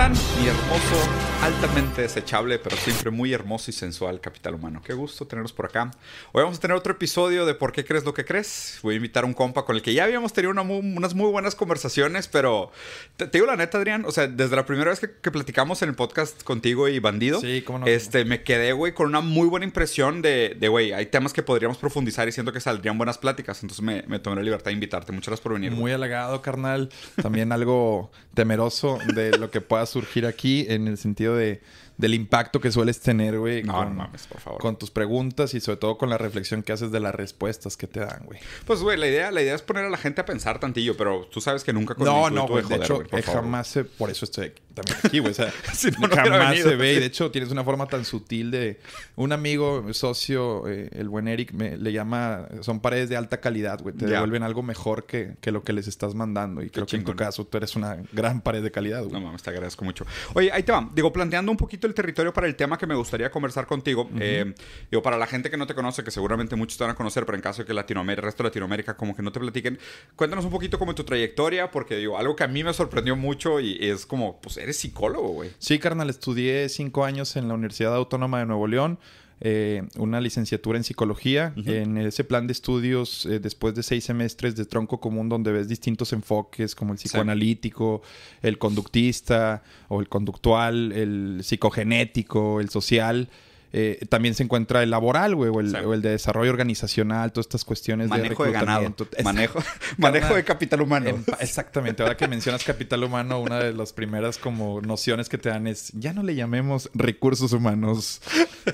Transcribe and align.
están? 0.00 0.40
Mi 0.40 0.48
hermoso, 0.48 1.10
altamente 1.42 2.02
desechable, 2.02 2.58
pero 2.58 2.76
siempre 2.76 3.10
muy 3.10 3.32
hermoso 3.32 3.70
y 3.70 3.74
sensual 3.74 4.20
capital 4.20 4.54
humano. 4.54 4.80
Qué 4.82 4.94
gusto 4.94 5.26
tenerlos 5.26 5.52
por 5.52 5.66
acá. 5.66 5.90
Hoy 6.32 6.42
vamos 6.42 6.58
a 6.58 6.60
tener 6.60 6.76
otro 6.76 6.92
episodio 6.92 7.44
de 7.44 7.54
¿Por 7.54 7.72
qué 7.72 7.84
crees 7.84 8.04
lo 8.04 8.14
que 8.14 8.24
crees? 8.24 8.78
Voy 8.82 8.94
a 8.94 8.96
invitar 8.96 9.24
a 9.24 9.26
un 9.26 9.34
compa 9.34 9.64
con 9.64 9.76
el 9.76 9.82
que 9.82 9.92
ya 9.92 10.04
habíamos 10.04 10.32
tenido 10.32 10.52
unas 10.52 11.14
muy 11.14 11.30
buenas 11.30 11.54
conversaciones, 11.54 12.28
pero 12.28 12.72
te, 13.16 13.26
digo 13.26 13.46
la 13.46 13.56
neta, 13.56 13.78
Adrián, 13.78 14.04
o 14.06 14.12
sea, 14.12 14.26
desde 14.26 14.56
la 14.56 14.64
primera 14.64 14.90
vez 14.90 15.00
que, 15.00 15.30
platicamos 15.30 15.82
en 15.82 15.90
el 15.90 15.94
podcast 15.94 16.42
contigo 16.42 16.88
y 16.88 16.98
Bandido, 16.98 17.40
sí, 17.40 17.62
¿cómo 17.62 17.80
no? 17.80 17.86
este, 17.86 18.24
me 18.24 18.42
quedé, 18.42 18.72
güey, 18.72 18.94
con 18.94 19.06
una 19.06 19.20
muy 19.20 19.48
buena 19.48 19.64
impresión 19.64 20.22
de, 20.22 20.56
güey, 20.68 20.92
hay 20.92 21.06
temas 21.06 21.32
que 21.32 21.42
podríamos 21.42 21.76
profundizar 21.78 22.26
y 22.26 22.32
siento 22.32 22.52
que 22.52 22.60
saldrían 22.60 22.96
buenas 22.96 23.18
pláticas. 23.18 23.62
Entonces 23.62 23.84
me, 23.84 24.02
me 24.06 24.18
tomé 24.18 24.36
la 24.36 24.42
libertad 24.42 24.66
de 24.66 24.72
invitarte. 24.72 25.12
Muchas 25.12 25.28
gracias 25.28 25.42
por 25.42 25.54
venir. 25.54 25.72
Muy 25.72 25.92
halagado, 25.92 26.40
carnal. 26.42 26.88
También 27.20 27.52
algo 27.52 28.10
temeroso 28.34 28.98
de 29.14 29.36
lo 29.36 29.50
que 29.50 29.60
pueda 29.60 29.86
surgir 29.90 30.26
aquí 30.26 30.66
en 30.68 30.88
el 30.88 30.96
sentido 30.96 31.36
de 31.36 31.60
del 32.00 32.14
impacto 32.14 32.60
que 32.60 32.72
sueles 32.72 33.00
tener, 33.00 33.38
güey. 33.38 33.62
No, 33.62 33.74
con, 33.74 33.96
mames, 33.96 34.26
por 34.26 34.40
favor. 34.40 34.60
Con 34.60 34.78
tus 34.78 34.90
preguntas 34.90 35.54
y 35.54 35.60
sobre 35.60 35.76
todo 35.76 35.98
con 35.98 36.08
la 36.08 36.18
reflexión 36.18 36.62
que 36.62 36.72
haces 36.72 36.90
de 36.90 36.98
las 36.98 37.14
respuestas 37.14 37.76
que 37.76 37.86
te 37.86 38.00
dan, 38.00 38.24
güey. 38.24 38.40
Pues, 38.64 38.80
güey, 38.80 38.96
la 38.96 39.06
idea, 39.06 39.30
la 39.30 39.42
idea 39.42 39.54
es 39.54 39.62
poner 39.62 39.84
a 39.84 39.90
la 39.90 39.98
gente 39.98 40.22
a 40.22 40.24
pensar 40.24 40.58
tantillo, 40.58 40.96
pero 40.96 41.26
tú 41.30 41.40
sabes 41.40 41.62
que 41.62 41.72
nunca 41.72 41.94
con 41.94 42.06
No, 42.06 42.30
no, 42.30 42.48
güey. 42.48 42.64
De 42.64 42.76
hecho, 42.76 43.02
jamás 43.24 43.78
por 43.98 44.10
eso 44.10 44.24
estoy 44.24 44.52
también 44.74 44.98
aquí, 45.02 45.18
güey. 45.18 45.32
O 45.32 45.34
sea, 45.34 45.52
jamás 46.14 46.58
se 46.58 46.76
ve. 46.76 46.94
Y 46.94 47.00
de 47.00 47.06
hecho, 47.06 47.30
tienes 47.30 47.50
una 47.50 47.64
forma 47.64 47.86
tan 47.86 48.04
sutil 48.04 48.50
de. 48.50 48.80
Un 49.16 49.32
amigo, 49.32 49.92
socio, 49.92 50.66
eh, 50.68 50.88
el 50.92 51.08
buen 51.08 51.28
Eric, 51.28 51.52
me, 51.52 51.76
le 51.76 51.92
llama. 51.92 52.48
Son 52.60 52.80
paredes 52.80 53.08
de 53.08 53.16
alta 53.16 53.40
calidad, 53.40 53.80
güey. 53.80 53.94
Te 53.94 54.06
devuelven 54.06 54.42
algo 54.42 54.62
mejor 54.62 55.06
que, 55.06 55.36
que, 55.40 55.52
lo 55.52 55.62
que 55.62 55.72
les 55.72 55.88
estás 55.88 56.14
mandando. 56.14 56.62
Y 56.62 56.70
creo 56.70 56.86
que 56.86 56.96
en 56.96 57.04
tu 57.04 57.14
caso 57.14 57.46
tú 57.46 57.56
eres 57.56 57.76
una 57.76 57.98
gran 58.12 58.40
pared 58.40 58.62
de 58.62 58.70
calidad, 58.70 59.00
güey. 59.00 59.12
No 59.12 59.20
mames, 59.20 59.42
te 59.42 59.50
agradezco 59.50 59.84
mucho. 59.84 60.06
Oye, 60.34 60.50
ahí 60.52 60.62
te 60.62 60.72
va. 60.72 60.88
Digo, 60.94 61.12
planteando 61.12 61.50
un 61.50 61.58
poquito 61.58 61.86
el 61.86 61.94
territorio 61.94 62.32
para 62.32 62.46
el 62.46 62.56
tema 62.56 62.78
que 62.78 62.86
me 62.86 62.94
gustaría 62.94 63.30
conversar 63.30 63.66
contigo. 63.66 64.08
Eh, 64.18 64.54
digo, 64.90 65.02
para 65.02 65.18
la 65.18 65.26
gente 65.26 65.50
que 65.50 65.56
no 65.56 65.66
te 65.66 65.74
conoce, 65.74 66.04
que 66.04 66.10
seguramente 66.10 66.56
muchos 66.56 66.78
te 66.78 66.84
van 66.84 66.92
a 66.92 66.94
conocer, 66.94 67.26
pero 67.26 67.36
en 67.36 67.42
caso 67.42 67.62
de 67.62 67.66
que 67.66 67.74
Latinoamérica, 67.74 68.20
el 68.20 68.24
resto 68.24 68.42
de 68.42 68.48
Latinoamérica 68.48 68.96
como 68.96 69.14
que 69.14 69.22
no 69.22 69.32
te 69.32 69.40
platiquen, 69.40 69.78
cuéntanos 70.16 70.44
un 70.44 70.50
poquito 70.50 70.78
como 70.78 70.94
tu 70.94 71.04
trayectoria, 71.04 71.70
porque 71.70 71.96
digo, 71.96 72.18
algo 72.18 72.36
que 72.36 72.44
a 72.44 72.48
mí 72.48 72.64
me 72.64 72.72
sorprendió 72.72 73.16
mucho 73.16 73.60
y 73.60 73.78
es 73.80 74.06
como, 74.06 74.40
pues 74.40 74.56
eres 74.62 74.76
psicólogo, 74.78 75.28
güey. 75.28 75.50
Sí, 75.58 75.78
carnal, 75.78 76.10
estudié 76.10 76.68
cinco 76.68 77.04
años 77.04 77.36
en 77.36 77.48
la 77.48 77.54
Universidad 77.54 77.94
Autónoma 77.94 78.38
de 78.40 78.46
Nuevo 78.46 78.66
León. 78.66 78.98
Eh, 79.42 79.84
una 79.96 80.20
licenciatura 80.20 80.76
en 80.76 80.84
psicología. 80.84 81.54
En 81.56 81.96
ese 81.96 82.24
plan 82.24 82.46
de 82.46 82.52
estudios, 82.52 83.24
eh, 83.24 83.40
después 83.40 83.74
de 83.74 83.82
seis 83.82 84.04
semestres 84.04 84.54
de 84.54 84.66
tronco 84.66 85.00
común, 85.00 85.30
donde 85.30 85.50
ves 85.50 85.66
distintos 85.66 86.12
enfoques 86.12 86.74
como 86.74 86.92
el 86.92 86.98
psicoanalítico, 86.98 88.02
el 88.42 88.58
conductista 88.58 89.62
o 89.88 90.00
el 90.00 90.08
conductual, 90.08 90.92
el 90.92 91.40
psicogenético, 91.42 92.60
el 92.60 92.68
social. 92.68 93.28
Eh, 93.72 94.04
también 94.08 94.34
se 94.34 94.42
encuentra 94.42 94.82
el 94.82 94.90
laboral, 94.90 95.36
güey, 95.36 95.50
o, 95.50 95.60
el, 95.60 96.02
de 96.02 96.10
desarrollo 96.10 96.50
organizacional, 96.50 97.32
todas 97.32 97.46
estas 97.46 97.64
cuestiones 97.64 98.08
manejo 98.08 98.44
de 98.44 98.52
ganado. 98.52 98.94
Manejo, 99.22 99.62
manejo 99.96 100.34
de 100.34 100.44
capital 100.44 100.80
humano. 100.80 101.22
exactamente. 101.38 102.02
Ahora 102.02 102.16
que 102.16 102.26
mencionas 102.26 102.64
capital 102.64 103.04
humano, 103.04 103.40
una 103.40 103.60
de 103.60 103.72
las 103.72 103.92
primeras 103.92 104.38
como 104.38 104.80
nociones 104.80 105.28
que 105.28 105.38
te 105.38 105.50
dan 105.50 105.66
es, 105.66 105.92
ya 105.94 106.12
no 106.12 106.22
le 106.22 106.34
llamemos 106.34 106.90
recursos 106.94 107.52
humanos. 107.52 108.20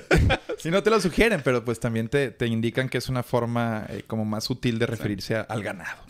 si 0.57 0.71
no 0.71 0.81
te 0.81 0.89
lo 0.89 0.99
sugieren, 0.99 1.41
pero 1.43 1.63
pues 1.63 1.79
también 1.79 2.09
te, 2.09 2.35
indican 2.47 2.89
que 2.89 2.97
es 2.97 3.09
una 3.09 3.23
forma 3.23 3.85
eh, 3.89 4.03
como 4.07 4.25
más 4.25 4.45
sutil 4.45 4.79
de 4.79 4.87
referirse 4.87 5.35
al 5.35 5.61
ganado. 5.61 6.01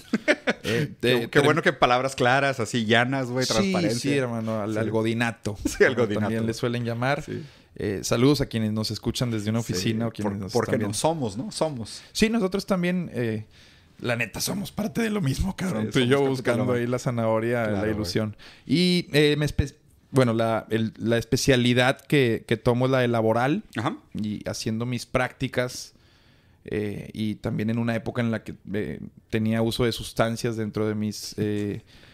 Eh, 0.63 1.27
qué, 1.29 1.39
bueno 1.39 1.61
que 1.61 1.73
palabras 1.73 2.15
claras, 2.15 2.59
así 2.59 2.85
llanas, 2.85 3.27
güey, 3.27 3.45
transparencia. 3.45 4.11
Sí, 4.11 4.17
hermano, 4.17 4.61
al, 4.61 4.91
godinato. 4.91 5.57
Sí, 5.65 5.83
al 5.83 5.95
godinato. 5.95 6.21
También 6.21 6.45
le 6.45 6.53
suelen 6.53 6.85
llamar. 6.85 7.23
Sí. 7.23 7.43
Eh, 7.79 7.99
saludos 8.01 8.41
a 8.41 8.47
quienes 8.47 8.73
nos 8.73 8.89
escuchan 8.89 9.29
desde 9.29 9.51
una 9.51 9.59
oficina 9.59 10.07
o 10.07 10.11
quienes 10.11 10.51
Porque 10.51 10.79
no 10.79 10.93
somos, 10.95 11.37
¿no? 11.37 11.51
Somos. 11.51 12.01
Sí, 12.11 12.27
nosotros 12.27 12.65
también, 12.65 13.11
eh, 13.13 13.45
la 13.99 14.15
neta, 14.15 14.41
somos 14.41 14.71
parte 14.71 15.01
de 15.03 15.11
lo 15.11 15.21
mismo, 15.21 15.55
cabrón. 15.55 15.91
Tú 15.91 15.99
y 15.99 16.07
yo 16.07 16.27
buscando 16.27 16.73
ahí 16.73 16.87
la 16.87 16.97
zanahoria, 16.97 17.67
la 17.67 17.87
ilusión. 17.87 18.35
Y 18.65 19.07
eh, 19.13 19.35
me 19.37 19.45
bueno, 20.09 20.33
la, 20.33 20.65
especialidad 21.17 22.01
que, 22.01 22.59
tomo 22.63 22.85
es 22.85 22.91
la 22.91 22.99
de 22.99 23.09
laboral. 23.09 23.63
Y 24.15 24.41
haciendo 24.49 24.87
mis 24.87 25.05
prácticas. 25.05 25.93
y 26.65 27.35
también 27.35 27.69
en 27.69 27.77
una 27.77 27.95
época 27.95 28.21
en 28.21 28.31
la 28.31 28.43
que 28.43 28.55
tenía 29.29 29.61
uso 29.61 29.85
de 29.85 29.91
sustancias 29.91 30.57
dentro 30.57 30.87
de 30.87 30.95
mis 30.95 31.35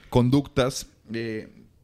conductas 0.10 0.88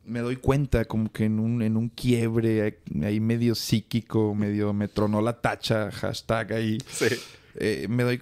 me 0.10 0.20
doy 0.20 0.36
cuenta 0.36 0.86
como 0.86 1.12
que 1.12 1.26
en 1.26 1.40
un, 1.40 1.62
en 1.62 1.78
un 1.78 1.90
quiebre 1.90 2.80
ahí 3.04 3.20
medio 3.20 3.56
psíquico, 3.56 4.36
medio 4.36 4.74
me 4.74 4.88
tronó 4.88 5.22
la 5.22 5.40
tacha, 5.40 5.92
hashtag 5.92 6.54
ahí. 6.54 6.78
Sí. 6.90 7.08
Eh, 7.56 7.88
me 7.90 8.04
doy, 8.04 8.22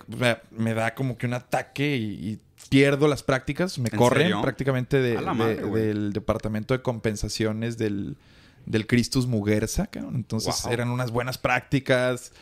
me, 0.58 0.74
da 0.74 0.94
como 0.96 1.18
que 1.18 1.26
un 1.26 1.34
ataque 1.34 1.96
y, 1.98 2.40
pierdo 2.70 3.08
las 3.08 3.24
prácticas, 3.24 3.80
me 3.80 3.90
corren 3.90 4.42
prácticamente 4.42 5.00
del 5.00 6.12
departamento 6.12 6.74
de 6.74 6.82
compensaciones 6.82 7.78
del, 7.78 8.18
del 8.66 8.88
Christus 8.88 9.26
Muguerza, 9.26 9.90
entonces 9.94 10.66
eran 10.66 10.90
unas 10.90 11.12
buenas 11.12 11.38
prácticas. 11.38 12.34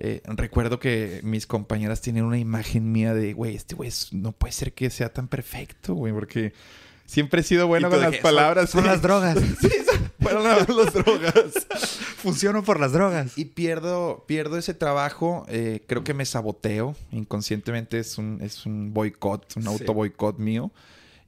Eh, 0.00 0.22
recuerdo 0.26 0.78
que 0.78 1.20
mis 1.22 1.46
compañeras 1.46 2.00
tienen 2.00 2.24
una 2.24 2.38
imagen 2.38 2.90
mía 2.90 3.14
de, 3.14 3.32
güey, 3.32 3.56
este 3.56 3.74
güey 3.74 3.90
no 4.12 4.32
puede 4.32 4.52
ser 4.52 4.72
que 4.72 4.90
sea 4.90 5.12
tan 5.12 5.28
perfecto, 5.28 5.94
güey, 5.94 6.12
porque 6.12 6.52
Siempre 7.08 7.40
he 7.40 7.42
sido 7.42 7.66
bueno 7.66 7.88
con 7.88 8.02
las 8.02 8.18
palabras. 8.18 8.68
Son, 8.68 8.84
las 8.84 9.00
drogas. 9.00 9.38
sí, 9.62 9.70
fueron 10.20 10.44
las 10.44 10.66
drogas. 10.66 11.66
Funciono 12.18 12.62
por 12.62 12.78
las 12.78 12.92
drogas. 12.92 13.38
Y 13.38 13.46
pierdo, 13.46 14.24
pierdo 14.26 14.58
ese 14.58 14.74
trabajo. 14.74 15.46
Eh, 15.48 15.82
creo 15.86 16.04
que 16.04 16.12
me 16.12 16.26
saboteo. 16.26 16.94
Inconscientemente 17.10 17.98
es 17.98 18.18
un, 18.18 18.40
es 18.42 18.66
un 18.66 18.92
boicot, 18.92 19.56
un 19.56 19.68
auto 19.68 19.94
boicot 19.94 20.38
mío. 20.38 20.70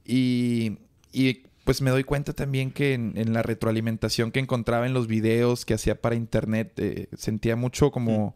Y, 0.05 0.77
y, 1.11 1.45
pues 1.63 1.81
me 1.81 1.89
doy 1.89 2.03
cuenta 2.03 2.33
también 2.33 2.69
que 2.69 2.93
en, 2.93 3.33
la 3.33 3.41
retroalimentación 3.41 4.31
que 4.31 4.39
encontraba 4.39 4.85
en 4.85 4.93
los 4.93 5.07
videos 5.07 5.65
que 5.65 5.73
hacía 5.73 5.99
para 5.99 6.13
internet, 6.13 6.73
eh, 6.77 7.07
sentía 7.17 7.55
mucho 7.55 7.89
como 7.89 8.35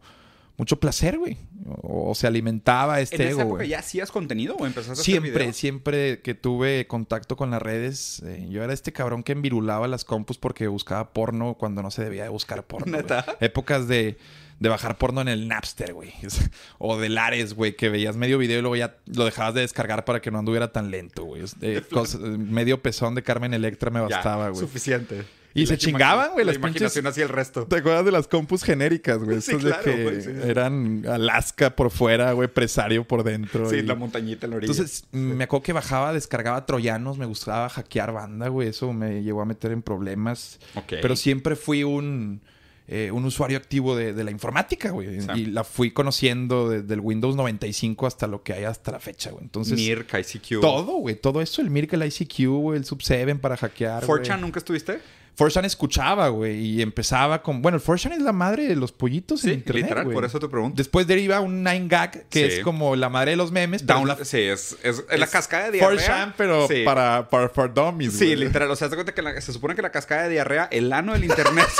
mucho 0.56 0.80
placer, 0.80 1.18
güey. 1.18 1.36
O, 1.82 2.14
se 2.14 2.26
alimentaba 2.26 3.00
este 3.00 3.24
¿En 3.24 3.28
esa 3.30 3.42
época 3.42 3.64
ya 3.64 3.80
hacías 3.80 4.10
contenido 4.10 4.56
o 4.56 4.66
empezaste 4.66 5.00
a 5.00 5.04
Siempre, 5.04 5.52
siempre 5.52 6.20
que 6.20 6.34
tuve 6.34 6.86
contacto 6.86 7.36
con 7.36 7.50
las 7.50 7.60
redes, 7.60 8.22
eh, 8.24 8.46
yo 8.48 8.62
era 8.62 8.72
este 8.72 8.92
cabrón 8.92 9.22
que 9.22 9.32
envirulaba 9.32 9.88
las 9.88 10.04
compus 10.04 10.38
porque 10.38 10.68
buscaba 10.68 11.12
porno 11.12 11.54
cuando 11.54 11.82
no 11.82 11.90
se 11.90 12.04
debía 12.04 12.22
de 12.22 12.28
buscar 12.28 12.62
porno. 12.66 12.96
¿Neta? 12.96 13.24
Épocas 13.40 13.88
de, 13.88 14.16
bajar 14.60 14.96
porno 14.96 15.20
en 15.20 15.28
el 15.28 15.48
Napster, 15.48 15.92
güey. 15.92 16.12
o 16.78 16.96
de 16.98 17.08
Lares, 17.08 17.54
güey, 17.54 17.76
que 17.76 17.88
veías 17.88 18.16
medio 18.16 18.38
video 18.38 18.58
y 18.58 18.62
luego 18.62 18.76
ya 18.76 18.96
lo 19.06 19.24
dejabas 19.24 19.54
de 19.54 19.62
descargar 19.62 20.04
para 20.04 20.20
que 20.20 20.30
no 20.30 20.38
anduviera 20.38 20.72
tan 20.72 20.90
lento, 20.90 21.24
güey. 21.24 21.42
medio 22.38 22.80
pezón 22.80 23.14
de 23.14 23.22
Carmen 23.22 23.52
Electra 23.52 23.90
me 23.90 24.00
bastaba, 24.00 24.50
güey. 24.50 24.60
Suficiente. 24.60 25.24
Y 25.56 25.66
se 25.66 25.78
chingaban, 25.78 26.32
güey. 26.32 26.44
La 26.44 26.54
imaginación 26.54 27.06
hacía 27.06 27.24
el 27.24 27.30
resto. 27.30 27.66
¿Te 27.66 27.76
acuerdas 27.76 28.04
de 28.04 28.12
las 28.12 28.28
compus 28.28 28.62
genéricas, 28.62 29.18
güey? 29.18 29.40
Sí, 29.46 29.54
claro, 29.56 29.84
que 29.84 30.42
eran 30.44 31.04
Alaska 31.06 31.76
por 31.76 31.90
fuera, 31.90 32.32
güey, 32.32 32.48
presario 32.48 33.06
por 33.06 33.22
dentro. 33.22 33.70
Sí, 33.70 33.82
la 33.82 33.94
montañita 33.94 34.46
en 34.46 34.50
la 34.50 34.56
orilla. 34.56 34.72
Entonces, 34.72 35.06
me 35.12 35.44
acuerdo 35.44 35.62
que 35.62 35.72
bajaba, 35.72 36.12
descargaba 36.12 36.66
troyanos, 36.66 37.16
me 37.16 37.26
gustaba 37.26 37.68
hackear 37.68 38.12
banda, 38.12 38.48
güey. 38.48 38.68
Eso 38.68 38.92
me 38.92 39.22
llegó 39.22 39.40
a 39.40 39.44
meter 39.44 39.72
en 39.72 39.82
problemas. 39.82 40.58
Pero 40.88 41.16
siempre 41.16 41.56
fui 41.56 41.84
un... 41.84 42.40
Eh, 42.88 43.10
un 43.10 43.24
usuario 43.24 43.58
activo 43.58 43.96
de, 43.96 44.12
la 44.22 44.30
informática, 44.30 44.90
güey. 44.90 45.18
Y 45.34 45.46
la 45.46 45.64
fui 45.64 45.90
conociendo 45.90 46.70
desde 46.70 46.94
el 46.94 47.00
Windows 47.00 47.34
95 47.34 48.06
hasta 48.06 48.28
lo 48.28 48.44
que 48.44 48.52
hay 48.52 48.62
hasta 48.62 48.92
la 48.92 49.00
fecha, 49.00 49.30
güey. 49.32 49.42
Entonces. 49.42 49.76
Mirk, 49.76 50.14
ICQ. 50.14 50.60
Todo, 50.60 50.92
güey. 50.98 51.16
Todo 51.16 51.40
eso, 51.42 51.62
el 51.62 51.70
Mirk, 51.70 51.92
el 51.94 52.04
ICQ, 52.04 52.46
güey, 52.46 52.78
el 52.78 52.84
Sub7 52.84 53.40
para 53.40 53.56
hackear. 53.56 54.04
¿Forchan 54.04 54.40
nunca 54.40 54.60
estuviste? 54.60 55.00
Forchan 55.36 55.66
escuchaba, 55.66 56.28
güey, 56.28 56.56
y 56.56 56.82
empezaba 56.82 57.42
con... 57.42 57.60
Bueno, 57.60 57.76
el 57.76 57.82
Forchan 57.82 58.12
es 58.12 58.22
la 58.22 58.32
madre 58.32 58.68
de 58.68 58.74
los 58.74 58.90
pollitos 58.90 59.42
sí, 59.42 59.48
en 59.48 59.54
internet, 59.56 59.82
literal, 59.82 60.10
por 60.10 60.24
eso 60.24 60.40
te 60.40 60.48
pregunto. 60.48 60.78
Después 60.78 61.06
deriva 61.06 61.40
un 61.40 61.62
9gag, 61.62 62.24
que 62.30 62.46
es 62.46 62.60
como 62.60 62.96
la 62.96 63.10
madre 63.10 63.32
de 63.32 63.36
los 63.36 63.52
memes. 63.52 63.84
Sí, 64.24 64.40
es, 64.40 64.78
es, 64.82 65.04
la 65.14 65.26
cascada 65.26 65.66
de 65.66 65.72
diarrea. 65.72 65.98
Forchan, 65.98 66.34
pero 66.38 66.66
para, 66.86 67.28
para, 67.28 67.68
dummies, 67.68 68.14
Sí, 68.14 68.34
literal. 68.34 68.70
O 68.70 68.76
sea, 68.76 68.88
se 68.88 68.94
cuenta 68.94 69.12
que 69.12 69.42
se 69.42 69.52
supone 69.52 69.74
que 69.74 69.82
la 69.82 69.92
cascada 69.92 70.22
de 70.22 70.30
diarrea, 70.30 70.68
el 70.72 70.90
ano 70.92 71.12
del 71.12 71.24
internet... 71.24 71.68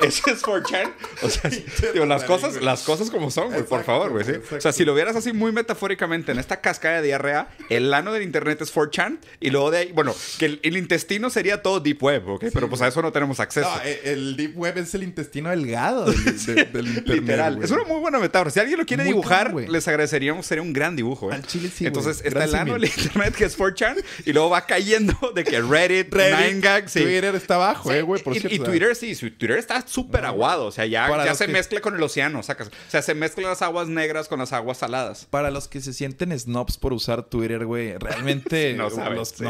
Ese 0.00 0.30
es 0.30 0.42
4chan. 0.42 0.90
O 1.22 1.30
sea, 1.30 1.50
digo, 1.92 2.06
las 2.06 2.24
cosas, 2.24 2.62
las 2.62 2.82
cosas 2.82 3.10
como 3.10 3.30
son, 3.30 3.48
güey, 3.50 3.62
por 3.62 3.84
favor, 3.84 4.10
güey. 4.10 4.24
¿sí? 4.24 4.32
O 4.54 4.60
sea, 4.60 4.72
si 4.72 4.84
lo 4.84 4.94
vieras 4.94 5.16
así 5.16 5.32
muy 5.32 5.52
metafóricamente 5.52 6.32
en 6.32 6.38
esta 6.38 6.60
cascada 6.60 6.96
de 6.96 7.08
diarrea, 7.08 7.48
el 7.68 7.92
ano 7.94 8.12
del 8.12 8.22
internet 8.22 8.60
es 8.60 8.74
4chan 8.74 9.18
y 9.40 9.50
luego 9.50 9.70
de 9.70 9.78
ahí, 9.78 9.92
bueno, 9.92 10.14
que 10.38 10.58
el, 10.62 10.76
intestino 10.76 11.30
sería 11.30 11.62
todo 11.62 11.80
deep 11.80 12.02
web, 12.02 12.28
¿ok? 12.28 12.46
Pero 12.52 12.68
pues 12.68 12.82
a 12.82 12.88
eso 12.88 13.02
no 13.02 13.12
tenemos 13.12 13.40
acceso. 13.40 13.68
No, 13.68 13.82
eh, 13.84 14.00
el 14.04 14.36
deep 14.36 14.56
web 14.56 14.78
es 14.78 14.94
el 14.94 15.02
intestino 15.02 15.50
delgado 15.50 16.06
del, 16.06 16.18
internet. 16.26 17.06
Literal. 17.06 17.62
Es 17.62 17.70
una 17.70 17.84
muy 17.84 18.00
buena 18.00 18.18
metáfora. 18.18 18.50
Si 18.50 18.60
alguien 18.60 18.78
lo 18.78 18.86
quiere 18.86 19.04
dibujar, 19.04 19.54
les 19.54 19.86
agradeceríamos, 19.88 20.46
sería 20.46 20.62
un 20.62 20.72
gran 20.72 20.96
dibujo, 20.96 21.30
¿eh? 21.30 21.34
Al 21.34 21.46
chile 21.46 21.70
sí, 21.74 21.86
Entonces 21.86 22.22
está 22.24 22.44
el 22.44 22.54
ano 22.54 22.74
del 22.74 22.84
internet 22.84 23.34
que 23.34 23.44
es 23.44 23.58
4chan 23.58 24.02
y 24.24 24.32
luego 24.32 24.50
va 24.50 24.66
cayendo 24.66 25.14
de 25.34 25.44
que 25.44 25.60
Reddit, 25.60 26.12
Reddit 26.12 26.62
9gag, 26.62 26.92
Twitter 26.92 27.34
está 27.34 27.54
abajo, 27.56 27.92
eh, 27.92 28.02
güey, 28.02 28.22
y, 28.50 28.58
Twitter 28.58 28.94
sí, 28.96 29.14
Twitter 29.14 29.58
está 29.58 29.86
súper 29.86 30.24
aguado. 30.24 30.66
O 30.66 30.72
sea, 30.72 30.86
ya, 30.86 31.06
ya 31.18 31.34
se 31.34 31.48
mezcla 31.48 31.80
con 31.80 31.94
el 31.94 32.02
océano, 32.02 32.42
sacas. 32.42 32.68
O 32.68 32.90
sea, 32.90 33.02
se 33.02 33.14
mezclan 33.14 33.48
las 33.48 33.62
aguas 33.62 33.88
negras 33.88 34.28
con 34.28 34.38
las 34.38 34.52
aguas 34.52 34.78
saladas. 34.78 35.26
Para 35.30 35.50
los 35.50 35.68
que 35.68 35.80
se 35.80 35.92
sienten 35.92 36.38
snobs 36.38 36.76
por 36.76 36.92
usar 36.92 37.22
Twitter, 37.24 37.64
güey, 37.64 37.96
realmente 37.98 38.74
no, 38.76 38.90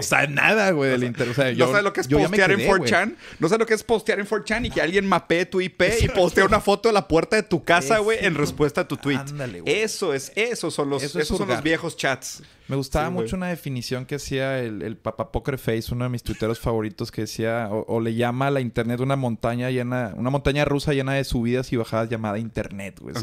saben, 0.03 0.35
nada, 0.35 0.71
güey, 0.71 0.91
del 0.91 1.05
internet. 1.05 1.37
O 1.37 1.41
sea, 1.41 1.51
yo, 1.51 1.67
no 1.67 1.73
sabe 1.73 1.83
lo 1.83 1.93
que 1.93 2.01
es 2.01 2.09
postear 2.09 2.53
en 2.53 2.61
4chan. 2.61 3.17
No 3.39 3.49
sabe 3.49 3.61
lo 3.61 3.67
que 3.67 3.75
es 3.75 3.83
postear 3.83 4.21
en 4.21 4.27
4chan 4.27 4.67
y 4.67 4.71
que 4.71 4.81
alguien 4.81 5.07
mapee 5.07 5.47
tu 5.47 5.61
IP 5.61 5.83
y 6.01 6.09
postea 6.09 6.45
una 6.45 6.61
foto 6.61 6.89
de 6.89 6.93
la 6.93 7.09
puerta 7.09 7.37
de 7.37 7.43
tu 7.43 7.65
casa, 7.65 7.99
güey, 7.99 8.19
en 8.25 8.35
respuesta 8.35 8.83
a 8.83 8.89
tu 8.89 8.97
tweet. 8.97 9.19
Ándale, 9.19 9.63
Eso 9.67 10.15
es, 10.15 10.33
esos 10.35 10.75
son 10.75 10.91
los, 10.91 11.03
esos 11.03 11.27
son 11.27 11.49
los 11.49 11.63
viejos 11.63 11.97
chats. 11.97 12.43
Me 12.73 12.77
gustaba 12.77 13.11
mucho 13.11 13.37
una 13.37 13.49
definición 13.49 14.07
que 14.07 14.15
hacía 14.15 14.59
el, 14.61 14.81
el 14.81 14.97
Papa 14.97 15.31
Poker 15.31 15.59
Face, 15.59 15.93
uno 15.93 16.05
de 16.05 16.09
mis 16.09 16.23
tuiteros 16.23 16.59
favoritos, 16.59 17.13
que 17.13 17.21
decía, 17.21 17.69
o, 17.71 18.01
le 18.01 18.15
llama 18.15 18.47
a 18.47 18.51
la 18.51 18.61
internet 18.61 19.01
una 19.01 19.15
montaña 19.15 19.71
llena, 19.71 20.15
una 20.17 20.31
montaña 20.31 20.65
rusa 20.65 20.95
llena 20.95 21.13
de 21.13 21.25
subidas 21.25 21.52
y 21.71 21.77
bajadas 21.77 22.09
llamada 22.09 22.39
internet, 22.39 22.99
güey. 23.01 23.15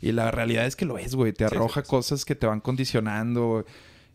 y 0.00 0.12
la 0.12 0.30
realidad 0.30 0.66
es 0.66 0.76
que 0.76 0.84
lo 0.84 0.98
es, 0.98 1.14
güey. 1.14 1.32
Te 1.32 1.44
arroja 1.44 1.82
cosas 1.82 2.24
que 2.24 2.34
te 2.34 2.46
van 2.46 2.60
condicionando. 2.60 3.64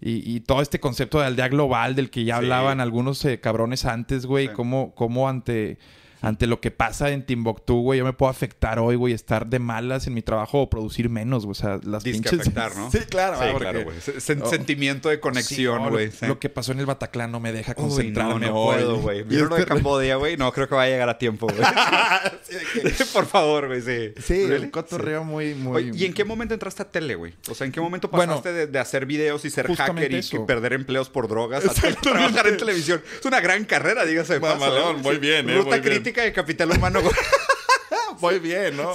Y, 0.02 0.42
todo 0.42 0.62
este 0.62 0.80
concepto 0.80 1.20
de 1.20 1.26
aldea 1.26 1.48
global 1.48 1.96
del 1.96 2.10
que 2.10 2.26
ya 2.26 2.38
hablaban 2.38 2.80
algunos 2.80 3.24
eh, 3.26 3.40
cabrones 3.40 3.86
antes, 3.86 4.26
güey. 4.26 4.52
Cómo, 4.54 4.94
cómo 4.94 5.30
ante 5.30 5.80
ante 6.22 6.48
lo 6.48 6.60
que 6.62 6.72
pasa 6.72 7.10
en 7.12 7.26
Timbuktu, 7.26 7.82
güey, 7.82 8.00
yo 8.00 8.06
me 8.06 8.14
puedo 8.14 8.30
afectar 8.30 8.80
hoy, 8.80 8.96
güey, 8.96 9.14
estar 9.14 9.48
de 9.48 9.60
malas 9.60 10.08
en 10.08 10.14
mi 10.14 10.22
trabajo 10.22 10.62
o 10.62 10.70
producir 10.70 11.10
menos, 11.10 11.46
güey. 11.46 11.52
O 11.52 11.56
sea, 11.56 11.80
las 11.84 12.04
pinches... 12.04 12.40
afectar, 12.40 12.76
¿no? 12.76 12.92
sí, 12.92 13.00
claro. 13.10 13.38
Sí, 13.38 13.58
claro, 13.58 13.84
güey. 13.84 13.98
Oh. 13.98 14.50
Sentimiento 14.50 15.10
de 15.10 15.20
conexión, 15.20 15.90
güey. 15.90 16.12
lo, 16.22 16.40
que 16.40 16.50
pasó 16.50 16.72
en 16.72 16.80
el 16.80 16.86
Bataclan 16.86 17.32
no 17.32 17.40
me 17.40 17.52
deja 17.52 17.76
concentrarme, 17.76 18.46
no, 18.48 18.54
no 18.54 18.66
puedo, 18.66 18.98
güey. 18.98 19.24
Vieron 19.24 19.50
lo 19.50 19.56
de 19.56 19.66
Cambodia, 19.66 20.16
güey. 20.16 20.38
No, 20.38 20.52
creo 20.52 20.68
que 20.68 20.76
va 20.76 20.84
a 20.84 20.88
llegar 20.88 21.10
a 21.10 21.18
tiempo, 21.18 21.48
güey. 21.48 21.66
Por 23.14 23.26
favor, 23.26 23.68
güey, 23.68 23.82
sí. 23.82 24.14
Sí, 24.22 24.42
el 24.44 24.72
cotorreo 24.72 25.24
muy, 25.24 25.54
muy... 25.54 25.92
¿Y 25.94 26.06
en 26.06 26.14
qué 26.14 26.24
momento 26.24 26.54
entraste 26.54 26.82
a 26.84 26.86
tele, 26.86 27.16
güey? 27.16 27.34
O 27.50 27.56
sea, 27.56 27.66
¿en 27.66 27.72
qué 27.72 27.82
momento 27.82 28.10
pasaste 28.10 28.68
de, 28.68 28.80
hacer 28.80 29.06
videos 29.06 29.46
y 29.46 29.50
ser 29.50 29.74
hacker 29.74 30.12
y, 30.12 30.40
perder 30.46 30.74
empleos 30.74 31.10
por 31.10 31.28
drogas 31.28 31.66
a 31.66 31.74
trabajar 32.02 32.48
en 32.48 32.58
televisión? 32.58 33.02
Es 33.20 33.26
una 33.26 33.40
gran 33.40 33.66
carrera, 33.66 34.06
dígase. 34.06 34.40
Mamalón, 34.40 35.02
muy 35.02 35.18
bien, 35.18 35.50
eh. 35.50 35.58
Ruta 35.58 35.82
crítica 36.06 36.24
de 36.24 36.34
capital 36.34 36.72
humano. 36.72 37.00
Muy 38.22 38.40
bien, 38.40 38.78
¿no? 38.78 38.94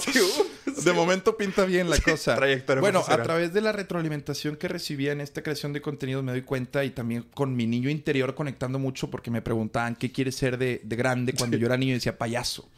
De 0.83 0.93
momento 0.93 1.37
pinta 1.37 1.65
bien 1.65 1.91
la 1.91 1.99
cosa. 1.99 2.39
bueno, 2.81 3.05
a 3.07 3.23
través 3.23 3.53
de 3.53 3.61
la 3.61 3.73
retroalimentación 3.73 4.57
que 4.57 4.69
recibía 4.69 5.13
en 5.13 5.21
esta 5.21 5.43
creación 5.43 5.73
de 5.73 5.83
contenidos 5.83 6.23
me 6.25 6.33
doy 6.33 6.43
cuenta 6.43 6.85
y 6.85 6.91
también 6.91 7.25
con 7.35 7.55
mi 7.55 7.67
niño 7.67 7.91
interior 7.91 8.35
conectando 8.35 8.79
mucho 8.79 9.11
porque 9.11 9.31
me 9.31 9.43
preguntaban 9.43 9.97
qué 9.97 10.13
quieres 10.13 10.37
ser 10.37 10.57
de, 10.57 10.81
grande 10.85 11.35
cuando 11.35 11.57
yo 11.57 11.67
era 11.67 11.77
niño 11.77 11.91
y 11.91 11.95
decía 11.95 12.17
payaso. 12.17 12.69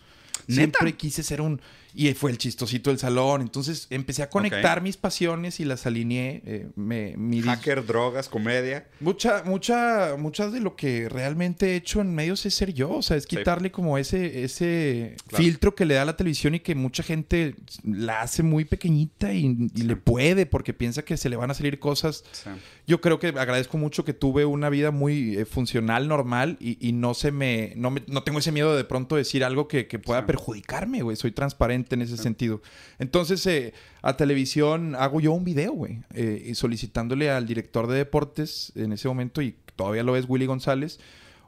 Siempre 0.48 0.94
quise 0.94 1.22
ser 1.22 1.40
un 1.40 1.60
y 1.94 2.12
fue 2.14 2.30
el 2.30 2.38
chistosito 2.38 2.90
del 2.90 2.98
salón. 2.98 3.42
Entonces 3.42 3.86
empecé 3.90 4.22
a 4.22 4.30
conectar 4.30 4.82
mis 4.82 4.96
pasiones 4.96 5.60
y 5.60 5.64
las 5.64 5.86
alineé. 5.86 6.42
Eh, 6.44 6.68
me, 6.76 7.14
Hacker, 7.42 7.84
drogas, 7.84 8.28
comedia. 8.28 8.86
Mucha, 9.00 9.42
mucha, 9.44 10.16
muchas 10.18 10.52
de 10.52 10.60
lo 10.60 10.76
que 10.76 11.08
realmente 11.08 11.72
he 11.72 11.76
hecho 11.76 12.00
en 12.00 12.14
medios 12.14 12.46
es 12.46 12.54
ser 12.54 12.72
yo. 12.72 12.90
O 12.90 13.02
sea, 13.02 13.16
es 13.16 13.26
quitarle 13.26 13.70
como 13.70 13.98
ese, 13.98 14.44
ese 14.44 15.16
filtro 15.28 15.74
que 15.74 15.84
le 15.84 15.94
da 15.94 16.04
la 16.04 16.16
televisión 16.16 16.54
y 16.54 16.60
que 16.60 16.74
mucha 16.74 17.02
gente 17.02 17.56
la 17.84 18.22
hace 18.22 18.42
muy 18.42 18.64
pequeñita 18.64 19.32
y, 19.32 19.52
le 19.74 19.96
puede 19.96 20.46
porque 20.46 20.72
piensa 20.72 21.02
que 21.02 21.16
se 21.16 21.28
le 21.28 21.36
van 21.36 21.50
a 21.50 21.54
salir 21.54 21.78
cosas. 21.78 22.24
Yo 22.86 23.00
creo 23.00 23.18
que 23.18 23.28
agradezco 23.28 23.78
mucho 23.78 24.04
que 24.04 24.14
tuve 24.14 24.44
una 24.44 24.70
vida 24.70 24.90
muy 24.90 25.36
eh, 25.36 25.44
funcional, 25.44 26.08
normal 26.08 26.56
y, 26.60 26.92
no 26.92 27.14
se 27.14 27.32
me 27.32 27.72
no, 27.76 27.94
no 28.06 28.22
tengo 28.22 28.38
ese 28.38 28.52
miedo 28.52 28.76
de 28.76 28.84
pronto 28.84 29.16
decir 29.16 29.44
algo 29.44 29.66
que, 29.66 29.86
que 29.86 29.98
pueda 29.98 30.26
perjudicarme, 30.26 31.02
güey. 31.02 31.16
Soy 31.16 31.32
transparente 31.32 31.81
en 31.90 32.02
ese 32.02 32.16
sentido. 32.16 32.62
Entonces, 32.98 33.46
eh, 33.46 33.74
a 34.02 34.16
televisión 34.16 34.94
hago 34.94 35.20
yo 35.20 35.32
un 35.32 35.44
video, 35.44 35.72
güey, 35.72 36.00
eh, 36.14 36.52
solicitándole 36.54 37.30
al 37.30 37.46
director 37.46 37.86
de 37.86 37.98
deportes 37.98 38.72
en 38.74 38.92
ese 38.92 39.08
momento, 39.08 39.42
y 39.42 39.56
todavía 39.76 40.02
lo 40.02 40.16
es 40.16 40.26
Willy 40.28 40.46
González, 40.46 41.00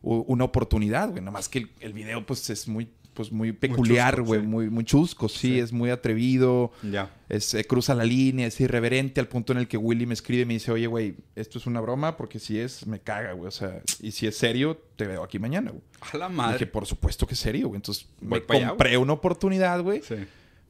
una 0.02 0.44
oportunidad, 0.44 1.08
güey. 1.10 1.20
Nada 1.20 1.32
más 1.32 1.48
que 1.48 1.66
el, 1.80 1.92
video, 1.92 2.26
pues, 2.26 2.50
es 2.50 2.68
muy 2.68 2.88
pues 3.14 3.32
muy 3.32 3.52
peculiar, 3.52 4.20
güey, 4.22 4.42
muy, 4.42 4.68
muy, 4.68 4.84
chusco, 4.84 5.28
sí, 5.28 5.58
es 5.58 5.72
muy 5.72 5.90
atrevido, 5.90 6.72
ya. 6.82 7.10
Es, 7.28 7.54
eh, 7.54 7.64
cruza 7.64 7.94
la 7.94 8.04
línea, 8.04 8.46
es 8.46 8.60
irreverente 8.60 9.20
al 9.20 9.28
punto 9.28 9.52
en 9.52 9.58
el 9.58 9.68
que 9.68 9.76
Willy 9.76 10.04
me 10.04 10.14
escribe 10.14 10.42
y 10.42 10.46
me 10.46 10.54
dice, 10.54 10.72
oye, 10.72 10.86
güey, 10.86 11.16
esto 11.36 11.58
es 11.58 11.66
una 11.66 11.80
broma, 11.80 12.16
porque 12.16 12.38
si 12.38 12.58
es, 12.58 12.86
me 12.86 13.00
caga, 13.00 13.32
güey, 13.32 13.48
o 13.48 13.52
sea, 13.52 13.80
y 14.00 14.10
si 14.10 14.26
es 14.26 14.36
serio, 14.36 14.78
te 14.96 15.06
veo 15.06 15.22
aquí 15.22 15.38
mañana, 15.38 15.70
güey. 15.70 15.82
A 16.12 16.16
la 16.18 16.28
madre. 16.28 16.58
que 16.58 16.66
por 16.66 16.86
supuesto 16.86 17.26
que 17.26 17.34
es 17.34 17.40
serio, 17.40 17.68
güey, 17.68 17.78
entonces 17.78 18.06
me 18.20 18.42
compré 18.42 18.98
una 18.98 19.12
oportunidad, 19.12 19.80
güey. 19.80 20.02
Sí. 20.02 20.16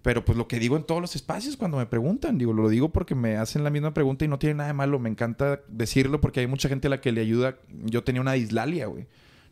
Pero 0.05 0.23
pues 0.23 0.37
lo 0.37 0.47
que 0.47 0.59
digo 0.59 0.77
en 0.77 0.85
todos 0.85 1.01
los 1.01 1.17
espacios 1.17 1.57
cuando 1.57 1.79
me 1.79 1.87
preguntan, 1.87 2.37
digo, 2.37 2.53
lo 2.53 2.69
digo 2.69 2.91
porque 2.91 3.15
me 3.15 3.37
hacen 3.37 3.65
la 3.65 3.71
misma 3.71 3.95
pregunta 3.95 4.27
y 4.27 4.29
no 4.29 4.39
tiene 4.39 4.57
nada 4.57 4.67
de 4.67 4.75
malo, 4.75 4.99
me 4.99 5.09
encanta 5.09 5.63
decirlo 5.67 6.21
porque 6.21 6.41
hay 6.41 6.47
mucha 6.47 6.69
gente 6.69 6.89
a 6.89 6.91
la 6.91 7.01
que 7.01 7.11
le 7.11 7.23
ayuda. 7.23 7.57
Yo 7.85 8.05
tenía 8.05 8.21
una 8.21 8.35
dislalia, 8.35 8.85
güey. 8.85 9.07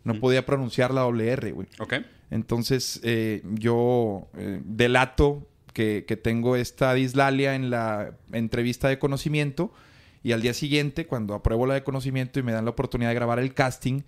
No 0.04 0.14
mm. 0.14 0.20
podía 0.20 0.46
pronunciar 0.46 0.92
la 0.92 1.02
doble 1.02 1.28
R, 1.28 1.52
güey. 1.52 1.68
Ok. 1.78 1.94
Entonces, 2.30 3.00
eh, 3.02 3.42
yo 3.52 4.28
eh, 4.36 4.60
delato 4.64 5.46
que, 5.72 6.04
que, 6.06 6.16
tengo 6.16 6.56
esta 6.56 6.94
dislalia 6.94 7.54
en 7.54 7.70
la 7.70 8.12
entrevista 8.32 8.88
de 8.88 8.98
conocimiento 8.98 9.72
y 10.22 10.32
al 10.32 10.40
día 10.40 10.54
siguiente, 10.54 11.06
cuando 11.06 11.34
apruebo 11.34 11.66
la 11.66 11.74
de 11.74 11.82
conocimiento 11.82 12.38
y 12.38 12.42
me 12.42 12.52
dan 12.52 12.64
la 12.64 12.70
oportunidad 12.70 13.10
de 13.10 13.14
grabar 13.14 13.38
el 13.38 13.54
casting, 13.54 14.02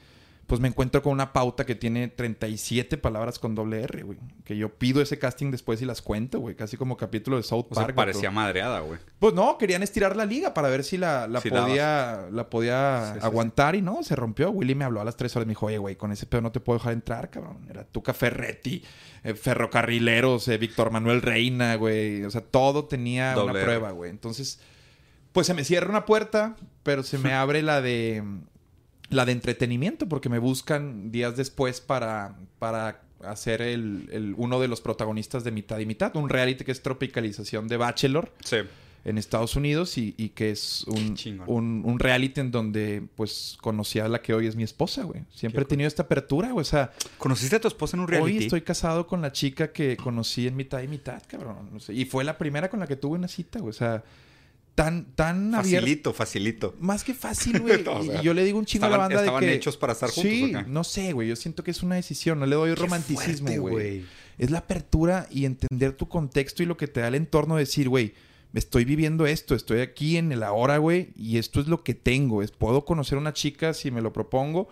pues 0.46 0.60
me 0.60 0.68
encuentro 0.68 1.02
con 1.02 1.12
una 1.12 1.32
pauta 1.32 1.64
que 1.64 1.74
tiene 1.74 2.08
37 2.08 2.98
palabras 2.98 3.38
con 3.38 3.54
doble 3.54 3.82
R, 3.82 4.02
güey. 4.02 4.18
Que 4.44 4.56
yo 4.56 4.74
pido 4.74 5.00
ese 5.00 5.18
casting 5.18 5.50
después 5.50 5.80
y 5.80 5.86
las 5.86 6.02
cuento, 6.02 6.38
güey. 6.38 6.54
Casi 6.54 6.76
como 6.76 6.96
capítulo 6.96 7.36
de 7.38 7.42
South 7.42 7.66
Park. 7.70 7.86
Sea, 7.86 7.94
parecía 7.94 8.30
madreada, 8.30 8.80
güey. 8.80 8.98
Pues 9.18 9.32
no, 9.32 9.56
querían 9.56 9.82
estirar 9.82 10.16
la 10.16 10.26
liga 10.26 10.52
para 10.52 10.68
ver 10.68 10.84
si 10.84 10.98
la, 10.98 11.28
podía, 11.48 12.26
la 12.30 12.50
podía 12.50 13.12
aguantar 13.14 13.74
y 13.74 13.82
no, 13.82 14.02
se 14.02 14.16
rompió. 14.16 14.50
Willy 14.50 14.74
me 14.74 14.84
habló 14.84 15.00
a 15.00 15.04
las 15.04 15.16
3 15.16 15.34
horas 15.36 15.44
y 15.44 15.48
me 15.48 15.52
dijo, 15.52 15.66
oye, 15.66 15.78
güey, 15.78 15.96
con 15.96 16.12
ese 16.12 16.26
pedo 16.26 16.42
no 16.42 16.52
te 16.52 16.60
puedo 16.60 16.78
dejar 16.78 16.92
entrar, 16.92 17.30
cabrón. 17.30 17.66
Era 17.70 17.84
Tuca 17.84 18.12
Ferretti, 18.12 18.84
eh, 19.22 19.34
Ferrocarrileros, 19.34 20.46
eh, 20.48 20.58
Víctor 20.58 20.90
Manuel 20.90 21.22
Reina, 21.22 21.76
güey. 21.76 22.22
O 22.24 22.30
sea, 22.30 22.42
todo 22.42 22.84
tenía 22.84 23.34
una 23.42 23.52
prueba, 23.52 23.92
güey. 23.92 24.10
Entonces, 24.10 24.60
pues 25.32 25.46
se 25.46 25.54
me 25.54 25.64
cierra 25.64 25.88
una 25.88 26.04
puerta, 26.04 26.56
pero 26.82 27.02
se 27.02 27.16
me 27.16 27.32
abre 27.34 27.62
la 27.62 27.80
de 27.80 28.22
la 29.14 29.24
de 29.24 29.32
entretenimiento, 29.32 30.08
porque 30.08 30.28
me 30.28 30.38
buscan 30.38 31.10
días 31.10 31.36
después 31.36 31.80
para, 31.80 32.36
para 32.58 33.00
hacer 33.22 33.62
el, 33.62 34.34
uno 34.36 34.60
de 34.60 34.68
los 34.68 34.80
protagonistas 34.80 35.44
de 35.44 35.50
mitad 35.50 35.78
y 35.78 35.86
mitad, 35.86 36.14
un 36.16 36.28
reality 36.28 36.64
que 36.64 36.72
es 36.72 36.82
tropicalización 36.82 37.68
de 37.68 37.76
Bachelor. 37.76 38.32
En 39.06 39.18
Estados 39.18 39.54
Unidos 39.54 39.98
y, 39.98 40.12
que 40.30 40.50
es 40.50 40.82
un, 40.84 41.82
un, 41.84 41.98
reality 41.98 42.40
en 42.40 42.50
donde 42.50 43.02
pues 43.16 43.58
conocí 43.60 43.98
a 43.98 44.08
la 44.08 44.22
que 44.22 44.32
hoy 44.32 44.46
es 44.46 44.56
mi 44.56 44.62
esposa, 44.62 45.02
güey. 45.02 45.24
Siempre 45.30 45.60
he 45.60 45.66
tenido 45.66 45.86
esta 45.86 46.04
apertura, 46.04 46.52
güey. 46.52 46.62
O 46.62 46.64
sea... 46.64 46.90
¿Conociste 47.18 47.56
a 47.56 47.60
tu 47.60 47.68
esposa 47.68 47.98
en 47.98 48.00
un 48.00 48.08
reality? 48.08 48.38
Hoy 48.38 48.44
estoy 48.44 48.62
casado 48.62 49.06
con 49.06 49.20
la 49.20 49.30
chica 49.30 49.72
que 49.72 49.98
conocí 49.98 50.46
en 50.46 50.56
mitad 50.56 50.80
y 50.80 50.88
mitad, 50.88 51.22
cabrón. 51.26 51.68
Y 51.90 52.06
fue 52.06 52.24
la 52.24 52.38
primera 52.38 52.70
con 52.70 52.80
la 52.80 52.86
que 52.86 52.96
tuve 52.96 53.18
una 53.18 53.28
cita, 53.28 53.58
güey. 53.58 53.68
O 53.68 53.74
sea 53.74 54.02
tan, 54.74 55.14
tan 55.14 55.52
facilito, 55.52 56.12
Facilito, 56.12 56.74
Más 56.80 57.04
que 57.04 57.14
fácil, 57.14 57.60
güey. 57.60 57.84
y 58.20 58.22
yo 58.22 58.34
le 58.34 58.44
digo 58.44 58.58
un 58.58 58.64
chingo 58.64 58.86
a 58.86 58.90
la 58.90 58.96
banda 58.96 59.22
de 59.22 59.30
que... 59.40 59.54
hechos 59.54 59.76
para 59.76 59.92
estar 59.92 60.10
juntos. 60.10 60.32
Sí, 60.32 60.52
no 60.66 60.84
sé, 60.84 61.12
güey. 61.12 61.28
Yo 61.28 61.36
siento 61.36 61.62
que 61.62 61.70
es 61.70 61.82
una 61.82 61.94
decisión. 61.94 62.40
No 62.40 62.46
le 62.46 62.56
doy 62.56 62.74
romanticismo, 62.74 63.50
güey. 63.60 64.04
Es 64.36 64.50
la 64.50 64.58
apertura 64.58 65.28
y 65.30 65.44
entender 65.44 65.92
tu 65.92 66.08
contexto 66.08 66.62
y 66.62 66.66
lo 66.66 66.76
que 66.76 66.88
te 66.88 67.00
da 67.00 67.08
el 67.08 67.14
entorno. 67.14 67.56
Decir, 67.56 67.88
güey, 67.88 68.14
estoy 68.52 68.84
viviendo 68.84 69.26
esto. 69.26 69.54
Estoy 69.54 69.80
aquí 69.80 70.16
en 70.16 70.32
el 70.32 70.42
ahora, 70.42 70.78
güey. 70.78 71.12
Y 71.16 71.38
esto 71.38 71.60
es 71.60 71.68
lo 71.68 71.84
que 71.84 71.94
tengo. 71.94 72.42
Es, 72.42 72.50
puedo 72.50 72.84
conocer 72.84 73.16
a 73.16 73.20
una 73.20 73.32
chica 73.32 73.74
si 73.74 73.92
me 73.92 74.02
lo 74.02 74.12
propongo 74.12 74.68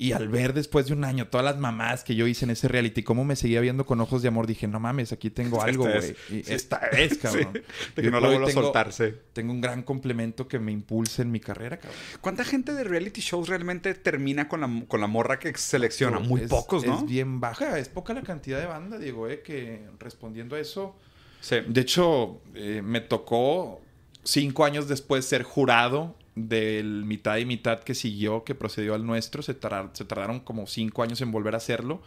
Y 0.00 0.12
al 0.12 0.28
ver 0.28 0.54
después 0.54 0.86
de 0.86 0.94
un 0.94 1.04
año 1.04 1.28
todas 1.28 1.44
las 1.44 1.58
mamás 1.58 2.04
que 2.04 2.14
yo 2.14 2.26
hice 2.26 2.46
en 2.46 2.52
ese 2.52 2.68
reality, 2.68 3.02
cómo 3.02 3.22
me 3.22 3.36
seguía 3.36 3.60
viendo 3.60 3.84
con 3.84 4.00
ojos 4.00 4.22
de 4.22 4.28
amor, 4.28 4.46
dije, 4.46 4.66
no 4.66 4.80
mames, 4.80 5.12
aquí 5.12 5.28
tengo 5.28 5.60
algo, 5.60 5.84
güey. 5.84 6.16
Y 6.30 6.50
esta 6.50 6.78
es, 6.92 7.18
cabrón. 7.18 7.52
De 7.94 8.02
que 8.02 8.10
no 8.10 8.18
la 8.18 8.28
vuelvo 8.28 8.46
a 8.46 8.50
soltarse. 8.50 9.14
Tengo 9.34 9.52
un 9.52 9.60
gran 9.60 9.82
complemento 9.82 10.48
que 10.48 10.58
me 10.58 10.72
impulsa 10.72 11.20
en 11.20 11.30
mi 11.30 11.38
carrera, 11.38 11.76
cabrón. 11.76 12.00
¿Cuánta 12.22 12.44
gente 12.44 12.72
de 12.72 12.82
reality 12.82 13.20
shows 13.20 13.50
realmente 13.50 13.92
termina 13.92 14.48
con 14.48 14.62
la, 14.62 14.84
con 14.88 15.02
la 15.02 15.06
morra 15.06 15.38
que 15.38 15.52
selecciona? 15.58 16.18
Muy 16.18 16.46
pocos, 16.46 16.86
¿no? 16.86 17.00
Es 17.00 17.04
bien 17.04 17.38
baja. 17.38 17.78
Es 17.78 17.90
poca 17.90 18.14
la 18.14 18.22
cantidad 18.22 18.58
de 18.58 18.64
banda, 18.64 18.96
digo, 18.98 19.28
eh, 19.28 19.42
que 19.42 19.82
respondiendo 19.98 20.56
a 20.56 20.60
eso... 20.60 20.96
Sí. 21.42 21.56
De 21.68 21.82
hecho, 21.82 22.40
eh, 22.54 22.80
me 22.82 23.02
tocó 23.02 23.82
cinco 24.22 24.64
años 24.64 24.88
después 24.88 25.26
ser 25.26 25.42
jurado 25.42 26.16
del 26.48 27.04
mitad 27.04 27.36
y 27.38 27.44
mitad 27.44 27.80
que 27.80 27.94
siguió, 27.94 28.44
que 28.44 28.54
procedió 28.54 28.94
al 28.94 29.04
nuestro, 29.06 29.42
se, 29.42 29.52
se 29.54 30.04
tardaron 30.04 30.40
como 30.40 30.66
cinco 30.66 31.02
años 31.02 31.20
en 31.20 31.32
volver 31.32 31.54
a 31.54 31.58
hacerlo. 31.58 32.02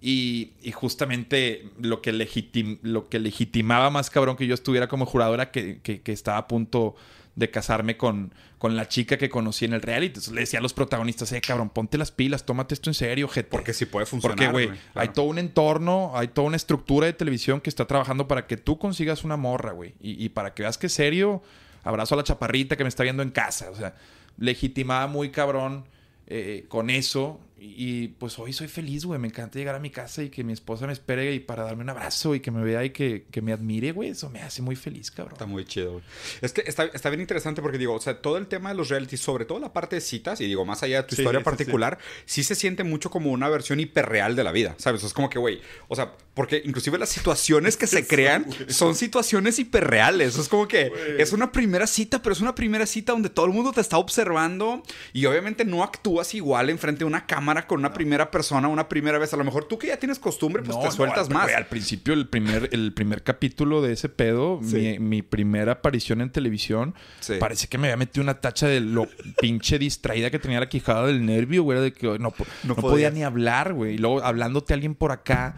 Y, 0.00 0.52
justamente 0.74 1.68
lo 1.80 2.00
que, 2.00 2.12
lo 2.82 3.08
que 3.08 3.18
legitimaba 3.18 3.90
más 3.90 4.10
cabrón 4.10 4.36
que 4.36 4.46
yo 4.46 4.54
estuviera 4.54 4.86
como 4.86 5.06
jurado 5.06 5.34
era 5.34 5.50
que, 5.50 5.80
estaba 6.06 6.38
a 6.38 6.46
punto 6.46 6.94
de 7.34 7.50
casarme 7.50 7.96
con, 7.96 8.32
con, 8.58 8.76
la 8.76 8.88
chica 8.88 9.16
que 9.16 9.28
conocí 9.28 9.64
en 9.64 9.72
el 9.72 9.82
reality. 9.82 10.06
Entonces 10.06 10.32
le 10.32 10.40
decía 10.42 10.60
a 10.60 10.62
los 10.62 10.72
protagonistas, 10.72 11.32
eh, 11.32 11.40
cabrón, 11.40 11.70
ponte 11.70 11.98
las 11.98 12.12
pilas, 12.12 12.46
tómate 12.46 12.74
esto 12.74 12.90
en 12.90 12.94
serio, 12.94 13.26
gente. 13.26 13.50
Porque 13.50 13.72
si 13.72 13.86
puede 13.86 14.06
funcionar. 14.06 14.36
Porque, 14.36 14.66
güey, 14.66 14.78
hay 14.94 15.08
todo 15.08 15.26
un 15.26 15.38
entorno, 15.38 16.12
hay 16.14 16.28
toda 16.28 16.46
una 16.46 16.56
estructura 16.56 17.06
de 17.06 17.12
televisión 17.12 17.60
que 17.60 17.70
está 17.70 17.84
trabajando 17.86 18.28
para 18.28 18.46
que 18.46 18.56
tú 18.56 18.78
consigas 18.78 19.24
una 19.24 19.36
morra, 19.36 19.72
güey. 19.72 19.94
Y, 20.00 20.24
y 20.24 20.28
para 20.28 20.54
que 20.54 20.62
veas 20.62 20.78
que 20.78 20.88
serio 20.88 21.42
abrazo 21.88 22.14
a 22.14 22.18
la 22.18 22.24
chaparrita 22.24 22.76
que 22.76 22.84
me 22.84 22.88
está 22.88 23.02
viendo 23.02 23.22
en 23.22 23.30
casa. 23.30 23.70
O 23.70 23.74
sea, 23.74 23.94
legitimaba 24.36 25.06
muy 25.06 25.30
cabrón 25.30 25.84
eh, 26.26 26.66
con 26.68 26.90
eso. 26.90 27.40
Y, 27.60 28.08
pues 28.08 28.38
hoy 28.38 28.52
soy 28.52 28.68
feliz, 28.68 29.04
güey. 29.04 29.18
Me 29.18 29.28
encanta 29.28 29.58
llegar 29.58 29.74
a 29.74 29.80
mi 29.80 29.90
casa 29.90 30.22
y 30.22 30.30
que 30.30 30.44
mi 30.44 30.52
esposa 30.52 30.86
me 30.86 30.92
espere 30.92 31.32
y 31.34 31.40
para 31.40 31.64
darme 31.64 31.82
un 31.82 31.90
abrazo 31.90 32.34
y 32.34 32.40
que 32.40 32.50
me 32.50 32.62
vea 32.62 32.84
y 32.84 32.90
que, 32.90 33.24
me 33.42 33.52
admire, 33.52 33.92
güey. 33.92 34.10
Eso 34.10 34.30
me 34.30 34.42
hace 34.42 34.62
muy 34.62 34.76
feliz, 34.76 35.10
cabrón. 35.10 35.34
Está 35.34 35.46
muy 35.46 35.64
chido, 35.64 35.92
güey. 35.92 36.04
Es 36.40 36.52
que 36.52 36.62
está, 36.66 37.10
bien 37.10 37.20
interesante 37.20 37.60
porque 37.60 37.78
digo, 37.78 37.94
o 37.94 38.00
sea, 38.00 38.20
todo 38.20 38.36
el 38.36 38.46
tema 38.46 38.68
de 38.70 38.76
los 38.76 38.88
realities, 38.88 39.20
sobre 39.20 39.44
todo 39.44 39.58
la 39.58 39.72
parte 39.72 39.96
de 39.96 40.00
citas, 40.00 40.40
y 40.40 40.46
digo, 40.46 40.64
más 40.64 40.82
allá 40.82 41.02
de 41.02 41.08
tu 41.08 41.16
historia 41.16 41.42
particular, 41.42 41.98
sí, 42.26 42.44
se 42.44 42.54
siente 42.54 42.84
mucho 42.84 43.10
como 43.10 43.32
una 43.32 43.48
versión 43.48 43.80
hiperreal 43.80 44.36
de 44.36 44.44
la 44.44 44.52
vida, 44.52 44.74
¿sabes? 44.78 45.02
es 45.02 45.12
como 45.12 45.28
que, 45.28 45.38
güey, 45.38 45.60
o 45.88 45.96
sea, 45.96 46.12
porque 46.34 46.62
inclusive 46.64 46.98
las 46.98 47.08
situaciones 47.08 47.76
que 47.76 47.88
se 47.88 48.06
crean 48.06 48.46
son 48.68 48.94
situaciones 48.94 49.58
hiperreales. 49.58 50.38
Es 50.38 50.48
como 50.48 50.68
que 50.68 50.92
es 51.18 51.32
una 51.32 51.50
primera 51.50 51.86
cita, 51.88 52.22
pero 52.22 52.32
es 52.32 52.40
una 52.40 52.54
primera 52.54 52.86
cita 52.86 53.12
donde 53.12 53.30
todo 53.30 53.46
el 53.46 53.52
mundo 53.52 53.72
te 53.72 53.80
está 53.80 53.98
observando 53.98 54.82
y 55.12 55.26
obviamente 55.26 55.64
no 55.64 55.82
actúas 55.82 56.34
igual 56.34 56.70
enfrente 56.70 57.00
de 57.00 57.04
una 57.06 57.26
cámara 57.26 57.47
con 57.66 57.80
una 57.80 57.92
primera 57.92 58.30
persona 58.30 58.68
una 58.68 58.88
primera 58.88 59.18
vez. 59.18 59.32
A 59.32 59.36
lo 59.36 59.44
mejor 59.44 59.64
tú 59.64 59.78
que 59.78 59.88
ya 59.88 59.98
tienes 59.98 60.18
costumbre, 60.18 60.62
pues 60.62 60.78
te 60.80 60.90
sueltas 60.90 61.30
más. 61.30 61.52
al 61.52 61.66
principio, 61.66 62.14
el 62.14 62.28
primer, 62.28 62.68
el 62.72 62.92
primer 62.92 63.22
capítulo 63.22 63.82
de 63.82 63.92
ese 63.92 64.08
pedo, 64.08 64.60
mi, 64.60 65.22
primera 65.22 65.72
aparición 65.72 66.20
en 66.20 66.30
televisión, 66.30 66.94
parece 67.38 67.68
que 67.68 67.78
me 67.78 67.88
había 67.88 67.96
metido 67.96 68.22
una 68.22 68.40
tacha 68.40 68.66
de 68.66 68.80
lo 68.80 69.06
pinche 69.40 69.78
distraída 69.78 70.30
que 70.30 70.38
tenía 70.38 70.60
la 70.60 70.68
quijada 70.68 71.06
del 71.06 71.24
nervio, 71.24 71.62
güey, 71.62 71.80
de 71.80 71.92
que 71.92 72.18
no, 72.18 72.32
no, 72.64 72.76
podía 72.76 73.10
ni 73.10 73.22
hablar, 73.22 73.72
güey. 73.72 73.94
Y 73.94 73.98
luego 73.98 74.22
hablándote 74.22 74.72
a 74.72 74.74
alguien 74.74 74.94
por 74.94 75.12
acá. 75.12 75.56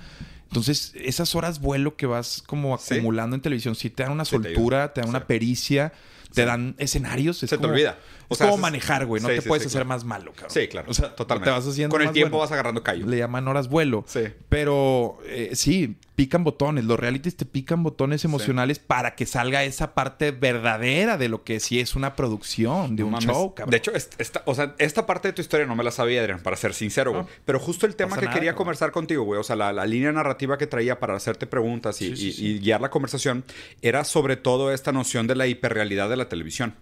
Entonces, 0.49 0.93
esas 0.97 1.35
horas 1.37 1.61
vuelo 1.61 1.97
que 1.97 2.07
vas 2.07 2.43
como 2.45 2.75
acumulando 2.75 3.37
en 3.37 3.43
televisión, 3.43 3.77
sí 3.77 3.89
te 3.89 4.03
dan 4.03 4.13
una 4.13 4.25
soltura, 4.25 4.93
te, 4.93 5.01
dan 5.01 5.11
una 5.11 5.27
pericia, 5.27 5.93
te 6.35 6.45
dan 6.45 6.75
escenarios. 6.79 7.39
Se 7.39 7.47
te 7.47 7.65
olvida. 7.65 7.99
O 8.33 8.37
sea, 8.37 8.47
como 8.49 8.63
manejar, 8.63 9.07
güey. 9.07 9.21
No 9.21 9.29
te 9.29 9.43
puedes 9.43 9.67
hacer 9.67 9.85
más 9.85 10.05
malo, 10.05 10.31
cabrón. 10.33 10.51
Sí, 10.51 10.69
claro. 10.69 10.89
O 10.89 10.95
sea, 10.95 11.17
totalmente. 11.17 11.51
Te 11.51 11.57
vas 11.57 11.67
haciendo 11.67 11.93
Con 11.93 12.07
el 12.07 12.13
tiempo 12.13 12.39
vas 12.39 12.53
agarrando 12.53 12.81
callo. 12.85 13.05
Le 13.05 13.19
llaman 13.19 13.49
horas 13.49 13.69
vuelo. 13.69 14.05
Sí. 14.07 14.21
Pero 14.49 15.19
eh, 15.25 15.51
sí, 15.55 15.97
pican 16.15 16.45
botones. 16.45 16.85
Los 16.85 17.01
realities 17.01 17.37
te 17.37 17.45
pican 17.45 17.83
botones 17.83 18.25
emocionales 18.25 18.79
para 18.79 19.17
que 19.17 19.27
salga 19.27 19.65
esa 19.65 19.95
parte 19.95 20.31
verdadera 20.31 21.19
de 21.19 21.29
lo 21.29 21.43
que 21.43 21.59
sí 21.59 21.81
es 21.81 21.97
una 21.97 22.15
producción, 22.15 22.95
de 22.95 23.03
un 23.03 23.19
show, 23.19 23.53
cabrón. 23.53 23.73
De 23.73 23.79
hecho, 23.79 23.91
esta, 23.93 24.43
o 24.45 24.55
sea, 24.55 24.77
esta 24.79 25.07
parte 25.07 25.27
de 25.27 25.33
tu 25.33 25.43
historia 25.43 25.67
no 25.67 25.75
me 25.75 25.83
la 25.83 25.91
sabía, 25.91 26.21
Adrián, 26.21 26.41
para 26.41 26.57
ser 26.57 26.73
sincero, 26.73 27.13
güey. 27.13 27.25
Pero 27.45 27.59
justo 27.59 27.85
el 27.85 27.97
tema 27.97 28.17
que 28.17 28.29
quería 28.29 28.55
conversar 28.55 28.93
contigo, 28.93 29.25
güey. 29.25 29.41
O 29.41 29.43
sea, 29.43 29.57
la, 29.57 29.87
línea 29.87 30.13
narrativa 30.13 30.57
que 30.57 30.69
traía 30.69 31.01
para 31.01 31.17
hacerte 31.17 31.49
preguntas 31.49 32.01
y, 32.01 32.13
y 32.13 32.61
guiar 32.61 32.81
la 32.81 32.91
conversación 32.91 33.43
era 33.83 34.05
sobre 34.05 34.37
todo 34.37 34.73
esta 34.73 34.93
noción 34.93 35.27
de 35.27 35.35
la 35.35 35.49
hiperrealidad 35.49 36.09
de 36.09 36.17
la 36.17 36.29
televisión. 36.29 36.77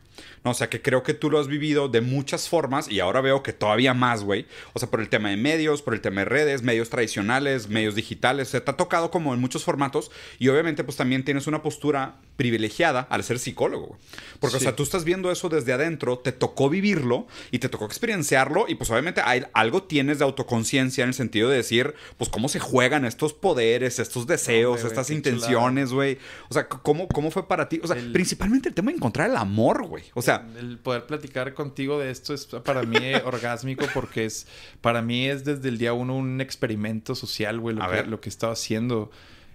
¿No? 0.45 0.53
O 0.53 0.55
sea, 0.55 0.69
que 0.69 0.83
creo 0.83 1.03
que 1.03 1.15
tú 1.15 1.31
lo 1.31 1.39
has 1.39 1.49
vivido 1.49 1.89
de 1.89 2.01
muchas 2.01 2.49
formas 2.49 2.91
y 2.91 3.01
ahora 3.01 3.21
veo 3.21 3.43
que 3.43 3.53
todavía 3.53 3.95
más, 3.95 4.23
güey. 4.23 4.47
O 4.73 4.79
sea, 4.79 4.91
por 4.91 5.01
el 5.01 5.09
tema 5.09 5.31
de 5.31 5.37
medios, 5.37 5.83
por 5.83 5.95
el 5.95 6.01
tema 6.01 6.21
de 6.21 6.27
redes, 6.27 6.63
medios 6.63 6.91
tradicionales, 6.91 7.69
medios 7.69 7.95
digitales. 7.95 8.49
O 8.49 8.51
sea, 8.53 8.65
te 8.65 8.71
ha 8.71 8.77
tocado 8.77 9.11
como 9.11 9.35
en 9.35 9.41
muchos 9.41 9.65
formatos 9.65 10.11
y 10.39 10.49
obviamente 10.49 10.85
pues 10.85 10.97
también 10.97 11.25
tienes 11.25 11.47
una 11.47 11.63
postura 11.63 12.17
privilegiada 12.37 13.01
al 13.11 13.25
ser 13.25 13.41
psicólogo, 13.41 13.99
Porque, 14.39 14.59
o 14.59 14.61
sea, 14.61 14.77
tú 14.77 14.85
estás 14.85 15.05
viendo 15.05 15.33
eso 15.33 15.49
desde 15.49 15.73
adentro, 15.73 16.21
te 16.21 16.31
tocó 16.31 16.71
vivirlo 16.71 17.27
y 17.51 17.59
te 17.59 17.69
tocó 17.69 17.85
experienciarlo 17.85 18.67
y 18.69 18.77
pues 18.77 18.89
obviamente 18.91 19.21
hay, 19.25 19.43
algo 19.55 19.83
tienes 19.83 20.21
de 20.21 20.25
autoconciencia 20.25 21.03
en 21.03 21.09
el 21.09 21.15
sentido 21.15 21.49
de 21.49 21.57
decir, 21.57 21.95
pues 22.17 22.31
cómo 22.31 22.49
se 22.49 22.61
juegan 22.61 23.05
estos 23.05 23.33
poderes, 23.33 23.99
estos 23.99 24.29
deseos, 24.29 24.85
estas 24.85 25.11
intenciones, 25.11 25.93
güey. 25.93 26.19
O 26.49 26.55
sea, 26.55 26.69
¿cómo, 26.69 27.09
¿cómo 27.09 27.33
fue 27.33 27.49
para 27.49 27.69
ti? 27.69 27.81
O 27.83 27.89
sea, 27.89 27.97
principalmente 28.13 28.69
el 28.69 28.75
tema 28.77 28.93
de 28.93 28.99
encontrar 28.99 29.29
el 29.29 29.37
amor, 29.37 29.85
güey. 29.87 30.05
O 30.15 30.23
sea, 30.23 30.47
el 30.59 30.79
poder 30.79 31.07
platicar 31.07 31.55
contigo 31.55 31.99
de 31.99 32.11
esto 32.11 32.35
es 32.35 32.47
para 32.47 32.83
mí 32.83 32.97
orgásmico 33.25 33.87
porque 33.95 34.25
es 34.25 34.47
para 34.81 35.03
mí 35.03 35.27
es 35.27 35.45
desde 35.45 35.69
el 35.69 35.79
día 35.79 35.93
uno 35.93 36.17
un 36.17 36.41
experimento 36.41 37.15
social, 37.15 37.61
güey, 37.61 37.77
lo, 37.77 37.89
que, 37.91 38.05
lo 38.05 38.21
que 38.21 38.29
he 38.29 38.33
estado 38.33 38.53
haciendo. 38.53 39.11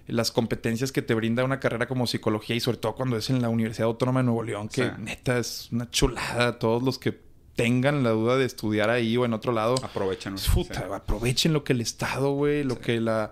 Las 0.05 0.31
competencias 0.31 0.91
que 0.91 1.01
te 1.01 1.13
brinda 1.13 1.45
una 1.45 1.61
carrera 1.61 1.87
como 1.87 2.07
psicología 2.07 2.57
y 2.57 2.59
sobre 2.59 2.77
todo 2.77 2.93
cuando 2.93 3.15
es 3.15 3.29
en 3.29 3.41
la 3.41 3.47
Universidad 3.47 3.87
Autónoma 3.87 4.19
de 4.19 4.25
Nuevo 4.25 4.43
León, 4.43 4.67
que 4.67 4.91
neta 4.99 5.37
es 5.37 5.69
una 5.71 5.89
chulada. 5.89 6.59
Todos 6.59 6.83
los 6.83 6.99
que 6.99 7.17
tengan 7.55 8.03
la 8.03 8.09
duda 8.11 8.37
de 8.37 8.45
estudiar 8.45 8.89
ahí 8.89 9.15
o 9.17 9.25
en 9.25 9.33
otro 9.33 9.53
lado. 9.53 9.75
Aprovechen. 9.83 10.35
Aprovechen 10.91 11.53
lo 11.53 11.63
que 11.63 11.73
el 11.73 11.81
Estado, 11.81 12.31
güey, 12.31 12.63
lo 12.63 12.79
que 12.79 12.99
la, 12.99 13.31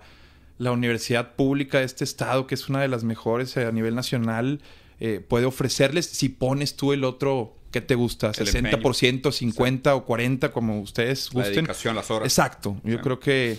la 0.58 0.72
universidad 0.72 1.34
pública 1.34 1.78
de 1.78 1.84
este 1.84 2.04
Estado, 2.04 2.46
que 2.46 2.54
es 2.54 2.68
una 2.68 2.80
de 2.80 2.88
las 2.88 3.04
mejores 3.04 3.56
a 3.56 3.70
nivel 3.72 3.94
nacional, 3.94 4.60
eh, 5.04 5.18
puede 5.18 5.46
ofrecerles 5.46 6.06
si 6.06 6.28
pones 6.28 6.76
tú 6.76 6.92
el 6.92 7.02
otro 7.02 7.56
¿Qué 7.72 7.80
te 7.80 7.96
gusta? 7.96 8.30
¿60%, 8.32 9.32
50 9.32 9.94
o 9.96 10.04
40 10.04 10.52
como 10.52 10.80
ustedes 10.80 11.30
gusten? 11.30 11.42
La 11.42 11.48
dedicación, 11.48 11.96
las 11.96 12.10
horas. 12.10 12.26
Exacto. 12.26 12.76
Yo 12.84 13.00
creo 13.00 13.18
que 13.18 13.58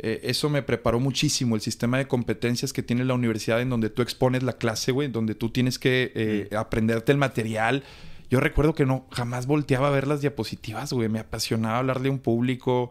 eh, 0.00 0.20
eso 0.24 0.50
me 0.50 0.62
preparó 0.62 0.98
muchísimo. 0.98 1.54
El 1.54 1.62
sistema 1.62 1.96
de 1.96 2.08
competencias 2.08 2.72
que 2.72 2.82
tiene 2.82 3.04
la 3.04 3.14
universidad 3.14 3.60
en 3.62 3.70
donde 3.70 3.88
tú 3.88 4.02
expones 4.02 4.42
la 4.42 4.54
clase, 4.54 4.90
güey, 4.90 5.08
donde 5.08 5.36
tú 5.36 5.50
tienes 5.50 5.78
que 5.78 6.10
eh, 6.14 6.56
aprenderte 6.56 7.12
el 7.12 7.18
material. 7.18 7.84
Yo 8.28 8.40
recuerdo 8.40 8.74
que 8.74 8.84
no, 8.84 9.06
jamás 9.12 9.46
volteaba 9.46 9.88
a 9.88 9.90
ver 9.92 10.08
las 10.08 10.20
diapositivas, 10.20 10.92
güey. 10.92 11.08
Me 11.08 11.20
apasionaba 11.20 11.78
hablarle 11.78 12.08
a 12.08 12.12
un 12.12 12.18
público. 12.18 12.90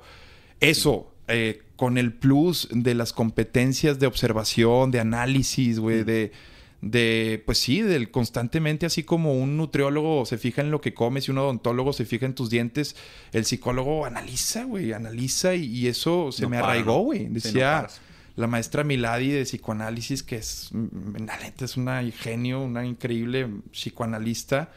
Eso, 0.61 1.11
con 1.75 1.97
el 1.97 2.13
plus 2.13 2.69
de 2.71 2.95
las 2.95 3.11
competencias 3.11 3.99
de 3.99 4.07
observación, 4.07 4.89
de 4.89 5.01
análisis, 5.01 5.79
güey, 5.79 6.05
de 6.05 6.31
de, 6.81 7.41
pues 7.45 7.59
sí, 7.59 7.81
del 7.81 8.09
constantemente, 8.09 8.85
así 8.85 9.03
como 9.03 9.33
un 9.33 9.55
nutriólogo 9.55 10.25
se 10.25 10.37
fija 10.37 10.61
en 10.61 10.71
lo 10.71 10.81
que 10.81 10.93
comes 10.93 11.27
y 11.27 11.31
un 11.31 11.37
odontólogo 11.37 11.93
se 11.93 12.05
fija 12.05 12.25
en 12.25 12.33
tus 12.33 12.49
dientes, 12.49 12.95
el 13.33 13.45
psicólogo 13.45 14.05
analiza, 14.05 14.63
güey, 14.63 14.91
analiza 14.93 15.53
y, 15.55 15.87
eso 15.87 16.31
se 16.31 16.47
me 16.47 16.57
arraigó, 16.57 16.99
güey. 16.99 17.27
Decía 17.27 17.87
la 18.35 18.47
maestra 18.47 18.83
Miladi 18.83 19.29
de 19.29 19.43
psicoanálisis, 19.43 20.23
que 20.23 20.37
es, 20.37 20.69
mm, 20.71 21.27
es 21.59 21.77
una 21.77 22.01
genio, 22.11 22.61
una 22.61 22.85
increíble 22.85 23.47
psicoanalista 23.71 24.71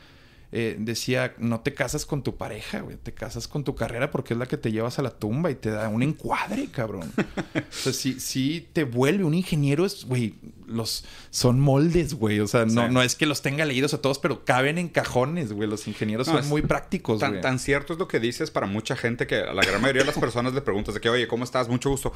eh, 0.56 0.76
decía, 0.78 1.34
no 1.38 1.62
te 1.62 1.74
casas 1.74 2.06
con 2.06 2.22
tu 2.22 2.36
pareja, 2.36 2.78
güey, 2.78 2.96
te 2.96 3.12
casas 3.12 3.48
con 3.48 3.64
tu 3.64 3.74
carrera 3.74 4.12
porque 4.12 4.34
es 4.34 4.38
la 4.38 4.46
que 4.46 4.56
te 4.56 4.70
llevas 4.70 5.00
a 5.00 5.02
la 5.02 5.10
tumba 5.10 5.50
y 5.50 5.56
te 5.56 5.68
da 5.68 5.88
un 5.88 6.00
encuadre, 6.00 6.68
cabrón. 6.68 7.10
o 7.56 7.72
sea, 7.72 7.92
si, 7.92 8.20
si 8.20 8.68
te 8.72 8.84
vuelve 8.84 9.24
un 9.24 9.34
ingeniero, 9.34 9.84
es, 9.84 10.04
güey, 10.04 10.36
los 10.66 11.04
son 11.30 11.60
moldes, 11.60 12.14
güey. 12.14 12.40
O 12.40 12.46
sea, 12.46 12.64
no, 12.64 12.88
no 12.88 13.02
es 13.02 13.14
que 13.14 13.26
los 13.26 13.42
tenga 13.42 13.64
leídos 13.64 13.94
a 13.94 14.00
todos, 14.00 14.18
pero 14.18 14.44
caben 14.44 14.78
en 14.78 14.88
cajones, 14.88 15.52
güey. 15.52 15.68
Los 15.68 15.86
ingenieros 15.88 16.26
son 16.26 16.46
muy 16.48 16.62
prácticos, 16.62 17.20
tan, 17.20 17.40
Tan 17.40 17.58
cierto 17.58 17.92
es 17.92 17.98
lo 17.98 18.08
que 18.08 18.20
dices 18.20 18.50
para 18.50 18.66
mucha 18.66 18.96
gente 18.96 19.26
que 19.26 19.36
a 19.36 19.52
la 19.52 19.62
gran 19.62 19.80
mayoría 19.80 20.02
de 20.02 20.06
las 20.06 20.18
personas 20.18 20.54
le 20.54 20.60
preguntas 20.60 20.94
de 20.94 21.00
que, 21.00 21.08
oye, 21.08 21.26
¿cómo 21.28 21.44
estás? 21.44 21.68
Mucho 21.68 21.90
gusto. 21.90 22.12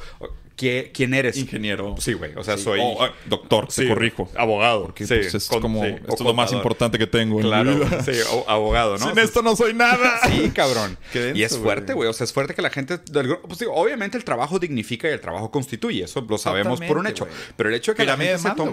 ¿Quién 0.55 1.13
eres? 1.13 1.37
Ingeniero. 1.37 1.95
Sí, 1.99 2.13
güey. 2.13 2.33
O 2.35 2.43
sea, 2.43 2.57
soy... 2.57 2.79
Doctor, 3.25 3.67
te 3.67 3.87
corrijo. 3.87 4.29
Abogado. 4.35 4.83
Porque 4.83 5.05
pues, 5.05 5.33
es 5.33 5.47
como... 5.47 5.83
esto 5.83 6.13
es 6.13 6.21
lo 6.21 6.33
más 6.33 6.51
importante 6.51 6.97
que 6.97 7.07
tengo 7.07 7.39
Claro. 7.39 7.87
Sí, 8.03 8.11
abogado, 8.47 8.97
¿no? 8.97 9.09
Sin 9.09 9.19
esto 9.19 9.41
no 9.41 9.55
soy 9.55 9.73
nada. 9.73 10.19
Sí, 10.29 10.51
cabrón. 10.51 10.97
y 11.33 11.43
es 11.43 11.57
fuerte, 11.57 11.93
güey. 11.93 12.07
O 12.07 12.13
sea, 12.13 12.23
es 12.23 12.33
fuerte 12.33 12.53
que 12.53 12.61
la 12.61 12.69
gente... 12.69 12.97
Pues, 12.99 13.59
obviamente 13.71 14.17
el 14.17 14.23
trabajo 14.23 14.59
dignifica 14.59 15.09
y 15.09 15.11
el 15.11 15.19
trabajo 15.19 15.49
constituye. 15.49 16.03
Eso 16.03 16.25
lo 16.27 16.37
sabemos 16.37 16.79
por 16.81 16.97
un 16.97 17.07
hecho. 17.07 17.27
Pero 17.57 17.69
el 17.69 17.75
hecho 17.75 17.93
de 17.93 17.97
que 17.97 18.05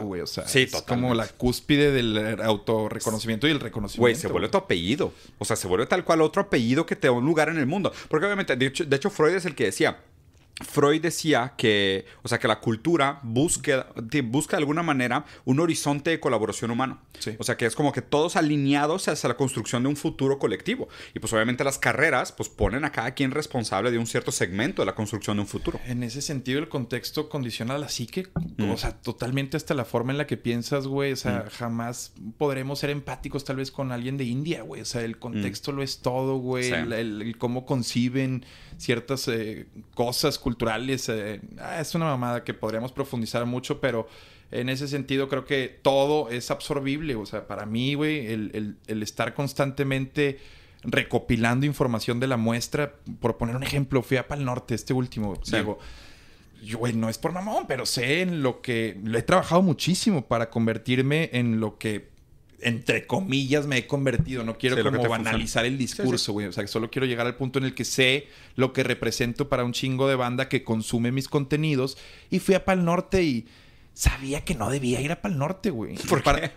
güey. 0.02 0.20
O 0.20 0.26
sea, 0.26 0.46
sí, 0.46 0.62
es 0.62 0.82
como 0.82 1.14
la 1.14 1.26
cúspide 1.26 1.92
del 1.92 2.40
autorreconocimiento 2.40 3.46
y 3.46 3.50
el 3.50 3.60
reconocimiento. 3.60 4.00
Güey, 4.00 4.14
se 4.14 4.28
vuelve 4.28 4.48
tu 4.48 4.58
apellido. 4.58 5.12
O 5.38 5.44
sea, 5.44 5.56
se 5.56 5.66
vuelve 5.68 5.86
tal 5.86 6.04
cual 6.04 6.22
otro 6.22 6.42
apellido 6.42 6.86
que 6.86 6.96
te 6.96 7.08
da 7.08 7.12
un 7.12 7.24
lugar 7.24 7.48
en 7.48 7.58
el 7.58 7.66
mundo. 7.66 7.92
Porque 8.08 8.26
obviamente, 8.26 8.56
de 8.56 8.66
hecho, 8.66 8.84
de 8.84 8.96
hecho 8.96 9.10
Freud 9.10 9.34
es 9.34 9.44
el 9.44 9.54
que 9.54 9.64
decía, 9.64 9.98
Freud 10.64 11.02
decía 11.02 11.52
que, 11.58 12.06
o 12.22 12.28
sea, 12.28 12.38
que 12.38 12.48
la 12.48 12.60
cultura 12.60 13.20
busca, 13.22 13.88
busca 14.24 14.56
de 14.56 14.62
alguna 14.62 14.82
manera 14.82 15.26
un 15.44 15.60
horizonte 15.60 16.10
de 16.10 16.20
colaboración 16.20 16.70
humano. 16.70 17.02
O 17.38 17.44
sea, 17.44 17.56
que 17.56 17.66
es 17.66 17.74
como 17.74 17.92
que 17.92 18.02
todos 18.02 18.36
alineados 18.36 19.08
hacia 19.08 19.28
la 19.28 19.36
construcción 19.36 19.82
de 19.82 19.90
un 19.90 19.96
futuro 19.96 20.38
colectivo. 20.38 20.88
Y 21.14 21.18
pues 21.18 21.32
obviamente 21.32 21.62
las 21.62 21.78
carreras 21.78 22.32
pues 22.32 22.48
ponen 22.48 22.84
a 22.84 22.92
cada 22.92 23.12
quien 23.12 23.32
responsable 23.32 23.90
de 23.90 23.98
un 23.98 24.06
cierto 24.06 24.32
segmento 24.32 24.82
de 24.82 24.86
la 24.86 24.94
construcción 24.94 25.36
de 25.36 25.42
un 25.42 25.46
futuro. 25.46 25.78
En 25.86 26.02
ese 26.02 26.22
sentido, 26.22 26.58
el 26.58 26.68
contexto 26.68 27.28
condiciona 27.28 27.74
a 27.74 27.78
la 27.78 27.88
psique, 27.88 28.28
mm. 28.56 28.70
o 28.70 28.76
sea, 28.76 28.92
totalmente 28.92 29.56
hasta 29.56 29.74
la 29.74 29.84
forma 29.84 30.12
en 30.12 30.18
la 30.18 30.26
que 30.26 30.36
piensas, 30.36 30.86
güey. 30.86 31.12
O 31.12 31.16
sea, 31.16 31.44
mm. 31.46 31.50
jamás 31.50 32.12
podremos 32.38 32.78
ser 32.78 32.90
empáticos 32.90 33.44
tal 33.44 33.56
vez 33.56 33.70
con 33.70 33.92
alguien 33.92 34.16
de 34.16 34.24
India, 34.24 34.62
güey. 34.62 34.80
O 34.80 34.86
sea, 34.86 35.02
el 35.02 35.18
contexto 35.18 35.72
mm. 35.72 35.76
lo 35.76 35.82
es 35.82 35.98
todo, 35.98 36.38
güey. 36.38 36.70
el, 36.70 37.36
cómo 37.38 37.66
conciben 37.66 38.44
ciertas 38.78 39.28
eh, 39.28 39.66
cosas 39.94 40.38
culturales. 40.46 41.08
Eh, 41.08 41.40
ah, 41.58 41.80
es 41.80 41.92
una 41.96 42.04
mamada 42.04 42.44
que 42.44 42.54
podríamos 42.54 42.92
profundizar 42.92 43.44
mucho, 43.46 43.80
pero 43.80 44.06
en 44.52 44.68
ese 44.68 44.86
sentido 44.86 45.28
creo 45.28 45.44
que 45.44 45.80
todo 45.82 46.30
es 46.30 46.52
absorbible. 46.52 47.16
O 47.16 47.26
sea, 47.26 47.48
para 47.48 47.66
mí, 47.66 47.94
güey, 47.94 48.28
el, 48.28 48.76
estar 48.86 49.34
constantemente 49.34 50.38
recopilando 50.84 51.66
información 51.66 52.20
de 52.20 52.28
la 52.28 52.36
muestra, 52.36 52.94
por 53.18 53.38
poner 53.38 53.56
un 53.56 53.64
ejemplo, 53.64 54.04
fui 54.04 54.18
a 54.18 54.28
Pal 54.28 54.44
Norte, 54.44 54.76
este 54.76 54.94
último, 54.94 55.34
digo, 55.50 55.80
yo, 56.62 56.78
güey, 56.78 56.92
no 56.92 57.08
es 57.08 57.18
por 57.18 57.32
mamón, 57.32 57.66
pero 57.66 57.84
sé 57.84 58.20
en 58.20 58.44
lo 58.44 58.60
que, 58.62 59.00
lo 59.02 59.18
he 59.18 59.22
trabajado 59.22 59.62
muchísimo 59.62 60.28
para 60.28 60.48
convertirme 60.48 61.28
en 61.32 61.58
lo 61.58 61.76
que 61.76 62.08
entre 62.60 63.06
comillas, 63.06 63.66
me 63.66 63.78
he 63.78 63.86
convertido. 63.86 64.44
No 64.44 64.56
quiero 64.58 64.82
como 64.82 65.08
banalizar 65.08 65.64
el 65.64 65.78
discurso, 65.78 66.32
güey. 66.32 66.46
O 66.46 66.52
sea, 66.52 66.66
solo 66.66 66.90
quiero 66.90 67.06
llegar 67.06 67.26
al 67.26 67.36
punto 67.36 67.58
en 67.58 67.64
el 67.64 67.74
que 67.74 67.84
sé 67.84 68.28
lo 68.54 68.72
que 68.72 68.82
represento 68.82 69.48
para 69.48 69.64
un 69.64 69.72
chingo 69.72 70.08
de 70.08 70.14
banda 70.14 70.48
que 70.48 70.64
consume 70.64 71.12
mis 71.12 71.28
contenidos. 71.28 71.98
Y 72.30 72.38
fui 72.38 72.54
a 72.54 72.64
Pal 72.64 72.84
Norte 72.84 73.22
y 73.22 73.46
sabía 73.96 74.44
que 74.44 74.54
no 74.54 74.68
debía 74.68 75.00
ir 75.00 75.10
a 75.10 75.22
Pal 75.22 75.38
Norte, 75.38 75.70
güey. 75.70 75.96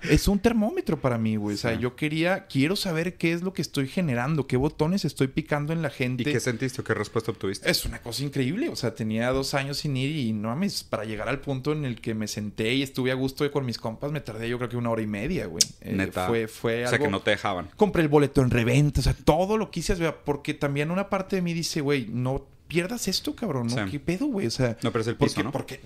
es 0.04 0.28
un 0.28 0.40
termómetro 0.40 1.00
para 1.00 1.18
mí, 1.18 1.38
güey. 1.38 1.56
O 1.56 1.58
sea, 1.58 1.74
yo 1.74 1.96
quería, 1.96 2.48
quiero 2.48 2.76
saber 2.76 3.16
qué 3.16 3.32
es 3.32 3.42
lo 3.42 3.54
que 3.54 3.62
estoy 3.62 3.88
generando, 3.88 4.46
qué 4.46 4.58
botones 4.58 5.06
estoy 5.06 5.30
picando 5.30 5.72
en 5.72 5.82
la 5.82 5.90
gente. 5.90 6.24
¿Y 6.24 6.34
qué 6.34 6.40
sentiste 6.42 6.82
o 6.82 6.84
qué 6.84 6.94
respuesta 6.94 7.32
obtuviste? 7.32 7.72
Es 7.72 7.86
una 7.86 8.02
cosa 8.02 8.24
increíble. 8.24 8.68
O 8.68 8.76
sea, 8.76 8.94
tenía 8.94 9.32
dos 9.32 9.54
años 9.54 9.78
sin 9.78 9.96
ir 9.96 10.14
y 10.16 10.34
no 10.34 10.50
mames, 10.50 10.84
para 10.84 11.06
llegar 11.06 11.30
al 11.30 11.40
punto 11.40 11.72
en 11.72 11.86
el 11.86 12.02
que 12.02 12.14
me 12.14 12.28
senté 12.28 12.74
y 12.74 12.84
estuve 12.84 13.12
a 13.12 13.16
gusto 13.16 13.50
con 13.52 13.66
mis 13.66 13.78
compas, 13.78 14.12
me 14.12 14.20
tardé 14.20 14.50
yo 14.50 14.58
creo 14.58 14.70
que 14.70 14.76
una 14.76 14.90
hora 14.90 15.02
y 15.02 15.08
media, 15.08 15.46
güey. 15.46 15.64
Eh, 15.80 15.94
Neta. 15.94 16.28
Fue, 16.28 16.50
fue 16.50 16.86
o 16.86 16.90
sea, 16.90 17.00
que 17.00 17.08
no 17.08 17.22
te 17.22 17.32
dejaban. 17.32 17.70
Compré 17.78 18.02
el 18.02 18.10
boleto 18.10 18.42
en 18.42 18.50
reventa, 18.50 19.00
o 19.00 19.04
sea, 19.04 19.14
todo 19.14 19.58
lo 19.58 19.72
quise, 19.72 19.96
porque 20.26 20.54
también 20.54 20.92
una 20.92 21.10
parte 21.10 21.38
de 21.38 21.42
mí 21.42 21.54
dice, 21.54 21.80
güey, 21.80 22.08
no 22.10 22.46
pierdas 22.70 23.08
esto, 23.08 23.36
cabrón, 23.36 23.68
¿no? 23.68 23.90
¿Qué 23.90 24.00
pedo, 24.00 24.28
güey? 24.28 24.46
O 24.46 24.52
sea, 24.52 24.78
no 24.84 24.92
pero 24.92 25.02
es 25.02 25.08
el 25.08 25.16
piso, 25.16 25.44
¿no? 25.44 25.52
Porque 25.52 25.82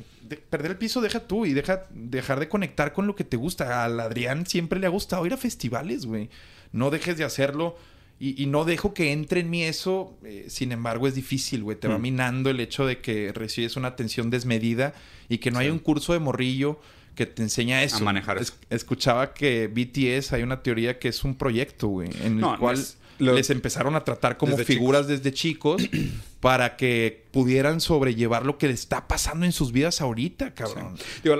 perder 0.49 0.71
el 0.71 0.77
piso 0.77 0.99
deja 0.99 1.21
tú 1.21 1.45
y 1.45 1.53
deja 1.53 1.87
dejar 1.91 2.41
de 2.41 2.49
conectar 2.49 2.91
con 2.91 3.07
lo 3.07 3.15
que 3.15 3.23
te 3.23 3.37
gusta. 3.37 3.85
Al 3.85 3.99
Adrián 4.01 4.45
siempre 4.45 4.79
le 4.79 4.85
ha 4.85 4.89
gustado 4.89 5.25
ir 5.25 5.33
a 5.33 5.37
festivales, 5.37 6.05
güey. 6.05 6.29
No 6.73 6.91
dejes 6.91 7.17
de 7.17 7.23
hacerlo 7.23 7.77
y, 8.19 8.45
no 8.47 8.65
dejo 8.65 8.93
que 8.93 9.13
entre 9.13 9.39
en 9.39 9.49
mí 9.49 9.63
eso. 9.63 10.17
Eh, 10.25 10.45
sin 10.49 10.73
embargo, 10.73 11.07
es 11.07 11.15
difícil, 11.15 11.63
güey. 11.63 11.79
Te 11.79 11.87
va 11.87 11.97
mm. 11.97 12.01
minando 12.01 12.49
el 12.49 12.59
hecho 12.59 12.85
de 12.85 12.99
que 12.99 13.31
recibes 13.33 13.77
una 13.77 13.87
atención 13.87 14.29
desmedida 14.29 14.93
y 15.29 15.37
que 15.37 15.51
no 15.51 15.59
hay 15.59 15.69
un 15.69 15.79
curso 15.79 16.11
de 16.11 16.19
morrillo 16.19 16.79
que 17.15 17.25
te 17.25 17.43
enseña 17.43 17.81
eso. 17.81 17.97
A 17.97 18.01
manejar 18.01 18.39
eso. 18.39 18.55
escuchaba 18.69 19.33
que 19.33 19.67
BTS 19.67 20.33
hay 20.33 20.43
una 20.43 20.61
teoría 20.61 20.99
que 20.99 21.07
es 21.07 21.23
un 21.23 21.35
proyecto, 21.35 21.87
güey, 21.87 22.09
en 22.23 22.43
el 22.43 22.57
cual 22.57 22.77
les 23.19 23.49
empezaron 23.49 23.95
a 23.95 24.03
tratar 24.03 24.37
como 24.37 24.57
figuras 24.57 25.07
desde 25.07 25.31
chicos 25.31 25.81
para 26.43 26.75
que 26.75 27.23
pudieran 27.31 27.79
sobrellevar 27.79 28.45
lo 28.45 28.57
que 28.57 28.67
le 28.67 28.73
está 28.73 29.07
pasando 29.07 29.45
en 29.45 29.53
sus 29.53 29.71
vidas 29.71 30.01
ahorita, 30.01 30.53
cabrón. 30.53 30.97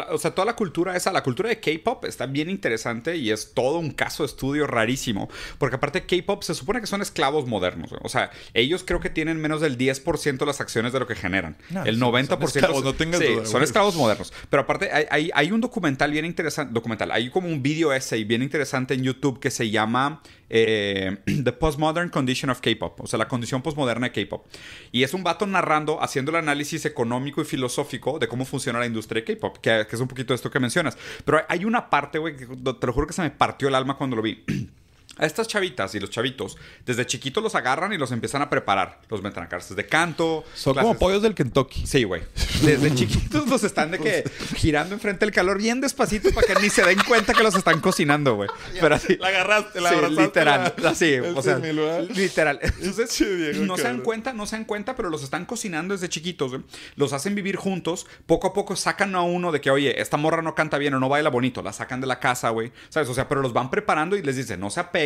o 0.10 0.18
sea, 0.18 0.32
toda 0.32 0.46
la 0.46 0.56
cultura 0.56 0.96
esa, 0.96 1.12
la 1.12 1.24
cultura 1.24 1.50
de 1.50 1.60
K-pop 1.60 2.06
está 2.06 2.26
bien 2.26 2.50
interesante 2.50 3.18
y 3.18 3.30
es 3.30 3.54
todo 3.54 3.80
un 3.80 3.92
caso 3.92 4.24
de 4.24 4.28
estudio 4.28 4.66
rarísimo. 4.66 5.30
Porque 5.58 5.76
aparte 5.76 6.06
K-pop 6.06 6.42
se 6.42 6.56
supone 6.56 6.80
que 6.80 6.88
son 6.88 7.02
esclavos 7.02 7.46
modernos. 7.48 7.92
O 8.02 8.08
sea, 8.08 8.32
ellos 8.54 8.86
creo 8.88 9.02
que 9.02 9.10
tienen 9.10 9.42
menos 9.42 9.60
del 9.60 9.78
10% 9.78 10.38
de 10.38 10.46
las 10.46 10.62
acciones 10.62 10.94
de 10.94 11.00
lo 11.02 11.06
que 11.06 11.16
generan. 11.16 11.58
el 11.86 12.00
90% 12.00 12.30
son 12.30 12.44
esclavos, 12.44 12.84
no 12.86 12.94
tengas 12.94 13.20
duda, 13.20 13.46
son 13.46 13.62
esclavos 13.62 13.96
modernos. 13.96 14.32
Pero 14.50 14.64
aparte 14.64 14.90
hay, 14.90 15.32
hay, 15.34 15.52
un 15.52 15.60
documental 15.60 16.12
bien 16.12 16.24
interesante, 16.24 16.74
documental, 16.74 17.12
hay 17.12 17.30
como 17.30 17.50
un 17.50 17.62
video 17.62 17.92
essay 17.92 18.24
bien 18.24 18.42
interesante 18.42 18.94
en 18.94 19.04
YouTube 19.04 19.42
que 19.42 19.52
se 19.52 19.70
llama 19.70 20.22
eh, 20.50 21.18
The 21.44 21.52
Postmodern 21.52 22.10
Condition 22.10 22.52
of 22.52 22.62
K-pop, 22.62 23.02
o 23.02 23.08
sea, 23.08 23.18
la 23.18 23.28
condición 23.28 23.62
postmoderna 23.62 24.10
de 24.10 24.24
K-pop. 24.24 24.46
Y 24.94 25.04
es 25.04 25.16
un 25.16 25.24
vato 25.24 25.48
narrando, 25.48 26.02
haciendo 26.04 26.30
el 26.30 26.38
análisis 26.38 26.86
económico 26.86 27.42
y 27.42 27.46
filosófico 27.46 28.20
de 28.20 28.28
cómo 28.28 28.46
funciona 28.46 28.78
la 28.78 28.86
industria 28.86 29.24
de 29.24 29.34
K-pop, 29.34 29.58
que, 29.58 29.88
que, 29.90 29.96
es 29.96 30.00
un 30.00 30.08
poquito 30.08 30.36
esto 30.36 30.52
que 30.52 30.60
mencionas. 30.60 30.96
Pero 31.26 31.42
hay 31.50 31.66
una 31.66 31.90
parte, 31.90 32.20
güey, 32.20 32.38
que 32.38 32.46
te 32.46 32.88
lo 32.88 32.94
juro 32.94 33.08
que 33.08 33.14
se 33.14 33.24
me 33.24 33.32
partió 33.32 33.68
el 33.68 33.74
alma 33.74 33.98
cuando 33.98 34.16
lo 34.16 34.22
vi. 34.22 34.46
A 35.18 35.28
estas 35.28 35.48
chavitas 35.48 35.94
y 35.94 36.00
los 36.00 36.10
chavitos, 36.10 36.58
desde 36.88 37.06
chiquitos 37.06 37.44
los 37.44 37.54
agarran 37.54 37.94
y 37.94 38.00
los 38.00 38.12
empiezan 38.12 38.42
a 38.42 38.50
preparar. 38.50 39.00
Los 39.10 39.22
meten 39.22 39.44
a 39.44 39.48
clases 39.48 39.78
de 39.78 39.86
canto. 39.86 40.44
Son 40.56 40.74
como 40.74 40.98
pollos 40.98 41.22
del 41.22 41.36
Kentucky. 41.36 41.86
Sí, 41.86 42.04
güey. 42.04 42.24
Desde 42.64 42.96
chiquitos 42.96 43.48
los 43.48 43.64
están 43.64 43.92
de 43.92 44.00
que 44.00 44.24
girando 44.56 44.96
enfrente 44.96 45.24
del 45.24 45.32
calor 45.32 45.60
bien 45.60 45.82
despacito 45.82 46.32
para 46.34 46.48
que 46.48 46.56
ni 46.60 46.72
se 46.72 46.84
den 46.84 46.98
cuenta 47.08 47.36
que 47.36 47.44
los 47.44 47.54
están 47.54 47.80
cocinando, 47.80 48.36
güey. 48.36 48.50
Pero 48.82 48.96
así. 48.96 49.18
La 49.18 49.28
agarraste, 49.28 49.82
la 49.82 49.90
sí, 49.92 49.96
literal. 50.10 50.74
Así, 50.84 51.20
o 51.20 51.42
sea, 51.44 51.60
literal. 51.60 52.60
Entonces, 52.82 53.60
no 53.60 53.78
se 53.78 53.84
dan 53.84 54.02
cuenta, 54.02 54.34
no 54.34 54.48
se 54.48 54.56
dan 54.56 54.66
cuenta, 54.66 54.96
pero 54.96 55.12
los 55.12 55.22
están 55.22 55.46
cocinando 55.46 55.94
desde 55.94 56.10
chiquitos, 56.10 56.54
güey. 56.54 56.64
Los 56.96 57.14
hacen 57.14 57.36
vivir 57.36 57.58
juntos. 57.58 58.08
Poco 58.26 58.48
a 58.48 58.54
poco 58.54 58.76
sacan 58.76 59.14
a 59.14 59.22
uno 59.22 59.52
de 59.52 59.62
que, 59.62 59.70
oye, 59.70 60.02
esta 60.02 60.18
morra 60.18 60.42
no 60.42 60.56
canta 60.56 60.80
bien 60.80 60.96
o 60.96 61.00
no 61.00 61.08
baila 61.08 61.30
bonito. 61.30 61.62
La 61.62 61.72
sacan 61.72 62.02
de 62.02 62.08
la 62.08 62.20
casa, 62.20 62.50
güey. 62.50 62.72
¿Sabes? 62.90 63.08
O 63.10 63.14
sea, 63.14 63.30
pero 63.30 63.44
los 63.44 63.54
van 63.54 63.70
preparando 63.70 64.18
y 64.18 64.24
les 64.24 64.38
dicen, 64.38 64.60
no 64.60 64.72
se 64.72 64.80
apeguen 64.80 65.03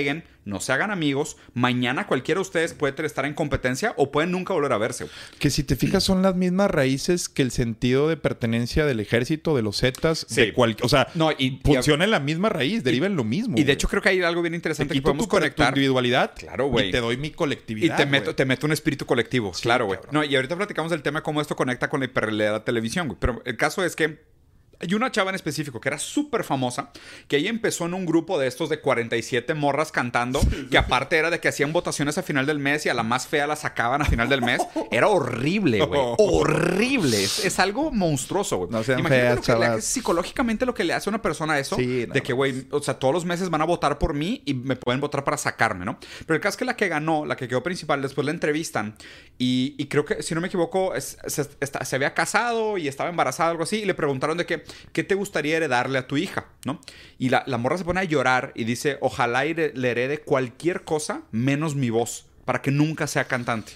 no 0.48 0.60
se 0.62 0.72
hagan 0.72 0.92
amigos. 0.92 1.38
Mañana 1.54 2.08
cualquiera 2.08 2.40
de 2.40 2.44
ustedes 2.44 2.74
puede 2.74 3.06
estar 3.06 3.26
en 3.26 3.34
competencia 3.34 3.94
o 3.98 4.12
pueden 4.12 4.32
nunca 4.32 4.54
volver 4.54 4.72
a 4.72 4.78
verse. 4.78 5.08
Que 5.40 5.50
si 5.50 5.64
te 5.64 5.76
fijas 5.76 6.04
son 6.04 6.22
las 6.22 6.36
mismas 6.36 6.72
raíces 6.72 7.28
que 7.30 7.42
el 7.42 7.52
sentido 7.52 8.08
de 8.08 8.18
pertenencia 8.18 8.86
del 8.86 9.00
ejército, 9.00 9.56
de 9.56 9.62
los 9.62 9.80
Zetas, 9.80 10.26
de 10.30 10.54
cualquier... 10.54 10.86
O 10.86 10.90
sea, 10.90 11.10
no, 11.16 11.32
y, 11.32 11.60
funciona 11.64 12.06
en 12.06 12.12
la 12.12 12.20
misma 12.20 12.50
raíz, 12.50 12.84
deriva 12.84 13.08
en 13.08 13.16
lo 13.16 13.24
mismo. 13.24 13.58
Y 13.58 13.64
de 13.64 13.74
hecho 13.74 13.88
creo 13.90 14.02
que 14.02 14.10
hay 14.10 14.22
algo 14.22 14.42
bien 14.42 14.54
interesante 14.54 14.94
que 14.94 15.02
podemos 15.02 15.28
conectar. 15.28 15.74
Tu 15.74 15.80
individualidad. 15.80 16.32
Claro, 16.36 16.68
güey. 16.68 16.90
Y 16.90 16.92
te 16.92 17.02
doy 17.02 17.18
mi 17.18 17.32
colectividad. 17.32 17.96
Y 17.96 17.98
te 17.98 18.06
meto, 18.06 18.34
te 18.34 18.46
meto 18.46 18.66
un 18.66 18.72
espíritu 18.72 19.06
colectivo. 19.06 19.52
claro, 19.62 19.86
güey. 19.86 20.00
No, 20.12 20.24
y 20.24 20.36
ahorita 20.36 20.56
platicamos 20.56 20.92
del 20.92 21.02
tema 21.02 21.20
de 21.20 21.24
cómo 21.24 21.42
esto 21.42 21.56
conecta 21.56 21.90
con 21.90 22.00
la 22.00 22.06
hiperrealidad 22.06 22.48
de 22.48 22.58
la 22.60 22.64
televisión, 22.64 23.08
güey. 23.08 23.20
Pero 23.20 23.42
el 23.46 23.58
caso 23.58 23.84
es 23.84 23.96
que 23.96 24.20
hay 24.80 24.94
una 24.94 25.12
chava 25.12 25.30
en 25.30 25.36
específico 25.36 25.82
que 25.82 25.90
era 25.90 25.98
súper 25.98 26.44
famosa, 26.44 26.92
que 27.28 27.38
ella 27.38 27.50
empezó 27.50 27.86
en 27.86 27.94
un 27.94 28.06
grupo 28.06 28.38
de 28.38 28.48
estos 28.48 28.70
de 28.70 28.80
47 28.80 29.54
morras 29.56 29.92
cantando, 29.92 30.40
que 30.70 30.78
aparte 30.78 31.18
era 31.18 31.30
de 31.30 31.40
que 31.40 31.48
hacían 31.48 31.74
votaciones 31.74 32.18
a 32.18 32.24
final 32.24 32.46
del 32.46 32.60
mes 32.60 32.86
y 32.86 32.90
a 32.90 32.94
la 32.94 33.04
más 33.04 33.28
fea 33.28 33.48
la 33.48 33.56
sacaban 33.56 34.02
a 34.02 34.06
final 34.06 34.30
del 34.30 34.42
mes. 34.42 34.62
Era 34.92 35.08
horrible, 35.08 35.84
güey. 35.86 36.02
Horrible. 36.18 37.24
Es, 37.24 37.60
algo 37.60 37.92
monstruoso, 37.92 38.58
güey. 38.58 38.70
No 38.70 38.84
sean 38.84 39.04
feas, 39.06 39.48
lo 39.48 39.82
psicológicamente 39.82 40.66
lo 40.66 40.74
que 40.74 40.84
le 40.84 40.94
hace 40.94 41.10
a 41.10 41.12
una 41.12 41.22
persona 41.22 41.58
eso, 41.58 41.76
de 41.76 42.22
que, 42.24 42.34
güey, 42.34 42.68
o 42.72 42.82
sea, 42.82 43.00
todos 43.00 43.13
los 43.13 43.26
meses 43.26 43.50
van 43.50 43.62
a 43.62 43.66
votar 43.66 43.98
por 43.98 44.13
mí 44.13 44.44
y 44.46 44.54
me 44.54 44.76
pueden 44.76 45.02
votar 45.02 45.24
para 45.24 45.38
sacarme, 45.38 45.86
¿no? 45.86 46.00
Pero 46.26 46.36
el 46.36 46.42
caso 46.42 46.54
es 46.54 46.58
que 46.58 46.66
la 46.66 46.76
que 46.76 46.88
ganó, 46.88 47.26
la 47.26 47.36
que 47.36 47.48
quedó 47.48 47.63
principal, 47.63 48.02
después 48.02 48.26
la 48.26 48.32
entrevistan 48.32 48.96
y, 49.38 49.86
creo 49.88 50.06
que, 50.06 50.22
si 50.22 50.36
no 50.36 50.42
me 50.42 50.48
equivoco, 50.48 50.94
se, 51.00 51.18
se 51.26 51.96
había 51.96 52.13
casado 52.13 52.78
y 52.78 52.88
estaba 52.88 53.10
embarazada, 53.10 53.50
algo 53.50 53.63
así, 53.63 53.78
y 53.78 53.86
le 53.86 53.94
preguntaron 53.94 54.38
de 54.38 54.46
que 54.46 54.67
¿qué 54.94 55.04
te 55.04 55.16
gustaría 55.16 55.58
heredarle 55.58 55.98
a 55.98 56.08
tu 56.08 56.18
hija? 56.18 56.48
¿No? 56.66 56.80
Y 57.18 57.30
la, 57.30 57.46
morra 57.58 57.78
se 57.78 57.86
pone 57.86 58.00
a 58.00 58.06
llorar 58.06 58.52
y 58.56 58.64
dice, 58.64 58.98
ojalá 59.02 59.44
le 59.44 59.90
herede 59.90 60.20
cualquier 60.20 60.84
cosa 60.84 61.24
menos 61.32 61.76
mi 61.76 61.90
voz, 61.90 62.26
para 62.46 62.62
que 62.62 62.72
nunca 62.72 63.08
sea 63.08 63.26
cantante. 63.26 63.74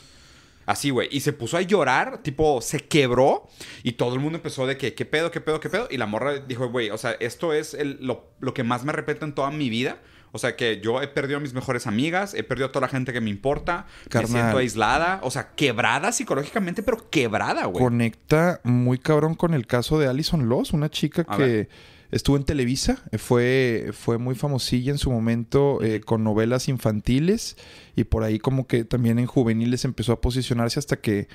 Así, 0.66 0.90
güey. 0.90 1.10
Y 1.12 1.22
se 1.22 1.34
puso 1.34 1.58
a 1.58 1.62
llorar, 1.62 2.22
tipo, 2.24 2.62
se 2.62 2.80
quebró 2.80 3.50
y 3.84 3.94
todo 3.94 4.14
el 4.14 4.20
mundo 4.20 4.38
empezó 4.38 4.68
de 4.68 4.78
que, 4.78 4.94
¿qué 4.94 5.06
pedo, 5.06 5.32
qué 5.32 5.42
pedo, 5.42 5.60
qué 5.60 5.70
pedo? 5.70 5.88
Y 5.90 5.98
la 5.98 6.06
morra 6.06 6.40
dijo, 6.40 6.70
güey, 6.70 6.90
o 6.92 6.98
sea, 6.98 7.12
esto 7.20 7.54
es 7.54 7.76
lo, 8.00 8.32
lo, 8.40 8.54
que 8.54 8.64
más 8.64 8.84
me 8.84 8.92
arrepiento 8.92 9.26
en 9.26 9.34
toda 9.34 9.52
mi 9.52 9.70
vida. 9.70 10.00
O 10.32 10.40
sea 10.40 10.56
que 10.56 10.80
yo 10.82 11.02
he 11.02 11.08
perdido 11.08 11.38
a 11.38 11.42
mis 11.42 11.54
mejores 11.54 11.88
amigas, 11.88 12.34
he 12.34 12.44
perdido 12.44 12.68
a 12.68 12.72
toda 12.72 12.88
la 12.88 12.92
gente 12.92 13.12
que 13.12 13.22
me 13.22 13.30
importa, 13.30 13.86
me 14.14 14.28
siento 14.28 14.58
aislada, 14.58 15.20
o 15.24 15.32
sea, 15.32 15.52
quebrada 15.56 16.12
psicológicamente, 16.12 16.84
pero 16.84 17.10
quebrada, 17.10 17.66
güey. 17.66 17.84
Conecta 17.84 18.62
muy 18.64 18.98
cabrón 18.98 19.36
con 19.36 19.54
el 19.54 19.68
caso 19.68 20.00
de 20.00 20.08
Alison 20.08 20.48
Loss, 20.48 20.72
una 20.72 20.90
chica 20.90 21.26
que 21.26 21.68
estuvo 22.12 22.38
en 22.38 22.44
Televisa, 22.44 23.02
fue, 23.18 23.92
fue 23.94 24.18
muy 24.18 24.36
famosilla 24.36 24.92
en 24.92 24.98
su 24.98 25.12
momento 25.12 25.82
eh, 25.82 26.02
con 26.02 26.24
novelas 26.24 26.68
infantiles 26.68 27.58
y 27.96 28.04
por 28.04 28.24
ahí 28.24 28.40
como 28.40 28.68
que 28.68 28.84
también 28.84 29.20
en 29.20 29.26
juveniles 29.26 29.86
empezó 29.86 30.14
a 30.14 30.22
posicionarse 30.22 30.80
hasta 30.80 30.98
que 30.98 31.28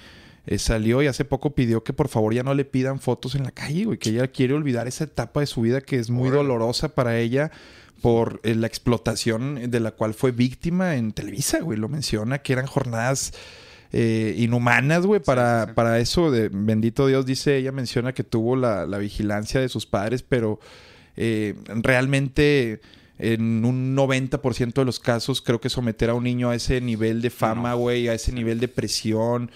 eh, 0.47 0.59
salió 0.59 1.03
y 1.03 1.07
hace 1.07 1.25
poco 1.25 1.55
pidió 1.55 1.83
que 1.83 1.93
por 1.93 2.09
favor 2.09 2.33
ya 2.33 2.43
no 2.43 2.55
le 2.55 2.65
pidan 2.65 3.01
fotos 3.01 3.35
en 3.35 3.43
la 3.43 3.51
calle, 3.51 3.85
güey, 3.85 3.99
que 3.99 4.11
ella 4.11 4.29
quiere 4.29 4.55
olvidar 4.55 4.87
esa 4.87 5.05
etapa 5.05 5.41
de 5.41 5.47
su 5.47 5.63
vida 5.63 5.81
que 5.81 5.97
es 5.99 6.09
muy 6.09 6.31
dolorosa 6.31 6.95
para 6.95 7.19
ella 7.19 7.51
por 8.03 8.41
eh, 8.43 8.55
la 8.55 8.67
explotación 8.67 9.71
de 9.71 9.81
la 9.81 9.93
cual 9.93 10.15
fue 10.15 10.33
víctima 10.33 10.97
en 10.97 11.13
Televisa, 11.13 11.61
güey, 11.61 11.79
lo 11.79 11.89
menciona, 11.89 12.39
que 12.39 12.53
eran 12.53 12.67
jornadas 12.67 13.33
eh, 13.93 14.35
inhumanas, 14.39 15.07
güey, 15.07 15.21
para, 15.21 15.73
para 15.75 15.99
eso, 15.99 16.31
de, 16.31 16.49
bendito 16.49 17.07
Dios, 17.07 17.25
dice, 17.25 17.57
ella 17.57 17.73
menciona 17.73 18.13
que 18.13 18.25
tuvo 18.25 18.57
la, 18.57 18.85
vigilancia 18.99 19.61
de 19.61 19.69
sus 19.69 19.87
padres, 19.87 20.23
pero 20.23 20.61
eh, 21.17 21.55
realmente 21.67 22.81
en 23.19 23.65
un 23.65 23.97
90% 23.97 24.75
de 24.75 24.85
los 24.85 25.01
casos 25.01 25.41
creo 25.41 25.61
que 25.61 25.71
someter 25.71 26.11
a 26.11 26.15
un 26.15 26.25
niño 26.25 26.51
a 26.51 26.55
ese 26.55 26.81
nivel 26.81 27.23
de 27.23 27.31
fama, 27.31 27.75
güey, 27.75 28.09
a 28.09 28.15
ese 28.15 28.33
nivel 28.33 28.61
de 28.61 28.69
presión. 28.69 29.51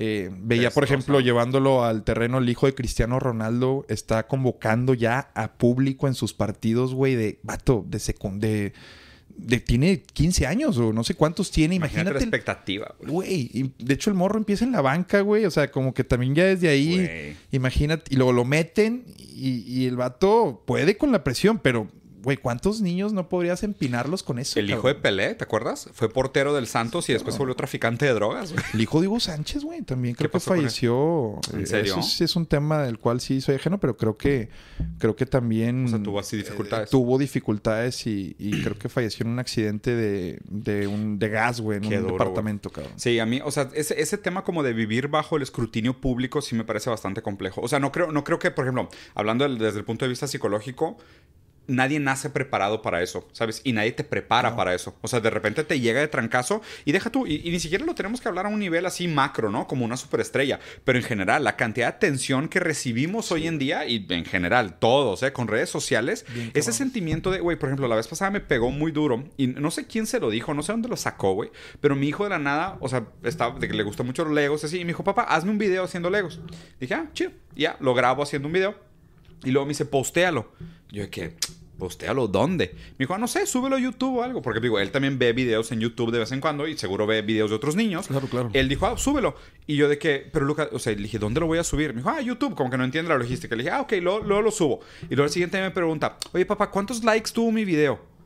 Eh, 0.00 0.30
veía, 0.32 0.70
por 0.70 0.84
ejemplo, 0.84 1.18
llevándolo 1.18 1.84
al 1.84 2.04
terreno, 2.04 2.38
el 2.38 2.48
hijo 2.48 2.66
de 2.66 2.74
Cristiano 2.74 3.18
Ronaldo 3.18 3.84
está 3.88 4.28
convocando 4.28 4.94
ya 4.94 5.32
a 5.34 5.54
público 5.54 6.06
en 6.06 6.14
sus 6.14 6.34
partidos, 6.34 6.94
güey, 6.94 7.16
de 7.16 7.40
vato, 7.42 7.84
de, 7.84 7.98
de 7.98 8.72
de, 9.38 9.58
tiene 9.58 10.02
15 10.02 10.46
años 10.46 10.78
o 10.78 10.92
no 10.92 11.02
sé 11.02 11.14
cuántos 11.14 11.50
tiene. 11.50 11.74
Imagínate. 11.74 12.10
Imagínate 12.10 12.24
la 12.24 12.36
expectativa, 12.36 12.94
güey. 13.00 13.72
De 13.78 13.94
hecho, 13.94 14.10
el 14.10 14.14
morro 14.14 14.38
empieza 14.38 14.64
en 14.64 14.70
la 14.70 14.82
banca, 14.82 15.20
güey. 15.22 15.44
O 15.46 15.50
sea, 15.50 15.68
como 15.72 15.92
que 15.92 16.04
también 16.04 16.32
ya 16.32 16.44
desde 16.44 16.68
ahí, 16.68 17.36
imagínate, 17.50 18.04
y 18.14 18.16
luego 18.16 18.32
lo 18.32 18.44
meten 18.44 19.04
y, 19.18 19.64
y, 19.66 19.86
el 19.86 19.96
vato 19.96 20.62
puede 20.64 20.96
con 20.96 21.10
la 21.10 21.24
presión, 21.24 21.58
pero 21.58 21.88
Güey, 22.28 22.36
¿cuántos 22.36 22.82
niños 22.82 23.14
no 23.14 23.30
podrías 23.30 23.62
empinarlos 23.62 24.22
con 24.22 24.38
eso? 24.38 24.60
El 24.60 24.68
hijo 24.68 24.86
de 24.86 24.94
Pelé, 24.94 25.34
¿te 25.34 25.44
acuerdas? 25.44 25.88
Fue 25.94 26.10
portero 26.10 26.52
del 26.52 26.66
Santos 26.66 27.08
y 27.08 27.14
después 27.14 27.38
volvió 27.38 27.54
traficante 27.54 28.04
de 28.04 28.12
drogas. 28.12 28.52
El 28.74 28.82
hijo 28.82 29.00
de 29.00 29.08
Hugo 29.08 29.18
Sánchez, 29.18 29.64
güey, 29.64 29.80
también 29.80 30.14
creo 30.14 30.30
que 30.30 30.38
falleció. 30.38 31.40
¿En 31.54 31.66
serio? 31.66 31.94
Eso 31.94 32.02
sí 32.02 32.24
es 32.24 32.36
un 32.36 32.44
tema 32.44 32.82
del 32.82 32.98
cual 32.98 33.22
sí 33.22 33.40
soy 33.40 33.54
ajeno, 33.54 33.80
pero 33.80 33.96
creo 33.96 34.18
que 34.18 34.50
creo 34.98 35.16
que 35.16 35.24
también 35.24 35.86
o 35.86 35.88
sea, 35.88 36.02
tuvo 36.02 36.18
así 36.18 36.36
dificultades. 36.36 36.88
Eh, 36.88 36.90
tuvo 36.90 37.16
dificultades 37.16 38.06
y, 38.06 38.34
creo 38.62 38.78
que 38.78 38.90
falleció 38.90 39.24
en 39.24 39.32
un 39.32 39.38
accidente 39.38 39.96
de, 39.96 40.86
un 40.86 41.18
de 41.18 41.28
gas, 41.30 41.62
güey, 41.62 41.78
en 41.78 41.86
un 41.86 42.08
departamento, 42.08 42.68
cabrón. 42.68 42.92
Sí, 42.96 43.18
a 43.20 43.24
mí, 43.24 43.40
o 43.42 43.50
sea, 43.50 43.70
ese, 43.72 43.98
ese 44.02 44.18
tema 44.18 44.44
como 44.44 44.62
de 44.62 44.74
vivir 44.74 45.08
bajo 45.08 45.38
el 45.38 45.42
escrutinio 45.42 45.98
público 45.98 46.42
sí 46.42 46.54
me 46.54 46.64
parece 46.64 46.90
bastante 46.90 47.22
complejo. 47.22 47.62
O 47.62 47.68
sea, 47.68 47.80
no 47.80 47.90
creo 47.90 48.12
no 48.12 48.22
creo 48.22 48.38
que, 48.38 48.50
por 48.50 48.66
ejemplo, 48.66 48.90
hablando 49.14 49.48
desde 49.48 49.78
el 49.78 49.86
punto 49.86 50.04
de 50.04 50.10
vista 50.10 50.26
psicológico, 50.26 50.98
nadie 51.68 52.00
nace 52.00 52.30
preparado 52.30 52.82
para 52.82 53.02
eso, 53.02 53.28
¿sabes? 53.32 53.60
Y 53.62 53.72
nadie 53.72 53.92
te 53.92 54.02
prepara 54.02 54.56
para 54.56 54.74
eso. 54.74 54.96
O 55.02 55.08
sea, 55.08 55.20
de 55.20 55.30
repente 55.30 55.62
te 55.62 55.78
llega 55.78 56.00
de 56.00 56.08
trancazo 56.08 56.62
y 56.84 56.92
deja 56.92 57.10
tú, 57.10 57.26
y, 57.26 57.38
ni 57.50 57.60
siquiera 57.60 57.84
lo 57.84 57.94
tenemos 57.94 58.20
que 58.20 58.28
hablar 58.28 58.46
a 58.46 58.48
un 58.48 58.58
nivel 58.58 58.86
así 58.86 59.06
macro, 59.06 59.50
¿no? 59.50 59.66
Como 59.68 59.84
una 59.84 59.96
superestrella. 59.96 60.58
Pero 60.84 60.98
en 60.98 61.04
general, 61.04 61.44
la 61.44 61.56
cantidad 61.56 61.86
de 61.86 61.96
atención 61.96 62.48
que 62.48 62.58
recibimos 62.58 63.30
hoy 63.30 63.46
en 63.46 63.58
día, 63.58 63.86
y 63.86 64.04
en 64.08 64.24
general 64.24 64.78
todos, 64.78 65.22
¿eh? 65.22 65.32
Con 65.32 65.46
redes 65.46 65.70
sociales, 65.70 66.24
ese 66.54 66.72
sentimiento 66.72 67.30
de, 67.30 67.40
güey, 67.40 67.58
por 67.58 67.68
ejemplo, 67.68 67.86
la 67.86 67.96
vez 67.96 68.08
pasada 68.08 68.30
me 68.30 68.40
pegó 68.40 68.70
muy 68.70 68.90
duro 68.90 69.24
y 69.36 69.46
no 69.46 69.70
sé 69.70 69.86
quién 69.86 70.06
se 70.06 70.18
lo 70.20 70.30
dijo, 70.30 70.54
no 70.54 70.62
sé 70.62 70.72
dónde 70.72 70.88
lo 70.88 70.96
sacó, 70.96 71.34
güey, 71.34 71.50
pero 71.80 71.94
mi 71.94 72.08
hijo 72.08 72.24
de 72.24 72.30
la 72.30 72.38
nada, 72.38 72.78
o 72.80 72.88
sea, 72.88 73.06
estaba, 73.22 73.58
de 73.58 73.68
que 73.68 73.74
le 73.74 73.82
gustan 73.82 74.06
mucho 74.06 74.24
los 74.24 74.32
Legos, 74.32 74.64
así, 74.64 74.78
y 74.78 74.84
me 74.84 74.88
dijo, 74.88 75.04
papá, 75.04 75.22
hazme 75.22 75.50
un 75.50 75.58
video 75.58 75.84
haciendo 75.84 76.08
Legos. 76.10 76.40
dije, 76.80 76.94
ah, 76.94 77.10
chido, 77.12 77.32
ya, 77.54 77.76
lo 77.80 77.94
grabo 77.94 78.22
haciendo 78.22 78.46
un 78.48 78.52
video. 78.52 78.88
Y 79.44 79.50
luego 79.50 79.66
me 79.66 79.70
dice, 79.70 79.84
postéalo. 79.84 80.50
Yo 80.90 81.02
de 81.02 81.10
que, 81.10 81.34
postéalo, 81.78 82.28
¿dónde? 82.28 82.74
Me 82.98 83.04
dijo, 83.04 83.14
ah, 83.14 83.18
no 83.18 83.28
sé, 83.28 83.46
súbelo 83.46 83.76
a 83.76 83.78
YouTube 83.80 84.18
o 84.18 84.22
algo. 84.22 84.42
Porque 84.42 84.60
digo, 84.60 84.78
él 84.78 84.90
también 84.90 85.18
ve 85.18 85.32
videos 85.32 85.72
en 85.72 85.80
YouTube 85.80 86.10
de 86.10 86.18
vez 86.18 86.32
en 86.32 86.40
cuando 86.40 86.66
y 86.66 86.76
seguro 86.76 87.06
ve 87.06 87.22
videos 87.22 87.50
de 87.50 87.56
otros 87.56 87.76
niños. 87.76 88.08
Claro, 88.08 88.26
claro. 88.26 88.50
Él 88.52 88.68
dijo, 88.68 88.86
ah, 88.86 88.98
súbelo. 88.98 89.36
Y 89.66 89.76
yo 89.76 89.88
de 89.88 89.98
que, 89.98 90.28
pero 90.32 90.44
Lucas, 90.44 90.68
o 90.72 90.78
sea, 90.78 90.92
le 90.92 91.02
dije, 91.02 91.18
¿dónde 91.18 91.40
lo 91.40 91.46
voy 91.46 91.58
a 91.58 91.64
subir? 91.64 91.94
Me 91.94 92.00
dijo, 92.00 92.10
ah, 92.10 92.20
YouTube, 92.20 92.54
como 92.54 92.70
que 92.70 92.76
no 92.76 92.84
entiende 92.84 93.08
la 93.08 93.18
logística. 93.18 93.54
Le 93.54 93.62
dije, 93.62 93.74
ah, 93.74 93.80
ok, 93.82 93.92
luego, 94.00 94.20
luego 94.20 94.42
lo 94.42 94.50
subo. 94.50 94.80
Y 95.04 95.14
luego 95.14 95.24
el 95.24 95.30
siguiente 95.30 95.60
me 95.60 95.70
pregunta, 95.70 96.18
oye, 96.32 96.44
papá, 96.44 96.70
¿cuántos 96.70 97.04
likes 97.04 97.30
tuvo 97.32 97.52
mi 97.52 97.64
video? 97.64 98.17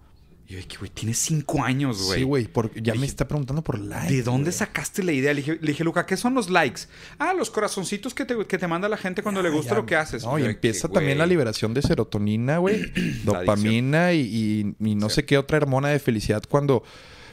Yo 0.52 0.58
dije, 0.58 0.76
güey, 0.78 0.90
tiene 0.90 1.14
cinco 1.14 1.64
años, 1.64 2.02
güey. 2.02 2.18
Sí, 2.18 2.24
güey, 2.24 2.46
ya 2.74 2.94
me 2.94 3.06
está 3.06 3.26
preguntando 3.26 3.62
por 3.62 3.78
likes. 3.78 4.12
¿De 4.12 4.22
dónde 4.22 4.52
sacaste 4.52 5.02
la 5.02 5.12
idea? 5.12 5.32
Le 5.32 5.40
dije, 5.40 5.58
le 5.58 5.68
dije, 5.68 5.82
Luca, 5.82 6.04
¿qué 6.04 6.18
son 6.18 6.34
los 6.34 6.50
likes? 6.50 6.82
Ah, 7.18 7.32
los 7.32 7.48
corazoncitos 7.48 8.12
que 8.12 8.26
te, 8.26 8.36
que 8.44 8.58
te 8.58 8.68
manda 8.68 8.86
la 8.86 8.98
gente 8.98 9.22
cuando 9.22 9.40
le 9.40 9.48
gusta 9.48 9.74
lo 9.74 9.86
que 9.86 9.96
haces. 9.96 10.24
No, 10.24 10.38
y 10.38 10.44
empieza 10.44 10.88
también 10.88 11.16
la 11.16 11.24
liberación 11.24 11.72
de 11.72 11.80
serotonina, 11.80 12.58
güey, 12.58 12.92
dopamina 13.24 14.12
y, 14.12 14.74
y, 14.78 14.94
no 14.94 15.08
sé 15.08 15.24
qué 15.24 15.38
otra 15.38 15.56
hormona 15.56 15.88
de 15.88 15.98
felicidad 15.98 16.42
cuando 16.46 16.82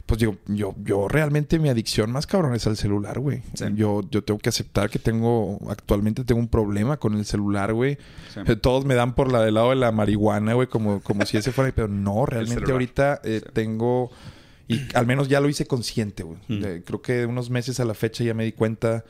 pues 0.09 0.19
yo, 0.19 0.37
yo, 0.47 0.73
yo 0.83 1.07
realmente 1.07 1.59
mi 1.59 1.69
adicción 1.69 2.11
más 2.11 2.25
cabrón 2.25 2.55
es 2.55 2.65
al 2.65 2.75
celular, 2.75 3.19
güey. 3.19 3.43
Yo, 3.75 4.01
yo 4.09 4.23
tengo 4.23 4.39
que 4.39 4.49
aceptar 4.49 4.89
que 4.89 4.97
tengo, 4.97 5.59
actualmente 5.69 6.23
tengo 6.23 6.41
un 6.41 6.47
problema 6.47 6.97
con 6.97 7.13
el 7.13 7.25
celular, 7.25 7.73
güey. 7.73 7.99
Eh, 8.47 8.55
todos 8.55 8.85
me 8.85 8.95
dan 8.95 9.13
por 9.13 9.31
la 9.31 9.43
del 9.43 9.53
lado 9.53 9.69
de 9.69 9.75
la 9.75 9.91
marihuana, 9.91 10.55
güey, 10.55 10.67
como, 10.67 10.99
como 11.01 11.27
si 11.27 11.37
ese 11.37 11.51
fuera, 11.51 11.71
pero 11.75 11.87
no, 11.87 12.25
realmente 12.25 12.71
ahorita 12.71 13.21
eh, 13.23 13.43
tengo, 13.53 14.09
y 14.67 14.81
al 14.95 15.05
menos 15.05 15.29
ya 15.29 15.41
lo 15.41 15.47
hice 15.47 15.67
consciente, 15.67 16.23
güey. 16.23 16.39
Mm. 16.47 16.81
Creo 16.85 17.03
que 17.03 17.27
unos 17.27 17.51
meses 17.51 17.79
a 17.79 17.85
la 17.85 17.93
fecha 17.93 18.23
ya 18.23 18.33
me 18.33 18.45
di 18.45 18.53
cuenta 18.53 19.05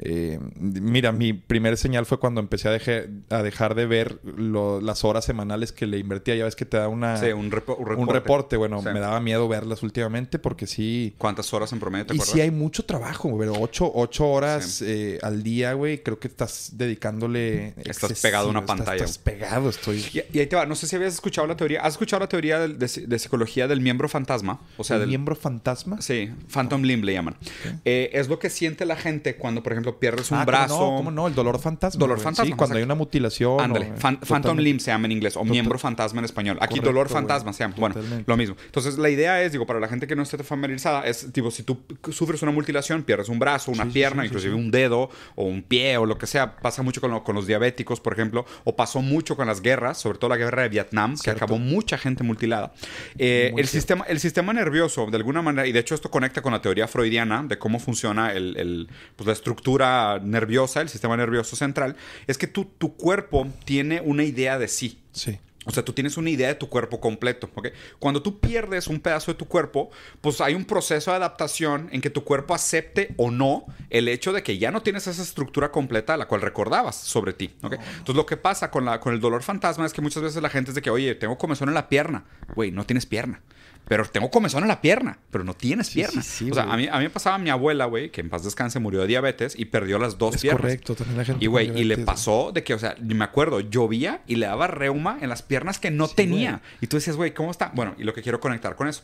eh, 0.00 0.38
mira, 0.58 1.10
mi 1.10 1.32
primer 1.32 1.76
señal 1.76 2.06
fue 2.06 2.20
cuando 2.20 2.40
empecé 2.40 2.68
a, 2.68 3.36
a 3.36 3.42
dejar 3.42 3.74
de 3.74 3.86
ver 3.86 4.20
las 4.22 5.04
horas 5.04 5.24
semanales 5.24 5.72
que 5.72 5.86
le 5.86 5.98
invertía. 5.98 6.36
Ya 6.36 6.44
ves 6.44 6.54
que 6.54 6.64
te 6.64 6.76
da 6.76 6.88
una, 6.88 7.20
un, 7.34 7.50
reporte. 7.50 7.94
un, 7.94 8.08
reporte. 8.08 8.56
Bueno, 8.56 8.80
me 8.80 9.00
daba 9.00 9.20
miedo 9.20 9.48
verlas 9.48 9.82
últimamente 9.82 10.38
porque 10.38 10.66
sí. 10.66 11.14
¿Cuántas 11.18 11.52
horas 11.52 11.72
en 11.72 11.80
promedio 11.80 12.06
te 12.06 12.14
Y 12.14 12.20
sí 12.20 12.40
hay 12.40 12.50
mucho 12.50 12.84
trabajo, 12.84 13.36
pero 13.38 13.54
ocho, 13.54 13.90
ocho 13.92 14.28
horas 14.28 14.82
eh, 14.82 15.18
al 15.22 15.42
día, 15.42 15.72
güey. 15.72 16.02
Creo 16.02 16.18
que 16.20 16.28
estás 16.28 16.70
dedicándole. 16.74 17.74
Estás 17.78 18.20
pegado 18.20 18.48
a 18.48 18.50
una 18.50 18.66
pantalla. 18.66 19.04
Estás, 19.04 19.18
pegado, 19.18 19.68
estoy. 19.68 20.04
Y, 20.12 20.38
ahí 20.38 20.46
te 20.46 20.54
va. 20.54 20.64
No 20.66 20.76
sé 20.76 20.86
si 20.86 20.94
habías 20.94 21.14
escuchado 21.14 21.46
la 21.48 21.56
teoría. 21.56 21.80
¿Has 21.82 21.94
escuchado 21.94 22.20
la 22.20 22.28
teoría 22.28 22.60
de, 22.68 23.18
psicología 23.18 23.66
del 23.66 23.80
miembro 23.80 24.08
fantasma? 24.08 24.60
O 24.76 24.84
sea, 24.84 24.98
del 24.98 25.08
miembro 25.08 25.34
fantasma? 25.34 26.00
Sí, 26.00 26.30
Phantom 26.52 26.82
Limb 26.82 27.04
le 27.04 27.14
llaman. 27.14 27.36
Eh, 27.84 28.10
es 28.12 28.28
lo 28.28 28.38
que 28.38 28.48
siente 28.48 28.86
la 28.86 28.96
gente 28.96 29.36
cuando, 29.36 29.62
por 29.62 29.72
ejemplo, 29.72 29.87
pierdes 29.96 30.30
un 30.30 30.38
ah, 30.38 30.44
brazo. 30.44 30.78
No, 30.78 30.96
¿cómo 30.96 31.10
no? 31.10 31.26
El 31.26 31.34
dolor 31.34 31.58
fantasma. 31.58 31.98
Dolor 31.98 32.20
fantasma. 32.20 32.46
Sí, 32.46 32.52
cuando 32.52 32.76
hay 32.76 32.82
una 32.82 32.94
mutilación. 32.94 33.60
Ándale. 33.60 33.92
Phantom 33.96 34.58
limb 34.58 34.80
se 34.80 34.90
llama 34.90 35.06
en 35.06 35.12
inglés 35.12 35.36
o 35.36 35.44
miembro 35.44 35.78
fantasma 35.78 36.20
en 36.20 36.24
español. 36.24 36.58
Aquí 36.60 36.80
dolor 36.80 37.08
fantasma 37.08 37.52
se 37.52 37.64
llama. 37.64 37.74
Bueno, 37.78 37.96
lo 38.26 38.36
mismo. 38.36 38.56
Entonces, 38.66 38.98
la 38.98 39.10
idea 39.10 39.42
es, 39.42 39.52
digo, 39.52 39.66
para 39.66 39.80
la 39.80 39.88
gente 39.88 40.06
que 40.06 40.16
no 40.16 40.22
esté 40.22 40.38
familiarizada, 40.42 41.06
es 41.06 41.32
tipo, 41.32 41.50
si 41.50 41.62
tú 41.62 41.78
sufres 42.10 42.42
una 42.42 42.52
mutilación, 42.52 43.02
pierdes 43.02 43.28
un 43.28 43.38
brazo, 43.38 43.70
una 43.70 43.86
pierna, 43.86 44.24
inclusive 44.24 44.54
un 44.54 44.70
dedo 44.70 45.10
o 45.34 45.44
un 45.44 45.62
pie 45.62 45.96
o 45.96 46.06
lo 46.06 46.18
que 46.18 46.26
sea. 46.26 46.56
Pasa 46.56 46.82
mucho 46.82 47.00
con, 47.00 47.20
con, 47.20 47.34
los 47.34 47.46
diabéticos, 47.46 48.00
por 48.00 48.12
ejemplo, 48.12 48.44
o 48.64 48.76
pasó 48.76 49.02
mucho 49.02 49.36
con 49.36 49.46
las 49.46 49.60
guerras, 49.60 49.98
sobre 49.98 50.18
todo 50.18 50.30
la 50.30 50.36
guerra 50.36 50.62
de 50.62 50.68
Vietnam, 50.68 51.16
que 51.22 51.30
acabó 51.30 51.58
mucha 51.58 51.98
gente 51.98 52.24
mutilada. 52.24 52.72
Eh, 53.18 53.52
el, 53.56 53.68
sistema, 53.68 54.04
el 54.08 54.20
sistema 54.20 54.52
nervioso, 54.52 55.06
de 55.06 55.16
alguna 55.16 55.42
manera, 55.42 55.66
y 55.66 55.72
de 55.72 55.80
hecho 55.80 55.94
esto 55.94 56.10
conecta 56.10 56.42
con 56.42 56.52
la 56.52 56.60
teoría 56.60 56.88
freudiana 56.88 57.44
de 57.46 57.58
cómo 57.58 57.78
funciona 57.78 58.32
el, 58.32 58.56
el 58.56 58.88
pues, 59.16 59.26
la 59.26 59.32
estructura 59.32 59.77
nerviosa 60.22 60.80
el 60.80 60.88
sistema 60.88 61.16
nervioso 61.16 61.56
central, 61.56 61.96
es 62.26 62.38
que 62.38 62.46
tu, 62.46 62.64
tu 62.64 62.96
cuerpo 62.96 63.46
tiene 63.64 64.00
una 64.00 64.24
idea 64.24 64.58
de 64.58 64.68
sí. 64.68 64.98
Sí. 65.12 65.38
O 65.68 65.70
sea, 65.70 65.84
tú 65.84 65.92
tienes 65.92 66.16
una 66.16 66.30
idea 66.30 66.48
de 66.48 66.54
tu 66.54 66.70
cuerpo 66.70 66.98
completo. 66.98 67.50
¿ok? 67.54 67.68
Cuando 67.98 68.22
tú 68.22 68.40
pierdes 68.40 68.86
un 68.86 69.00
pedazo 69.00 69.32
de 69.32 69.38
tu 69.38 69.46
cuerpo, 69.46 69.90
pues 70.22 70.40
hay 70.40 70.54
un 70.54 70.64
proceso 70.64 71.10
de 71.10 71.18
adaptación 71.18 71.90
en 71.92 72.00
que 72.00 72.08
tu 72.08 72.24
cuerpo 72.24 72.54
acepte 72.54 73.14
o 73.18 73.30
no 73.30 73.66
el 73.90 74.08
hecho 74.08 74.32
de 74.32 74.42
que 74.42 74.56
ya 74.56 74.70
no 74.70 74.80
tienes 74.80 75.06
esa 75.06 75.22
estructura 75.22 75.70
completa 75.70 76.14
a 76.14 76.16
la 76.16 76.26
cual 76.26 76.40
recordabas 76.40 76.96
sobre 76.96 77.34
ti. 77.34 77.54
¿ok? 77.62 77.74
Entonces, 77.74 78.14
lo 78.14 78.24
que 78.24 78.38
pasa 78.38 78.70
con, 78.70 78.86
la, 78.86 78.98
con 78.98 79.12
el 79.12 79.20
dolor 79.20 79.42
fantasma 79.42 79.84
es 79.84 79.92
que 79.92 80.00
muchas 80.00 80.22
veces 80.22 80.40
la 80.40 80.48
gente 80.48 80.70
es 80.70 80.74
de 80.74 80.80
que, 80.80 80.88
oye, 80.88 81.14
tengo 81.14 81.36
comezón 81.36 81.68
en 81.68 81.74
la 81.74 81.90
pierna. 81.90 82.24
Güey, 82.54 82.70
no 82.70 82.86
tienes 82.86 83.04
pierna 83.04 83.42
pero 83.88 84.04
tengo 84.04 84.30
comezón 84.30 84.62
en 84.62 84.68
la 84.68 84.80
pierna, 84.80 85.18
pero 85.30 85.44
no 85.44 85.54
tienes 85.54 85.90
pierna. 85.90 86.20
o 86.20 86.54
sea, 86.54 86.64
a 86.64 86.76
mí, 86.76 86.88
a 86.88 86.98
mí 86.98 87.04
me 87.04 87.10
pasaba 87.10 87.38
mi 87.38 87.50
abuela, 87.50 87.86
güey, 87.86 88.10
que 88.10 88.20
en 88.20 88.28
paz 88.28 88.44
descanse 88.44 88.78
murió 88.78 89.00
de 89.00 89.06
diabetes 89.06 89.58
y 89.58 89.64
perdió 89.64 89.98
las 89.98 90.18
dos 90.18 90.36
es 90.36 90.42
piernas. 90.42 90.62
correcto, 90.62 90.94
también 90.94 91.18
la 91.18 91.24
gente. 91.24 91.44
Y, 91.44 91.48
güey, 91.48 91.78
y 91.78 91.84
le 91.84 91.98
pasó 91.98 92.52
de 92.52 92.62
que, 92.62 92.74
o 92.74 92.78
sea, 92.78 92.96
me 93.00 93.24
acuerdo, 93.24 93.60
llovía 93.60 94.22
y 94.26 94.36
le 94.36 94.46
daba 94.46 94.66
reuma 94.66 95.18
en 95.20 95.28
las 95.28 95.42
piernas 95.42 95.78
que 95.78 95.90
no 95.90 96.08
tenía. 96.08 96.60
Y 96.80 96.86
tú 96.86 96.96
decías, 96.96 97.16
güey, 97.16 97.32
¿cómo 97.32 97.50
está? 97.50 97.72
Bueno, 97.74 97.94
y 97.98 98.04
lo 98.04 98.12
que 98.12 98.22
quiero 98.22 98.40
conectar 98.40 98.76
con 98.76 98.88
eso. 98.88 99.02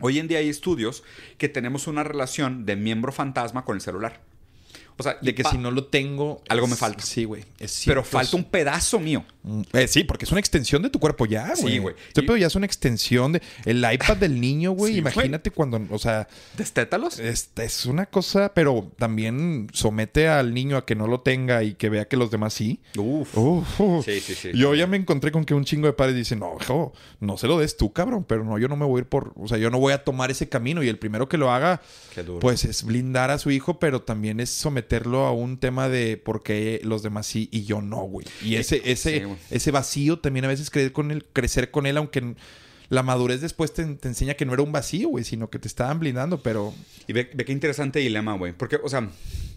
Hoy 0.00 0.18
en 0.18 0.28
día 0.28 0.38
hay 0.38 0.48
estudios 0.48 1.02
que 1.38 1.48
tenemos 1.48 1.86
una 1.86 2.04
relación 2.04 2.66
de 2.66 2.76
miembro 2.76 3.12
fantasma 3.12 3.64
con 3.64 3.76
el 3.76 3.80
celular. 3.80 4.20
O 4.98 5.02
sea, 5.04 5.16
de 5.22 5.32
que 5.32 5.44
si 5.44 5.56
no 5.58 5.70
lo 5.70 5.84
tengo. 5.84 6.42
Algo 6.48 6.66
me 6.66 6.74
falta. 6.74 7.04
Sí, 7.04 7.22
güey. 7.22 7.44
Pero 7.86 8.02
falta 8.02 8.36
un 8.36 8.42
pedazo 8.42 8.98
mío. 8.98 9.24
Mm, 9.44 9.62
eh, 9.72 9.86
sí, 9.86 10.02
porque 10.02 10.24
es 10.24 10.32
una 10.32 10.40
extensión 10.40 10.82
de 10.82 10.90
tu 10.90 10.98
cuerpo 10.98 11.24
ya, 11.24 11.52
güey. 11.56 11.74
Sí, 11.74 11.78
güey. 11.78 11.94
Este 12.08 12.24
pedo 12.24 12.36
ya 12.36 12.48
es 12.48 12.56
una 12.56 12.66
extensión 12.66 13.32
de. 13.32 13.42
El 13.64 13.78
iPad 13.78 14.16
del 14.16 14.40
niño, 14.40 14.72
güey. 14.72 14.96
imagínate 14.98 15.52
cuando. 15.52 15.80
O 15.90 15.98
sea. 16.00 16.26
¿Destétalos? 16.56 17.20
Es, 17.20 17.50
es 17.54 17.86
una 17.86 18.06
cosa, 18.06 18.52
pero 18.54 18.90
también 18.98 19.68
somete 19.72 20.26
al 20.26 20.52
niño 20.52 20.76
a 20.76 20.84
que 20.84 20.96
no 20.96 21.06
lo 21.06 21.20
tenga 21.20 21.62
y 21.62 21.74
que 21.74 21.90
vea 21.90 22.08
que 22.08 22.16
los 22.16 22.32
demás 22.32 22.54
sí. 22.54 22.80
Uf. 22.96 23.38
Uf. 23.38 24.04
Sí, 24.04 24.18
sí, 24.18 24.34
sí. 24.34 24.50
Yo 24.52 24.74
ya 24.74 24.88
me 24.88 24.96
encontré 24.96 25.30
con 25.30 25.44
que 25.44 25.54
un 25.54 25.64
chingo 25.64 25.86
de 25.86 25.92
padres 25.92 26.16
dicen, 26.16 26.40
no, 26.40 26.56
hijo, 26.60 26.92
no 27.20 27.38
se 27.38 27.46
lo 27.46 27.60
des 27.60 27.76
tú, 27.76 27.92
cabrón. 27.92 28.24
Pero 28.24 28.42
no, 28.42 28.58
yo 28.58 28.66
no 28.66 28.74
me 28.74 28.84
voy 28.84 28.98
a 28.98 29.02
ir 29.02 29.08
por. 29.08 29.32
O 29.36 29.46
sea, 29.46 29.58
yo 29.58 29.70
no 29.70 29.78
voy 29.78 29.92
a 29.92 30.02
tomar 30.02 30.32
ese 30.32 30.48
camino. 30.48 30.82
Y 30.82 30.88
el 30.88 30.98
primero 30.98 31.28
que 31.28 31.38
lo 31.38 31.52
haga, 31.52 31.82
pues 32.40 32.64
es 32.64 32.82
blindar 32.82 33.30
a 33.30 33.38
su 33.38 33.52
hijo, 33.52 33.78
pero 33.78 34.02
también 34.02 34.40
es 34.40 34.50
someter 34.50 34.87
meterlo 34.88 35.26
a 35.26 35.32
un 35.32 35.58
tema 35.58 35.90
de 35.90 36.16
por 36.16 36.42
qué 36.42 36.80
los 36.82 37.02
demás 37.02 37.26
sí 37.26 37.50
y 37.52 37.64
yo 37.64 37.82
no, 37.82 37.98
güey. 37.98 38.26
Y 38.42 38.54
ese, 38.54 38.80
ese, 38.90 39.26
ese 39.50 39.70
vacío 39.70 40.18
también 40.18 40.46
a 40.46 40.48
veces 40.48 40.70
crecer 40.70 40.92
con 40.92 41.10
él, 41.10 41.26
crecer 41.30 41.70
con 41.70 41.84
él, 41.84 41.98
aunque 41.98 42.34
la 42.88 43.02
madurez 43.02 43.42
después 43.42 43.74
te, 43.74 43.82
enseña 43.82 44.32
que 44.32 44.46
no 44.46 44.54
era 44.54 44.62
un 44.62 44.72
vacío, 44.72 45.10
güey, 45.10 45.24
sino 45.24 45.50
que 45.50 45.58
te 45.58 45.68
estaban 45.68 46.00
blindando, 46.00 46.42
pero... 46.42 46.72
Y 47.06 47.12
ve, 47.12 47.28
qué 47.28 47.52
interesante 47.52 47.98
dilema, 47.98 48.34
güey. 48.34 48.54
Porque, 48.54 48.76
o 48.82 48.88
sea, 48.88 49.10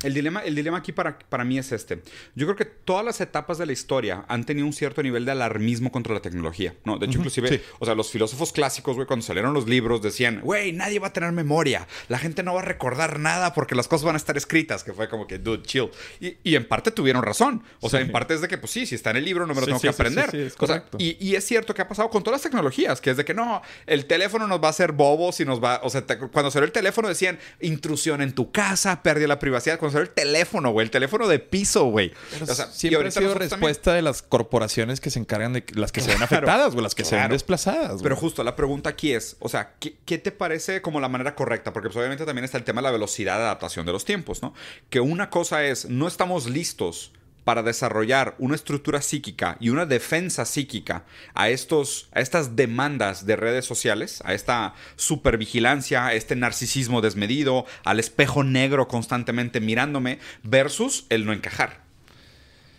el 0.03 0.13
dilema, 0.13 0.41
el 0.41 0.55
dilema 0.55 0.77
aquí 0.77 0.91
para, 0.91 1.17
para 1.17 1.43
mí 1.43 1.57
es 1.57 1.71
este. 1.71 2.01
Yo 2.35 2.45
creo 2.47 2.55
que 2.55 2.65
todas 2.65 3.05
las 3.05 3.21
etapas 3.21 3.57
de 3.57 3.65
la 3.65 3.71
historia 3.71 4.25
han 4.27 4.45
tenido 4.45 4.65
un 4.65 4.73
cierto 4.73 5.03
nivel 5.03 5.25
de 5.25 5.31
alarmismo 5.31 5.91
contra 5.91 6.13
la 6.13 6.21
tecnología, 6.21 6.75
¿no? 6.85 6.97
De 6.97 7.05
hecho, 7.05 7.19
inclusive, 7.19 7.61
o 7.79 7.85
sea, 7.85 7.95
los 7.95 8.11
filósofos 8.11 8.51
clásicos, 8.51 8.95
güey, 8.95 9.07
cuando 9.07 9.25
salieron 9.25 9.53
los 9.53 9.67
libros, 9.67 10.01
decían, 10.01 10.41
güey, 10.41 10.73
nadie 10.73 10.99
va 10.99 11.07
a 11.07 11.13
tener 11.13 11.31
memoria. 11.31 11.87
La 12.07 12.17
gente 12.17 12.43
no 12.43 12.53
va 12.53 12.61
a 12.61 12.65
recordar 12.65 13.19
nada 13.19 13.53
porque 13.53 13.75
las 13.75 13.87
cosas 13.87 14.05
van 14.05 14.15
a 14.15 14.17
estar 14.17 14.37
escritas. 14.37 14.83
Que 14.83 14.93
fue 14.93 15.09
como 15.09 15.27
que, 15.27 15.37
dude, 15.37 15.63
chill. 15.63 15.89
Y, 16.19 16.55
en 16.55 16.67
parte 16.67 16.91
tuvieron 16.91 17.23
razón. 17.23 17.63
O 17.79 17.89
sea, 17.89 18.01
en 18.01 18.11
parte 18.11 18.33
es 18.33 18.41
de 18.41 18.47
que, 18.47 18.57
pues 18.57 18.71
sí, 18.71 18.85
si 18.85 18.95
está 18.95 19.11
en 19.11 19.17
el 19.17 19.25
libro, 19.25 19.47
no 19.47 19.53
me 19.53 19.61
lo 19.61 19.67
tengo 19.67 19.79
que 19.79 19.89
aprender. 19.89 20.35
Es 20.35 20.55
y, 20.97 21.17
y, 21.19 21.35
es 21.35 21.45
cierto 21.45 21.73
que 21.73 21.81
ha 21.81 21.87
pasado 21.87 22.09
con 22.09 22.23
todas 22.23 22.39
las 22.39 22.43
tecnologías, 22.43 23.01
que 23.01 23.11
es 23.11 23.17
de 23.17 23.25
que 23.25 23.33
no, 23.33 23.61
el 23.85 24.05
teléfono 24.05 24.47
nos 24.47 24.61
va 24.61 24.67
a 24.67 24.71
hacer 24.71 24.91
bobos 24.91 25.39
y 25.39 25.45
nos 25.45 25.63
va. 25.63 25.81
O 25.83 25.89
sea, 25.89 26.05
cuando 26.31 26.51
salió 26.51 26.65
el 26.65 26.71
teléfono 26.71 27.07
decían 27.07 27.39
intrusión 27.59 28.21
en 28.21 28.33
tu 28.33 28.51
casa, 28.51 29.01
pérdida 29.03 29.21
de 29.21 29.27
la 29.27 29.39
privacidad. 29.39 29.79
Cuando 29.79 29.90
el 29.99 30.09
teléfono, 30.09 30.71
güey, 30.71 30.85
el 30.85 30.91
teléfono 30.91 31.27
de 31.27 31.39
piso, 31.39 31.85
güey. 31.85 32.11
O 32.41 32.45
sea, 32.45 32.67
siempre 32.67 33.07
ha 33.07 33.11
sido 33.11 33.33
respuesta 33.33 33.93
de 33.93 34.01
las 34.01 34.21
corporaciones 34.21 35.01
que 35.01 35.09
se 35.09 35.19
encargan 35.19 35.53
de 35.53 35.65
las 35.73 35.91
que 35.91 36.01
se 36.01 36.11
ven 36.11 36.21
afectadas, 36.21 36.75
o 36.75 36.81
las 36.81 36.95
que 36.95 37.03
se 37.03 37.15
ven 37.15 37.29
desplazadas. 37.29 38.01
Pero 38.01 38.15
justo 38.15 38.43
la 38.43 38.55
pregunta 38.55 38.89
aquí 38.89 39.13
es: 39.13 39.35
o 39.39 39.49
sea, 39.49 39.73
¿qué, 39.79 40.17
te 40.17 40.31
parece 40.31 40.81
como 40.81 40.99
la 40.99 41.09
manera 41.09 41.35
correcta? 41.35 41.73
Porque 41.73 41.89
pues, 41.89 41.97
obviamente 41.97 42.25
también 42.25 42.45
está 42.45 42.57
el 42.57 42.63
tema 42.63 42.81
de 42.81 42.83
la 42.83 42.91
velocidad 42.91 43.37
de 43.37 43.43
adaptación 43.43 43.85
de 43.85 43.91
los 43.91 44.05
tiempos, 44.05 44.41
¿no? 44.41 44.53
Que 44.89 44.99
una 44.99 45.29
cosa 45.29 45.63
es, 45.65 45.89
no 45.89 46.07
estamos 46.07 46.49
listos 46.49 47.11
para 47.43 47.63
desarrollar 47.63 48.35
una 48.37 48.55
estructura 48.55 49.01
psíquica 49.01 49.57
y 49.59 49.69
una 49.69 49.85
defensa 49.85 50.45
psíquica 50.45 51.03
a, 51.33 51.49
estos, 51.49 52.09
a 52.13 52.21
estas 52.21 52.55
demandas 52.55 53.25
de 53.25 53.35
redes 53.35 53.65
sociales, 53.65 54.21
a 54.25 54.33
esta 54.33 54.73
supervigilancia, 54.95 56.05
a 56.05 56.13
este 56.13 56.35
narcisismo 56.35 57.01
desmedido, 57.01 57.65
al 57.83 57.99
espejo 57.99 58.43
negro 58.43 58.87
constantemente 58.87 59.59
mirándome, 59.59 60.19
versus 60.43 61.05
el 61.09 61.25
no 61.25 61.33
encajar. 61.33 61.81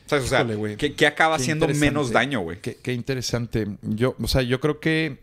¿Sabes? 0.07 0.27
O 0.27 0.29
sea, 0.29 0.47
¿qué, 0.77 1.07
acaba 1.07 1.37
haciendo 1.37 1.67
menos 1.69 2.11
daño, 2.11 2.41
güey? 2.41 2.61
Qué, 2.61 2.77
qué, 2.83 2.93
interesante. 2.93 3.67
Yo, 3.83 4.15
o 4.21 4.29
sea, 4.29 4.43
yo 4.43 4.61
creo 4.61 4.79
que 4.79 5.19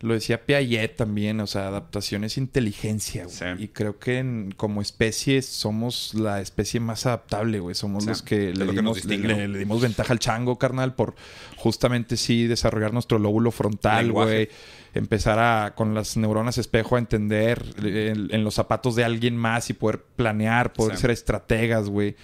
lo 0.00 0.12
decía 0.12 0.44
Piaget 0.44 0.96
también, 0.96 1.40
o 1.40 1.46
sea, 1.46 1.68
adaptación 1.68 2.24
es 2.24 2.36
inteligencia, 2.36 3.24
güey. 3.24 3.64
Y 3.64 3.68
creo 3.68 3.98
que 3.98 4.50
como 4.56 4.82
especie 4.82 5.40
somos 5.40 6.12
la 6.12 6.42
especie 6.42 6.80
más 6.80 7.06
adaptable, 7.06 7.60
güey. 7.60 7.74
Somos 7.74 8.04
los 8.04 8.20
que, 8.20 8.52
le 8.52 8.66
dimos, 8.66 9.04
le, 9.06 9.58
dimos, 9.58 9.80
ventaja 9.80 10.12
al 10.12 10.18
chango, 10.18 10.58
carnal, 10.58 10.94
por 10.94 11.14
justamente 11.56 12.18
sí 12.18 12.46
desarrollar 12.46 12.92
nuestro 12.92 13.18
lóbulo 13.18 13.50
frontal, 13.50 14.12
güey. 14.12 14.50
Empezar 14.92 15.38
a, 15.38 15.74
con 15.74 15.94
las 15.94 16.16
neuronas 16.18 16.58
espejo 16.58 16.96
a 16.96 16.98
entender 16.98 17.64
en, 17.78 18.44
los 18.44 18.54
zapatos 18.54 18.96
de 18.96 19.04
alguien 19.04 19.36
más 19.36 19.70
y 19.70 19.72
poder 19.72 20.02
planear, 20.16 20.74
poder 20.74 20.98
ser 20.98 21.10
estrategas, 21.10 21.88
güey. 21.88 22.16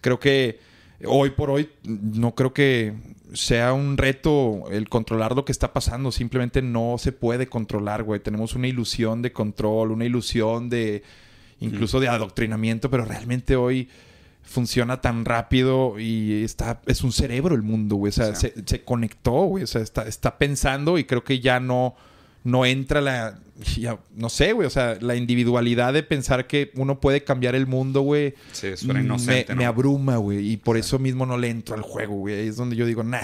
Creo 0.00 0.18
que 0.18 0.60
hoy 1.04 1.30
por 1.30 1.50
hoy 1.50 1.68
no 1.84 2.34
creo 2.34 2.54
que 2.54 2.94
sea 3.32 3.72
un 3.72 3.96
reto 3.96 4.64
el 4.70 4.88
controlar 4.88 5.34
lo 5.34 5.44
que 5.44 5.52
está 5.52 5.72
pasando. 5.72 6.12
Simplemente 6.12 6.62
no 6.62 6.96
se 6.98 7.12
puede 7.12 7.46
controlar, 7.46 8.02
güey. 8.02 8.20
Tenemos 8.20 8.54
una 8.54 8.68
ilusión 8.68 9.22
de 9.22 9.32
control, 9.32 9.90
una 9.92 10.04
ilusión 10.04 10.68
de 10.68 11.02
incluso 11.60 12.00
de 12.00 12.08
adoctrinamiento, 12.08 12.90
pero 12.90 13.04
realmente 13.04 13.56
hoy 13.56 13.88
funciona 14.42 15.00
tan 15.00 15.24
rápido 15.24 15.98
y 15.98 16.42
está 16.42 16.80
es 16.86 17.02
un 17.02 17.12
cerebro 17.12 17.54
el 17.54 17.62
mundo, 17.62 17.96
güey. 17.96 18.10
O 18.10 18.12
sea, 18.12 18.34
Se, 18.34 18.54
se, 18.64 18.82
conectó, 18.82 19.44
güey. 19.44 19.64
O 19.64 19.66
sea, 19.66 19.82
está, 19.82 20.06
está 20.06 20.38
pensando 20.38 20.98
y 20.98 21.04
creo 21.04 21.24
que 21.24 21.40
ya 21.40 21.60
no 21.60 21.96
no 22.48 22.64
entra 22.66 23.00
la, 23.00 23.38
no 24.14 24.28
sé, 24.28 24.52
güey, 24.52 24.66
o 24.66 24.70
sea, 24.70 24.98
la 25.00 25.16
individualidad 25.16 25.92
de 25.92 26.02
pensar 26.02 26.46
que 26.46 26.70
uno 26.74 27.00
puede 27.00 27.24
cambiar 27.24 27.54
el 27.54 27.66
mundo, 27.66 28.00
güey. 28.00 28.34
Sí, 28.52 28.76
suena 28.76 29.00
inocente, 29.00 29.54
me, 29.54 29.60
me 29.60 29.66
abruma, 29.66 30.16
güey, 30.16 30.52
y 30.52 30.56
por 30.56 30.76
eso 30.76 30.98
mismo 30.98 31.26
no 31.26 31.36
le 31.36 31.50
entro 31.50 31.74
al 31.74 31.82
juego, 31.82 32.14
güey. 32.14 32.48
Es 32.48 32.56
donde 32.56 32.76
yo 32.76 32.86
digo, 32.86 33.02
nah. 33.02 33.20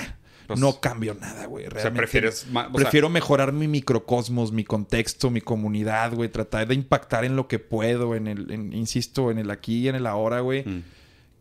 Pues 0.46 0.60
no 0.60 0.78
cambio 0.78 1.16
nada, 1.18 1.46
güey. 1.46 1.66
O 1.66 1.70
sea, 1.70 1.90
prefieres... 1.90 2.46
prefiero 2.74 3.08
mejorar 3.08 3.54
mi 3.54 3.66
microcosmos, 3.66 4.52
mi 4.52 4.62
contexto, 4.62 5.30
mi 5.30 5.40
comunidad, 5.40 6.12
güey. 6.12 6.28
Tratar 6.28 6.68
de 6.68 6.74
impactar 6.74 7.24
en 7.24 7.34
lo 7.34 7.48
que 7.48 7.58
puedo, 7.58 8.14
en 8.14 8.26
el... 8.26 8.52
insisto, 8.74 9.30
en 9.30 9.38
el 9.38 9.50
aquí 9.50 9.78
y 9.78 9.88
en 9.88 9.94
el 9.94 10.06
ahora, 10.06 10.40
güey. 10.40 10.62
Mm 10.66 10.82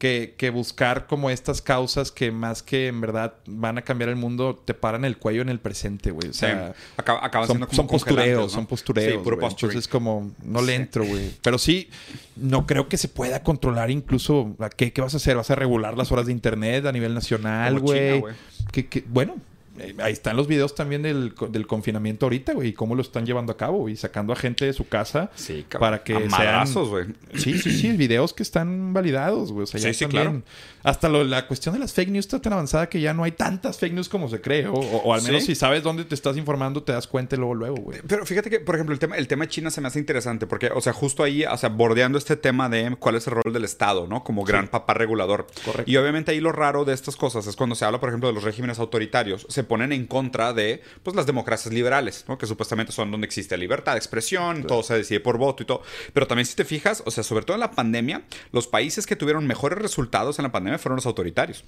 que, 0.04 0.50
buscar 0.50 1.08
como 1.08 1.30
estas 1.30 1.62
causas 1.62 2.12
que 2.12 2.30
más 2.32 2.62
que 2.62 2.88
en 2.88 3.00
verdad 3.00 3.36
van 3.46 3.78
a 3.78 3.84
cambiar 3.84 4.10
el 4.10 4.18
mundo, 4.18 4.62
te 4.66 4.74
paran 4.74 5.06
el 5.06 5.18
cuello 5.18 5.42
en 5.42 5.48
el 5.48 5.60
presente, 5.60 6.12
güey. 6.12 6.30
O 6.30 6.34
sea, 6.34 6.74
son, 7.06 7.46
siendo 7.46 7.68
como 7.68 7.76
son 7.78 7.88
postureos, 7.88 8.52
son 8.52 8.66
postureos. 8.66 9.14
Sí, 9.14 9.20
puro 9.24 9.38
Entonces, 9.42 9.88
como, 9.88 10.32
no 10.44 10.62
le 10.62 10.76
entro, 10.76 11.06
güey. 11.06 11.32
Pero 11.42 11.58
sí, 11.58 11.90
no 12.36 12.68
creo 12.68 12.90
que 12.90 12.98
se 12.98 13.08
pueda 13.08 13.44
controlar 13.44 13.92
incluso, 13.92 14.58
¿qué, 14.76 14.92
¿qué 14.92 15.02
vas 15.02 15.14
a 15.14 15.18
hacer? 15.18 15.38
¿Vas 15.38 15.52
a 15.52 15.56
regular 15.56 15.98
las 15.98 16.12
horas 16.12 16.26
de 16.26 16.34
internet 16.34 16.86
a 16.86 16.92
nivel 16.92 17.14
nacional, 17.14 17.80
güey? 17.80 18.24
Que, 18.72 19.06
bueno, 19.08 19.36
eh, 19.80 19.96
ahí 20.00 20.14
están 20.14 20.38
los 20.38 20.48
videos 20.48 20.76
también 20.76 21.02
del, 21.02 21.34
del 21.50 21.68
confinamiento 21.68 22.28
ahorita, 22.28 22.54
güey, 22.54 22.70
y 22.70 22.74
cómo 22.74 22.96
lo 22.96 23.02
están 23.02 23.26
llevando 23.26 23.52
a 23.52 23.58
cabo, 23.58 23.90
y 23.90 23.96
sacando 23.96 24.34
a 24.34 24.36
gente 24.36 24.66
de 24.66 24.74
su 24.74 24.88
casa 24.88 25.32
sí, 25.36 25.66
para 25.80 26.04
que 26.04 26.16
a 26.16 26.30
sean... 26.30 26.88
güey. 26.88 27.06
Sí, 27.36 27.58
sí, 27.58 27.72
sí, 27.72 27.92
videos 27.92 28.34
que 28.34 28.44
están 28.44 28.94
validados, 28.94 29.52
güey. 29.52 29.64
O 29.64 29.68
sea, 29.68 29.80
ya 29.80 29.94
sí, 29.94 30.06
claro. 30.06 30.44
Hasta 30.84 31.10
la 31.10 31.48
cuestión 31.48 31.74
de 31.74 31.80
las 31.80 31.94
fake 31.94 32.10
news 32.10 32.26
está 32.26 32.42
tan 32.42 32.54
avanzada 32.54 32.88
que 32.88 33.00
ya 33.02 33.14
no 33.14 33.24
hay 33.24 33.32
tantas 33.32 33.80
fake 33.80 33.94
news 33.94 34.10
como 34.10 34.30
se 34.30 34.42
cree, 34.42 34.68
o, 34.68 35.14
al 35.14 35.22
menos 35.24 35.44
si 35.44 35.56
sabes 35.56 35.82
dónde 35.82 36.06
te 36.06 36.14
estás 36.14 36.38
informando, 36.38 36.84
te 36.84 36.92
das 36.92 37.08
cuenta 37.08 37.36
luego, 37.36 37.56
luego, 37.56 37.78
güey. 37.78 38.02
Pero 38.08 38.26
fíjate 38.26 38.50
que, 38.50 38.60
por 38.60 38.76
ejemplo, 38.76 38.94
el 38.94 39.00
tema, 39.00 39.18
el 39.18 39.28
tema 39.28 39.46
de 39.46 39.50
China 39.50 39.72
se 39.72 39.82
me 39.82 39.88
hace 39.88 40.00
interesante, 40.00 40.46
porque, 40.46 40.68
o 40.68 40.82
sea, 40.82 40.94
justo 40.94 41.24
ahí, 41.24 41.46
o 41.46 41.58
sea, 41.58 41.70
bordeando 41.70 42.18
este 42.18 42.36
tema 42.36 42.70
de 42.70 42.96
cuál 43.00 43.16
es 43.16 43.26
el 43.28 43.34
rol 43.34 43.54
del 43.54 43.64
Estado, 43.64 44.08
¿no? 44.08 44.24
Como 44.24 44.44
gran 44.44 44.68
papá 44.68 44.94
regulador. 44.94 45.48
Correcto. 45.66 45.90
Y 45.90 45.98
obviamente 45.98 46.32
ahí 46.32 46.40
lo 46.40 46.52
raro 46.52 46.86
de 46.86 46.94
estas 46.94 47.16
cosas 47.16 47.48
es 47.48 47.56
cuando 47.56 47.76
se 47.76 47.86
habla, 47.86 48.00
por 48.00 48.10
ejemplo, 48.10 48.28
de 48.28 48.34
los 48.34 48.44
regímenes 48.44 48.80
autoritarios, 48.80 49.46
se 49.50 49.63
ponen 49.64 49.92
en 49.92 50.06
contra 50.08 50.54
de 50.54 50.82
pues, 51.04 51.16
las 51.16 51.26
democracias 51.26 51.74
liberales, 51.74 52.26
¿no? 52.28 52.38
que 52.38 52.46
supuestamente 52.46 52.92
son 52.92 53.12
donde 53.12 53.26
existe 53.26 53.58
libertad 53.58 53.94
de 53.94 53.98
expresión, 53.98 54.64
todo 54.64 54.84
se 54.84 54.96
decide 54.96 55.20
por 55.20 55.38
voto 55.38 55.64
y 55.64 55.66
todo. 55.66 55.82
Pero 56.14 56.28
también 56.28 56.46
si 56.46 56.56
te 56.56 56.66
fijas, 56.66 57.04
o 57.06 57.12
sea, 57.12 57.24
sobre 57.24 57.46
todo 57.46 57.56
en 57.56 57.62
la 57.62 57.72
pandemia, 57.72 58.24
los 58.52 58.68
países 58.68 59.06
que 59.06 59.16
tuvieron 59.16 59.46
mejores 59.48 59.80
resultados 59.80 60.40
en 60.40 60.44
la 60.44 60.52
pandemia 60.52 60.80
fueron 60.80 60.98
los 60.98 61.06
autoritarios. 61.06 61.64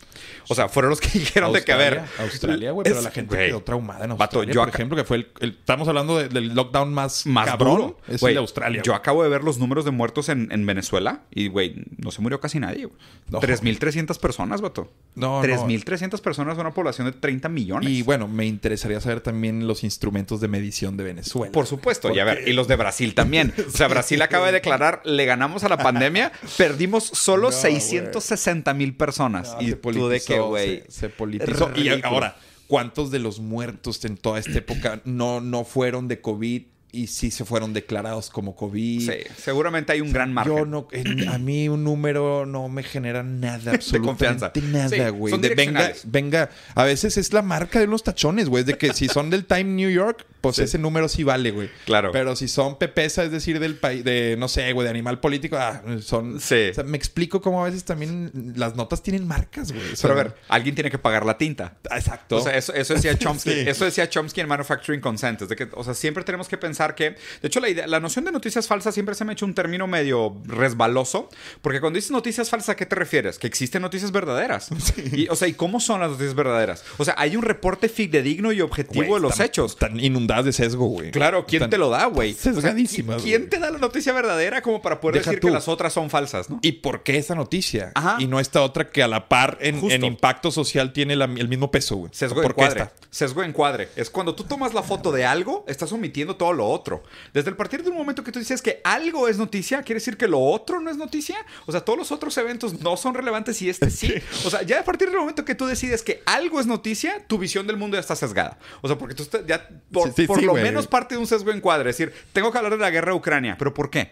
O 0.48 0.56
sea, 0.56 0.70
fueron 0.70 0.90
los 0.90 1.02
que 1.02 1.10
dijeron 1.20 1.54
de 1.54 1.64
que, 1.64 1.72
a 1.72 1.78
ver... 1.78 2.02
Australia, 2.20 2.72
güey, 2.72 2.84
pero 2.84 3.02
la 3.02 3.12
gente 3.12 3.36
quedó 3.36 3.62
traumada 3.62 4.06
en 4.06 4.12
Australia, 4.12 4.54
yo 4.54 4.62
por 4.62 4.70
ejemplo, 4.70 4.98
que 4.98 5.04
fue 5.04 5.18
el, 5.40 5.56
Estamos 5.66 5.88
hablando 5.88 6.18
del 6.18 6.54
lockdown 6.54 6.94
más, 6.94 7.26
más 7.26 7.48
cabrón, 7.48 7.76
duro. 7.76 7.98
Es 8.08 8.22
el 8.22 8.34
de 8.34 8.40
Australia. 8.40 8.82
Yo 8.84 8.94
acabo 8.94 9.24
de 9.24 9.30
ver 9.30 9.44
los 9.44 9.58
números 9.58 9.86
de 9.86 9.92
muertos 9.92 10.30
en, 10.30 10.52
en 10.52 10.66
Venezuela 10.66 11.24
y, 11.32 11.48
güey, 11.48 11.76
no 11.98 12.12
se 12.12 12.22
murió 12.22 12.40
casi 12.40 12.60
nadie, 12.60 12.86
güey. 12.86 12.98
3.300 13.32 14.20
personas, 14.20 14.62
vato. 14.62 14.92
No, 15.16 15.42
3.300 15.42 16.22
personas, 16.22 16.58
una 16.58 16.74
población 16.74 17.08
de 17.08 17.14
30 17.14 17.50
millones. 17.50 17.85
Y 17.88 18.02
bueno, 18.02 18.28
me 18.28 18.46
interesaría 18.46 19.00
saber 19.02 19.22
también 19.22 19.68
los 19.68 19.84
instrumentos 19.84 20.42
de 20.42 20.48
medición 20.48 20.98
de 20.98 21.04
Venezuela. 21.04 21.52
Por 21.52 21.68
supuesto, 21.68 22.14
y 22.14 22.20
a 22.20 22.26
ver, 22.26 22.48
y 22.48 22.54
los 22.54 22.68
de 22.68 22.76
Brasil 22.76 23.14
también. 23.14 23.54
O 23.68 23.78
sea, 23.78 23.88
Brasil 23.88 24.22
acaba 24.22 24.46
de 24.48 24.54
declarar, 24.54 25.02
le 25.06 25.26
ganamos 25.26 25.64
a 25.64 25.70
la 25.70 25.78
pandemia, 25.78 26.32
perdimos 26.58 27.04
solo 27.04 27.52
660 27.52 28.74
mil 28.74 28.96
personas. 28.96 29.56
y 29.60 29.74
tú 29.74 30.08
de 30.08 30.22
que, 30.22 30.40
güey. 30.40 30.84
Se, 30.88 31.10
politizó. 31.10 31.72
Y 31.76 31.90
ahora, 32.04 32.38
¿cuántos 32.68 33.12
de 33.12 33.20
los 33.20 33.40
muertos 33.40 34.04
en 34.06 34.18
toda 34.18 34.40
esta 34.40 34.58
época 34.58 35.02
no, 35.04 35.42
no 35.42 35.66
fueron 35.66 36.08
de 36.08 36.22
COVID? 36.22 36.64
Y 36.96 37.08
sí 37.08 37.32
se 37.32 37.46
fueron 37.46 37.74
declarados 37.74 38.30
como 38.30 38.56
COVID. 38.56 39.12
Sí, 39.12 39.18
seguramente 39.38 39.94
hay 39.94 40.02
un 40.02 40.12
gran 40.12 40.34
margen. 40.34 40.56
Yo 40.56 40.66
no, 40.66 40.88
a 41.30 41.38
mí 41.38 41.68
un 41.68 41.84
número 41.84 42.46
no 42.46 42.70
me 42.70 42.84
genera 42.84 43.24
nada, 43.24 43.72
absolutamente 43.74 43.92
de 43.92 44.00
confianza. 44.02 44.52
nada, 44.98 45.10
güey. 45.10 45.38
venga, 45.56 45.92
venga, 46.06 46.50
a 46.74 46.84
veces 46.84 47.18
es 47.18 47.34
la 47.34 47.42
marca 47.42 47.80
de 47.80 47.86
unos 47.86 48.04
tachones, 48.04 48.50
güey, 48.50 48.64
de 48.64 48.78
que 48.78 48.94
si 48.94 49.08
son 49.08 49.30
del 49.30 49.46
Time 49.46 49.66
New 49.66 49.90
York, 49.90 50.26
pues 50.46 50.60
ese 50.60 50.78
número 50.78 51.10
sí 51.10 51.24
vale, 51.24 51.52
güey. 51.52 51.70
Claro. 51.86 52.12
Pero 52.12 52.36
si 52.36 52.48
son 52.48 52.78
pepesa, 52.78 53.24
es 53.24 53.32
decir, 53.32 53.60
del 53.60 53.76
país, 53.76 54.04
de, 54.04 54.36
no 54.38 54.48
sé, 54.48 54.72
güey, 54.74 54.86
de 54.86 54.92
animal 54.92 55.20
político, 55.20 55.58
ah, 55.58 55.82
son... 56.02 56.40
Sí. 56.40 56.70
O 56.72 56.74
sea, 56.76 56.84
me 56.84 56.98
explico 56.98 57.42
cómo 57.42 57.62
a 57.62 57.66
veces 57.66 57.84
también 57.84 58.54
las 58.56 58.76
notas 58.76 59.02
tienen 59.02 59.28
marcas, 59.28 59.72
güey. 59.72 59.86
Pero 60.00 60.14
a 60.14 60.18
ver, 60.18 60.36
alguien 60.48 60.76
tiene 60.76 60.92
que 60.92 61.00
pagar 61.00 61.26
la 61.26 61.38
tinta. 61.38 61.78
Exacto. 61.92 62.38
O 62.38 62.42
sea, 62.42 62.56
eso, 62.56 62.74
eso 62.74 62.94
decía 62.94 63.18
Chomsky. 63.18 63.52
Eso 63.52 63.86
decía 63.86 64.10
Chomsky 64.10 64.42
en 64.42 64.48
Manufacturing 64.48 65.02
Consent. 65.02 65.42
Es 65.42 65.50
de 65.50 65.56
que, 65.56 65.68
o 65.74 65.84
sea, 65.84 65.94
siempre 65.94 66.24
tenemos 66.24 66.48
que 66.48 66.58
pensar 66.58 66.94
que... 66.94 67.16
De 67.42 67.48
hecho, 67.48 67.60
la, 67.60 67.70
idea, 67.70 67.88
la 67.88 68.00
noción 68.00 68.26
de 68.26 68.32
noticias 68.32 68.68
falsas 68.68 68.94
siempre 68.94 69.16
se 69.16 69.26
me 69.26 69.32
ha 69.32 69.34
hecho 69.34 69.46
un 69.46 69.56
término 69.56 69.88
medio 69.88 70.38
resbaloso. 70.46 71.30
Porque 71.62 71.82
cuando 71.82 71.98
dices 71.98 72.12
noticias 72.12 72.50
falsas, 72.50 72.70
¿a 72.70 72.76
qué 72.76 72.86
te 72.86 72.96
refieres? 72.96 73.40
Que 73.40 73.48
existen 73.48 73.82
noticias 73.82 74.12
verdaderas. 74.12 74.70
Y, 75.12 75.28
o 75.30 75.36
sea, 75.36 75.48
¿y 75.48 75.54
cómo 75.54 75.80
son 75.80 76.00
las 76.00 76.10
noticias 76.10 76.36
verdaderas? 76.36 76.84
O 76.98 77.06
sea, 77.06 77.16
hay 77.18 77.36
un 77.36 77.44
reporte 77.44 77.90
fidedigno 77.90 78.52
y 78.52 78.62
objetivo 78.62 79.16
de 79.16 79.22
los 79.22 79.40
hechos. 79.40 79.74
Están 79.74 80.00
inundados 80.00 80.35
puntadas 80.36 80.46
de 80.46 80.54
sesgo, 80.54 80.88
güey. 80.88 81.12
Claro, 81.12 81.46
¿quién 81.46 81.70
te 81.70 81.78
lo 81.78 81.90
da, 81.90 82.06
güey? 82.06 82.34
Sesgadísimas. 82.34 83.22
¿Quién 83.22 83.50
te 83.50 83.60
da 83.60 83.72
la 83.72 83.78
noticia 83.78 84.14
verdadera 84.14 84.62
como 84.62 84.82
para 84.82 85.00
poder 85.00 85.24
decir 85.24 85.40
que 85.40 85.50
las 85.50 85.68
otras 85.68 85.94
son 85.94 86.10
falsas, 86.10 86.50
no? 86.50 86.60
¿Y 86.62 86.74
por 86.74 87.04
qué 87.04 87.18
esa 87.18 87.36
noticia? 87.36 87.92
Ajá. 87.96 88.18
Y 88.20 88.28
no 88.28 88.40
esta 88.40 88.62
otra 88.62 88.90
que 88.90 89.04
a 89.04 89.08
la 89.08 89.28
par 89.30 89.58
en, 89.62 90.04
impacto 90.04 90.52
social 90.52 90.94
tiene 90.94 91.14
el 91.14 91.48
mismo 91.48 91.72
peso, 91.72 91.96
güey. 91.96 92.12
Sesgo 92.14 92.42
de 92.42 92.48
encuadre. 92.48 92.90
Sesgo 93.10 93.44
encuadre. 93.44 93.90
Es 93.96 94.10
cuando 94.10 94.36
tú 94.36 94.44
tomas 94.44 94.74
la 94.74 94.84
foto 94.84 95.12
de 95.12 95.26
algo, 95.26 95.64
estás 95.68 95.92
omitiendo 95.92 96.36
todo 96.36 96.54
lo 96.54 96.68
otro. 96.68 97.04
Desde 97.34 97.50
el 97.50 97.56
partir 97.56 97.84
de 97.84 97.90
un 97.90 97.98
momento 97.98 98.24
que 98.24 98.32
tú 98.32 98.40
dices 98.40 98.62
que 98.62 98.82
algo 98.84 99.28
es 99.28 99.38
noticia, 99.38 99.84
¿quiere 99.84 100.00
decir 100.00 100.18
que 100.18 100.28
lo 100.28 100.40
otro 100.40 100.80
no 100.82 100.92
es 100.92 100.98
noticia? 100.98 101.38
O 101.66 101.72
sea, 101.72 101.82
todos 101.82 101.98
los 101.98 102.12
otros 102.12 102.38
eventos 102.38 102.80
no 102.82 102.98
son 102.98 103.14
relevantes 103.14 103.62
y 103.62 103.70
este 103.70 103.90
sí. 103.90 104.14
O 104.46 104.50
sea, 104.50 104.64
ya 104.64 104.82
a 104.82 104.84
partir 104.84 105.10
del 105.10 105.18
momento 105.18 105.46
que 105.46 105.56
tú 105.56 105.66
decides 105.66 106.04
que 106.04 106.22
algo 106.26 106.60
es 106.60 106.68
noticia, 106.68 107.26
tu 107.26 107.38
visión 107.38 107.66
del 107.68 107.78
mundo 107.78 107.96
ya 107.96 108.02
está 108.02 108.16
sesgada. 108.16 108.58
O 108.82 108.88
sea, 108.88 108.98
porque 108.98 109.16
tú 109.16 109.26
ya 109.48 109.68
por, 109.92 110.14
lo 110.28 110.54
menos 110.54 110.88
parte 110.88 111.16
de 111.16 111.20
un 111.20 111.28
sesgo 111.28 111.52
encuadre. 111.52 111.90
Es 111.90 111.98
decir, 111.98 112.14
tengo 112.34 112.52
que 112.52 112.58
hablar 112.58 112.74
de 112.74 112.80
la 112.80 112.90
guerra 112.90 113.12
de 113.12 113.18
Ucrania, 113.18 113.56
pero 113.58 113.74
¿por 113.74 113.90
qué? 113.90 114.12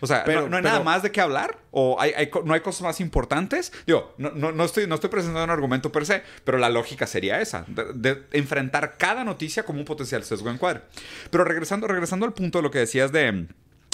O 0.00 0.06
sea, 0.06 0.24
¿no, 0.26 0.56
hay 0.56 0.62
nada 0.62 0.80
más 0.80 1.02
de 1.02 1.10
qué 1.10 1.20
hablar? 1.20 1.58
¿O 1.70 2.00
hay, 2.00 2.30
no 2.44 2.54
hay 2.54 2.60
cosas 2.60 2.82
más 2.82 3.00
importantes? 3.00 3.72
Digo, 3.86 4.14
no, 4.18 4.30
no, 4.30 4.64
estoy, 4.64 4.86
no 4.86 4.94
estoy 4.94 5.10
presentando 5.10 5.44
un 5.44 5.50
argumento 5.50 5.90
per 5.90 6.06
se, 6.06 6.22
pero 6.44 6.58
la 6.58 6.68
lógica 6.68 7.06
sería 7.06 7.40
esa, 7.40 7.64
de, 7.66 8.22
enfrentar 8.32 8.96
cada 8.96 9.24
noticia 9.24 9.64
como 9.64 9.80
un 9.80 9.84
potencial 9.84 10.22
sesgo 10.24 10.48
de 10.48 10.54
encuadre. 10.54 10.82
Pero 11.30 11.44
regresando, 11.44 11.86
regresando 11.86 12.26
al 12.26 12.32
punto 12.32 12.58
de 12.58 12.62
lo 12.62 12.70
que 12.70 12.78
decías 12.78 13.10
de 13.12 13.46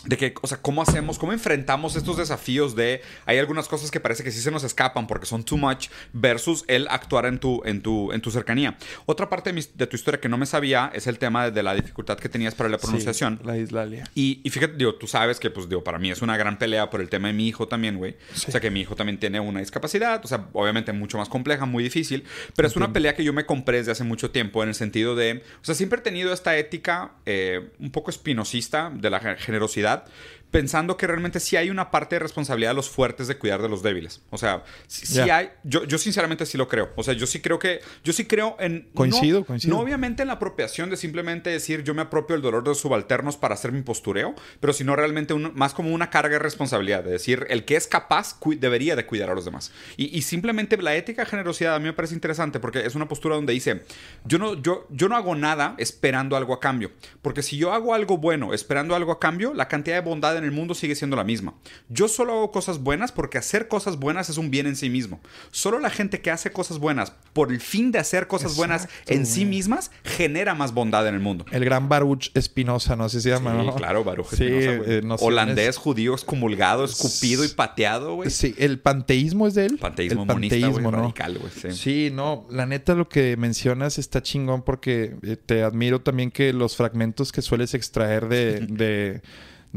de 0.06 0.16
que, 0.16 0.34
o 0.42 0.46
sea, 0.46 0.58
cómo 0.58 0.82
hacemos, 0.82 1.18
cómo 1.18 1.32
enfrentamos 1.32 1.96
estos 1.96 2.16
desafíos 2.16 2.74
de 2.74 3.02
hay 3.26 3.38
algunas 3.38 3.68
cosas 3.68 3.90
que 3.90 4.00
parece 4.00 4.24
que 4.24 4.30
sí 4.30 4.40
se 4.40 4.50
nos 4.50 4.64
escapan 4.64 5.06
porque 5.06 5.26
son 5.26 5.44
too 5.44 5.56
much 5.56 5.88
versus 6.12 6.64
el 6.68 6.86
actuar 6.88 7.26
en 7.26 7.38
tu, 7.38 7.62
en 7.64 7.80
tu, 7.80 8.12
en 8.12 8.20
tu 8.20 8.30
cercanía. 8.30 8.76
Otra 9.06 9.28
parte 9.28 9.52
de, 9.52 9.86
tu 9.86 9.96
historia 9.96 10.20
que 10.20 10.28
no 10.28 10.38
me 10.38 10.46
sabía 10.46 10.90
es 10.94 11.06
el 11.06 11.18
tema 11.18 11.50
de 11.50 11.62
la 11.62 11.74
dificultad 11.74 12.18
que 12.18 12.28
tenías 12.28 12.54
para 12.54 12.68
la 12.68 12.78
pronunciación. 12.78 13.40
la 13.44 13.56
islalia. 13.56 14.08
Y, 14.14 14.40
y, 14.44 14.50
fíjate, 14.50 14.74
digo, 14.76 14.94
tú 14.94 15.06
sabes 15.06 15.40
que, 15.40 15.50
pues, 15.50 15.68
digo, 15.68 15.84
para 15.84 15.98
mí 15.98 16.10
es 16.10 16.22
una 16.22 16.36
gran 16.36 16.58
pelea 16.58 16.90
por 16.90 17.00
el 17.00 17.08
tema 17.08 17.28
de 17.28 17.34
mi 17.34 17.48
hijo 17.48 17.68
también, 17.68 17.96
güey. 17.96 18.16
O 18.34 18.50
sea, 18.50 18.60
que 18.60 18.70
mi 18.70 18.80
hijo 18.80 18.96
también 18.96 19.18
tiene 19.18 19.40
una 19.40 19.60
discapacidad, 19.60 20.24
o 20.24 20.28
sea, 20.28 20.48
obviamente 20.52 20.92
mucho 20.92 21.18
más 21.18 21.28
compleja, 21.28 21.66
muy 21.66 21.82
difícil, 21.82 22.24
pero 22.56 22.68
es 22.68 22.76
una 22.76 22.92
pelea 22.92 23.14
que 23.14 23.24
yo 23.24 23.32
me 23.32 23.46
compré 23.46 23.78
desde 23.78 23.92
hace 23.92 24.04
mucho 24.04 24.30
tiempo 24.30 24.62
en 24.62 24.68
el 24.70 24.74
sentido 24.74 25.14
de, 25.14 25.42
o 25.62 25.64
sea, 25.64 25.74
siempre 25.74 26.00
he 26.00 26.02
tenido 26.02 26.32
esta 26.32 26.56
ética 26.56 27.12
eh, 27.26 27.70
un 27.78 27.90
poco 27.90 28.10
espinosista 28.10 28.90
de 28.94 29.10
la 29.10 29.20
generosidad 29.36 29.93
tá? 29.98 30.10
Pensando 30.54 30.96
que 30.96 31.08
realmente 31.08 31.40
sí 31.40 31.56
hay 31.56 31.68
una 31.68 31.90
parte 31.90 32.14
de 32.14 32.20
responsabilidad 32.20 32.70
de 32.70 32.74
los 32.76 32.88
fuertes 32.88 33.26
de 33.26 33.36
cuidar 33.36 33.60
de 33.60 33.68
los 33.68 33.82
débiles. 33.82 34.22
O 34.30 34.38
sea, 34.38 34.62
sí, 34.86 35.18
hay, 35.18 35.50
yo, 35.64 35.82
yo 35.82 35.98
sinceramente 35.98 36.46
sí 36.46 36.56
lo 36.56 36.68
creo. 36.68 36.92
O 36.94 37.02
sea, 37.02 37.12
yo 37.12 37.26
sí 37.26 37.40
creo 37.40 37.58
que, 37.58 37.80
yo 38.04 38.12
sí 38.12 38.24
creo 38.24 38.54
en... 38.60 38.88
Coincido, 38.94 39.40
no, 39.40 39.46
coincido. 39.46 39.74
No 39.74 39.82
obviamente 39.82 40.22
en 40.22 40.28
la 40.28 40.34
apropiación 40.34 40.90
de 40.90 40.96
simplemente 40.96 41.50
decir 41.50 41.82
yo 41.82 41.92
me 41.92 42.02
apropio 42.02 42.36
el 42.36 42.42
dolor 42.42 42.62
de 42.62 42.68
los 42.68 42.78
subalternos 42.78 43.36
para 43.36 43.54
hacer 43.54 43.72
mi 43.72 43.82
postureo, 43.82 44.36
pero 44.60 44.72
sino 44.72 44.94
realmente 44.94 45.34
más 45.34 45.74
como 45.74 45.92
una 45.92 46.08
carga 46.08 46.34
de 46.34 46.38
responsabilidad, 46.38 47.02
de 47.02 47.10
decir 47.10 47.48
el 47.50 47.64
que 47.64 47.74
es 47.74 47.88
capaz 47.88 48.38
debería 48.56 48.94
de 48.94 49.06
cuidar 49.06 49.30
a 49.30 49.34
los 49.34 49.44
demás. 49.44 49.72
Y, 49.96 50.22
simplemente 50.22 50.76
la 50.76 50.94
ética 50.94 51.24
de 51.24 51.30
generosidad 51.30 51.74
a 51.74 51.80
mí 51.80 51.86
me 51.86 51.94
parece 51.94 52.14
interesante 52.14 52.60
porque 52.60 52.86
es 52.86 52.94
una 52.94 53.08
postura 53.08 53.34
donde 53.34 53.52
dice, 53.52 53.82
yo 54.24 54.38
no, 54.38 54.54
yo, 54.54 54.86
yo 54.90 55.08
no 55.08 55.16
hago 55.16 55.34
nada 55.34 55.74
esperando 55.78 56.36
algo 56.36 56.54
a 56.54 56.60
cambio, 56.60 56.92
porque 57.22 57.42
si 57.42 57.56
yo 57.56 57.72
hago 57.72 57.92
algo 57.92 58.18
bueno 58.18 58.54
esperando 58.54 58.94
algo 58.94 59.10
a 59.10 59.18
cambio, 59.18 59.52
la 59.52 59.66
cantidad 59.66 59.96
de 59.96 60.02
bondad 60.08 60.36
en 60.36 60.43
el 60.44 60.52
mundo 60.52 60.74
sigue 60.74 60.94
siendo 60.94 61.16
la 61.16 61.24
misma. 61.24 61.54
Yo 61.88 62.08
solo 62.08 62.32
hago 62.32 62.50
cosas 62.50 62.82
buenas 62.82 63.12
porque 63.12 63.38
hacer 63.38 63.68
cosas 63.68 63.98
buenas 63.98 64.28
es 64.28 64.38
un 64.38 64.50
bien 64.50 64.66
en 64.66 64.76
sí 64.76 64.90
mismo. 64.90 65.20
Solo 65.50 65.78
la 65.78 65.90
gente 65.90 66.20
que 66.20 66.30
hace 66.30 66.52
cosas 66.52 66.78
buenas 66.78 67.12
por 67.32 67.52
el 67.52 67.60
fin 67.60 67.92
de 67.92 67.98
hacer 67.98 68.26
cosas 68.26 68.56
buenas 68.56 68.88
en 69.06 69.26
sí 69.26 69.44
mismas 69.44 69.90
genera 70.04 70.54
más 70.54 70.72
bondad 70.72 71.06
en 71.08 71.14
el 71.14 71.20
mundo. 71.20 71.44
El 71.50 71.64
gran 71.64 71.88
Baruch 71.88 72.30
Espinosa, 72.34 72.96
no 72.96 73.08
sé 73.08 73.18
si 73.18 73.24
se 73.24 73.30
llama. 73.30 73.62
Sí, 73.62 73.70
claro, 73.76 74.04
Baruch 74.04 74.32
Espinosa. 74.32 74.70
Eh, 74.86 75.02
Holandés, 75.20 75.76
judío, 75.76 76.14
excomulgado, 76.14 76.84
escupido 76.84 77.44
y 77.44 77.48
pateado, 77.48 78.14
güey. 78.16 78.30
Sí, 78.30 78.54
el 78.58 78.78
panteísmo 78.78 79.46
es 79.46 79.54
de 79.54 79.66
él. 79.66 79.78
Panteísmo 79.78 80.22
el 80.22 80.28
panteísmo, 80.28 80.90
¿no? 80.90 80.98
radical, 80.98 81.38
güey. 81.38 81.74
Sí. 81.74 82.10
no, 82.12 82.46
la 82.50 82.66
neta 82.66 82.94
lo 82.94 83.08
que 83.08 83.36
mencionas 83.36 83.98
está 83.98 84.22
chingón 84.22 84.62
porque 84.62 85.16
eh, 85.22 85.36
te 85.36 85.62
admiro 85.62 86.00
también 86.00 86.30
que 86.30 86.52
los 86.52 86.76
fragmentos 86.76 87.32
que 87.32 87.42
sueles 87.42 87.74
extraer 87.74 88.28
de 88.28 88.60
de 88.68 89.22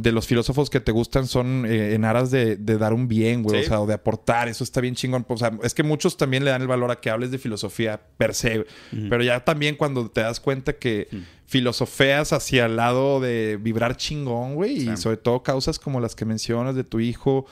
los 0.03 0.27
filósofos 0.27 0.69
que 0.69 0.79
te 0.79 0.91
gustan 0.91 1.27
son 1.27 1.65
eh, 1.65 1.93
en 1.95 2.05
aras 2.05 2.29
de, 2.31 2.55
dar 2.57 2.93
un 2.93 3.07
bien, 3.07 3.43
güey, 3.43 3.61
o 3.61 3.63
sea, 3.63 3.81
o 3.81 3.87
de 3.87 3.95
aportar, 3.95 4.47
eso 4.47 4.63
está 4.63 4.79
bien 4.79 4.95
chingón. 4.95 5.25
O 5.27 5.37
sea, 5.37 5.51
es 5.63 5.73
que 5.73 5.83
muchos 5.83 6.17
también 6.17 6.45
le 6.45 6.51
dan 6.51 6.61
el 6.61 6.67
valor 6.67 6.91
a 6.91 6.99
que 6.99 7.09
hables 7.09 7.31
de 7.31 7.39
filosofía 7.39 7.99
per 8.17 8.33
se, 8.33 8.65
pero 9.09 9.23
ya 9.23 9.43
también 9.43 9.75
cuando 9.75 10.09
te 10.09 10.21
das 10.21 10.39
cuenta 10.39 10.73
que 10.73 11.07
filosofeas 11.47 12.33
hacia 12.33 12.65
el 12.65 12.75
lado 12.75 13.21
de 13.21 13.57
vibrar 13.59 13.95
chingón, 13.95 14.55
güey, 14.55 14.89
y 14.89 14.97
sobre 14.97 15.15
todo 15.17 15.43
causas 15.43 15.79
como 15.79 16.01
las 16.01 16.13
que 16.13 16.25
mencionas 16.25 16.75
de 16.75 16.83
tu 16.83 16.99
hijo, 16.99 17.45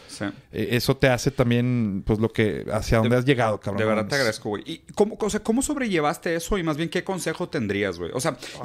eh, 0.52 0.68
eso 0.72 0.98
te 0.98 1.08
hace 1.08 1.32
también, 1.32 2.04
pues, 2.06 2.20
lo 2.20 2.32
que, 2.32 2.66
hacia 2.72 2.98
dónde 3.00 3.16
has 3.16 3.26
llegado, 3.26 3.60
cabrón. 3.60 3.80
De 3.80 3.86
verdad 3.86 4.08
te 4.08 4.16
agradezco, 4.16 4.50
güey. 4.50 4.64
¿Y 4.66 4.78
cómo, 4.94 5.18
o 5.20 5.30
sea, 5.30 5.42
cómo 5.42 5.62
sobrellevaste 5.62 6.36
eso 6.36 6.58
y 6.58 6.64
más 6.64 6.76
bien 6.76 6.90
qué 6.90 7.06
consejo 7.06 7.48
tendrías, 7.48 7.98
güey? 7.98 8.12
O 8.14 8.20
sea, 8.20 8.38
ah, 8.60 8.64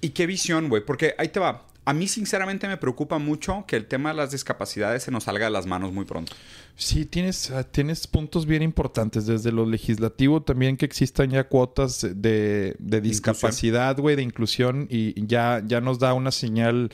y, 0.00 0.08
qué 0.10 0.26
visión, 0.26 0.70
güey, 0.70 0.84
porque 0.84 1.14
ahí 1.18 1.28
te 1.28 1.40
va 1.40 1.66
a 1.84 1.92
mí 1.92 2.06
sinceramente 2.08 2.68
me 2.68 2.76
preocupa 2.76 3.18
mucho 3.18 3.64
que 3.66 3.76
el 3.76 3.86
tema 3.86 4.10
de 4.10 4.16
las 4.16 4.30
discapacidades 4.30 5.02
se 5.02 5.10
nos 5.10 5.24
salga 5.24 5.46
de 5.46 5.50
las 5.50 5.66
manos 5.66 5.92
muy 5.92 6.04
pronto. 6.04 6.32
Sí, 6.76 7.04
tienes, 7.04 7.50
ah, 7.50 7.64
tienes 7.64 8.06
puntos 8.06 8.46
bien 8.46 8.62
importantes, 8.62 9.26
desde 9.26 9.52
lo 9.52 9.66
legislativo 9.66 10.42
también 10.42 10.76
que 10.76 10.84
existan 10.84 11.30
ya 11.30 11.44
cuotas 11.44 12.06
de, 12.14 12.76
discapacidad, 12.78 13.98
güey, 13.98 14.16
de 14.16 14.22
inclusión 14.22 14.86
y 14.90 15.26
ya, 15.26 15.62
ya 15.66 15.80
nos 15.80 15.98
da 15.98 16.14
una 16.14 16.30
señal 16.30 16.90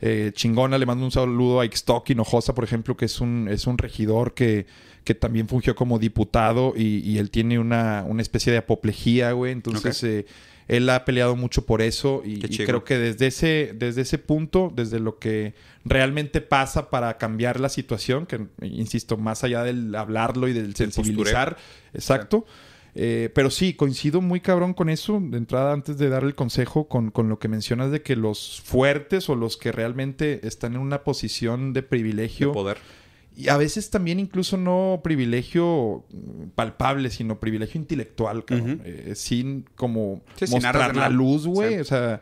eh, 0.00 0.32
chingona. 0.34 0.78
Le 0.78 0.86
mando 0.86 1.04
un 1.04 1.10
saludo 1.10 1.60
a 1.60 1.66
Ixtoc 1.66 2.08
Hinojosa, 2.10 2.54
por 2.54 2.64
ejemplo, 2.64 2.96
que 2.96 3.04
es 3.04 3.20
un, 3.20 3.48
es 3.50 3.66
un 3.66 3.76
regidor 3.76 4.34
que, 4.34 4.66
que 5.04 5.14
también 5.14 5.48
fungió 5.48 5.74
como 5.74 5.98
diputado 5.98 6.72
y, 6.76 7.18
él 7.18 7.30
tiene 7.30 7.58
una, 7.58 8.04
una, 8.06 8.22
especie 8.22 8.52
de 8.52 8.58
apoplejía, 8.58 9.32
güey. 9.32 9.52
Entonces... 9.52 10.02
Eh, 10.02 10.26
él 10.70 10.88
ha 10.88 11.04
peleado 11.04 11.34
mucho 11.34 11.66
por 11.66 11.82
eso 11.82 12.22
y, 12.24 12.38
creo 12.38 12.84
que 12.84 12.96
desde 12.96 13.26
ese, 13.26 13.72
desde 13.74 14.02
ese 14.02 14.18
punto, 14.18 14.72
desde 14.72 15.00
lo 15.00 15.18
que 15.18 15.54
realmente 15.84 16.40
pasa 16.40 16.90
para 16.90 17.18
cambiar 17.18 17.58
la 17.58 17.68
situación, 17.68 18.24
que 18.24 18.46
insisto, 18.62 19.16
más 19.16 19.42
allá 19.42 19.64
del 19.64 19.92
hablarlo 19.96 20.46
y 20.46 20.52
del 20.52 20.76
sensibilizar, 20.76 21.56
exacto. 21.92 22.46
Eh, 22.94 23.30
pero 23.34 23.50
sí, 23.50 23.74
coincido 23.74 24.20
muy 24.20 24.40
cabrón 24.40 24.72
con 24.72 24.90
eso. 24.90 25.20
De 25.20 25.38
entrada, 25.38 25.72
antes 25.72 25.98
de 25.98 26.08
dar 26.08 26.22
el 26.22 26.36
consejo, 26.36 26.86
con, 26.86 27.10
con, 27.10 27.28
lo 27.28 27.40
que 27.40 27.48
mencionas 27.48 27.90
de 27.90 28.02
que 28.02 28.14
los 28.14 28.60
fuertes 28.64 29.28
o 29.28 29.34
los 29.34 29.56
que 29.56 29.72
realmente 29.72 30.46
están 30.46 30.74
en 30.74 30.80
una 30.80 31.02
posición 31.02 31.72
de 31.72 31.82
privilegio. 31.82 32.48
De 32.48 32.54
poder 32.54 32.78
y 33.36 33.48
a 33.48 33.56
veces 33.56 33.90
también 33.90 34.20
incluso 34.20 34.56
no 34.56 35.00
privilegio 35.02 36.04
palpable, 36.54 37.10
sino 37.10 37.40
privilegio 37.40 37.80
intelectual, 37.80 38.44
cabrón. 38.44 38.82
Eh, 38.84 39.12
sin 39.14 39.64
como 39.76 40.22
mostrar 40.50 40.96
la 40.96 41.08
luz, 41.08 41.46
güey. 41.46 41.78
O 41.78 41.84
sea, 41.84 42.20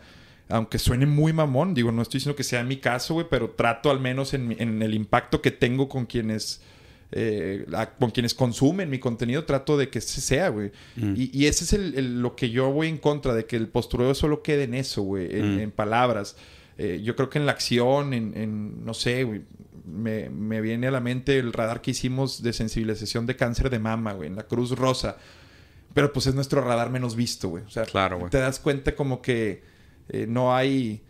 aunque 0.48 0.78
suene 0.78 1.06
muy 1.06 1.32
mamón, 1.32 1.74
digo, 1.74 1.92
no 1.92 2.02
estoy 2.02 2.18
diciendo 2.18 2.36
que 2.36 2.44
sea 2.44 2.62
mi 2.62 2.76
caso, 2.76 3.14
güey, 3.14 3.26
pero 3.28 3.50
trato 3.50 3.90
al 3.90 4.00
menos 4.00 4.34
en, 4.34 4.82
el 4.82 4.94
impacto 4.94 5.42
que 5.42 5.50
tengo 5.50 5.88
con 5.88 6.06
quienes... 6.06 6.60
Eh, 7.10 7.64
con 7.98 8.10
quienes 8.10 8.34
consumen 8.34 8.90
mi 8.90 8.98
contenido, 8.98 9.44
trato 9.46 9.78
de 9.78 9.88
que 9.88 10.02
sea, 10.02 10.50
güey. 10.50 10.72
Y, 10.94 11.46
ese 11.46 11.64
es 11.64 11.72
el, 11.72 12.20
lo 12.20 12.36
que 12.36 12.50
yo 12.50 12.70
voy 12.70 12.88
en 12.88 12.98
contra, 12.98 13.34
de 13.34 13.46
que 13.46 13.56
el 13.56 13.68
postureo 13.68 14.14
solo 14.14 14.42
quede 14.42 14.64
en 14.64 14.74
eso, 14.74 15.02
güey, 15.02 15.28
en, 15.32 15.70
palabras. 15.70 16.36
Eh, 16.76 17.00
yo 17.02 17.16
creo 17.16 17.30
que 17.30 17.38
en 17.38 17.46
la 17.46 17.52
acción, 17.52 18.12
en, 18.12 18.36
en 18.36 18.84
no 18.84 18.92
sé, 18.92 19.24
güey, 19.24 19.40
me, 19.90 20.28
me, 20.30 20.60
viene 20.60 20.86
a 20.86 20.90
la 20.90 21.00
mente 21.00 21.38
el 21.38 21.52
radar 21.52 21.80
que 21.80 21.92
hicimos 21.92 22.42
de 22.42 22.52
sensibilización 22.52 23.26
de 23.26 23.36
cáncer 23.36 23.70
de 23.70 23.78
mama, 23.78 24.12
güey, 24.12 24.28
en 24.28 24.36
la 24.36 24.44
Cruz 24.44 24.70
Rosa. 24.72 25.16
Pero 25.94 26.12
pues 26.12 26.26
es 26.26 26.34
nuestro 26.34 26.60
radar 26.60 26.90
menos 26.90 27.16
visto, 27.16 27.48
güey. 27.48 27.64
O 27.64 27.70
sea, 27.70 27.84
claro, 27.84 28.28
te 28.30 28.38
das 28.38 28.58
cuenta 28.58 28.94
como 28.94 29.22
que 29.22 29.62
eh, 30.08 30.26
no 30.28 30.54
hay 30.54 31.02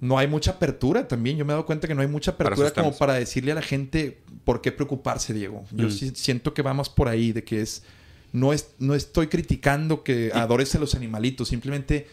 no 0.00 0.18
hay 0.18 0.26
mucha 0.26 0.52
apertura 0.52 1.08
también. 1.08 1.36
Yo 1.36 1.44
me 1.44 1.52
he 1.52 1.54
dado 1.54 1.66
cuenta 1.66 1.88
que 1.88 1.94
no 1.94 2.02
hay 2.02 2.08
mucha 2.08 2.32
apertura 2.32 2.70
como 2.72 2.96
para 2.96 3.14
decirle 3.14 3.52
a 3.52 3.54
la 3.54 3.62
gente 3.62 4.22
por 4.44 4.60
qué 4.60 4.72
preocuparse, 4.72 5.32
Diego. 5.32 5.64
Yo 5.70 5.88
mm. 5.88 5.90
sí 5.90 6.12
siento 6.14 6.52
que 6.52 6.62
vamos 6.62 6.88
por 6.88 7.08
ahí, 7.08 7.32
de 7.32 7.44
que 7.44 7.62
es 7.62 7.84
no, 8.32 8.52
es, 8.52 8.74
no 8.80 8.94
estoy 8.94 9.28
criticando 9.28 10.02
que 10.02 10.32
adores 10.34 10.74
a 10.74 10.78
los 10.80 10.94
animalitos, 10.94 11.48
simplemente 11.48 12.08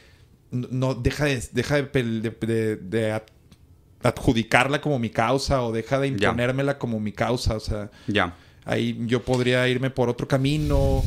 no, 0.52 0.94
deja 0.94 1.26
de, 1.26 1.44
deja 1.52 1.82
de, 1.82 2.78
de 2.78 3.22
adjudicarla 4.04 4.82
como 4.82 5.00
mi 5.00 5.10
causa 5.10 5.64
o 5.64 5.72
deja 5.72 6.00
de 6.00 6.08
imponérmela 6.08 6.78
como 6.78 7.00
mi 7.00 7.12
causa. 7.12 7.56
O 7.56 7.60
sea, 7.60 7.90
ya. 8.08 8.36
ahí 8.66 8.98
yo 9.06 9.24
podría 9.24 9.68
irme 9.68 9.90
por 9.90 10.10
otro 10.10 10.28
camino. 10.28 11.04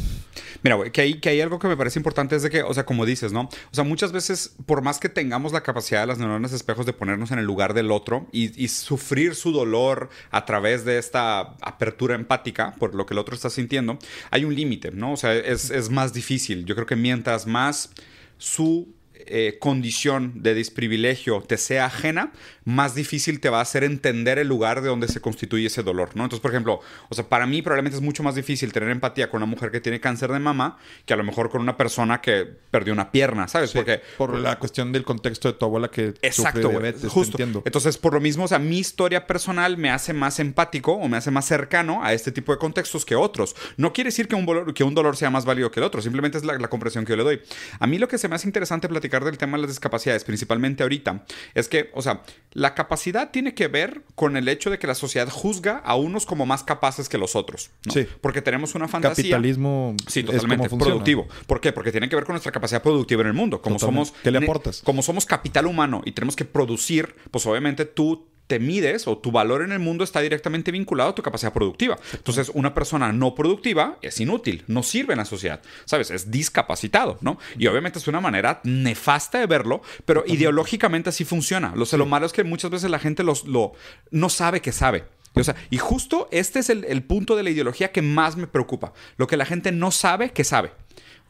Mira, 0.62 0.76
güey, 0.76 0.90
que 0.90 1.02
hay, 1.02 1.20
que 1.20 1.28
hay 1.28 1.40
algo 1.40 1.58
que 1.58 1.68
me 1.68 1.76
parece 1.76 1.98
importante 1.98 2.34
es 2.36 2.42
de 2.42 2.50
que, 2.50 2.62
o 2.62 2.72
sea, 2.72 2.86
como 2.86 3.04
dices, 3.04 3.32
¿no? 3.32 3.42
O 3.42 3.74
sea, 3.74 3.84
muchas 3.84 4.12
veces, 4.12 4.54
por 4.66 4.82
más 4.82 4.98
que 4.98 5.08
tengamos 5.08 5.52
la 5.52 5.62
capacidad 5.62 6.00
de 6.00 6.06
las 6.06 6.18
neuronas 6.18 6.52
espejos 6.52 6.86
de 6.86 6.92
ponernos 6.92 7.30
en 7.30 7.38
el 7.38 7.44
lugar 7.44 7.74
del 7.74 7.90
otro 7.90 8.26
y, 8.32 8.68
sufrir 8.68 9.34
su 9.34 9.52
dolor 9.52 10.08
a 10.30 10.46
través 10.46 10.84
de 10.84 10.98
esta 10.98 11.40
apertura 11.60 12.14
empática 12.14 12.74
por 12.78 12.94
lo 12.94 13.04
que 13.04 13.14
el 13.14 13.18
otro 13.18 13.34
está 13.34 13.50
sintiendo, 13.50 13.98
hay 14.30 14.44
un 14.44 14.54
límite, 14.54 14.90
¿no? 14.90 15.12
O 15.12 15.16
sea, 15.16 15.34
es, 15.34 15.70
es 15.70 15.90
más 15.90 16.12
difícil. 16.12 16.64
Yo 16.64 16.74
creo 16.74 16.86
que 16.86 16.96
mientras 16.96 17.46
más 17.46 17.90
su 18.38 18.88
eh, 19.26 19.58
condición 19.60 20.42
de 20.42 20.54
desprivilegio 20.54 21.42
te 21.42 21.56
sea 21.56 21.86
ajena, 21.86 22.32
más 22.64 22.94
difícil 22.94 23.40
te 23.40 23.50
va 23.50 23.58
a 23.58 23.62
hacer 23.62 23.84
entender 23.84 24.38
el 24.38 24.48
lugar 24.48 24.80
de 24.80 24.88
donde 24.88 25.08
se 25.08 25.20
constituye 25.20 25.66
ese 25.66 25.82
dolor, 25.82 26.10
¿no? 26.14 26.24
Entonces, 26.24 26.40
por 26.40 26.50
ejemplo, 26.50 26.80
o 27.08 27.14
sea, 27.14 27.28
para 27.28 27.46
mí 27.46 27.62
probablemente 27.62 27.96
es 27.96 28.02
mucho 28.02 28.22
más 28.22 28.34
difícil 28.34 28.72
tener 28.72 28.88
empatía 28.90 29.30
con 29.30 29.42
una 29.42 29.50
mujer 29.50 29.70
que 29.70 29.80
tiene 29.80 30.00
cáncer 30.00 30.32
de 30.32 30.38
mama 30.38 30.78
que 31.04 31.12
a 31.12 31.16
lo 31.16 31.24
mejor 31.24 31.50
con 31.50 31.60
una 31.60 31.76
persona 31.76 32.20
que 32.20 32.46
perdió 32.70 32.92
una 32.92 33.10
pierna, 33.10 33.48
¿sabes? 33.48 33.72
Porque 33.72 34.00
por 34.16 34.38
la 34.38 34.58
cuestión 34.58 34.92
del 34.92 35.04
contexto 35.04 35.52
de 35.52 35.58
tu 35.58 35.64
abuela 35.64 35.88
que 35.88 36.14
Exacto, 36.22 36.72
justo. 37.08 37.38
Entonces, 37.64 37.98
por 37.98 38.14
lo 38.14 38.20
mismo, 38.20 38.44
o 38.44 38.48
sea, 38.48 38.58
mi 38.58 38.78
historia 38.78 39.26
personal 39.26 39.76
me 39.76 39.90
hace 39.90 40.12
más 40.12 40.40
empático 40.40 40.92
o 40.92 41.08
me 41.08 41.16
hace 41.16 41.30
más 41.30 41.44
cercano 41.44 42.02
a 42.02 42.12
este 42.12 42.32
tipo 42.32 42.52
de 42.52 42.58
contextos 42.58 43.04
que 43.04 43.14
otros. 43.14 43.54
No 43.76 43.92
quiere 43.92 44.08
decir 44.08 44.28
que 44.28 44.34
un, 44.34 44.46
dolor, 44.46 44.72
que 44.74 44.84
un 44.84 44.94
dolor 44.94 45.16
sea 45.16 45.30
más 45.30 45.44
válido 45.44 45.70
que 45.70 45.80
el 45.80 45.84
otro, 45.84 46.00
simplemente 46.00 46.38
es 46.38 46.44
la, 46.44 46.58
la 46.58 46.68
comprensión 46.68 47.04
que 47.04 47.10
yo 47.12 47.16
le 47.16 47.24
doy. 47.24 47.42
A 47.78 47.86
mí 47.86 47.98
lo 47.98 48.08
que 48.08 48.18
se 48.18 48.28
me 48.28 48.36
hace 48.36 48.48
interesante 48.48 48.88
platicar 48.88 49.13
del 49.22 49.38
tema 49.38 49.56
de 49.56 49.62
las 49.62 49.70
discapacidades, 49.70 50.24
principalmente 50.24 50.82
ahorita, 50.82 51.24
es 51.54 51.68
que, 51.68 51.90
o 51.94 52.02
sea, 52.02 52.22
la 52.52 52.74
capacidad 52.74 53.30
tiene 53.30 53.54
que 53.54 53.68
ver 53.68 54.02
con 54.14 54.36
el 54.36 54.48
hecho 54.48 54.70
de 54.70 54.78
que 54.78 54.86
la 54.86 54.94
sociedad 54.94 55.28
juzga 55.28 55.78
a 55.78 55.96
unos 55.96 56.24
como 56.24 56.46
más 56.46 56.64
capaces 56.64 57.08
que 57.08 57.18
los 57.18 57.36
otros. 57.36 57.70
Sí. 57.92 58.06
Porque 58.20 58.42
tenemos 58.42 58.74
una 58.74 58.88
fantasía. 58.88 59.24
Capitalismo. 59.24 59.94
Sí, 60.08 60.22
totalmente. 60.22 60.68
productivo. 60.68 61.28
¿Por 61.46 61.60
qué? 61.60 61.72
Porque 61.72 61.92
tiene 61.92 62.08
que 62.08 62.16
ver 62.16 62.24
con 62.24 62.32
nuestra 62.32 62.52
capacidad 62.52 62.82
productiva 62.82 63.22
en 63.22 63.28
el 63.28 63.34
mundo. 63.34 63.60
Como 63.60 63.78
somos. 63.78 64.12
¿Qué 64.22 64.30
le 64.30 64.38
aportas? 64.38 64.82
Como 64.82 65.02
somos 65.02 65.26
capital 65.26 65.66
humano 65.66 66.02
y 66.04 66.12
tenemos 66.12 66.36
que 66.36 66.44
producir, 66.44 67.14
pues 67.30 67.44
obviamente 67.46 67.84
tú 67.84 68.26
te 68.46 68.58
mides 68.58 69.06
o 69.06 69.18
tu 69.18 69.32
valor 69.32 69.62
en 69.62 69.72
el 69.72 69.78
mundo 69.78 70.04
está 70.04 70.20
directamente 70.20 70.70
vinculado 70.70 71.10
a 71.10 71.14
tu 71.14 71.22
capacidad 71.22 71.52
productiva. 71.52 71.98
Entonces, 72.12 72.50
una 72.54 72.74
persona 72.74 73.12
no 73.12 73.34
productiva 73.34 73.98
es 74.02 74.20
inútil, 74.20 74.64
no 74.66 74.82
sirve 74.82 75.14
en 75.14 75.18
la 75.18 75.24
sociedad, 75.24 75.62
¿sabes? 75.84 76.10
Es 76.10 76.30
discapacitado, 76.30 77.18
¿no? 77.20 77.38
Y 77.58 77.66
obviamente 77.66 77.98
es 77.98 78.08
una 78.08 78.20
manera 78.20 78.60
nefasta 78.64 79.38
de 79.38 79.46
verlo, 79.46 79.82
pero 80.04 80.24
ideológicamente 80.26 81.10
así 81.10 81.24
funciona. 81.24 81.72
Lo, 81.74 81.84
lo 81.96 82.06
malo 82.06 82.26
es 82.26 82.32
que 82.32 82.44
muchas 82.44 82.70
veces 82.70 82.90
la 82.90 82.98
gente 82.98 83.22
los, 83.22 83.44
lo, 83.44 83.72
no 84.10 84.28
sabe 84.28 84.60
que 84.60 84.72
sabe. 84.72 85.04
O 85.36 85.42
sea, 85.42 85.56
y 85.68 85.78
justo 85.78 86.28
este 86.30 86.60
es 86.60 86.70
el 86.70 87.02
punto 87.02 87.34
de 87.34 87.42
la 87.42 87.50
ideología 87.50 87.90
que 87.90 88.02
más 88.02 88.36
me 88.36 88.46
preocupa. 88.46 88.92
Lo 89.16 89.26
que 89.26 89.36
la 89.36 89.44
gente 89.44 89.72
no 89.72 89.90
sabe 89.90 90.30
que 90.30 90.44
sabe 90.44 90.70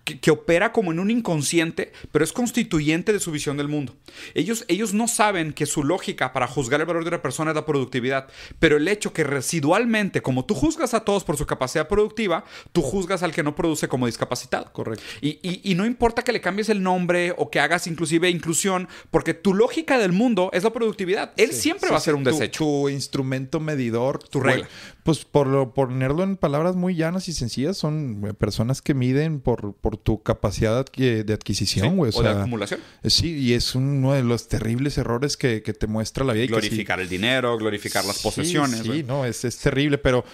que, 0.04 0.30
opera 0.30 0.72
como 0.72 0.92
en 0.92 0.98
un 0.98 1.10
inconsciente, 1.10 1.92
pero 2.12 2.24
es 2.24 2.32
constituyente 2.32 3.12
de 3.12 3.20
su 3.20 3.30
visión 3.30 3.56
del 3.56 3.68
mundo. 3.68 3.94
Ellos, 4.34 4.64
ellos 4.68 4.92
no 4.92 5.08
saben 5.08 5.52
que 5.52 5.66
su 5.66 5.82
lógica 5.82 6.32
para 6.32 6.46
juzgar 6.46 6.80
el 6.80 6.86
valor 6.86 7.04
de 7.04 7.08
una 7.08 7.22
persona 7.22 7.50
es 7.50 7.54
la 7.54 7.64
productividad, 7.64 8.28
pero 8.58 8.76
el 8.76 8.86
hecho 8.86 9.12
que 9.12 9.24
residualmente, 9.24 10.20
como 10.20 10.44
tú 10.44 10.54
juzgas 10.54 10.94
a 10.94 11.00
todos 11.00 11.24
por 11.24 11.36
su 11.36 11.46
capacidad 11.46 11.88
productiva, 11.88 12.44
tú 12.72 12.82
juzgas 12.82 13.22
al 13.22 13.32
que 13.32 13.42
no 13.42 13.54
produce 13.56 13.88
como 13.88 14.06
discapacitado. 14.06 14.72
Correcto. 14.72 15.02
Y, 15.20 15.38
y, 15.42 15.74
no 15.74 15.86
importa 15.86 16.22
que 16.22 16.32
le 16.32 16.40
cambies 16.40 16.68
el 16.68 16.82
nombre 16.82 17.34
o 17.36 17.50
que 17.50 17.60
hagas 17.60 17.86
inclusive 17.86 18.28
inclusión, 18.28 18.88
porque 19.10 19.34
tu 19.34 19.54
lógica 19.54 19.98
del 19.98 20.12
mundo 20.12 20.50
es 20.52 20.64
la 20.64 20.72
productividad. 20.72 21.32
Él 21.36 21.52
siempre 21.52 21.90
va 21.90 21.96
a 21.96 22.00
ser 22.00 22.14
un 22.14 22.24
desecho. 22.24 22.64
Tu, 22.64 22.88
instrumento 22.90 23.60
medidor, 23.60 24.22
tu 24.22 24.40
regla. 24.40 24.68
Pues 25.02 25.24
por 25.24 25.46
lo, 25.46 25.74
ponerlo 25.74 26.22
en 26.22 26.36
palabras 26.36 26.76
muy 26.76 26.94
llanas 26.94 27.28
y 27.28 27.32
sencillas, 27.32 27.76
son 27.76 28.24
eh, 28.26 28.34
personas 28.34 28.80
que 28.80 28.94
miden 28.94 29.40
por 29.40 29.74
tu 29.96 30.22
capacidad 30.22 30.84
de 30.84 31.32
adquisición, 31.32 31.96
güey. 31.96 32.12
o, 32.14 32.22
de 32.22 32.28
acumulación. 32.28 32.80
Sí, 33.04 33.36
y 33.36 33.52
es 33.54 33.74
uno 33.74 34.12
de 34.12 34.22
los 34.22 34.48
terribles 34.48 34.98
errores 34.98 35.36
que, 35.36 35.60
te 35.60 35.86
muestra 35.86 36.24
la 36.24 36.32
vida. 36.32 36.46
Glorificar 36.46 37.00
el 37.00 37.08
dinero, 37.08 37.56
glorificar 37.58 38.04
las 38.04 38.20
posesiones. 38.20 38.80
Sí, 38.80 39.02
no, 39.02 39.24
es, 39.24 39.44
es 39.44 39.58
terrible, 39.58 39.98
pero 39.98 40.24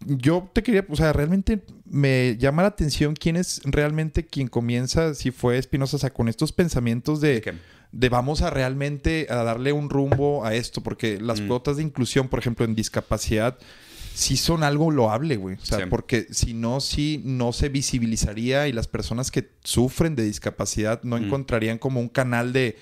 yo 0.00 0.48
te 0.52 0.62
quería, 0.62 0.84
o 0.88 0.96
sea, 0.96 1.12
realmente 1.12 1.62
me 1.84 2.36
llama 2.38 2.62
la 2.62 2.68
atención 2.68 3.14
quién 3.14 3.36
es 3.36 3.60
realmente 3.64 4.26
quien 4.26 4.48
comienza, 4.48 5.14
si 5.14 5.30
fue 5.30 5.58
Espinosa, 5.58 5.96
o 5.96 5.98
sea, 5.98 6.10
con 6.10 6.28
estos 6.28 6.52
pensamientos 6.52 7.20
de, 7.20 7.54
de 7.92 8.08
vamos 8.08 8.42
a 8.42 8.50
realmente 8.50 9.26
a 9.30 9.36
darle 9.36 9.72
un 9.72 9.90
rumbo 9.90 10.44
a 10.44 10.54
esto, 10.54 10.82
porque 10.82 11.20
las 11.20 11.40
mm. 11.40 11.48
cuotas 11.48 11.76
de 11.76 11.82
inclusión, 11.82 12.28
por 12.28 12.38
ejemplo, 12.38 12.64
en 12.64 12.74
discapacidad, 12.74 13.58
sí 14.16 14.38
son 14.38 14.62
algo 14.62 14.90
loable, 14.90 15.36
güey. 15.36 15.56
O 15.56 15.64
sea, 15.64 15.88
porque 15.90 16.26
si 16.30 16.54
no, 16.54 16.80
sí 16.80 17.20
no 17.22 17.52
se 17.52 17.68
visibilizaría 17.68 18.66
y 18.66 18.72
las 18.72 18.88
personas 18.88 19.30
que 19.30 19.50
sufren 19.62 20.16
de 20.16 20.24
discapacidad 20.24 21.02
no 21.02 21.18
encontrarían 21.18 21.76
como 21.76 22.00
un 22.00 22.08
canal 22.08 22.54
de, 22.54 22.76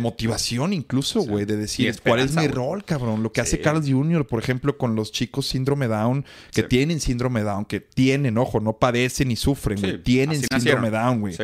motivación 0.00 0.72
incluso, 0.72 1.20
güey, 1.20 1.44
de 1.44 1.56
decir 1.56 1.94
cuál 2.02 2.18
es 2.18 2.34
mi 2.34 2.48
rol, 2.48 2.84
cabrón. 2.84 3.22
Lo 3.22 3.32
que 3.32 3.40
hace 3.40 3.60
Carl 3.60 3.80
Jr., 3.80 4.26
por 4.26 4.42
ejemplo, 4.42 4.76
con 4.76 4.96
los 4.96 5.12
chicos 5.12 5.46
síndrome 5.46 5.86
Down, 5.86 6.24
que 6.50 6.64
tienen 6.64 6.98
síndrome 6.98 7.42
Down, 7.42 7.64
que 7.64 7.78
tienen, 7.78 8.36
ojo, 8.36 8.58
no 8.58 8.72
padecen 8.76 9.28
ni 9.28 9.36
sufren, 9.36 9.80
güey, 9.80 10.02
tienen 10.02 10.42
síndrome 10.42 10.90
Down, 10.90 11.20
güey. 11.20 11.36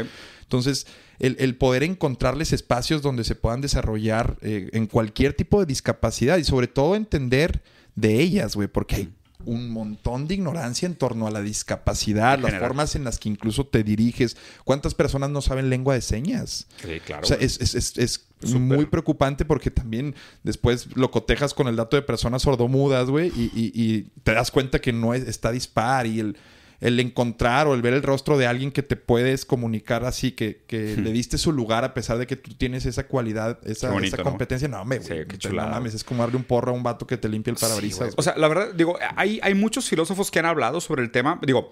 Entonces, 0.42 0.88
el, 1.20 1.54
poder 1.54 1.84
encontrarles 1.84 2.52
espacios 2.52 3.02
donde 3.02 3.22
se 3.22 3.36
puedan 3.36 3.60
desarrollar 3.60 4.36
eh, 4.42 4.68
en 4.72 4.88
cualquier 4.88 5.32
tipo 5.34 5.60
de 5.60 5.66
discapacidad 5.66 6.38
y 6.38 6.44
sobre 6.44 6.66
todo 6.66 6.96
entender 6.96 7.62
de 7.94 8.20
ellas, 8.20 8.56
güey, 8.56 8.68
porque 8.68 8.96
hay 8.96 9.12
un 9.44 9.70
montón 9.70 10.28
de 10.28 10.34
ignorancia 10.34 10.86
en 10.86 10.94
torno 10.94 11.26
a 11.26 11.30
la 11.30 11.42
discapacidad, 11.42 12.38
las 12.38 12.54
formas 12.58 12.94
en 12.94 13.04
las 13.04 13.18
que 13.18 13.28
incluso 13.28 13.66
te 13.66 13.82
diriges. 13.82 14.36
¿Cuántas 14.64 14.94
personas 14.94 15.30
no 15.30 15.42
saben 15.42 15.68
lengua 15.70 15.94
de 15.94 16.00
señas? 16.00 16.66
Sí, 16.82 17.00
claro. 17.04 17.22
O 17.22 17.26
sea, 17.26 17.36
es, 17.40 17.60
es, 17.60 17.98
es, 17.98 18.26
muy 18.54 18.86
preocupante 18.86 19.44
porque 19.44 19.70
también 19.70 20.14
después 20.42 20.88
lo 20.96 21.10
cotejas 21.10 21.54
con 21.54 21.68
el 21.68 21.76
dato 21.76 21.96
de 21.96 22.02
personas 22.02 22.42
sordomudas, 22.42 23.08
güey, 23.08 23.28
y, 23.36 23.50
y, 23.54 23.72
y, 23.74 24.02
te 24.24 24.32
das 24.32 24.50
cuenta 24.50 24.80
que 24.80 24.92
no 24.92 25.14
está 25.14 25.52
dispar 25.52 26.06
y 26.06 26.20
el 26.20 26.36
el 26.82 26.98
encontrar 26.98 27.68
o 27.68 27.74
el 27.74 27.80
ver 27.80 27.94
el 27.94 28.02
rostro 28.02 28.36
de 28.36 28.46
alguien 28.46 28.72
que 28.72 28.82
te 28.82 28.96
puedes 28.96 29.46
comunicar 29.46 30.04
así, 30.04 30.32
que, 30.32 30.64
que 30.66 30.96
le 30.96 31.12
diste 31.12 31.38
su 31.38 31.52
lugar 31.52 31.84
a 31.84 31.94
pesar 31.94 32.18
de 32.18 32.26
que 32.26 32.34
tú 32.34 32.54
tienes 32.54 32.86
esa 32.86 33.06
cualidad, 33.06 33.58
esa, 33.64 33.96
esa 33.98 34.22
competencia. 34.22 34.66
No, 34.66 34.84
me, 34.84 35.00
sí, 35.00 35.14
qué 35.28 35.48
no 35.48 35.54
mames, 35.54 35.94
es 35.94 36.02
como 36.02 36.24
darle 36.24 36.36
un 36.36 36.44
porro 36.44 36.72
a 36.72 36.74
un 36.74 36.82
vato 36.82 37.06
que 37.06 37.16
te 37.16 37.28
limpia 37.28 37.52
el 37.52 37.56
parabrisas. 37.56 38.14
o 38.16 38.22
sea, 38.22 38.34
la 38.36 38.48
verdad, 38.48 38.74
digo, 38.74 38.98
hay, 39.16 39.38
hay 39.42 39.54
muchos 39.54 39.88
filósofos 39.88 40.30
que 40.32 40.40
han 40.40 40.46
hablado 40.46 40.80
sobre 40.80 41.02
el 41.02 41.12
tema. 41.12 41.38
Digo, 41.46 41.70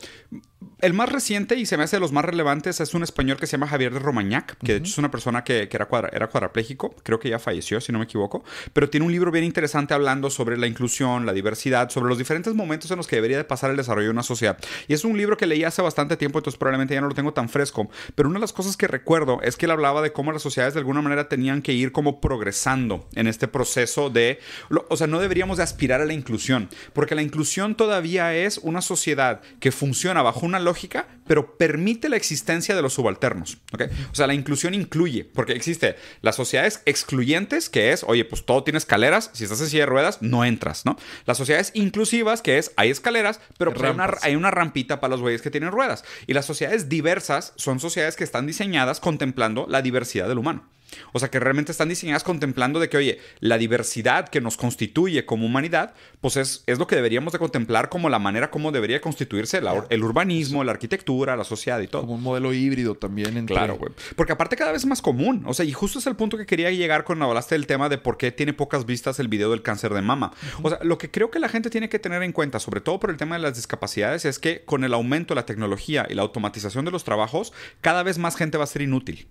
el 0.81 0.95
más 0.95 1.09
reciente 1.09 1.57
y 1.57 1.67
se 1.67 1.77
me 1.77 1.83
hace 1.83 1.97
de 1.97 2.01
los 2.01 2.13
más 2.13 2.25
relevantes 2.25 2.81
es 2.81 2.95
un 2.95 3.03
español 3.03 3.37
que 3.39 3.49
se 3.49 3.53
llama 3.53 3.67
Javier 3.67 3.93
de 3.93 3.99
Romañac, 3.99 4.59
que 4.59 4.73
de 4.73 4.79
hecho 4.79 4.91
es 4.91 4.99
una 4.99 5.11
persona 5.11 5.43
que, 5.43 5.69
que 5.69 5.77
era, 5.77 5.87
cuadra, 5.87 6.11
era 6.13 6.29
cuadrapléjico, 6.29 6.95
creo 7.03 7.19
que 7.19 7.31
ya 7.31 7.41
falleció, 7.41 7.81
si 7.81 7.91
no 7.91 7.99
me 7.99 8.05
equivoco, 8.05 8.45
pero 8.73 8.89
tiene 8.89 9.07
un 9.07 9.13
libro 9.13 9.33
bien 9.33 9.45
interesante 9.45 9.93
hablando 9.93 10.31
sobre 10.31 10.57
la 10.57 10.69
inclusión, 10.69 11.27
la 11.27 11.33
diversidad, 11.33 11.91
sobre 11.91 12.09
los 12.09 12.19
diferentes 12.19 12.55
momentos 12.55 12.91
en 12.93 12.97
los 12.97 13.09
que 13.09 13.17
debería 13.17 13.37
de 13.37 13.45
pasar 13.45 13.71
el 13.71 13.77
desarrollo 13.77 14.07
de 14.07 14.13
una 14.13 14.23
sociedad. 14.23 14.57
Y 14.87 14.95
es 14.95 15.00
un 15.05 15.17
libro 15.17 15.37
que 15.37 15.47
leí 15.47 15.65
hace 15.65 15.83
bastante 15.83 16.17
tiempo, 16.17 16.39
entonces 16.39 16.59
probablemente 16.59 16.95
ya 16.95 17.01
no 17.01 17.09
lo 17.09 17.15
tengo 17.15 17.33
tan 17.33 17.49
fresco. 17.49 17.89
Pero 18.15 18.29
una 18.29 18.39
de 18.39 18.43
las 18.43 18.53
cosas 18.53 18.77
que 18.77 18.87
recuerdo 18.87 19.41
es 19.43 19.57
que 19.57 19.67
él 19.67 19.73
hablaba 19.73 20.03
de 20.03 20.13
cómo 20.13 20.33
las 20.33 20.43
sociedades 20.43 20.75
de 20.75 20.81
alguna 20.81 21.03
manera 21.03 21.29
tenían 21.29 21.63
que 21.63 21.73
ir 21.73 21.93
como 21.93 22.21
progresando 22.21 23.09
en 23.15 23.27
este 23.27 23.49
proceso 23.49 24.11
de... 24.11 24.41
O 24.89 24.97
sea, 24.97 25.07
no 25.07 25.21
deberíamos 25.21 25.59
de 25.59 25.63
aspirar 25.63 26.01
a 26.01 26.05
la 26.05 26.13
inclusión, 26.13 26.69
porque 26.93 27.15
la 27.15 27.23
inclusión 27.23 27.75
todavía 27.75 28.35
es 28.35 28.59
una 28.59 28.83
sociedad 28.83 29.41
que 29.61 29.73
funciona 29.73 30.23
bajo 30.23 30.47
una 30.47 30.59
lógica, 30.59 31.07
pero 31.27 31.57
permite 31.57 32.09
la 32.09 32.17
existencia 32.17 32.75
de 32.75 32.83
los 32.83 32.95
subalternos. 32.95 33.59
¿okay? 33.73 33.87
O 34.11 34.15
sea, 34.15 34.27
la 34.27 34.35
inclusión 34.35 34.75
incluye, 34.75 35.25
porque 35.25 35.53
existe 35.53 35.97
las 36.23 36.37
sociedades 36.37 36.83
excluyentes, 36.87 37.69
que 37.69 37.93
es, 37.93 38.05
oye, 38.05 38.25
pues 38.25 38.45
todo 38.45 38.65
tiene 38.65 38.79
escaleras, 38.79 39.31
si 39.33 39.45
estás 39.45 39.61
en 39.61 39.69
silla 39.69 39.83
de 39.83 39.87
ruedas, 39.87 40.23
no 40.23 40.45
entras, 40.45 40.85
¿no? 40.85 40.97
Las 41.27 41.39
sociedades 41.39 41.71
inclusivas, 41.75 42.43
que 42.43 42.59
es, 42.59 42.73
hay 42.77 42.91
escaleras, 42.91 43.41
pero 43.59 43.73
hay 43.81 43.91
una, 43.91 44.11
hay 44.23 44.35
una 44.35 44.51
rampita 44.51 44.90
para 44.99 45.13
los 45.13 45.21
güeyes 45.21 45.43
que 45.43 45.51
tienen 45.51 45.71
ruedas. 45.71 46.05
Y 46.27 46.33
las 46.33 46.47
sociedades 46.47 46.89
diversas 46.89 47.53
son 47.57 47.79
sociedades 47.79 48.17
que 48.17 48.25
están 48.25 48.47
diseñadas 48.47 48.99
contemplando 48.99 49.67
la 49.69 49.83
diversidad 49.83 50.27
del 50.27 50.39
humano. 50.39 50.69
O 51.13 51.19
sea, 51.19 51.31
que 51.31 51.41
realmente 51.41 51.73
están 51.73 51.89
diseñadas 51.89 52.25
contemplando 52.25 52.81
de 52.81 52.89
que, 52.89 52.97
oye, 52.97 53.19
la 53.41 53.59
diversidad 53.59 54.29
que 54.29 54.41
nos 54.41 54.57
constituye 54.57 55.25
como 55.27 55.47
humanidad, 55.47 55.95
pues 56.21 56.37
es, 56.37 56.65
es 56.67 56.79
lo 56.79 56.87
que 56.87 56.97
deberíamos 56.97 57.33
de 57.33 57.39
contemplar 57.39 57.89
como 57.89 58.09
la 58.09 58.19
manera 58.19 58.51
como 58.51 58.73
debería 58.73 59.01
constituirse 59.01 59.61
el 59.89 60.05
urbanismo, 60.05 60.65
la 60.65 60.73
arquitectura, 60.73 61.37
la 61.37 61.45
sociedad 61.45 61.81
y 61.81 61.87
todo. 61.87 62.03
Como 62.03 62.15
un 62.15 62.23
modelo 62.23 62.53
híbrido 62.53 62.95
también. 62.95 63.37
Entre... 63.37 63.55
Claro, 63.55 63.77
güey. 63.77 63.93
Porque 64.17 64.33
aparte 64.33 64.57
cada 64.57 64.73
vez 64.73 64.83
es 64.83 64.87
más 64.87 65.03
común. 65.03 65.45
O 65.47 65.55
sea, 65.55 65.65
y 65.65 65.73
justo 65.73 65.99
es 65.99 66.07
el 66.07 66.17
punto 66.17 66.37
que 66.37 66.47
quería 66.47 66.71
llegar 66.71 67.05
cuando 67.05 67.27
hablaste 67.27 67.55
del 67.55 67.67
tema 67.67 67.89
de 67.89 67.99
por 67.99 68.17
qué 68.17 68.33
tiene 68.33 68.53
pocas 68.53 68.87
vistas 68.87 69.19
el 69.21 69.29
video 69.29 69.51
del 69.51 69.63
cáncer 69.63 69.95
de 69.95 70.03
mama. 70.03 70.33
O 70.63 70.69
sea, 70.69 70.79
lo 70.83 70.99
que 70.99 71.11
creo 71.11 71.31
que 71.31 71.39
la 71.39 71.49
gente 71.49 71.71
tiene 71.71 71.89
que 71.89 71.99
tener 71.99 72.23
en 72.23 72.33
cuenta, 72.33 72.59
sobre 72.61 72.81
todo 72.81 72.99
por 73.01 73.11
el 73.11 73.17
tema 73.17 73.37
de 73.37 73.43
las 73.43 73.57
discapacidades, 73.57 74.25
es 74.25 74.39
que 74.39 74.65
con 74.65 74.85
el 74.85 74.95
aumento 74.95 75.35
de 75.35 75.41
la 75.41 75.47
tecnología 75.47 76.07
y 76.09 76.15
la 76.15 76.23
automatización 76.23 76.85
de 76.85 76.91
los 76.91 77.05
trabajos, 77.05 77.53
cada 77.81 78.03
vez 78.03 78.19
más 78.19 78.37
gente 78.37 78.59
va 78.59 78.65
a 78.65 78.67
ser 78.67 78.83
inútil. 78.83 79.27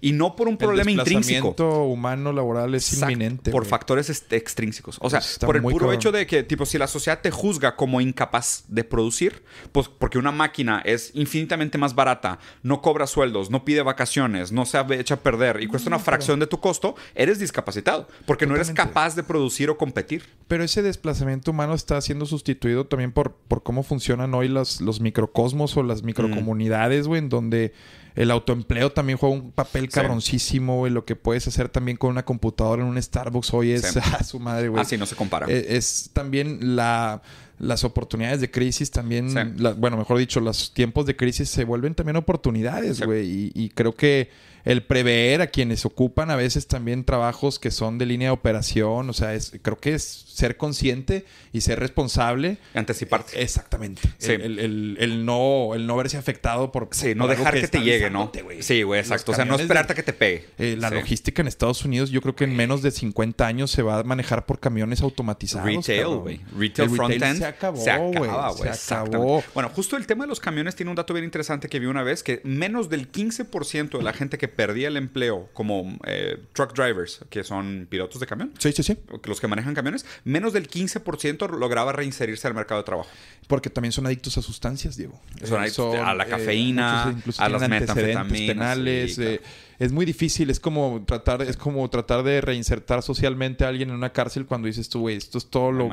Y 0.00 0.12
no 0.12 0.36
por 0.36 0.48
un 0.48 0.56
problema 0.56 0.90
el 0.90 0.98
intrínseco. 0.98 1.54
humano 1.84 2.32
laboral 2.32 2.74
es 2.74 2.92
inminente. 3.00 3.50
Por 3.50 3.64
factores 3.66 4.10
extrínsecos. 4.30 4.98
O 5.00 5.10
sea, 5.10 5.20
por 5.40 5.56
el 5.56 5.62
puro 5.62 5.92
hecho 5.92 6.12
de 6.12 6.26
que, 6.26 6.42
tipo, 6.42 6.66
si 6.66 6.78
la 6.78 6.86
sociedad 6.86 7.20
te 7.20 7.30
juzga 7.30 7.76
como 7.76 8.00
incapaz 8.00 8.64
de 8.68 8.84
producir, 8.84 9.42
pues 9.72 9.88
porque 9.88 10.18
una 10.18 10.32
máquina 10.32 10.82
es 10.84 11.10
infinitamente 11.14 11.78
más 11.78 11.94
barata, 11.94 12.38
no 12.62 12.82
cobra 12.82 13.06
sueldos, 13.06 13.50
no 13.50 13.64
pide 13.64 13.82
vacaciones, 13.82 14.52
no 14.52 14.66
se 14.66 14.78
echa 14.90 15.14
a 15.14 15.20
perder 15.20 15.62
y 15.62 15.66
cuesta 15.66 15.88
una 15.88 15.98
fracción 15.98 16.40
de 16.40 16.46
tu 16.46 16.60
costo, 16.60 16.94
eres 17.14 17.38
discapacitado. 17.38 18.08
Porque 18.26 18.46
no 18.46 18.54
eres 18.54 18.70
capaz 18.70 19.14
de 19.14 19.22
producir 19.22 19.70
o 19.70 19.76
competir. 19.76 20.24
Pero 20.48 20.64
ese 20.64 20.82
desplazamiento 20.82 21.50
humano 21.50 21.74
está 21.74 22.00
siendo 22.00 22.26
sustituido 22.26 22.86
también 22.86 23.12
por, 23.12 23.32
por 23.32 23.62
cómo 23.62 23.82
funcionan 23.82 24.34
hoy 24.34 24.48
los, 24.48 24.80
los 24.80 25.00
microcosmos 25.00 25.76
o 25.76 25.82
las 25.82 26.02
microcomunidades, 26.02 27.06
güey, 27.06 27.20
en 27.20 27.28
donde 27.28 27.72
el 28.14 28.30
autoempleo 28.30 28.92
también 28.92 29.18
juega 29.18 29.34
un 29.34 29.52
papel 29.52 29.88
cabroncísimo, 29.88 30.78
güey. 30.78 30.92
Lo 30.92 31.04
que 31.04 31.16
puedes 31.16 31.46
hacer 31.48 31.68
también 31.68 31.96
con 31.96 32.10
una 32.10 32.24
computadora 32.24 32.82
en 32.82 32.88
un 32.88 33.00
Starbucks 33.00 33.52
hoy 33.54 33.72
es 33.72 33.96
a 33.96 34.22
su 34.24 34.38
madre, 34.38 34.68
güey. 34.68 34.82
Así 34.82 34.96
no 34.96 35.06
se 35.06 35.16
compara. 35.16 35.46
E, 35.48 35.76
es, 35.76 36.10
también 36.12 36.76
la 36.76 37.22
las 37.58 37.84
oportunidades 37.84 38.40
de 38.40 38.50
crisis 38.50 38.90
también, 38.90 39.32
bueno, 39.76 39.96
mejor 39.96 40.18
dicho, 40.18 40.40
los 40.40 40.74
tiempos 40.74 41.06
de 41.06 41.14
crisis 41.14 41.48
se 41.48 41.64
vuelven 41.64 41.94
también 41.94 42.16
oportunidades, 42.16 43.00
güey. 43.00 43.52
y, 43.54 43.68
creo 43.68 43.94
que 43.94 44.30
el 44.64 44.82
prever 44.84 45.42
a 45.42 45.48
quienes 45.48 45.84
ocupan 45.84 46.30
a 46.30 46.36
veces 46.36 46.66
también 46.66 47.04
trabajos 47.04 47.58
que 47.58 47.70
son 47.70 47.98
de 47.98 48.06
línea 48.06 48.28
de 48.28 48.32
operación. 48.32 49.10
O 49.10 49.12
sea, 49.12 49.34
es, 49.34 49.52
creo 49.62 49.78
que 49.78 49.94
es 49.94 50.02
ser 50.04 50.56
consciente 50.56 51.24
y 51.52 51.60
ser 51.60 51.78
responsable. 51.80 52.58
Anticiparte. 52.74 53.42
Exactamente. 53.42 54.02
El, 54.20 55.24
no, 55.24 55.74
el 55.74 55.86
no 55.86 55.96
verse 55.96 56.16
afectado 56.16 56.72
por. 56.72 56.88
Sí, 56.92 57.14
no 57.14 57.26
dejar 57.26 57.54
que, 57.54 57.68
te 57.68 57.80
llegue, 57.80 58.10
¿no? 58.10 58.30
Sí, 58.60 58.82
güey, 58.82 59.00
exacto. 59.00 59.32
O 59.32 59.34
sea, 59.34 59.44
no 59.44 59.56
esperarte 59.56 59.92
a 59.92 59.96
que 59.96 60.02
te 60.02 60.12
pegue. 60.12 60.46
Eh, 60.58 60.76
la 60.78 60.90
logística 60.90 61.42
en 61.42 61.48
Estados 61.48 61.84
Unidos, 61.84 62.10
yo 62.10 62.20
creo 62.20 62.34
que 62.34 62.44
en 62.44 62.54
menos 62.56 62.82
de 62.82 62.90
50 62.90 63.46
años 63.46 63.70
se 63.70 63.82
va 63.82 64.00
a 64.00 64.02
manejar 64.04 64.46
por 64.46 64.60
camiones 64.60 65.02
automatizados. 65.02 65.66
Retail, 65.66 66.16
güey. 66.18 66.40
Retail, 66.56 66.90
front-end. 66.90 67.38
Se 67.38 67.46
acabó, 67.46 67.82
se 67.82 67.90
acaba, 67.90 68.52
güey. 68.52 68.74
Se 68.74 68.94
acabó. 68.94 69.44
Bueno, 69.54 69.70
justo 69.70 69.96
el 69.96 70.06
tema 70.06 70.24
de 70.24 70.28
los 70.28 70.40
camiones 70.40 70.76
tiene 70.76 70.90
un 70.90 70.96
dato 70.96 71.12
bien 71.14 71.24
interesante 71.24 71.68
que 71.68 71.78
vi 71.78 71.86
una 71.86 72.02
vez: 72.02 72.22
que 72.22 72.40
menos 72.44 72.88
del 72.88 73.10
15% 73.10 73.98
de 73.98 74.02
la 74.02 74.12
gente 74.12 74.38
que 74.38 74.48
perdía 74.56 74.88
el 74.88 74.96
empleo 74.96 75.48
como 75.52 75.98
eh, 76.06 76.38
truck 76.52 76.74
drivers, 76.74 77.20
que 77.30 77.44
son 77.44 77.86
pilotos 77.88 78.20
de 78.20 78.26
camión. 78.26 78.52
Sí, 78.58 78.72
sí, 78.72 78.82
sí. 78.82 78.96
Los 79.24 79.40
que 79.40 79.48
manejan 79.48 79.74
camiones, 79.74 80.06
menos 80.24 80.52
del 80.52 80.68
15% 80.68 81.50
lograba 81.58 81.92
reinserirse 81.92 82.46
al 82.46 82.54
mercado 82.54 82.80
de 82.80 82.84
trabajo. 82.84 83.08
Porque 83.46 83.70
también 83.70 83.92
son 83.92 84.06
adictos 84.06 84.38
a 84.38 84.42
sustancias, 84.42 84.96
Diego. 84.96 85.20
Son 85.44 85.60
adictos 85.60 85.96
a 85.96 86.14
la 86.14 86.24
eh, 86.24 86.28
cafeína, 86.28 87.22
a 87.38 87.48
las 87.48 87.68
metanfetaminas. 87.68 88.48
penales. 88.48 89.18
Eh, 89.18 89.40
es 89.78 89.92
muy 89.92 90.04
difícil, 90.04 90.50
es 90.50 90.60
como 90.60 91.02
tratar, 91.06 91.42
es 91.42 91.56
como 91.56 91.88
tratar 91.90 92.22
de 92.22 92.40
reinsertar 92.40 93.02
socialmente 93.02 93.64
a 93.64 93.68
alguien 93.68 93.90
en 93.90 93.96
una 93.96 94.12
cárcel 94.12 94.46
cuando 94.46 94.66
dices 94.66 94.88
tú, 94.88 95.00
güey, 95.00 95.16
esto 95.16 95.38
es 95.38 95.46
todo 95.46 95.72
lo. 95.72 95.90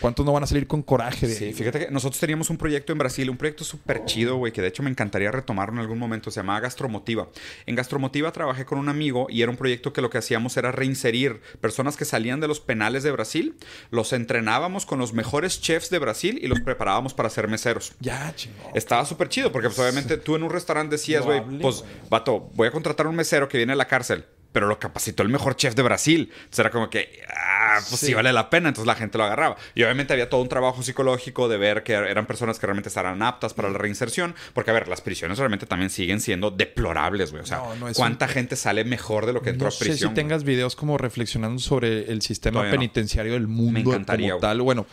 ¿Cuántos 0.00 0.26
no 0.26 0.32
van 0.32 0.42
a 0.42 0.46
salir 0.46 0.66
con 0.66 0.82
coraje 0.82 1.26
de 1.26 1.34
Sí, 1.34 1.52
fíjate 1.52 1.86
que 1.86 1.90
nosotros 1.90 2.20
teníamos 2.20 2.50
un 2.50 2.56
proyecto 2.56 2.92
en 2.92 2.98
Brasil, 2.98 3.30
un 3.30 3.36
proyecto 3.36 3.64
súper 3.64 4.04
chido, 4.04 4.36
güey, 4.36 4.52
que 4.52 4.62
de 4.62 4.68
hecho 4.68 4.82
me 4.82 4.90
encantaría 4.90 5.30
retomarlo 5.30 5.74
en 5.74 5.80
algún 5.80 5.98
momento. 5.98 6.30
Se 6.30 6.40
llamaba 6.40 6.60
Gastromotiva. 6.60 7.28
En 7.66 7.74
Gastromotiva 7.74 8.32
trabajé 8.32 8.64
con 8.64 8.78
un 8.78 8.88
amigo 8.88 9.26
y 9.30 9.42
era 9.42 9.50
un 9.50 9.56
proyecto 9.56 9.92
que 9.92 10.02
lo 10.02 10.10
que 10.10 10.18
hacíamos 10.18 10.56
era 10.56 10.72
reinserir 10.72 11.40
personas 11.60 11.96
que 11.96 12.04
salían 12.04 12.40
de 12.40 12.48
los 12.48 12.60
penales 12.60 13.02
de 13.02 13.10
Brasil, 13.10 13.56
los 13.90 14.12
entrenábamos 14.12 14.86
con 14.86 14.98
los 14.98 15.12
mejores 15.12 15.60
chefs 15.60 15.90
de 15.90 15.98
Brasil 15.98 16.38
y 16.42 16.48
los 16.48 16.60
preparábamos 16.60 17.14
para 17.14 17.30
ser 17.30 17.48
meseros. 17.48 17.92
Ya, 18.00 18.32
chingón. 18.34 18.72
Estaba 18.74 19.04
súper 19.04 19.28
chido 19.28 19.52
porque 19.52 19.68
pues, 19.68 19.78
obviamente 19.78 20.16
tú 20.16 20.36
en 20.36 20.42
un 20.42 20.50
restaurante 20.50 20.96
decías, 20.96 21.24
güey, 21.24 21.42
pues, 21.60 21.84
vato, 22.08 22.50
voy 22.54 22.68
a 22.68 22.70
contratar 22.70 23.06
un 23.10 23.16
mesero 23.16 23.48
que 23.48 23.58
viene 23.58 23.72
a 23.74 23.76
la 23.76 23.86
cárcel, 23.86 24.24
pero 24.52 24.66
lo 24.66 24.78
capacitó 24.78 25.22
el 25.22 25.28
mejor 25.28 25.56
chef 25.56 25.74
de 25.74 25.82
Brasil. 25.82 26.30
Entonces 26.32 26.58
era 26.58 26.70
como 26.70 26.90
que, 26.90 27.22
ah, 27.28 27.78
pues 27.88 28.00
sí. 28.00 28.14
vale 28.14 28.32
la 28.32 28.50
pena. 28.50 28.68
Entonces 28.68 28.86
la 28.86 28.96
gente 28.96 29.16
lo 29.16 29.24
agarraba. 29.24 29.56
Y 29.74 29.82
obviamente 29.84 30.12
había 30.12 30.28
todo 30.28 30.42
un 30.42 30.48
trabajo 30.48 30.82
psicológico 30.82 31.48
de 31.48 31.56
ver 31.56 31.82
que 31.82 31.92
eran 31.92 32.26
personas 32.26 32.58
que 32.58 32.66
realmente 32.66 32.88
estarán 32.88 33.22
aptas 33.22 33.54
para 33.54 33.70
la 33.70 33.78
reinserción. 33.78 34.34
Porque, 34.52 34.70
a 34.70 34.74
ver, 34.74 34.88
las 34.88 35.00
prisiones 35.00 35.38
realmente 35.38 35.66
también 35.66 35.90
siguen 35.90 36.20
siendo 36.20 36.50
deplorables, 36.50 37.30
güey. 37.30 37.42
O 37.42 37.46
sea, 37.46 37.62
¿cuánta 37.94 38.26
gente 38.26 38.56
sale 38.56 38.84
mejor 38.84 39.26
de 39.26 39.32
lo 39.32 39.42
que 39.42 39.50
entró 39.50 39.68
a 39.68 39.70
prisión? 39.70 39.90
No 39.90 39.96
sé 39.98 40.08
si 40.08 40.14
tengas 40.14 40.44
videos 40.44 40.74
como 40.74 40.98
reflexionando 40.98 41.60
sobre 41.60 42.10
el 42.10 42.22
sistema 42.22 42.68
penitenciario 42.70 43.34
del 43.34 43.46
mundo 43.46 43.72
Me 43.72 43.80
encantaría, 43.80 44.30
como 44.30 44.40
tal. 44.40 44.60
Bueno, 44.62 44.86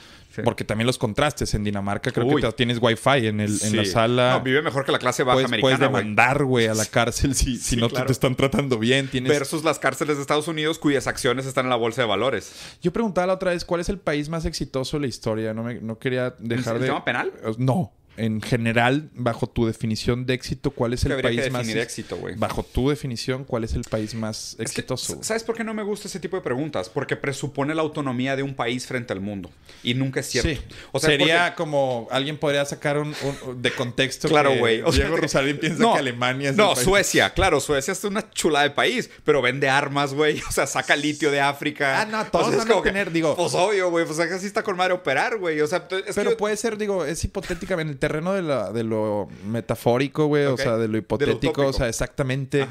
porque 0.44 0.64
también 0.64 0.88
los 0.88 0.98
contrastes 0.98 1.54
en 1.54 1.64
Dinamarca, 1.64 2.12
creo 2.12 2.28
que 2.36 2.52
tienes 2.54 2.80
wifi 2.82 3.28
en, 3.28 3.40
el, 3.40 3.58
en 3.62 3.78
la 3.78 3.86
sala. 3.86 4.34
No, 4.38 4.44
vive 4.44 4.62
mejor 4.62 4.86
que 4.86 4.92
la 4.92 5.00
clase 5.00 5.24
baja 5.24 5.36
puedes, 5.36 5.48
americana. 5.48 5.78
Puedes 5.78 5.80
demandar, 5.80 6.44
güey, 6.44 6.68
a 6.68 6.74
la 6.74 6.86
cárcel 6.86 7.36
si, 7.36 7.58
si 7.58 7.76
no 7.76 7.90
te 7.90 8.12
están 8.12 8.36
tratando 8.36 8.78
bien. 8.80 9.08
Tienes... 9.08 9.32
Versus 9.32 9.64
las 9.64 9.80
cárceles 9.80 10.18
de 10.18 10.22
Estados 10.22 10.48
Unidos 10.48 10.80
cuyas 10.80 11.08
acciones 11.08 11.46
están 11.46 11.66
en 11.66 11.70
la 11.70 11.76
bolsa 11.76 12.02
de 12.02 12.08
valores. 12.08 12.78
Yo 12.82 12.92
preguntaba 12.94 13.28
la 13.28 13.34
otra 13.34 13.52
vez, 13.52 13.66
¿cuál 13.66 13.82
es 13.82 13.90
el 13.90 14.00
país 14.00 14.30
más 14.30 14.46
exitoso 14.46 14.98
de 14.98 15.02
la 15.02 15.08
historia? 15.08 15.54
No, 15.54 15.64
me, 15.64 15.76
no 15.76 16.00
quería 16.00 16.36
dejar 16.40 16.76
¿El 16.76 16.82
de... 16.82 16.88
tema 16.88 17.04
penal? 17.06 17.34
No 17.58 17.94
en 18.18 18.42
general, 18.42 19.10
bajo 19.14 19.48
tu 19.48 19.66
definición 19.66 20.26
de 20.26 20.34
éxito, 20.34 20.72
¿cuál 20.72 20.94
es 20.94 21.06
el 21.06 21.22
país 21.22 21.52
más 21.52 21.68
éxito, 21.68 22.18
güey? 22.18 22.36
Bajo 22.36 22.64
tu 22.64 22.90
definición, 22.90 23.44
¿cuál 23.44 23.64
es 23.64 23.74
el 23.74 23.84
país 23.84 24.16
más 24.16 24.56
exitoso? 24.60 25.20
¿Sabes 25.22 25.44
por 25.44 25.56
qué 25.56 25.64
no 25.64 25.74
me 25.74 25.84
gusta 25.84 26.08
ese 26.08 26.20
tipo 26.20 26.36
de 26.36 26.42
preguntas? 26.42 26.90
Porque 26.90 27.16
presupone 27.16 27.76
la 27.76 27.84
autonomía 27.84 28.36
de 28.36 28.44
un 28.44 28.56
país 28.56 28.88
frente 28.88 29.14
al 29.14 29.22
mundo 29.22 29.52
y 29.84 29.94
nunca 29.94 30.20
es 30.20 30.28
cierto. 30.28 30.50
Sí. 30.50 30.76
O 30.92 31.00
sea, 31.00 31.12
sería 31.12 31.56
como 31.56 32.08
alguien 32.12 32.38
podría 32.38 32.66
sacar 32.66 32.98
un, 32.98 33.16
de 33.56 33.72
contexto. 33.72 34.28
Claro, 34.38 34.56
güey. 34.58 34.84
Diego 34.92 35.18
Rosalín 35.18 35.58
piensa 35.58 35.84
que 35.94 36.00
Alemania 36.00 36.50
es 36.52 36.56
No, 36.56 36.76
Suecia, 36.76 37.34
claro, 37.34 37.60
Suecia 37.60 37.94
es 37.94 38.04
una 38.04 38.30
chula 38.32 38.62
de 38.62 38.70
país, 38.70 39.10
pero 39.24 39.42
vende 39.42 39.70
armas, 39.70 40.14
güey. 40.14 40.42
O 40.48 40.52
sea, 40.52 40.66
saca 40.66 40.96
litio 40.96 41.30
de 41.30 41.40
África. 41.40 42.02
Ah, 42.02 42.06
no, 42.06 42.26
todos 42.26 42.56
van 42.56 42.72
a 42.72 42.82
tener, 42.82 43.12
digo. 43.12 43.36
Pues 43.36 43.54
obvio, 43.54 43.90
güey. 43.90 44.06
Pues 44.06 44.20
acá 44.20 44.40
sí 44.40 44.48
está 44.48 44.64
con 44.64 44.76
madre 44.76 44.94
operar, 44.94 45.38
güey. 45.38 45.62
O 45.62 45.68
sea, 45.68 45.88
pero 45.88 46.38
puede 46.38 46.58
ser, 46.58 46.78
digo, 46.78 47.06
es 47.06 47.24
hipotéticamente 47.24 48.07
terreno 48.08 48.34
de 48.34 48.42
la 48.42 48.72
lo 48.72 49.28
metafórico, 49.46 50.28
güey, 50.28 50.46
o 50.46 50.58
sea, 50.58 50.78
de 50.78 50.88
lo 50.88 50.98
hipotético, 50.98 51.68
o 51.68 51.74
sea, 51.74 51.90
exactamente 51.90 52.68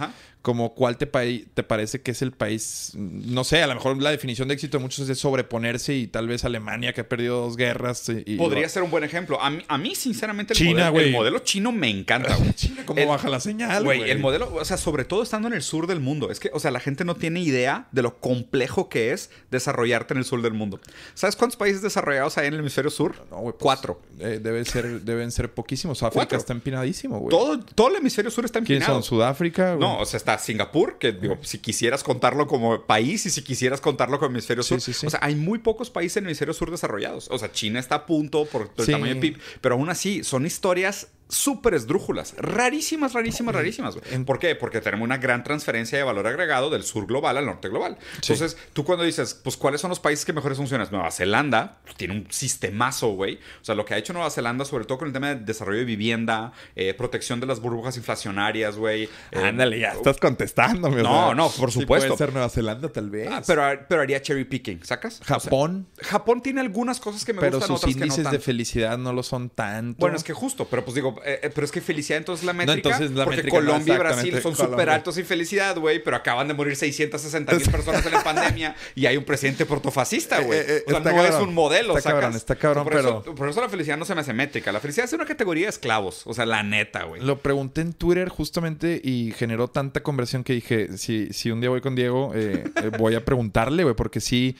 como 0.46 0.74
cuál 0.74 0.96
te, 0.96 1.06
te 1.06 1.62
parece 1.64 2.02
que 2.02 2.12
es 2.12 2.22
el 2.22 2.30
país, 2.30 2.92
no 2.94 3.42
sé, 3.42 3.64
a 3.64 3.66
lo 3.66 3.74
mejor 3.74 4.00
la 4.00 4.12
definición 4.12 4.46
de 4.46 4.54
éxito 4.54 4.78
de 4.78 4.82
muchos 4.82 5.08
es 5.08 5.18
sobreponerse 5.18 5.92
y 5.92 6.06
tal 6.06 6.28
vez 6.28 6.44
Alemania 6.44 6.92
que 6.92 7.00
ha 7.00 7.08
perdido 7.08 7.40
dos 7.40 7.56
guerras. 7.56 8.08
Y, 8.24 8.36
Podría 8.36 8.68
ser 8.68 8.84
un 8.84 8.92
buen 8.92 9.02
ejemplo. 9.02 9.42
A 9.42 9.50
mí, 9.50 9.64
a 9.66 9.76
mí 9.76 9.96
sinceramente, 9.96 10.54
el, 10.54 10.64
modelo, 10.64 11.00
el, 11.00 11.10
modelo, 11.10 11.38
chino 11.40 11.72
me 11.72 11.90
encanta, 11.90 12.36
güey. 12.36 12.52
China, 12.54 12.84
¿cómo 12.86 13.04
baja 13.08 13.28
la 13.28 13.40
señal, 13.40 13.82
güey? 13.82 14.08
El 14.08 14.20
modelo, 14.20 14.54
o 14.54 14.64
sea, 14.64 14.76
sobre 14.76 15.04
todo 15.04 15.24
estando 15.24 15.48
en 15.48 15.54
el 15.54 15.62
sur 15.62 15.88
del 15.88 15.98
mundo. 15.98 16.30
Es 16.30 16.38
que, 16.38 16.48
o 16.52 16.60
sea, 16.60 16.70
la 16.70 16.78
gente 16.78 17.04
no 17.04 17.16
tiene 17.16 17.40
idea 17.40 17.88
de 17.90 18.02
lo 18.02 18.20
complejo 18.20 18.88
que 18.88 19.10
es 19.10 19.30
desarrollarte 19.50 20.14
en 20.14 20.18
el 20.18 20.24
sur 20.24 20.42
del 20.42 20.52
mundo. 20.52 20.78
¿Sabes 21.14 21.34
cuántos 21.34 21.56
países 21.56 21.82
desarrollados 21.82 22.38
hay 22.38 22.46
en 22.46 22.54
el 22.54 22.60
hemisferio 22.60 22.92
sur? 22.92 23.16
No, 23.32 23.38
güey. 23.38 23.52
Pues, 23.54 23.62
Cuatro. 23.62 24.00
Eh, 24.20 24.38
debe 24.40 24.64
ser, 24.64 25.00
deben 25.00 25.25
ser 25.30 25.52
poquísimos. 25.52 26.02
África 26.02 26.36
está 26.36 26.52
empinadísimo, 26.52 27.18
güey. 27.18 27.30
Todo, 27.30 27.60
todo 27.60 27.88
el 27.88 27.96
hemisferio 27.96 28.30
sur 28.30 28.44
está 28.44 28.58
empinado. 28.58 28.86
¿Quiénes 28.86 29.06
son? 29.06 29.16
¿Sudáfrica? 29.16 29.76
No, 29.76 29.98
o 29.98 30.06
sea, 30.06 30.18
está 30.18 30.38
Singapur, 30.38 30.98
que 30.98 31.12
digo, 31.12 31.38
si 31.42 31.58
quisieras 31.58 32.02
contarlo 32.02 32.46
como 32.46 32.82
país 32.82 33.26
y 33.26 33.30
si 33.30 33.42
quisieras 33.42 33.80
contarlo 33.80 34.18
como 34.18 34.32
hemisferio 34.32 34.62
sur. 34.62 34.78
O 34.78 35.10
sea, 35.10 35.20
hay 35.22 35.34
muy 35.34 35.58
pocos 35.58 35.90
países 35.90 36.18
en 36.18 36.24
el 36.24 36.30
hemisferio 36.30 36.54
sur 36.54 36.70
desarrollados. 36.70 37.28
O 37.30 37.38
sea, 37.38 37.52
China 37.52 37.80
está 37.80 37.96
a 37.96 38.06
punto 38.06 38.44
por 38.46 38.70
el 38.76 38.86
tamaño 38.86 39.14
de 39.14 39.20
PIB, 39.20 39.38
pero 39.60 39.74
aún 39.74 39.88
así 39.88 40.24
son 40.24 40.46
historias 40.46 41.08
súper 41.28 41.74
esdrújulas, 41.74 42.34
rarísimas, 42.38 43.12
rarísimas, 43.12 43.54
rarísimas. 43.54 43.96
¿Por 44.24 44.38
qué? 44.38 44.54
Porque 44.54 44.80
tenemos 44.80 45.04
una 45.04 45.18
gran 45.18 45.42
transferencia 45.42 45.98
de 45.98 46.04
valor 46.04 46.26
agregado 46.26 46.70
del 46.70 46.84
sur 46.84 47.06
global 47.06 47.36
al 47.36 47.46
norte 47.46 47.68
global. 47.68 47.98
Entonces, 48.16 48.56
tú 48.72 48.84
cuando 48.84 49.04
dices, 49.04 49.34
pues, 49.34 49.56
¿cuáles 49.56 49.80
son 49.80 49.88
los 49.90 50.00
países 50.00 50.24
que 50.24 50.32
mejores 50.32 50.56
funcionan? 50.58 50.86
Nueva 50.90 51.10
Zelanda 51.10 51.78
tiene 51.96 52.14
un 52.14 52.26
sistemazo, 52.30 53.08
güey. 53.08 53.40
O 53.60 53.64
sea, 53.64 53.74
lo 53.74 53.84
que 53.84 53.94
ha 53.94 53.98
hecho 53.98 54.12
Nueva 54.12 54.30
Zelanda, 54.30 54.64
sobre 54.64 54.84
todo 54.84 54.98
con 54.98 55.05
el 55.06 55.12
tema 55.12 55.28
de 55.28 55.36
desarrollo 55.36 55.78
de 55.78 55.84
vivienda, 55.84 56.52
eh, 56.74 56.94
protección 56.94 57.40
de 57.40 57.46
las 57.46 57.60
burbujas 57.60 57.96
inflacionarias, 57.96 58.76
güey. 58.76 59.04
Eh, 59.04 59.38
Ándale, 59.42 59.78
ya 59.78 59.92
estás 59.92 60.18
contestándome. 60.18 61.02
No, 61.02 61.34
no, 61.34 61.48
por 61.50 61.70
supuesto. 61.70 62.08
puede 62.08 62.18
ser 62.18 62.32
Nueva 62.32 62.48
Zelanda, 62.48 62.88
tal 62.88 63.10
vez. 63.10 63.28
Ah, 63.30 63.42
pero, 63.46 63.62
pero 63.88 64.02
haría 64.02 64.20
cherry 64.20 64.44
picking, 64.44 64.84
¿sacas? 64.84 65.20
Japón. 65.24 65.88
Japón 66.00 66.42
tiene 66.42 66.60
algunas 66.60 67.00
cosas 67.00 67.24
que 67.24 67.32
me 67.32 67.40
pero 67.40 67.58
gustan, 67.58 67.78
sus 67.78 67.90
índices 67.90 68.30
de 68.30 68.38
felicidad 68.38 68.98
no 68.98 69.12
lo 69.12 69.22
son 69.22 69.50
tanto. 69.50 69.98
Bueno, 70.00 70.16
es 70.16 70.24
que 70.24 70.32
justo, 70.32 70.66
pero 70.68 70.84
pues 70.84 70.94
digo, 70.94 71.20
eh, 71.24 71.50
pero 71.54 71.64
es 71.64 71.72
que 71.72 71.80
felicidad 71.80 72.18
entonces 72.18 72.44
la 72.44 72.52
métrica. 72.52 72.98
porque 73.24 73.48
Colombia 73.48 73.94
y 73.94 73.98
Brasil 73.98 74.40
son 74.42 74.56
súper 74.56 74.90
altos 74.90 75.16
en 75.18 75.26
felicidad, 75.26 75.76
güey, 75.76 76.02
pero 76.02 76.16
acaban 76.16 76.48
de 76.48 76.54
morir 76.54 76.76
660 76.76 77.54
mil 77.54 77.70
personas 77.70 78.04
en 78.04 78.12
la 78.12 78.22
pandemia 78.22 78.74
y 78.94 79.06
hay 79.06 79.16
un 79.16 79.24
presidente 79.24 79.66
portofascista, 79.66 80.40
güey. 80.40 80.58
Eh, 80.58 80.84
o 80.86 80.90
sea, 80.90 81.00
no 81.00 81.24
es 81.24 81.34
un 81.34 81.54
modelo, 81.54 81.96
está 81.96 82.10
Cabrón, 82.10 82.34
está 82.34 82.56
cabrón, 82.56 82.84
por 82.84 82.92
pero... 82.92 83.20
Eso, 83.20 83.34
por 83.34 83.48
eso 83.48 83.60
la 83.60 83.68
felicidad 83.68 83.96
no 83.96 84.04
se 84.04 84.14
me 84.14 84.20
hace 84.20 84.32
métrica. 84.32 84.72
La 84.72 84.80
felicidad 84.80 84.95
es 85.04 85.12
una 85.12 85.24
categoría 85.24 85.66
de 85.66 85.70
esclavos, 85.70 86.26
o 86.26 86.34
sea, 86.34 86.46
la 86.46 86.62
neta, 86.62 87.04
güey. 87.04 87.22
Lo 87.22 87.38
pregunté 87.38 87.80
en 87.80 87.92
Twitter 87.92 88.28
justamente 88.28 89.00
y 89.02 89.32
generó 89.36 89.68
tanta 89.68 90.02
conversión 90.02 90.44
que 90.44 90.54
dije, 90.54 90.96
si, 90.98 91.32
si 91.32 91.50
un 91.50 91.60
día 91.60 91.70
voy 91.70 91.80
con 91.80 91.94
Diego, 91.94 92.32
voy 92.98 93.14
a 93.14 93.24
preguntarle, 93.24 93.82
güey, 93.82 93.94
porque 93.94 94.20
sí 94.20 94.56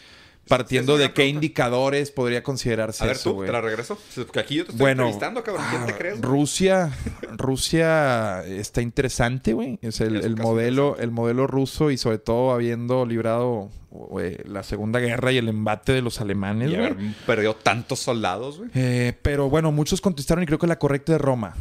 partiendo 0.49 0.97
de 0.97 1.13
qué 1.13 1.27
indicadores 1.27 2.11
podría 2.11 2.43
considerarse 2.43 3.05
A 3.05 3.09
ver, 3.09 3.19
tú, 3.19 3.45
te 3.45 3.53
la 3.53 3.61
regreso. 3.61 3.99
Porque 4.15 4.41
aquí 4.41 4.57
yo 4.57 4.65
te 4.65 4.73
estoy 4.73 4.81
bueno, 4.81 5.03
entrevistando, 5.03 5.43
cabrón. 5.43 5.65
¿Quién 5.71 5.87
te 5.87 5.93
ah, 5.93 5.99
crees? 5.99 6.21
Rusia, 6.21 6.97
Rusia 7.37 8.45
está 8.47 8.83
interesante, 8.83 9.53
güey. 9.53 9.79
Es 9.83 10.01
el, 10.01 10.37
modelo, 10.37 10.97
el 10.99 11.11
modelo 11.11 11.47
ruso 11.47 11.91
y 11.91 11.99
sobre 11.99 12.19
todo 12.19 12.53
habiendo 12.53 13.07
librado 13.07 13.71
la 14.45 14.63
Segunda 14.63 15.01
Guerra 15.01 15.33
y 15.33 15.39
el 15.39 15.49
embate 15.49 15.93
de 15.93 16.03
los 16.03 16.21
alemanes, 16.21 16.71
y 16.71 16.75
haber 16.75 16.97
perdido 17.27 17.55
tantos 17.55 18.01
soldados, 18.01 18.59
güey. 18.59 18.71
Eh, 18.75 19.15
pero 19.23 19.49
bueno, 19.49 19.73
muchos 19.73 20.01
contestaron 20.01 20.43
y 20.43 20.47
creo 20.47 20.59
que 20.59 20.67
la 20.67 20.79
correcta 20.79 21.13
de 21.13 21.19
Roma. 21.19 21.55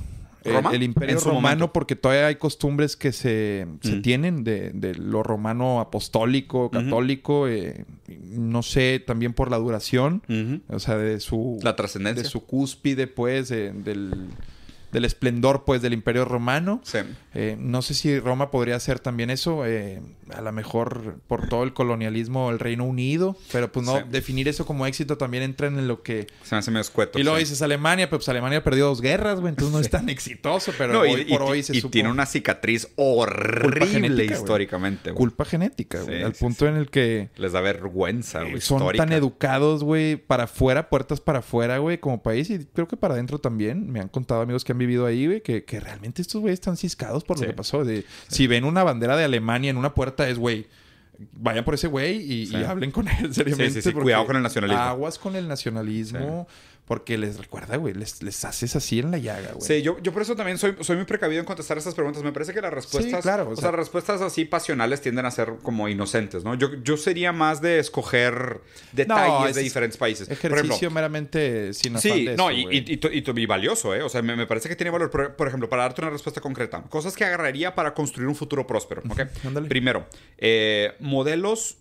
El, 0.44 0.84
imperio 0.84 1.20
romano, 1.22 1.74
porque 1.74 1.96
todavía 1.96 2.28
hay 2.28 2.36
costumbres 2.36 2.96
que 2.96 3.12
se, 3.12 3.66
mm. 3.82 4.02
tienen 4.02 4.44
de, 4.44 4.94
lo 4.96 5.24
romano 5.24 5.80
apostólico, 5.80 6.70
católico, 6.70 7.48
eh, 7.48 7.86
no 8.08 8.62
sé, 8.62 9.04
también 9.06 9.34
por 9.34 9.50
la 9.50 9.58
duración, 9.58 10.22
o 10.70 10.78
sea, 10.78 10.98
de 10.98 11.20
su... 11.20 11.60
La 11.64 11.76
trascendencia. 11.76 12.22
De 12.22 12.30
su 12.30 12.46
cúspide, 12.46 13.08
pues, 13.08 13.50
del 13.50 14.30
del 14.96 15.04
esplendor, 15.04 15.66
pues, 15.66 15.82
del 15.82 15.92
Imperio 15.92 16.24
Romano. 16.24 16.80
Sí. 16.84 17.00
Eh, 17.34 17.58
no 17.60 17.82
sé 17.82 17.94
si 17.94 18.18
Roma 18.18 18.50
podría 18.50 18.78
hacer 18.78 19.02
también 19.02 19.30
eso, 19.30 19.66
eh, 19.66 20.02
a 20.34 20.40
lo 20.40 20.54
mejor 20.54 21.20
por 21.28 21.50
todo 21.50 21.64
el 21.64 21.74
colonialismo 21.74 22.50
el 22.50 22.60
Reino 22.60 22.86
Unido, 22.86 23.36
pero 23.52 23.70
pues 23.70 23.86
no, 23.86 24.00
definir 24.10 24.48
eso 24.48 24.66
como 24.66 24.86
éxito 24.86 25.18
también 25.18 25.44
entra 25.44 25.68
en 25.68 25.86
lo 25.86 26.02
que... 26.02 26.28
Se 26.44 26.56
me 26.56 26.60
hace 26.60 26.72
medio 26.72 26.82
escueto. 26.82 27.20
Y 27.20 27.24
luego 27.24 27.38
dices 27.38 27.62
Alemania, 27.62 28.10
pero 28.10 28.20
pues 28.20 28.30
Alemania 28.30 28.64
perdió 28.64 28.86
dos 28.86 29.02
guerras, 29.02 29.42
güey, 29.42 29.50
entonces 29.50 29.74
no 29.74 29.82
es 29.82 29.90
tan 29.90 30.08
exitoso, 30.08 30.72
pero 30.78 31.02
hoy 31.02 31.26
por 31.26 31.42
hoy 31.42 31.62
se 31.62 31.76
Y 31.76 31.82
tiene 31.82 32.10
una 32.10 32.26
cicatriz 32.26 32.88
horrible 32.96 34.24
históricamente, 34.24 35.12
güey. 35.12 35.18
Culpa 35.18 35.44
genética, 35.44 36.04
güey, 36.04 36.24
al 36.24 36.32
punto 36.32 36.68
en 36.68 36.78
el 36.78 36.90
que... 36.90 37.32
Les 37.36 37.52
da 37.52 37.60
vergüenza, 37.60 38.44
güey. 38.44 38.62
Son 38.62 38.96
tan 38.96 39.12
educados, 39.12 39.84
güey, 39.84 40.16
para 40.16 40.46
afuera, 40.46 40.90
puertas 40.90 41.20
para 41.20 41.40
afuera, 41.40 41.80
güey, 41.80 41.98
como 41.98 42.24
país 42.24 42.50
y 42.50 42.60
creo 42.64 42.88
que 42.88 42.96
para 42.96 43.16
adentro 43.16 43.40
también. 43.40 43.92
Me 43.92 44.00
han 44.00 44.08
contado 44.08 44.40
amigos 44.40 44.64
que 44.64 44.72
han 44.72 44.78
vivido 44.78 44.85
ahí, 45.06 45.26
güey, 45.28 45.42
que, 45.42 45.64
que 45.64 45.80
realmente 45.80 46.22
estos 46.22 46.42
güeyes 46.42 46.60
están 46.60 46.78
ciscados 46.78 47.24
por 47.24 47.40
lo 47.40 47.48
que 47.48 47.54
pasó. 47.54 47.84
De, 47.84 48.06
Si 48.28 48.48
ven 48.48 48.64
una 48.64 48.84
bandera 48.84 49.18
de 49.18 49.24
Alemania 49.24 49.70
en 49.70 49.78
una 49.78 49.94
puerta, 49.94 50.28
es, 50.30 50.38
güey, 50.38 50.68
vayan 51.34 51.64
por 51.64 51.74
ese 51.74 51.88
güey 51.88 52.22
y, 52.22 52.56
hablen 52.64 52.92
con 52.92 53.08
él 53.08 53.34
seriamente. 53.34 53.94
Cuidado 53.94 54.26
con 54.26 54.36
el 54.36 54.44
nacionalismo. 54.44 54.82
Aguas 54.82 55.18
con 55.20 55.36
el 55.36 55.48
nacionalismo. 55.48 56.48
Porque 56.86 57.18
les 57.18 57.40
recuerda, 57.40 57.78
güey, 57.78 57.96
les, 57.96 58.22
les, 58.22 58.46
haces 58.46 58.76
así 58.76 59.00
en 59.00 59.10
la 59.10 59.18
llaga, 59.18 59.54
güey. 59.54 59.68
Sí, 59.68 59.82
yo, 59.82 59.98
yo 60.04 60.14
por 60.14 60.22
eso 60.22 60.36
también 60.36 60.60
soy, 60.60 60.76
soy 60.82 60.98
muy 60.98 61.06
precavido 61.06 61.40
en 61.40 61.46
contestar 61.46 61.80
estas 61.80 61.96
preguntas. 61.96 62.22
Me 62.22 62.32
parece 62.32 62.54
que 62.54 62.62
las 62.62 62.72
respuestas. 62.72 63.24
claro. 63.24 63.50
O, 63.50 63.56
sea, 63.56 63.72
las 63.72 63.80
respuestas 63.80 64.22
así 64.22 64.46
pasionales 64.46 65.02
tienden 65.02 65.26
a 65.26 65.32
ser 65.32 65.54
como 65.64 65.90
inocentes, 65.90 66.44
¿no? 66.44 66.54
Yo, 66.54 66.76
yo 66.84 66.96
sería 66.96 67.32
más 67.32 67.60
de 67.60 67.80
escoger 67.80 68.62
detalles 68.92 69.56
de 69.56 69.64
diferentes 69.64 69.98
países. 69.98 70.30
Ejercicio 70.30 70.92
meramente 70.92 71.74
sin 71.74 71.96
afán 71.96 72.02
Sí, 72.02 72.30
no, 72.38 72.52
y, 72.52 72.68
y, 72.70 73.00
y, 73.02 73.46
valioso, 73.48 73.96
¿eh? 73.96 74.04
O 74.04 74.10
sea, 74.10 74.22
me, 74.22 74.46
parece 74.46 74.70
que 74.70 74.76
tiene 74.76 74.92
valor. 74.92 75.10
Por, 75.10 75.48
ejemplo, 75.48 75.68
para 75.68 75.84
darte 75.84 76.02
una 76.02 76.12
respuesta 76.12 76.40
concreta, 76.40 76.84
cosas 76.84 77.16
que 77.16 77.26
agarraría 77.26 77.74
para 77.74 77.96
construir 77.96 78.28
un 78.28 78.36
futuro 78.36 78.68
próspero, 78.68 79.02
¿ok? 79.10 79.22
Primero, 79.68 80.06
eh, 80.38 80.94
modelos 81.00 81.78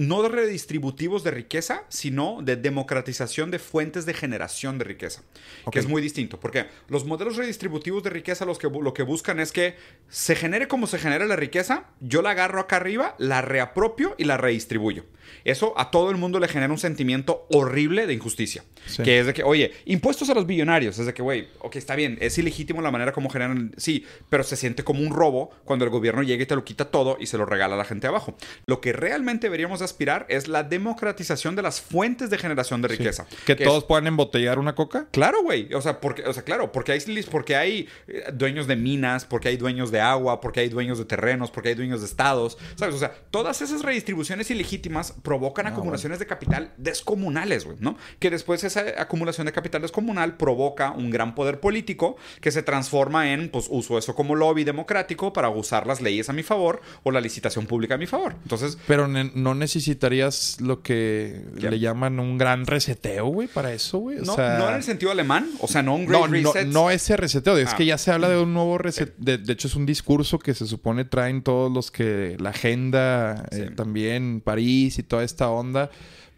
no 0.00 0.22
de 0.22 0.30
redistributivos 0.30 1.22
de 1.24 1.30
riqueza, 1.30 1.84
sino 1.90 2.40
de 2.42 2.56
democratización 2.56 3.50
de 3.50 3.58
fuentes 3.58 4.06
de 4.06 4.14
generación 4.14 4.78
de 4.78 4.84
riqueza, 4.84 5.22
que 5.70 5.78
es 5.78 5.86
muy 5.86 6.00
distinto, 6.00 6.40
porque 6.40 6.66
los 6.88 7.04
modelos 7.04 7.36
redistributivos 7.36 8.02
de 8.02 8.08
riqueza 8.08 8.46
los 8.46 8.58
que, 8.58 8.70
lo 8.70 8.94
que 8.94 9.02
buscan 9.02 9.40
es 9.40 9.52
que 9.52 9.76
se 10.08 10.34
genere 10.36 10.68
como 10.68 10.86
se 10.86 10.98
genera 10.98 11.26
la 11.26 11.36
riqueza, 11.36 11.84
yo 12.00 12.22
la 12.22 12.30
agarro 12.30 12.60
acá 12.60 12.76
arriba, 12.76 13.14
la 13.18 13.42
reapropio 13.42 14.14
y 14.16 14.24
la 14.24 14.38
redistribuyo. 14.38 15.04
Eso 15.44 15.74
a 15.76 15.90
todo 15.90 16.10
el 16.10 16.16
mundo 16.16 16.40
le 16.40 16.48
genera 16.48 16.72
un 16.72 16.78
sentimiento 16.78 17.46
horrible 17.50 18.06
de 18.06 18.14
injusticia. 18.14 18.64
Que 19.02 19.20
es 19.20 19.26
de 19.26 19.34
que, 19.34 19.42
oye, 19.42 19.72
impuestos 19.84 20.28
a 20.30 20.34
los 20.34 20.46
billonarios. 20.46 20.98
Es 20.98 21.06
de 21.06 21.14
que, 21.14 21.22
güey, 21.22 21.48
ok, 21.60 21.76
está 21.76 21.94
bien, 21.94 22.18
es 22.20 22.38
ilegítimo 22.38 22.82
la 22.82 22.90
manera 22.90 23.12
como 23.12 23.30
generan. 23.30 23.72
Sí, 23.76 24.04
pero 24.28 24.44
se 24.44 24.56
siente 24.56 24.84
como 24.84 25.00
un 25.00 25.12
robo 25.12 25.50
cuando 25.64 25.84
el 25.84 25.90
gobierno 25.90 26.22
llega 26.22 26.42
y 26.42 26.46
te 26.46 26.56
lo 26.56 26.64
quita 26.64 26.86
todo 26.86 27.16
y 27.20 27.26
se 27.26 27.38
lo 27.38 27.46
regala 27.46 27.74
a 27.74 27.78
la 27.78 27.84
gente 27.84 28.06
abajo. 28.06 28.36
Lo 28.66 28.80
que 28.80 28.92
realmente 28.92 29.46
deberíamos 29.46 29.82
aspirar 29.90 30.26
es 30.28 30.48
la 30.48 30.62
democratización 30.62 31.56
de 31.56 31.62
las 31.62 31.80
fuentes 31.80 32.30
de 32.30 32.38
generación 32.38 32.82
de 32.82 32.88
riqueza. 32.88 33.26
¿Que, 33.44 33.56
todos 33.56 33.84
puedan 33.84 34.06
embotellar 34.06 34.58
una 34.58 34.74
coca? 34.74 35.06
Claro, 35.10 35.42
güey. 35.42 35.72
O 35.74 35.82
sea, 35.82 36.00
porque, 36.00 36.22
o 36.22 36.32
sea, 36.32 36.42
claro, 36.42 36.72
porque 36.72 36.92
hay, 36.92 37.00
porque 37.30 37.56
hay 37.56 37.88
eh, 38.08 38.24
dueños 38.32 38.66
de 38.66 38.76
minas, 38.76 39.24
porque 39.24 39.48
hay 39.48 39.56
dueños 39.56 39.90
de 39.90 40.00
agua, 40.00 40.40
porque 40.40 40.60
hay 40.60 40.68
dueños 40.68 40.98
de 40.98 41.04
terrenos, 41.04 41.50
porque 41.50 41.70
hay 41.70 41.74
dueños 41.74 42.00
de 42.00 42.06
estados. 42.06 42.58
¿Sabes? 42.76 42.94
O 42.94 42.98
sea, 42.98 43.12
todas 43.30 43.62
esas 43.62 43.82
redistribuciones 43.82 44.50
ilegítimas 44.50 45.14
provocan 45.22 45.66
ah, 45.66 45.70
acumulaciones 45.70 46.18
de 46.18 46.26
capital 46.26 46.72
descomunales, 46.76 47.64
güey, 47.64 47.76
¿no? 47.80 47.96
Que 48.18 48.30
después 48.30 48.64
esa 48.64 48.84
acumulación 48.98 49.46
de 49.46 49.52
capital 49.52 49.82
descomunal 49.82 50.36
provoca 50.36 50.92
un 50.92 51.10
gran 51.10 51.34
poder 51.34 51.60
político 51.60 52.16
que 52.40 52.50
se 52.50 52.62
transforma 52.62 53.32
en, 53.32 53.50
pues, 53.50 53.66
uso 53.68 53.98
eso 53.98 54.14
como 54.14 54.34
lobby 54.34 54.64
democrático 54.64 55.32
para 55.32 55.48
usar 55.48 55.86
las 55.86 56.00
leyes 56.00 56.28
a 56.28 56.32
mi 56.32 56.42
favor 56.42 56.80
o 57.02 57.10
la 57.10 57.20
licitación 57.20 57.66
pública 57.66 57.94
a 57.94 57.98
mi 57.98 58.06
favor. 58.06 58.36
Entonces... 58.42 58.78
Pero 58.86 59.08
no 59.08 59.54
necesitarías 59.78 60.60
lo 60.60 60.82
que 60.82 61.44
le 61.56 61.78
llaman 61.78 62.18
un 62.18 62.38
gran 62.38 62.66
reseteo, 62.66 63.26
güey, 63.26 63.48
para 63.48 63.72
eso, 63.72 63.98
güey. 63.98 64.18
no, 64.18 64.36
no 64.36 64.68
en 64.68 64.74
el 64.74 64.82
sentido 64.82 65.12
alemán, 65.12 65.48
o 65.60 65.68
sea, 65.68 65.82
no 65.82 65.94
un 65.94 66.06
great 66.06 66.30
reset. 66.30 66.66
No, 66.66 66.84
no 66.84 66.90
ese 66.90 67.16
reseteo, 67.16 67.56
es 67.56 67.72
que 67.74 67.84
ah. 67.84 67.86
ya 67.86 67.98
se 67.98 68.10
habla 68.10 68.28
de 68.28 68.38
un 68.38 68.52
nuevo 68.52 68.78
reset. 68.78 69.14
De, 69.16 69.52
hecho, 69.52 69.68
es 69.68 69.76
un 69.76 69.86
discurso 69.86 70.38
que 70.38 70.54
se 70.54 70.66
supone 70.66 71.04
traen 71.04 71.42
todos 71.42 71.72
los 71.72 71.90
que 71.90 72.36
la 72.40 72.50
agenda, 72.50 73.46
eh, 73.52 73.70
también 73.74 74.40
París 74.40 74.98
y 74.98 75.02
toda 75.02 75.24
esta 75.24 75.48
onda. 75.50 75.90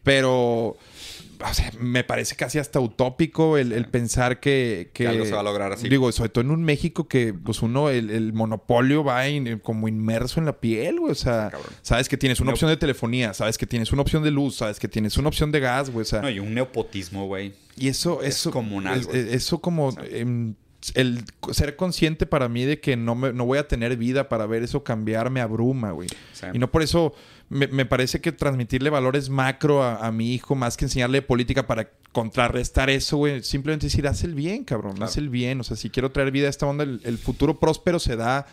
Pero 0.03 0.77
o 1.49 1.55
sea, 1.55 1.71
me 1.79 2.05
parece 2.05 2.37
casi 2.37 2.59
hasta 2.59 2.81
utópico 2.81 3.59
el, 3.59 3.87
pensar 3.87 4.41
que, 4.41 4.91
que, 4.93 5.07
algo 5.07 5.25
se 5.25 5.33
va 5.33 5.41
a 5.41 5.43
lograr 5.43 5.73
así. 5.73 5.89
Digo, 5.89 6.11
sobre 6.13 6.31
todo 6.31 6.45
en 6.45 6.51
un 6.51 6.63
México 6.63 7.09
que, 7.09 7.35
pues 7.35 7.63
uno, 7.63 7.91
el, 7.91 8.33
monopolio 8.33 9.05
va 9.05 9.23
como 9.63 9.89
inmerso 9.89 10.41
en 10.41 10.47
la 10.47 10.61
piel, 10.61 11.01
güey. 11.01 11.13
O 11.13 11.17
sea, 11.17 11.51
sabes 11.83 12.09
que 12.09 12.17
tienes 12.17 12.41
una 12.41 12.53
opción 12.53 12.71
de 12.71 12.77
telefonía, 12.77 13.35
sabes 13.35 13.59
que 13.59 13.67
tienes 13.67 13.93
una 13.93 14.03
opción 14.03 14.23
de 14.23 14.31
luz, 14.31 14.57
sabes 14.57 14.79
que 14.79 14.89
tienes 14.89 15.17
una 15.17 15.29
opción 15.29 15.53
de 15.53 15.61
gas, 15.61 15.91
güey. 15.91 16.03
O 16.03 16.07
sea, 16.07 16.23
no, 16.23 16.31
y 16.31 16.39
un 16.39 16.55
neopotismo, 16.55 17.27
güey. 17.27 17.55
Y 17.77 17.89
eso, 17.89 18.23
es 18.23 18.37
eso. 18.37 18.51
comunal. 18.51 19.07
eso 19.13 19.61
como. 19.61 19.95
El 20.95 21.25
ser 21.53 21.77
consciente 21.77 22.27
para 22.27 22.49
mí 22.49 22.65
de 22.65 22.81
que 22.81 22.97
no, 22.97 23.15
me, 23.15 23.33
no 23.33 23.45
voy 23.45 23.59
a 23.59 23.69
tener 23.69 23.97
vida 23.97 24.29
para 24.29 24.47
ver 24.47 24.65
eso 24.65 24.83
cambiar 24.83 25.31
me 25.31 25.41
abruma, 25.41 25.93
güey. 25.93 26.09
Y 26.53 26.59
no 26.59 26.73
por 26.73 26.83
eso 26.83 27.15
me, 27.53 27.85
parece 27.85 28.21
que 28.21 28.33
transmitirle 28.33 28.89
valores 28.89 29.29
macro 29.29 29.83
a, 29.83 30.11
mi 30.11 30.33
hijo 30.33 30.55
más 30.55 30.77
que 30.77 30.87
enseñarle 30.87 31.21
política 31.21 31.67
para 31.67 31.91
contrarrestar 32.13 32.89
eso, 32.89 33.19
güey. 33.19 33.43
Simplemente 33.43 33.87
decir, 33.87 34.07
haz 34.09 34.25
el 34.25 34.35
bien, 34.35 34.65
cabrón, 34.65 35.03
haz 35.03 35.19
el 35.19 35.29
bien. 35.29 35.61
O 35.61 35.65
sea, 35.65 35.77
si 35.77 35.91
quiero 35.91 36.11
traer 36.11 36.31
vida 36.31 36.47
a 36.47 36.51
esta 36.51 36.67
onda, 36.67 36.85
el, 36.85 37.19
futuro 37.19 37.61
próspero 37.61 37.99
se 37.99 38.17
da, 38.17 38.47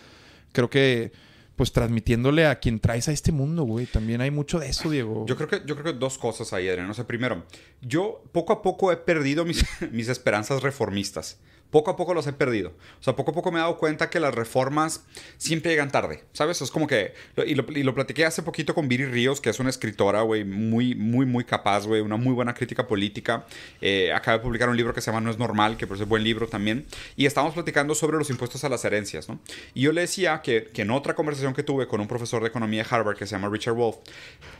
creo 0.51 0.69
que 0.69 1.11
pues 1.55 1.73
transmitiéndole 1.73 2.45
a 2.45 2.59
quien 2.59 2.79
traes 2.79 3.09
a 3.09 3.11
este 3.11 3.31
mundo, 3.31 3.63
güey. 3.63 3.85
También 3.85 4.21
hay 4.21 4.31
mucho 4.31 4.59
de 4.59 4.69
eso, 4.69 4.89
Diego. 4.89 5.25
Yo 5.25 5.35
creo 5.35 5.47
que, 5.47 5.61
yo 5.65 5.75
creo 5.75 5.93
que 5.93 5.99
dos 5.99 6.17
cosas 6.17 6.53
ahí, 6.53 6.67
Adrián. 6.69 6.89
O 6.89 6.93
sea, 6.93 7.07
primero, 7.07 7.43
yo 7.81 8.23
poco 8.31 8.53
a 8.53 8.61
poco 8.61 8.91
he 8.91 8.97
perdido 8.97 9.45
mis, 9.45 9.65
mis 9.91 10.09
esperanzas 10.09 10.61
reformistas 10.61 11.37
poco 11.71 11.91
a 11.91 11.95
poco 11.95 12.13
los 12.13 12.25
he 12.27 12.33
perdido. 12.33 12.73
O 12.99 13.03
sea, 13.03 13.15
poco 13.15 13.31
a 13.31 13.33
poco 13.33 13.51
me 13.51 13.59
he 13.59 13.61
dado 13.61 13.77
cuenta 13.77 14.09
que 14.09 14.19
las 14.19 14.33
reformas 14.33 15.03
siempre 15.37 15.71
llegan 15.71 15.91
tarde, 15.91 16.23
¿sabes? 16.33 16.61
Es 16.61 16.71
como 16.71 16.87
que, 16.87 17.13
y 17.45 17.55
lo, 17.55 17.65
y 17.69 17.83
platiqué 17.99 18.25
hace 18.25 18.43
poquito 18.43 18.73
con 18.73 18.87
Viri 18.87 19.05
Ríos, 19.05 19.41
que 19.41 19.49
es 19.49 19.59
una 19.59 19.69
escritora, 19.69 20.21
güey, 20.21 20.45
muy, 20.45 20.95
muy, 20.95 21.25
muy 21.25 21.43
capaz, 21.43 21.85
güey, 21.85 22.01
una 22.01 22.17
muy 22.17 22.33
buena 22.33 22.53
crítica 22.53 22.87
política. 22.87 23.45
Eh, 23.81 24.11
acaba 24.13 24.37
de 24.37 24.43
publicar 24.43 24.69
un 24.69 24.77
libro 24.77 24.93
que 24.93 25.01
se 25.01 25.11
llama 25.11 25.21
No 25.21 25.31
es 25.31 25.37
normal, 25.37 25.77
que 25.77 25.85
pues 25.85 25.99
es 25.99 26.07
buen 26.07 26.23
libro 26.23 26.47
también. 26.47 26.85
Y 27.15 27.25
estábamos 27.25 27.53
platicando 27.53 27.93
sobre 27.93 28.17
los 28.17 28.29
impuestos 28.29 28.63
a 28.63 28.69
las 28.69 28.85
herencias, 28.85 29.27
¿no? 29.27 29.39
Y 29.73 29.81
yo 29.81 29.91
le 29.91 30.01
decía 30.01 30.41
que, 30.41 30.69
que 30.73 30.83
en 30.83 30.91
otra 30.91 31.13
conversación 31.13 31.53
que 31.53 31.63
tuve 31.63 31.87
con 31.87 31.99
un 31.99 32.07
profesor 32.07 32.41
de 32.41 32.47
economía 32.47 32.83
de 32.83 32.89
Harvard 32.89 33.17
que 33.17 33.25
se 33.25 33.35
llama 33.35 33.49
Richard 33.49 33.75
Wolf, 33.75 33.97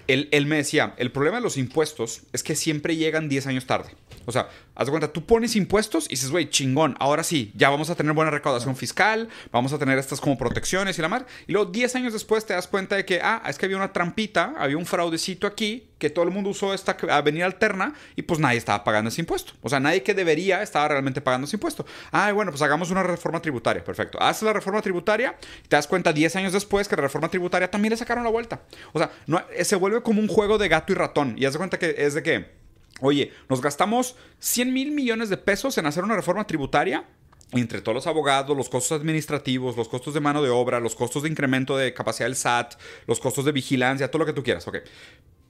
él, 0.07 0.28
él 0.32 0.45
me 0.45 0.57
decía, 0.57 0.93
el 0.97 1.12
problema 1.12 1.38
de 1.38 1.43
los 1.43 1.57
impuestos 1.57 2.24
es 2.34 2.43
que 2.43 2.55
siempre 2.55 2.95
llegan 2.95 3.30
10 3.30 3.47
años 3.47 3.66
tarde. 3.66 3.91
O 4.26 4.32
sea, 4.32 4.49
haz 4.76 4.86
de 4.86 4.91
cuenta, 4.91 5.11
tú 5.11 5.26
pones 5.26 5.55
impuestos 5.55 6.05
y 6.07 6.11
dices, 6.11 6.32
güey, 6.32 6.49
chingón, 6.49 6.95
ahora 6.99 7.24
sí, 7.24 7.51
ya 7.55 7.70
vamos 7.70 7.89
a 7.89 7.95
tener 7.95 8.13
buena 8.13 8.32
recaudación 8.32 8.76
fiscal, 8.76 9.30
vamos 9.51 9.74
a 9.74 9.80
tener 9.80 9.97
estas 9.97 10.22
como 10.22 10.38
protecciones 10.38 10.97
y 10.97 11.01
la 11.01 11.07
mar. 11.07 11.26
Y 11.47 11.53
luego 11.53 11.72
10 11.72 11.95
años 11.95 12.13
después 12.13 12.45
te 12.45 12.53
das 12.53 12.67
cuenta 12.67 12.95
de 12.95 13.05
que, 13.05 13.20
ah, 13.22 13.43
es 13.47 13.57
que 13.57 13.65
había 13.65 13.78
una 13.78 13.93
trampita, 13.93 14.53
había 14.57 14.78
un 14.78 14.86
fraudecito 14.86 15.47
aquí, 15.47 15.89
que 15.99 16.09
todo 16.09 16.26
el 16.26 16.32
mundo 16.32 16.49
usó 16.49 16.74
esta 16.74 16.97
avenida 17.11 17.45
alterna 17.45 17.93
y 18.15 18.24
pues 18.24 18.39
nadie 18.39 18.57
estaba 18.57 18.84
pagando 18.84 19.09
ese 19.09 19.22
impuesto. 19.22 19.53
O 19.61 19.70
sea, 19.70 19.80
nadie 19.80 20.01
que 20.01 20.13
debería 20.13 20.63
estaba 20.63 20.88
realmente 20.88 21.22
pagando 21.22 21.45
ese 21.45 21.57
impuesto. 21.57 21.86
Ah, 22.11 22.32
bueno, 22.32 22.51
pues 22.51 22.61
hagamos 22.61 22.89
una 22.89 23.03
reforma 23.03 23.41
tributaria. 23.41 23.84
Perfecto. 23.84 24.20
Haces 24.22 24.43
la 24.43 24.53
reforma 24.53 24.82
tributaria 24.82 25.36
y 25.63 25.67
te 25.67 25.76
das 25.76 25.86
cuenta 25.86 26.13
10 26.13 26.36
años 26.38 26.53
después 26.53 26.88
que 26.88 26.95
la 26.95 27.03
reforma 27.03 27.30
tributaria 27.30 27.70
también 27.70 27.91
le 27.91 27.97
sacaron 27.97 28.24
la 28.24 28.30
vuelta. 28.30 28.61
O 28.93 28.99
sea, 28.99 29.11
no, 29.28 29.43
se 29.61 29.76
vuelve 29.76 30.01
como 30.01 30.22
un 30.22 30.28
juego 30.28 30.57
de 30.57 30.70
gato 30.70 30.93
y 30.93 30.95
ratón. 30.95 31.36
Y 31.38 31.45
haz 31.45 31.53
de 31.53 31.57
cuenta 31.57 31.78
que 31.78 31.95
es 31.97 32.13
de 32.13 32.24
que 32.24 32.59
Oye, 33.02 33.32
nos 33.50 33.62
gastamos 33.62 34.16
100 34.39 34.74
mil 34.74 34.91
millones 34.91 35.30
de 35.30 35.38
pesos 35.38 35.78
en 35.78 35.86
hacer 35.86 36.04
una 36.04 36.16
reforma 36.16 36.45
tributaria 36.45 37.06
entre 37.52 37.82
todos 37.82 37.95
los 37.95 38.08
abogados, 38.08 38.56
los 38.56 38.70
costos 38.70 39.00
administrativos, 39.00 39.76
los 39.76 39.89
costos 39.89 40.14
de 40.14 40.20
mano 40.20 40.43
de 40.43 40.50
obra, 40.50 40.80
los 40.80 40.95
costos 40.95 41.24
de 41.24 41.30
incremento 41.30 41.78
de 41.78 41.93
capacidad 41.93 42.28
del 42.28 42.36
SAT, 42.36 42.76
los 43.08 43.20
costos 43.20 43.45
de 43.45 43.52
vigilancia, 43.52 44.12
todo 44.12 44.20
lo 44.20 44.26
que 44.26 44.34
tú 44.34 44.43
quieras, 44.43 44.68
ok. 44.68 44.78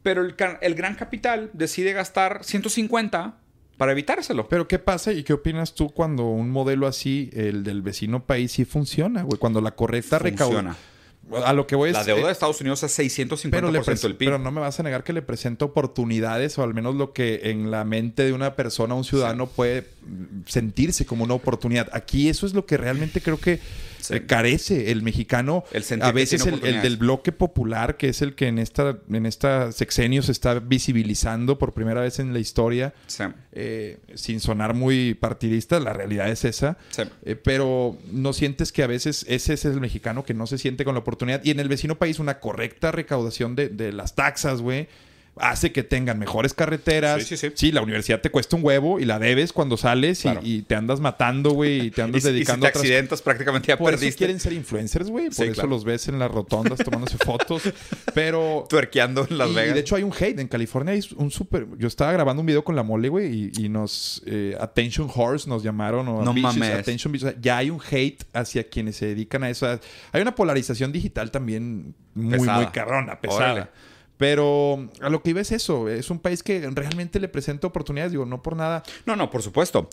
Pero 0.01 0.21
el, 0.21 0.35
el 0.61 0.75
gran 0.75 0.95
capital 0.95 1.49
decide 1.53 1.91
gastar 1.91 2.43
150 2.43 3.37
para 3.77 3.91
evitárselo. 3.91 4.47
Pero 4.47 4.67
¿qué 4.67 4.79
pasa 4.79 5.11
y 5.11 5.23
qué 5.23 5.33
opinas 5.33 5.73
tú 5.73 5.89
cuando 5.89 6.25
un 6.25 6.49
modelo 6.49 6.87
así, 6.87 7.29
el 7.33 7.63
del 7.63 7.81
vecino 7.81 8.23
país, 8.25 8.53
sí 8.53 8.63
funciona, 8.63 9.23
güey? 9.23 9.37
Cuando 9.37 9.59
la 9.59 9.71
correcta 9.71 10.19
recaudación 10.19 10.75
a 11.43 11.53
lo 11.53 11.67
que 11.67 11.75
voy 11.75 11.89
es... 11.89 11.93
La 11.95 12.03
deuda 12.03 12.27
de 12.27 12.31
Estados 12.31 12.59
Unidos 12.61 12.83
es 12.83 12.97
650% 12.97 14.01
del 14.01 14.15
PIB. 14.15 14.27
Pero 14.27 14.39
no 14.39 14.51
me 14.51 14.61
vas 14.61 14.79
a 14.79 14.83
negar 14.83 15.03
que 15.03 15.13
le 15.13 15.21
presenta 15.21 15.65
oportunidades 15.65 16.57
o 16.57 16.63
al 16.63 16.73
menos 16.73 16.95
lo 16.95 17.13
que 17.13 17.41
en 17.45 17.71
la 17.71 17.83
mente 17.83 18.23
de 18.23 18.33
una 18.33 18.55
persona, 18.55 18.95
un 18.95 19.03
ciudadano 19.03 19.47
puede 19.47 19.87
sentirse 20.45 21.05
como 21.05 21.23
una 21.23 21.33
oportunidad. 21.33 21.89
Aquí 21.93 22.29
eso 22.29 22.45
es 22.45 22.53
lo 22.53 22.65
que 22.65 22.77
realmente 22.77 23.21
creo 23.21 23.39
que 23.39 23.59
eh, 24.09 24.25
carece 24.25 24.91
el 24.91 25.01
mexicano. 25.01 25.63
a 26.01 26.11
veces 26.11 26.45
el, 26.45 26.81
del 26.81 26.97
bloque 26.97 27.31
popular, 27.31 27.97
que 27.97 28.09
es 28.09 28.21
el 28.21 28.35
que 28.35 28.47
en 28.47 28.59
esta, 28.59 28.97
en 29.11 29.25
esta 29.25 29.71
sexenio 29.71 30.21
se 30.21 30.31
está 30.31 30.59
visibilizando 30.59 31.57
por 31.57 31.73
primera 31.73 32.01
vez 32.01 32.19
en 32.19 32.33
la 32.33 32.39
historia, 32.39 32.93
eh, 33.51 33.97
sin 34.15 34.39
sonar 34.39 34.73
muy 34.73 35.13
partidista, 35.13 35.79
la 35.79 35.93
realidad 35.93 36.29
es 36.29 36.45
esa. 36.45 36.77
Eh, 37.23 37.35
pero 37.35 37.97
no 38.11 38.33
sientes 38.33 38.71
que 38.71 38.83
a 38.83 38.87
veces 38.87 39.25
ese 39.27 39.53
es 39.53 39.65
el 39.65 39.79
mexicano 39.79 40.23
que 40.23 40.33
no 40.33 40.47
se 40.47 40.57
siente 40.57 40.85
con 40.85 40.95
la 40.95 40.99
oportunidad. 40.99 41.41
Y 41.43 41.51
en 41.51 41.59
el 41.59 41.67
vecino 41.67 41.97
país 41.97 42.19
una 42.19 42.39
correcta 42.39 42.91
recaudación 42.91 43.55
de, 43.55 43.69
de 43.69 43.91
las 43.91 44.15
taxas, 44.15 44.61
güey 44.61 44.87
hace 45.39 45.71
que 45.71 45.83
tengan 45.83 46.19
mejores 46.19 46.53
carreteras. 46.53 47.23
Sí, 47.23 47.37
sí, 47.37 47.49
sí. 47.49 47.53
sí, 47.55 47.71
la 47.71 47.81
universidad 47.81 48.21
te 48.21 48.29
cuesta 48.29 48.55
un 48.55 48.65
huevo 48.65 48.99
y 48.99 49.05
la 49.05 49.19
debes 49.19 49.53
cuando 49.53 49.77
sales 49.77 50.23
y, 50.41 50.61
te 50.63 50.75
andas 50.75 50.99
matando, 50.99 51.51
güey, 51.51 51.87
y 51.87 51.91
te 51.91 52.01
andas 52.03 52.23
dedicando 52.23 52.65
y 52.65 52.69
si 52.69 52.73
te 52.73 52.79
accidentas 52.79 53.21
prácticamente 53.21 53.67
ya 53.67 53.77
por 53.77 53.91
perdiste. 53.91 54.09
Eso 54.09 54.17
quieren 54.17 54.39
ser 54.39 54.53
influencers, 54.53 55.09
güey. 55.09 55.29
Por 55.29 55.45
eso 55.45 55.67
los 55.67 55.83
ves 55.83 56.07
en 56.07 56.19
las 56.19 56.29
rotondas 56.31 56.79
tomándose 56.79 57.17
fotos. 57.25 57.63
Pero... 58.13 58.65
Tuerqueando 58.69 59.25
en 59.29 59.37
Las 59.37 59.53
Vegas. 59.53 59.71
Y 59.71 59.73
de 59.73 59.79
hecho 59.79 59.95
hay 59.95 60.03
un 60.03 60.13
hate. 60.13 60.39
En 60.39 60.47
California 60.47 60.93
hay 60.93 61.01
un 61.15 61.31
súper... 61.31 61.67
Yo 61.77 61.87
estaba 61.87 62.11
grabando 62.11 62.41
un 62.41 62.45
video 62.45 62.63
con 62.63 62.75
la 62.75 62.83
mole, 62.83 63.09
güey, 63.09 63.51
y, 63.57 63.69
nos... 63.69 64.21
Eh, 64.25 64.55
Attention 64.59 65.09
Horse 65.13 65.49
nos 65.49 65.63
llamaron. 65.63 66.07
O 66.07 66.23
no 66.23 66.33
mames. 66.33 66.79
Attention 66.79 67.13
Ya 67.41 67.57
hay 67.57 67.69
un 67.69 67.79
hate 67.79 68.23
hacia 68.33 68.67
quienes 68.69 68.95
se 68.97 69.07
dedican 69.07 69.43
a 69.43 69.49
eso. 69.49 69.67
Hay 70.11 70.21
una 70.21 70.35
polarización 70.35 70.91
digital 70.91 71.31
también 71.31 71.95
muy, 72.13 72.39
muy 72.39 72.67
carrona, 72.67 73.19
pesada. 73.19 73.71
Pero 74.19 74.89
a 74.99 75.09
lo 75.09 75.23
que 75.23 75.29
iba 75.29 75.39
es 75.39 75.53
eso. 75.53 75.87
Es 75.87 76.09
un 76.09 76.19
país 76.19 76.43
que 76.43 76.69
realmente 76.71 77.21
le 77.21 77.29
presenta 77.29 77.67
oportunidades. 77.67 78.11
Digo, 78.11 78.25
no 78.25 78.41
por 78.41 78.53
nada. 78.53 78.83
No, 79.05 79.15
no, 79.15 79.31
por 79.31 79.41
supuesto. 79.41 79.89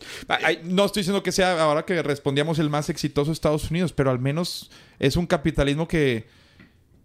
no 0.64 0.84
estoy 0.84 1.02
diciendo 1.02 1.22
que 1.22 1.30
sea 1.30 1.62
ahora 1.62 1.84
que 1.84 2.02
respondíamos 2.02 2.58
el 2.58 2.68
más 2.68 2.90
exitoso 2.90 3.30
Estados 3.30 3.70
Unidos, 3.70 3.92
pero 3.92 4.10
al 4.10 4.18
menos 4.18 4.72
es 4.98 5.14
un 5.14 5.28
capitalismo 5.28 5.86
que 5.86 6.26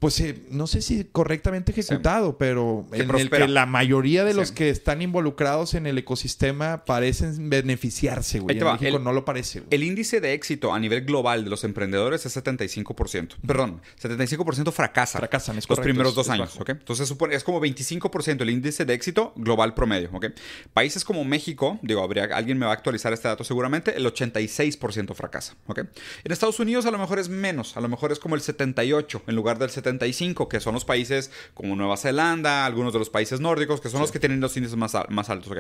pues 0.02 0.20
eh, 0.20 0.42
no 0.50 0.66
sé 0.66 0.82
si 0.82 1.04
correctamente 1.04 1.74
ejecutado, 1.74 2.40
pero 2.40 2.88
en 2.92 3.12
el 3.12 3.30
que 3.30 3.48
la 3.48 3.68
mayoría 3.68 4.24
de 4.24 4.34
los 4.34 4.52
que 4.52 4.72
están 4.72 5.00
involucrados 5.04 5.76
en 5.76 5.86
el 5.86 5.96
ecosistema 5.96 6.86
parecen 6.86 7.52
beneficiarse, 7.52 8.40
güey. 8.40 8.58
En 8.58 8.64
México 8.66 8.98
no 8.98 9.14
lo 9.14 9.26
parece. 9.26 9.62
El 9.70 9.84
índice 9.84 10.20
de 10.20 10.34
éxito 10.34 10.74
a 10.74 10.80
nivel 10.80 11.06
global 11.06 11.44
de 11.44 11.52
los 11.52 11.64
emprendedores 11.66 12.26
es 12.26 12.36
75%. 12.36 13.36
Perdón, 13.46 13.80
75% 14.02 14.72
fracasa. 14.72 15.20
Fracasan, 15.20 15.60
es 15.60 15.70
Los 15.70 15.80
primeros 15.80 16.16
dos 16.16 16.30
años, 16.30 16.60
¿ok? 16.60 16.70
Entonces 16.70 17.08
supone, 17.08 17.36
es 17.36 17.44
como 17.44 17.62
25% 17.62 18.42
el 18.42 18.50
índice 18.50 18.86
de 18.86 18.96
éxito 18.96 19.34
global 19.36 19.76
promedio, 19.76 20.10
¿ok? 20.14 20.30
Países 20.74 21.06
como 21.06 21.24
México, 21.26 21.78
digo, 21.84 22.02
habría, 22.02 22.24
alguien 22.24 22.58
me 22.58 22.66
va 22.66 22.72
a 22.72 22.76
actualizar 22.76 23.14
este 23.14 23.28
dato 23.28 23.44
seguramente, 23.44 23.96
el 23.96 24.08
86% 24.08 25.14
fracasa, 25.14 25.54
¿ok? 25.68 25.78
En 26.24 26.32
Estados 26.32 26.60
Unidos 26.60 26.88
a 26.88 26.92
lo 26.92 26.98
mejor 26.98 27.20
es 27.20 27.30
menos, 27.30 27.78
a 27.78 27.82
lo 27.82 27.88
mejor 27.88 28.12
es 28.12 28.18
como 28.18 28.34
el 28.34 28.42
78 28.42 29.22
en 29.28 29.36
lugar 29.36 29.60
del 29.60 29.70
70 30.00 30.50
que 30.50 30.60
son 30.60 30.74
los 30.74 30.86
países 30.86 31.32
como 31.54 31.76
Nueva 31.76 31.98
Zelanda, 31.98 32.66
algunos 32.66 32.94
de 32.94 33.00
los 33.00 33.10
países 33.10 33.40
nórdicos, 33.40 33.82
que 33.82 33.90
son 33.90 34.02
los 34.02 34.12
que 34.12 34.20
tienen 34.20 34.40
los 34.40 34.56
índices 34.58 34.78
más, 34.78 34.96
más 35.10 35.30
altos. 35.30 35.52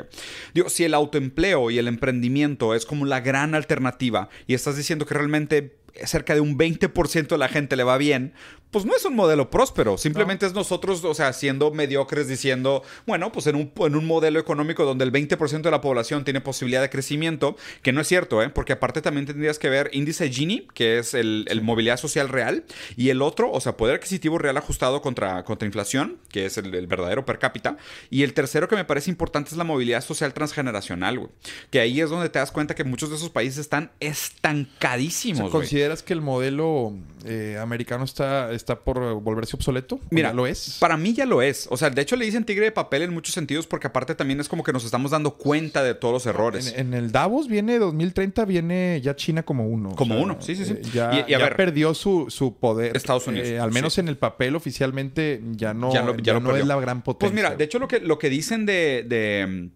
Digo, 0.53 0.69
si 0.69 0.83
el 0.83 0.93
autoempleo 0.93 1.71
y 1.71 1.77
el 1.77 1.87
emprendimiento 1.87 2.75
es 2.75 2.85
como 2.85 3.05
la 3.05 3.21
gran 3.21 3.55
alternativa 3.55 4.29
y 4.47 4.53
estás 4.53 4.77
diciendo 4.77 5.05
que 5.05 5.13
realmente 5.13 5.77
cerca 6.05 6.33
de 6.33 6.41
un 6.41 6.57
20% 6.57 7.27
de 7.27 7.37
la 7.37 7.47
gente 7.47 7.75
le 7.75 7.83
va 7.83 7.97
bien, 7.97 8.33
pues 8.71 8.85
no 8.85 8.95
es 8.95 9.03
un 9.03 9.15
modelo 9.15 9.49
próspero. 9.49 9.97
Simplemente 9.97 10.45
es 10.45 10.53
nosotros, 10.53 11.03
o 11.03 11.13
sea, 11.13 11.33
siendo 11.33 11.71
mediocres 11.71 12.27
diciendo, 12.27 12.83
bueno, 13.05 13.31
pues 13.31 13.47
en 13.47 13.55
un, 13.55 13.71
en 13.75 13.95
un 13.95 14.05
modelo 14.07 14.39
económico 14.39 14.85
donde 14.85 15.03
el 15.03 15.11
20% 15.11 15.61
de 15.61 15.71
la 15.71 15.81
población 15.81 16.23
tiene 16.23 16.39
posibilidad 16.39 16.81
de 16.81 16.89
crecimiento, 16.89 17.57
que 17.81 17.91
no 17.91 18.01
es 18.01 18.07
cierto, 18.07 18.41
¿eh? 18.41 18.49
Porque 18.49 18.73
aparte 18.73 19.01
también 19.01 19.25
tendrías 19.25 19.59
que 19.59 19.69
ver 19.69 19.89
índice 19.93 20.29
Gini, 20.29 20.67
que 20.73 20.99
es 20.99 21.13
el, 21.13 21.45
movilidad 21.61 21.97
social 21.97 22.29
real, 22.29 22.63
y 22.95 23.09
el 23.09 23.21
otro, 23.21 23.51
o 23.51 23.59
sea, 23.59 23.75
poder 23.75 23.95
adquisitivo 23.95 24.37
real 24.37 24.55
ajustado 24.57 25.01
contra, 25.01 25.43
contra 25.43 25.65
inflación, 25.65 26.17
que 26.29 26.45
es 26.45 26.57
el, 26.57 26.71
verdadero 26.87 27.25
per 27.25 27.39
cápita. 27.39 27.77
Y 28.09 28.23
el 28.23 28.33
tercero 28.33 28.69
que 28.69 28.75
me 28.75 28.85
parece 28.85 29.09
importante 29.09 29.51
es 29.51 29.57
la 29.57 29.63
movilidad 29.65 30.01
social 30.01 30.33
transgeneracional, 30.33 31.19
güey. 31.19 31.31
Que 31.69 31.81
ahí 31.81 31.99
es 31.99 32.09
donde 32.09 32.29
te 32.29 32.39
das 32.39 32.51
cuenta 32.51 32.73
que 32.73 32.83
muchos 32.85 33.09
de 33.09 33.17
esos 33.17 33.29
países 33.29 33.59
están 33.59 33.91
estancadísimos. 33.99 35.51
¿Consideras 35.51 36.03
que 36.03 36.13
el 36.13 36.21
modelo 36.21 36.93
eh, 37.25 37.57
americano 37.61 38.05
está 38.05 38.51
está 38.61 38.79
por 38.79 39.21
volverse 39.21 39.55
obsoleto? 39.55 39.99
Mira, 40.09 40.33
lo 40.33 40.47
es. 40.47 40.77
Para 40.79 40.97
mí 40.97 41.13
ya 41.13 41.25
lo 41.25 41.41
es. 41.41 41.67
O 41.69 41.77
sea, 41.77 41.89
de 41.89 42.01
hecho 42.01 42.15
le 42.15 42.25
dicen 42.25 42.45
tigre 42.45 42.65
de 42.65 42.71
papel 42.71 43.01
en 43.01 43.13
muchos 43.13 43.33
sentidos 43.33 43.67
porque 43.67 43.87
aparte 43.87 44.15
también 44.15 44.39
es 44.39 44.47
como 44.47 44.63
que 44.63 44.71
nos 44.71 44.85
estamos 44.85 45.11
dando 45.11 45.35
cuenta 45.35 45.83
de 45.83 45.93
todos 45.93 46.13
los 46.13 46.25
errores. 46.25 46.73
En, 46.75 46.93
el 46.93 47.11
Davos 47.11 47.47
viene 47.47 47.79
2030, 47.79 48.45
viene 48.45 49.01
ya 49.01 49.15
China 49.15 49.43
como 49.43 49.67
uno. 49.67 49.95
Como 49.95 50.19
uno, 50.19 50.37
sí, 50.39 50.55
sí, 50.55 50.65
sí. 50.65 50.73
Eh, 50.73 50.81
ya, 50.93 51.27
ya 51.27 51.55
perdió 51.55 51.93
su, 51.93 52.27
su, 52.29 52.55
poder. 52.55 52.95
Estados 52.95 53.27
Unidos. 53.27 53.47
Eh, 53.47 53.59
al 53.59 53.71
menos 53.71 53.97
en 53.97 54.07
el 54.07 54.17
papel 54.17 54.55
oficialmente 54.55 55.41
ya 55.51 55.73
no, 55.73 55.93
ya, 55.93 56.03
no 56.39 56.55
es 56.55 56.65
la 56.65 56.79
gran 56.79 57.01
potencia. 57.01 57.33
Pues 57.33 57.33
mira, 57.33 57.55
de 57.55 57.63
hecho 57.63 57.79
lo 57.79 57.87
que, 57.87 57.99
lo 57.99 58.19
que 58.19 58.29
dicen 58.29 58.65
de 58.65 59.71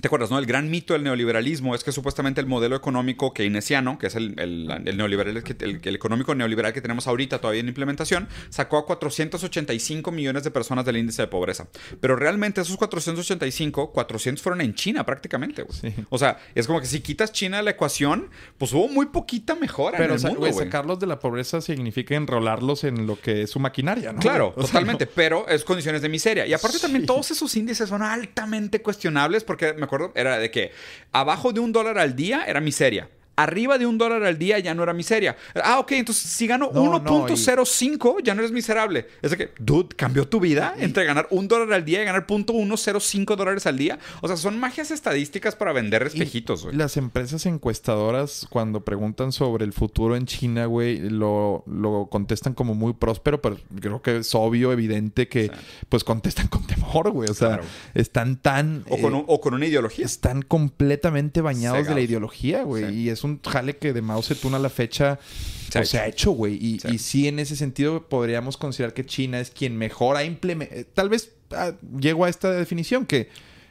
¿Te 0.00 0.08
acuerdas, 0.08 0.30
no? 0.30 0.38
El 0.38 0.46
gran 0.46 0.70
mito 0.70 0.92
del 0.94 1.04
neoliberalismo 1.04 1.74
es 1.74 1.84
que 1.84 1.92
supuestamente 1.92 2.40
el 2.40 2.46
modelo 2.46 2.74
económico 2.74 3.32
keynesiano, 3.32 3.98
que 3.98 4.08
es 4.08 4.16
el, 4.16 4.34
el, 4.38 4.96
neoliberal, 4.96 5.36
el, 5.36 5.80
el, 5.82 5.94
económico 5.94 6.34
neoliberal 6.34 6.72
que 6.72 6.80
tenemos 6.80 7.06
ahorita 7.06 7.40
todavía 7.40 7.60
en 7.60 7.68
implementación, 7.68 8.28
sacó 8.48 8.78
a 8.78 8.86
485 8.86 10.10
millones 10.10 10.42
de 10.42 10.50
personas 10.50 10.84
del 10.84 10.96
índice 10.96 11.22
de 11.22 11.28
pobreza. 11.28 11.68
Pero 12.00 12.16
realmente 12.16 12.60
esos 12.60 12.76
485, 12.76 13.92
400 13.92 14.42
fueron 14.42 14.60
en 14.62 14.74
China 14.74 15.06
prácticamente, 15.06 15.62
güey. 15.62 15.94
O 16.10 16.18
sea, 16.18 16.38
es 16.54 16.66
como 16.66 16.80
que 16.80 16.86
si 16.86 17.00
quitas 17.00 17.32
China 17.32 17.58
de 17.58 17.62
la 17.62 17.70
ecuación, 17.70 18.30
pues 18.58 18.72
hubo 18.72 18.88
muy 18.88 19.06
poquita 19.06 19.54
mejora 19.54 19.96
Pero, 19.96 20.14
en 20.14 20.26
el 20.26 20.32
mundo, 20.32 20.52
sacarlos 20.52 20.98
de 20.98 21.06
la 21.06 21.20
pobreza 21.20 21.60
significa 21.60 22.14
enrolarlos 22.16 22.84
en 22.84 23.06
lo 23.06 23.20
que 23.20 23.42
es 23.42 23.50
su 23.50 23.60
maquinaria, 23.60 24.12
¿no? 24.12 24.20
Claro, 24.20 24.54
totalmente. 24.56 25.06
Pero 25.06 25.46
es 25.48 25.64
condiciones 25.64 26.02
de 26.02 26.08
miseria. 26.08 26.46
Y 26.46 26.52
aparte 26.52 26.78
también 26.78 27.06
todos 27.06 27.30
esos 27.30 27.54
índices 27.56 27.88
son 27.88 28.02
altamente 28.02 28.82
cuestionables 28.82 29.44
porque 29.44 29.83
me 29.84 29.86
acuerdo, 29.86 30.12
era 30.14 30.38
de 30.38 30.50
que 30.50 30.72
abajo 31.12 31.52
de 31.52 31.60
un 31.60 31.72
dólar 31.72 31.98
al 31.98 32.16
día 32.16 32.44
era 32.46 32.60
miseria 32.60 33.08
arriba 33.36 33.78
de 33.78 33.86
un 33.86 33.98
dólar 33.98 34.24
al 34.24 34.38
día 34.38 34.58
ya 34.58 34.74
no 34.74 34.82
era 34.82 34.92
miseria. 34.92 35.36
Ah, 35.62 35.78
ok, 35.78 35.92
entonces 35.92 36.30
si 36.30 36.46
gano 36.46 36.70
1.05 36.70 38.22
ya 38.22 38.34
no 38.34 38.40
eres 38.40 38.52
miserable. 38.52 39.08
Es 39.22 39.30
de 39.30 39.36
que, 39.36 39.50
dude, 39.58 39.94
cambió 39.96 40.28
tu 40.28 40.40
vida 40.40 40.74
entre 40.78 41.04
ganar 41.04 41.26
un 41.30 41.48
dólar 41.48 41.72
al 41.72 41.84
día 41.84 42.02
y 42.02 42.04
ganar 42.04 42.26
.105 42.26 43.36
dólares 43.36 43.66
al 43.66 43.78
día. 43.78 43.98
O 44.20 44.28
sea, 44.28 44.36
son 44.36 44.58
magias 44.58 44.90
estadísticas 44.90 45.56
para 45.56 45.72
vender 45.72 46.02
espejitos, 46.02 46.64
güey. 46.64 46.76
Las 46.76 46.96
empresas 46.96 47.46
encuestadoras, 47.46 48.46
cuando 48.50 48.84
preguntan 48.84 49.32
sobre 49.32 49.64
el 49.64 49.72
futuro 49.72 50.16
en 50.16 50.26
China, 50.26 50.66
güey, 50.66 50.98
lo, 50.98 51.64
lo 51.66 52.08
contestan 52.10 52.54
como 52.54 52.74
muy 52.74 52.92
próspero, 52.94 53.40
pero 53.40 53.58
creo 53.80 54.02
que 54.02 54.18
es 54.18 54.34
obvio, 54.34 54.72
evidente 54.72 55.28
que 55.28 55.50
pues 55.88 56.04
contestan 56.04 56.48
con 56.48 56.66
temor, 56.66 57.10
güey. 57.10 57.28
O 57.28 57.34
sea, 57.34 57.60
están 57.94 58.36
tan... 58.36 58.84
O 58.88 58.98
con, 59.00 59.14
eh, 59.14 59.24
o 59.26 59.40
con, 59.40 59.54
una 59.54 59.66
ideología. 59.66 60.04
Están 60.04 60.42
completamente 60.42 61.40
bañados 61.40 61.86
de 61.86 61.94
la 61.94 62.00
ideología, 62.00 62.62
güey. 62.62 62.94
Y 62.94 63.08
es 63.08 63.23
un 63.24 63.40
jale 63.42 63.76
que 63.76 63.92
de 63.92 64.02
Mao 64.02 64.22
Zedong 64.22 64.54
a 64.54 64.58
la 64.58 64.70
fecha 64.70 65.18
se, 65.70 65.78
pues, 65.78 65.94
ha 65.94 66.06
hecho, 66.06 66.30
güey. 66.32 66.54
Y, 66.54 66.98
sí. 66.98 67.26
en 67.26 67.38
ese 67.38 67.56
sentido 67.56 68.08
podríamos 68.08 68.56
considerar 68.56 68.94
que 68.94 69.04
China 69.04 69.40
es 69.40 69.50
quien 69.50 69.76
mejor 69.76 70.16
ha 70.16 70.24
implementado. 70.24 70.80
Eh, 70.80 70.86
tal 70.92 71.08
vez 71.08 71.32
ah, 71.52 71.72
llego 71.98 72.24
a 72.24 72.28
esta 72.28 72.50
definición 72.52 73.06
que 73.06 73.28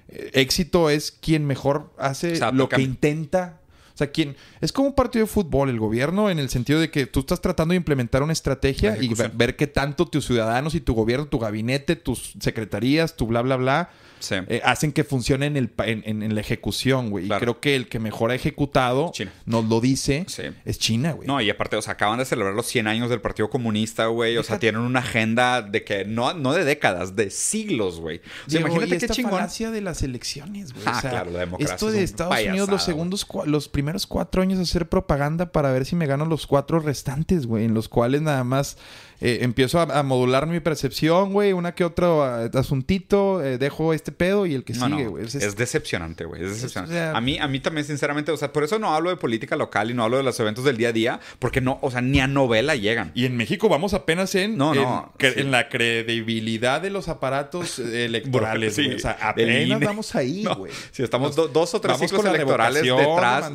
eh, 0.10 0.32
éxito 0.34 0.90
es 0.90 1.12
quien 1.12 1.46
mejor 1.46 1.94
hace 1.98 2.40
lo 2.52 2.70
que 2.70 2.82
intenta. 2.82 3.60
O 3.94 3.98
sea, 3.98 4.12
quien 4.12 4.36
es 4.62 4.72
como 4.72 4.88
un 4.88 4.96
partido 4.96 5.26
de 5.26 5.32
fútbol, 5.32 5.70
el 5.70 5.80
gobierno, 5.80 6.30
en 6.30 6.40
el 6.40 6.50
sentido 6.50 6.80
de 6.80 6.90
que 6.90 7.06
tú 7.06 7.20
estás 7.22 7.42
tratando 7.42 7.74
de 7.74 7.78
implementar 7.78 8.24
una 8.24 8.34
estrategia 8.34 8.98
y 9.00 9.14
ver, 9.14 9.32
ver 9.34 9.56
qué 9.56 9.68
tanto 9.68 10.08
tus 10.08 10.26
ciudadanos 10.26 10.74
y 10.76 10.82
tu 10.82 10.94
gobierno, 10.94 11.28
tu 11.28 11.40
gabinete, 11.40 11.96
tus 11.96 12.34
secretarías, 12.40 13.16
tu 13.16 13.28
bla, 13.28 13.42
bla, 13.42 13.56
bla, 13.58 13.90
eh, 14.32 14.62
hacen 14.64 14.92
que 14.92 15.04
funcione 15.04 15.48
en, 15.48 15.58
el, 15.58 15.72
en, 15.78 16.36
la 16.36 16.42
ejecución, 16.42 17.10
güey. 17.10 17.26
Y 17.26 17.30
creo 17.30 17.60
que 17.60 17.76
el 17.76 17.90
que 17.90 18.00
mejor 18.00 18.32
ha 18.32 18.36
ejecutado, 18.36 19.12
nos 19.46 19.66
lo 19.66 19.82
dice, 19.82 20.26
es 20.66 20.80
China, 20.80 21.14
güey. 21.14 21.28
No, 21.28 21.42
y 21.42 21.50
aparte, 21.50 21.76
o 21.76 21.82
sea, 21.82 21.94
acaban 21.94 22.20
de 22.20 22.26
celebrar 22.26 22.54
los 22.54 22.68
100 22.68 22.88
años 22.88 23.10
del 23.10 23.22
Partido 23.22 23.50
Comunista, 23.50 24.08
güey. 24.08 24.38
O 24.38 24.44
sea, 24.44 24.60
tienen 24.60 24.82
una 24.82 25.00
agenda 25.00 25.62
de 25.62 25.84
que 25.84 26.06
no, 26.06 26.34
no 26.34 26.54
de 26.54 26.64
décadas, 26.64 27.16
de 27.16 27.30
siglos, 27.30 28.00
güey. 28.00 28.22
O 28.52 28.58
imagínate 28.58 28.98
qué 28.98 29.08
chingón. 29.10 29.44
de 29.44 29.82
las 29.82 30.04
elecciones, 30.04 30.74
güey. 30.74 30.86
Ah, 30.88 31.00
claro, 31.02 31.32
la 31.32 31.40
democracia. 31.40 31.74
Esto 31.74 31.92
de 31.92 32.04
Estados 32.04 32.40
Unidos, 32.40 32.70
los 32.70 32.84
segundos, 32.84 33.28
los 33.46 33.68
primeros 33.68 33.83
cuatro 34.08 34.42
años 34.42 34.60
hacer 34.60 34.90
propaganda 34.90 35.52
para 35.52 35.72
ver 35.72 35.86
si 35.86 35.96
me 35.96 36.08
gano 36.08 36.26
los 36.26 36.48
cuatro 36.48 36.80
restantes, 36.80 37.46
güey, 37.46 37.66
en 37.66 37.74
los 37.74 37.90
cuales 37.90 38.22
nada 38.22 38.44
más 38.44 38.78
eh, 39.22 39.40
empiezo 39.42 39.80
a, 39.80 40.04
modular 40.04 40.48
mi 40.48 40.60
percepción, 40.60 41.32
güey, 41.32 41.54
una 41.54 41.74
que 41.74 41.86
otro 41.86 42.46
eh, 42.46 42.50
asuntito, 42.54 43.44
eh, 43.44 43.58
dejo 43.58 43.94
este 43.94 44.12
pedo 44.12 44.46
y 44.46 44.54
el 44.54 44.64
que 44.64 44.74
sigue, 44.74 45.08
güey. 45.08 45.26
Es, 45.26 45.56
decepcionante, 45.56 46.26
güey, 46.26 46.44
es 46.44 46.50
decepcionante. 46.50 47.00
a, 47.00 47.22
mí, 47.22 47.38
a 47.40 47.48
mí 47.48 47.60
también, 47.60 47.86
sinceramente, 47.86 48.32
o 48.32 48.38
sea, 48.38 48.52
por 48.52 48.64
eso 48.64 48.80
no 48.80 48.94
hablo 48.94 49.10
de 49.10 49.16
política 49.16 49.56
local 49.56 49.92
y 49.92 49.94
no 49.94 50.04
hablo 50.04 50.18
de 50.18 50.24
los 50.24 50.40
eventos 50.40 50.66
del 50.66 50.78
día 50.78 50.90
a 50.90 50.92
día, 50.92 51.20
porque 51.40 51.62
no, 51.62 51.80
o 51.82 51.92
sea, 51.92 52.02
ni 52.02 52.20
a 52.20 52.28
novela 52.28 52.76
llegan. 52.76 53.12
Y 53.16 53.26
en 53.26 53.38
México 53.38 53.70
vamos 53.70 53.94
apenas 53.94 54.36
en, 54.36 54.58
no, 54.58 54.74
no, 54.74 55.14
en, 55.20 55.52
la 55.52 55.70
credibilidad 55.70 56.82
de 56.82 56.90
los 56.90 57.08
aparatos 57.08 57.80
electorales, 57.80 58.76
güey. 58.76 58.96
o 58.96 59.00
sea, 59.00 59.18
apenas 59.22 59.80
vamos 59.80 60.16
ahí, 60.16 60.46
güey. 60.58 60.72
Si 60.92 61.04
estamos 61.04 61.36
dos 61.36 61.74
o 61.74 61.82
tres 61.82 61.98
ciclos 62.00 62.26
electorales 62.26 62.84
detrás. 62.84 63.52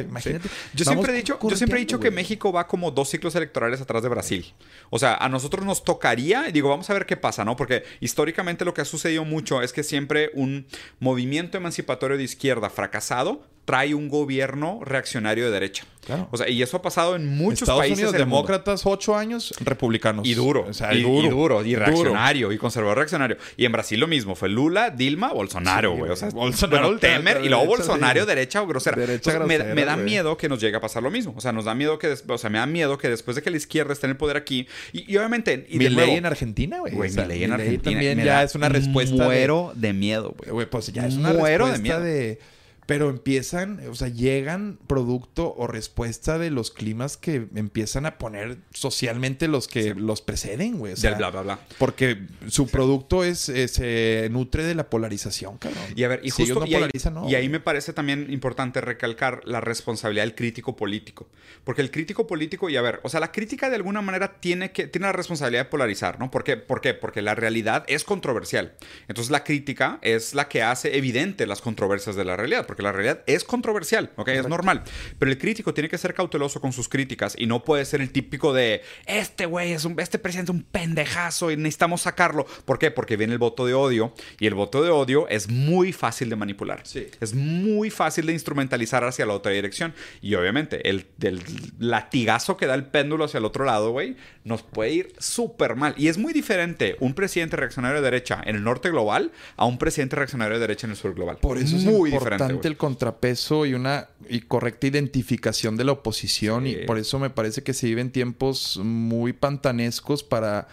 imagínate. 0.00 0.48
Yo 0.72 0.84
siempre 0.84 1.12
he 1.12 1.16
dicho, 1.16 1.38
yo 1.42 1.56
siempre 1.56 1.78
he 1.78 1.80
dicho 1.80 2.00
que 2.00 2.10
México 2.10 2.52
va 2.52 2.66
como 2.66 2.90
dos 2.90 3.10
ciclos 3.10 3.34
electorales 3.34 3.80
atrás 3.80 4.02
de 4.02 4.08
Brasil. 4.08 4.54
O 4.94 4.98
sea, 5.00 5.16
a 5.16 5.28
nosotros 5.28 5.66
nos 5.66 5.82
tocaría, 5.82 6.44
digo, 6.52 6.68
vamos 6.68 6.88
a 6.88 6.92
ver 6.92 7.04
qué 7.04 7.16
pasa, 7.16 7.44
¿no? 7.44 7.56
Porque 7.56 7.82
históricamente 7.98 8.64
lo 8.64 8.74
que 8.74 8.82
ha 8.82 8.84
sucedido 8.84 9.24
mucho 9.24 9.60
es 9.60 9.72
que 9.72 9.82
siempre 9.82 10.30
un 10.34 10.66
movimiento 11.00 11.58
emancipatorio 11.58 12.16
de 12.16 12.22
izquierda 12.22 12.70
fracasado 12.70 13.44
trae 13.64 13.94
un 13.94 14.08
gobierno 14.08 14.80
reaccionario 14.82 15.46
de 15.46 15.50
derecha. 15.50 15.84
Claro. 16.04 16.28
O 16.30 16.36
sea, 16.36 16.48
y 16.50 16.62
eso 16.62 16.76
ha 16.76 16.82
pasado 16.82 17.16
en 17.16 17.26
muchos 17.26 17.62
Estados 17.62 17.80
países. 17.80 17.98
Unidos, 17.98 18.12
demócratas, 18.12 18.84
ocho 18.84 19.16
años, 19.16 19.54
republicanos. 19.60 20.26
Y 20.26 20.34
duro. 20.34 20.66
O 20.68 20.74
sea, 20.74 20.92
y, 20.92 21.02
duro. 21.02 21.64
Y 21.64 21.76
reaccionario. 21.76 22.52
Y 22.52 22.58
conservador 22.58 22.98
reaccionario. 22.98 23.38
Y 23.56 23.64
en 23.64 23.72
Brasil 23.72 23.98
lo 23.98 24.06
mismo. 24.06 24.34
Fue 24.34 24.50
Lula, 24.50 24.90
Dilma, 24.90 25.32
Bolsonaro, 25.32 25.96
güey. 25.96 26.10
o 26.10 26.16
sea, 26.16 26.28
Bolsonaro, 26.28 26.98
Temer 26.98 27.42
y 27.42 27.48
luego 27.48 27.64
Bolsonaro, 27.64 28.26
derecha 28.26 28.62
o 28.62 28.66
grosera. 28.66 28.98
me, 29.46 29.84
da 29.84 29.96
miedo 29.96 30.36
que 30.36 30.48
nos 30.48 30.60
llegue 30.60 30.76
a 30.76 30.80
pasar 30.80 31.02
lo 31.02 31.10
mismo. 31.10 31.32
O 31.36 31.40
sea, 31.40 31.52
nos 31.52 31.64
da 31.64 31.74
miedo 31.74 31.98
que, 31.98 32.14
o 32.28 32.38
sea, 32.38 32.50
me 32.50 32.58
da 32.58 32.66
miedo 32.66 32.98
que 32.98 33.08
después 33.08 33.36
de 33.36 33.42
que 33.42 33.50
la 33.50 33.56
izquierda 33.56 33.94
esté 33.94 34.06
en 34.06 34.10
el 34.10 34.16
poder 34.18 34.36
aquí. 34.36 34.68
Y, 34.92 35.16
obviamente. 35.16 35.66
Y 35.70 35.78
mi 35.78 35.88
ley 35.88 36.16
en 36.16 36.26
Argentina, 36.26 36.80
güey. 36.80 36.92
Güey, 36.92 37.10
mi 37.12 37.24
ley 37.24 37.44
en 37.44 37.52
Argentina. 37.52 37.82
También 37.82 38.22
ya 38.22 38.42
es 38.42 38.54
una 38.54 38.68
respuesta. 38.68 39.24
Muero 39.24 39.72
de, 39.74 39.94
miedo, 39.94 40.34
güey. 40.50 40.66
Pues 40.66 40.92
ya 40.92 41.06
es 41.06 41.14
una 41.14 41.32
muero 41.32 41.68
de 41.68 41.78
miedo. 41.78 42.00
de 42.00 42.38
pero 42.86 43.08
empiezan, 43.08 43.80
o 43.88 43.94
sea, 43.94 44.08
llegan 44.08 44.78
producto 44.86 45.54
o 45.56 45.66
respuesta 45.66 46.38
de 46.38 46.50
los 46.50 46.70
climas 46.70 47.16
que 47.16 47.46
empiezan 47.54 48.04
a 48.06 48.18
poner 48.18 48.58
socialmente 48.72 49.48
los 49.48 49.68
que 49.68 49.94
los 49.94 50.20
preceden, 50.20 50.78
güey. 50.78 50.92
O 50.92 50.96
sea, 50.96 51.14
bla, 51.14 51.30
bla, 51.30 51.42
bla. 51.42 51.58
Porque 51.78 52.26
su 52.48 52.66
producto 52.66 53.24
es, 53.24 53.48
eh, 53.48 53.68
se 53.68 54.28
nutre 54.30 54.64
de 54.64 54.74
la 54.74 54.90
polarización, 54.90 55.56
cabrón. 55.58 55.82
Y 55.96 56.04
a 56.04 56.08
ver, 56.08 56.20
y 56.22 56.30
justo 56.30 56.60
no 56.60 56.66
y, 56.66 56.74
ahí, 56.74 56.90
y 57.28 57.34
ahí 57.34 57.48
me 57.48 57.60
parece 57.60 57.92
también 57.92 58.26
importante 58.30 58.80
recalcar 58.80 59.40
la 59.44 59.60
responsabilidad 59.60 60.24
del 60.24 60.34
crítico 60.34 60.76
político. 60.76 61.28
Porque 61.64 61.80
el 61.80 61.90
crítico 61.90 62.26
político, 62.26 62.68
y 62.68 62.76
a 62.76 62.82
ver, 62.82 63.00
o 63.02 63.08
sea, 63.08 63.20
la 63.20 63.32
crítica 63.32 63.70
de 63.70 63.76
alguna 63.76 64.02
manera 64.02 64.40
tiene 64.40 64.72
que 64.72 64.86
tiene 64.88 65.06
la 65.06 65.12
responsabilidad 65.12 65.64
de 65.64 65.70
polarizar, 65.70 66.18
¿no? 66.18 66.30
¿Por 66.30 66.44
qué? 66.44 66.56
¿Por 66.56 66.80
qué? 66.80 66.92
Porque 66.92 67.22
la 67.22 67.34
realidad 67.34 67.84
es 67.88 68.04
controversial. 68.04 68.74
Entonces 69.08 69.30
la 69.30 69.44
crítica 69.44 69.98
es 70.02 70.34
la 70.34 70.48
que 70.48 70.62
hace 70.62 70.96
evidente 70.96 71.46
las 71.46 71.60
controversias 71.60 72.16
de 72.16 72.24
la 72.24 72.36
realidad 72.36 72.66
porque 72.74 72.82
la 72.82 72.90
realidad 72.90 73.20
es 73.26 73.44
controversial, 73.44 74.10
¿ok? 74.16 74.28
Es 74.30 74.48
normal. 74.48 74.82
Pero 75.20 75.30
el 75.30 75.38
crítico 75.38 75.72
tiene 75.72 75.88
que 75.88 75.96
ser 75.96 76.12
cauteloso 76.12 76.60
con 76.60 76.72
sus 76.72 76.88
críticas 76.88 77.36
y 77.38 77.46
no 77.46 77.62
puede 77.62 77.84
ser 77.84 78.00
el 78.00 78.10
típico 78.10 78.52
de, 78.52 78.82
este 79.06 79.46
güey 79.46 79.70
es 79.70 79.84
un, 79.84 79.94
este 80.00 80.18
presidente 80.18 80.50
es 80.50 80.56
un 80.56 80.64
pendejazo 80.64 81.52
y 81.52 81.56
necesitamos 81.56 82.02
sacarlo. 82.02 82.46
¿Por 82.64 82.80
qué? 82.80 82.90
Porque 82.90 83.16
viene 83.16 83.32
el 83.32 83.38
voto 83.38 83.64
de 83.64 83.74
odio 83.74 84.12
y 84.40 84.48
el 84.48 84.54
voto 84.54 84.82
de 84.82 84.90
odio 84.90 85.28
es 85.28 85.48
muy 85.48 85.92
fácil 85.92 86.30
de 86.30 86.34
manipular. 86.34 86.80
Sí. 86.82 87.06
Es 87.20 87.32
muy 87.32 87.90
fácil 87.90 88.26
de 88.26 88.32
instrumentalizar 88.32 89.04
hacia 89.04 89.24
la 89.24 89.34
otra 89.34 89.52
dirección. 89.52 89.94
Y 90.20 90.34
obviamente 90.34 90.90
el, 90.90 91.06
el 91.22 91.44
latigazo 91.78 92.56
que 92.56 92.66
da 92.66 92.74
el 92.74 92.86
péndulo 92.86 93.26
hacia 93.26 93.38
el 93.38 93.44
otro 93.44 93.64
lado, 93.64 93.92
güey, 93.92 94.16
nos 94.42 94.64
puede 94.64 94.90
ir 94.90 95.12
súper 95.20 95.76
mal. 95.76 95.94
Y 95.96 96.08
es 96.08 96.18
muy 96.18 96.32
diferente 96.32 96.96
un 96.98 97.14
presidente 97.14 97.56
reaccionario 97.56 97.98
de 97.98 98.10
derecha 98.10 98.42
en 98.44 98.56
el 98.56 98.64
norte 98.64 98.90
global 98.90 99.30
a 99.56 99.64
un 99.64 99.78
presidente 99.78 100.16
reaccionario 100.16 100.54
de 100.54 100.60
derecha 100.60 100.88
en 100.88 100.90
el 100.90 100.96
sur 100.96 101.14
global. 101.14 101.36
Por 101.36 101.58
eso 101.58 101.76
muy 101.76 102.12
es 102.12 102.22
importante 102.64 102.68
el 102.68 102.76
contrapeso 102.76 103.66
y 103.66 103.74
una 103.74 104.08
y 104.28 104.40
correcta 104.40 104.86
identificación 104.86 105.76
de 105.76 105.84
la 105.84 105.92
oposición. 105.92 106.66
Y 106.66 106.76
por 106.86 106.98
eso 106.98 107.18
me 107.18 107.30
parece 107.30 107.62
que 107.62 107.74
se 107.74 107.86
viven 107.86 108.10
tiempos 108.10 108.78
muy 108.82 109.32
pantanescos 109.32 110.22
para 110.22 110.68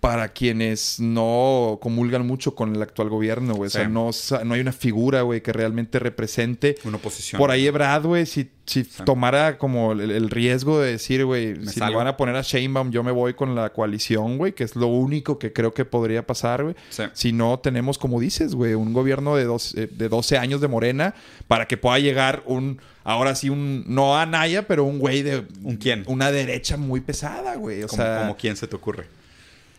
para 0.00 0.28
quienes 0.28 0.98
no 0.98 1.78
comulgan 1.82 2.26
mucho 2.26 2.54
con 2.54 2.74
el 2.74 2.80
actual 2.80 3.10
gobierno, 3.10 3.54
güey. 3.54 3.66
O 3.66 3.70
sea, 3.70 3.86
no, 3.86 4.10
no 4.44 4.54
hay 4.54 4.60
una 4.60 4.72
figura, 4.72 5.22
güey, 5.22 5.42
que 5.42 5.52
realmente 5.52 5.98
represente. 5.98 6.76
Una 6.84 6.96
oposición. 6.96 7.38
Por 7.38 7.50
ahí 7.50 7.66
Ebrad, 7.66 8.04
güey, 8.04 8.24
si, 8.24 8.50
si 8.64 8.84
tomara 8.84 9.58
como 9.58 9.92
el, 9.92 10.30
riesgo 10.30 10.80
de 10.80 10.92
decir, 10.92 11.26
güey, 11.26 11.66
si 11.66 11.80
me 11.80 11.94
van 11.94 12.06
a 12.06 12.16
poner 12.16 12.34
a 12.36 12.40
Sheinbaum, 12.40 12.90
yo 12.90 13.02
me 13.02 13.12
voy 13.12 13.34
con 13.34 13.54
la 13.54 13.74
coalición, 13.74 14.38
güey, 14.38 14.54
que 14.54 14.64
es 14.64 14.74
lo 14.74 14.86
único 14.86 15.38
que 15.38 15.52
creo 15.52 15.74
que 15.74 15.84
podría 15.84 16.26
pasar, 16.26 16.62
güey. 16.62 16.74
Si 17.12 17.32
no 17.32 17.58
tenemos, 17.58 17.98
como 17.98 18.20
dices, 18.20 18.54
güey, 18.54 18.72
un 18.72 18.94
gobierno 18.94 19.36
de, 19.36 19.44
dos, 19.44 19.74
eh, 19.74 19.86
de 19.92 20.08
12 20.08 20.38
años 20.38 20.62
de 20.62 20.68
Morena 20.68 21.14
para 21.46 21.68
que 21.68 21.76
pueda 21.76 21.98
llegar 21.98 22.42
un 22.46 22.80
ahora 23.04 23.34
sí 23.34 23.50
un 23.50 23.84
no 23.86 24.18
a 24.18 24.24
Naya, 24.24 24.66
pero 24.66 24.84
un 24.84 24.98
güey 24.98 25.22
de 25.22 25.44
un 25.62 25.76
quién, 25.76 26.04
una 26.06 26.30
derecha 26.30 26.78
muy 26.78 27.00
pesada, 27.00 27.56
güey, 27.56 27.82
o 27.82 27.88
sea, 27.88 28.20
como 28.20 28.36
quién 28.36 28.56
se 28.56 28.66
te 28.66 28.76
ocurre 28.76 29.19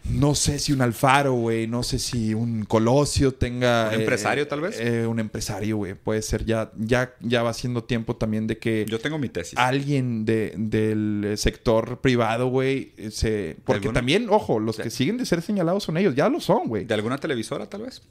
no 0.03 0.35
sé 0.35 0.59
si 0.59 0.73
un 0.73 0.81
Alfaro, 0.81 1.33
güey. 1.33 1.67
No 1.67 1.83
sé 1.83 1.99
si 1.99 2.33
un 2.33 2.65
Colosio 2.65 3.33
tenga. 3.33 3.89
¿Un 3.89 4.01
empresario, 4.01 4.47
tal 4.47 4.61
vez? 4.61 4.79
Eh, 4.79 5.05
un 5.05 5.19
empresario, 5.19 5.77
güey. 5.77 5.93
Puede 5.93 6.21
ser. 6.21 6.45
Ya, 6.45 6.71
ya, 6.77 7.13
ya 7.19 7.43
va 7.43 7.53
siendo 7.53 7.83
tiempo 7.83 8.15
también 8.15 8.47
de 8.47 8.57
que. 8.57 8.85
Yo 8.89 8.99
tengo 8.99 9.17
mi 9.17 9.29
tesis. 9.29 9.57
Alguien 9.57 10.25
de, 10.25 10.53
del 10.57 11.35
sector 11.37 12.01
privado, 12.01 12.47
güey. 12.47 12.93
Se... 13.11 13.57
Porque 13.63 13.89
también, 13.89 14.27
ojo, 14.29 14.59
los 14.59 14.77
que 14.77 14.89
siguen 14.89 15.17
de 15.17 15.25
ser 15.25 15.41
señalados 15.41 15.83
son 15.83 15.97
ellos. 15.97 16.15
Ya 16.15 16.29
lo 16.29 16.39
son, 16.39 16.67
güey. 16.67 16.85
¿De 16.85 16.93
alguna 16.93 17.17
televisora, 17.17 17.67
tal 17.67 17.83
vez? 17.83 18.01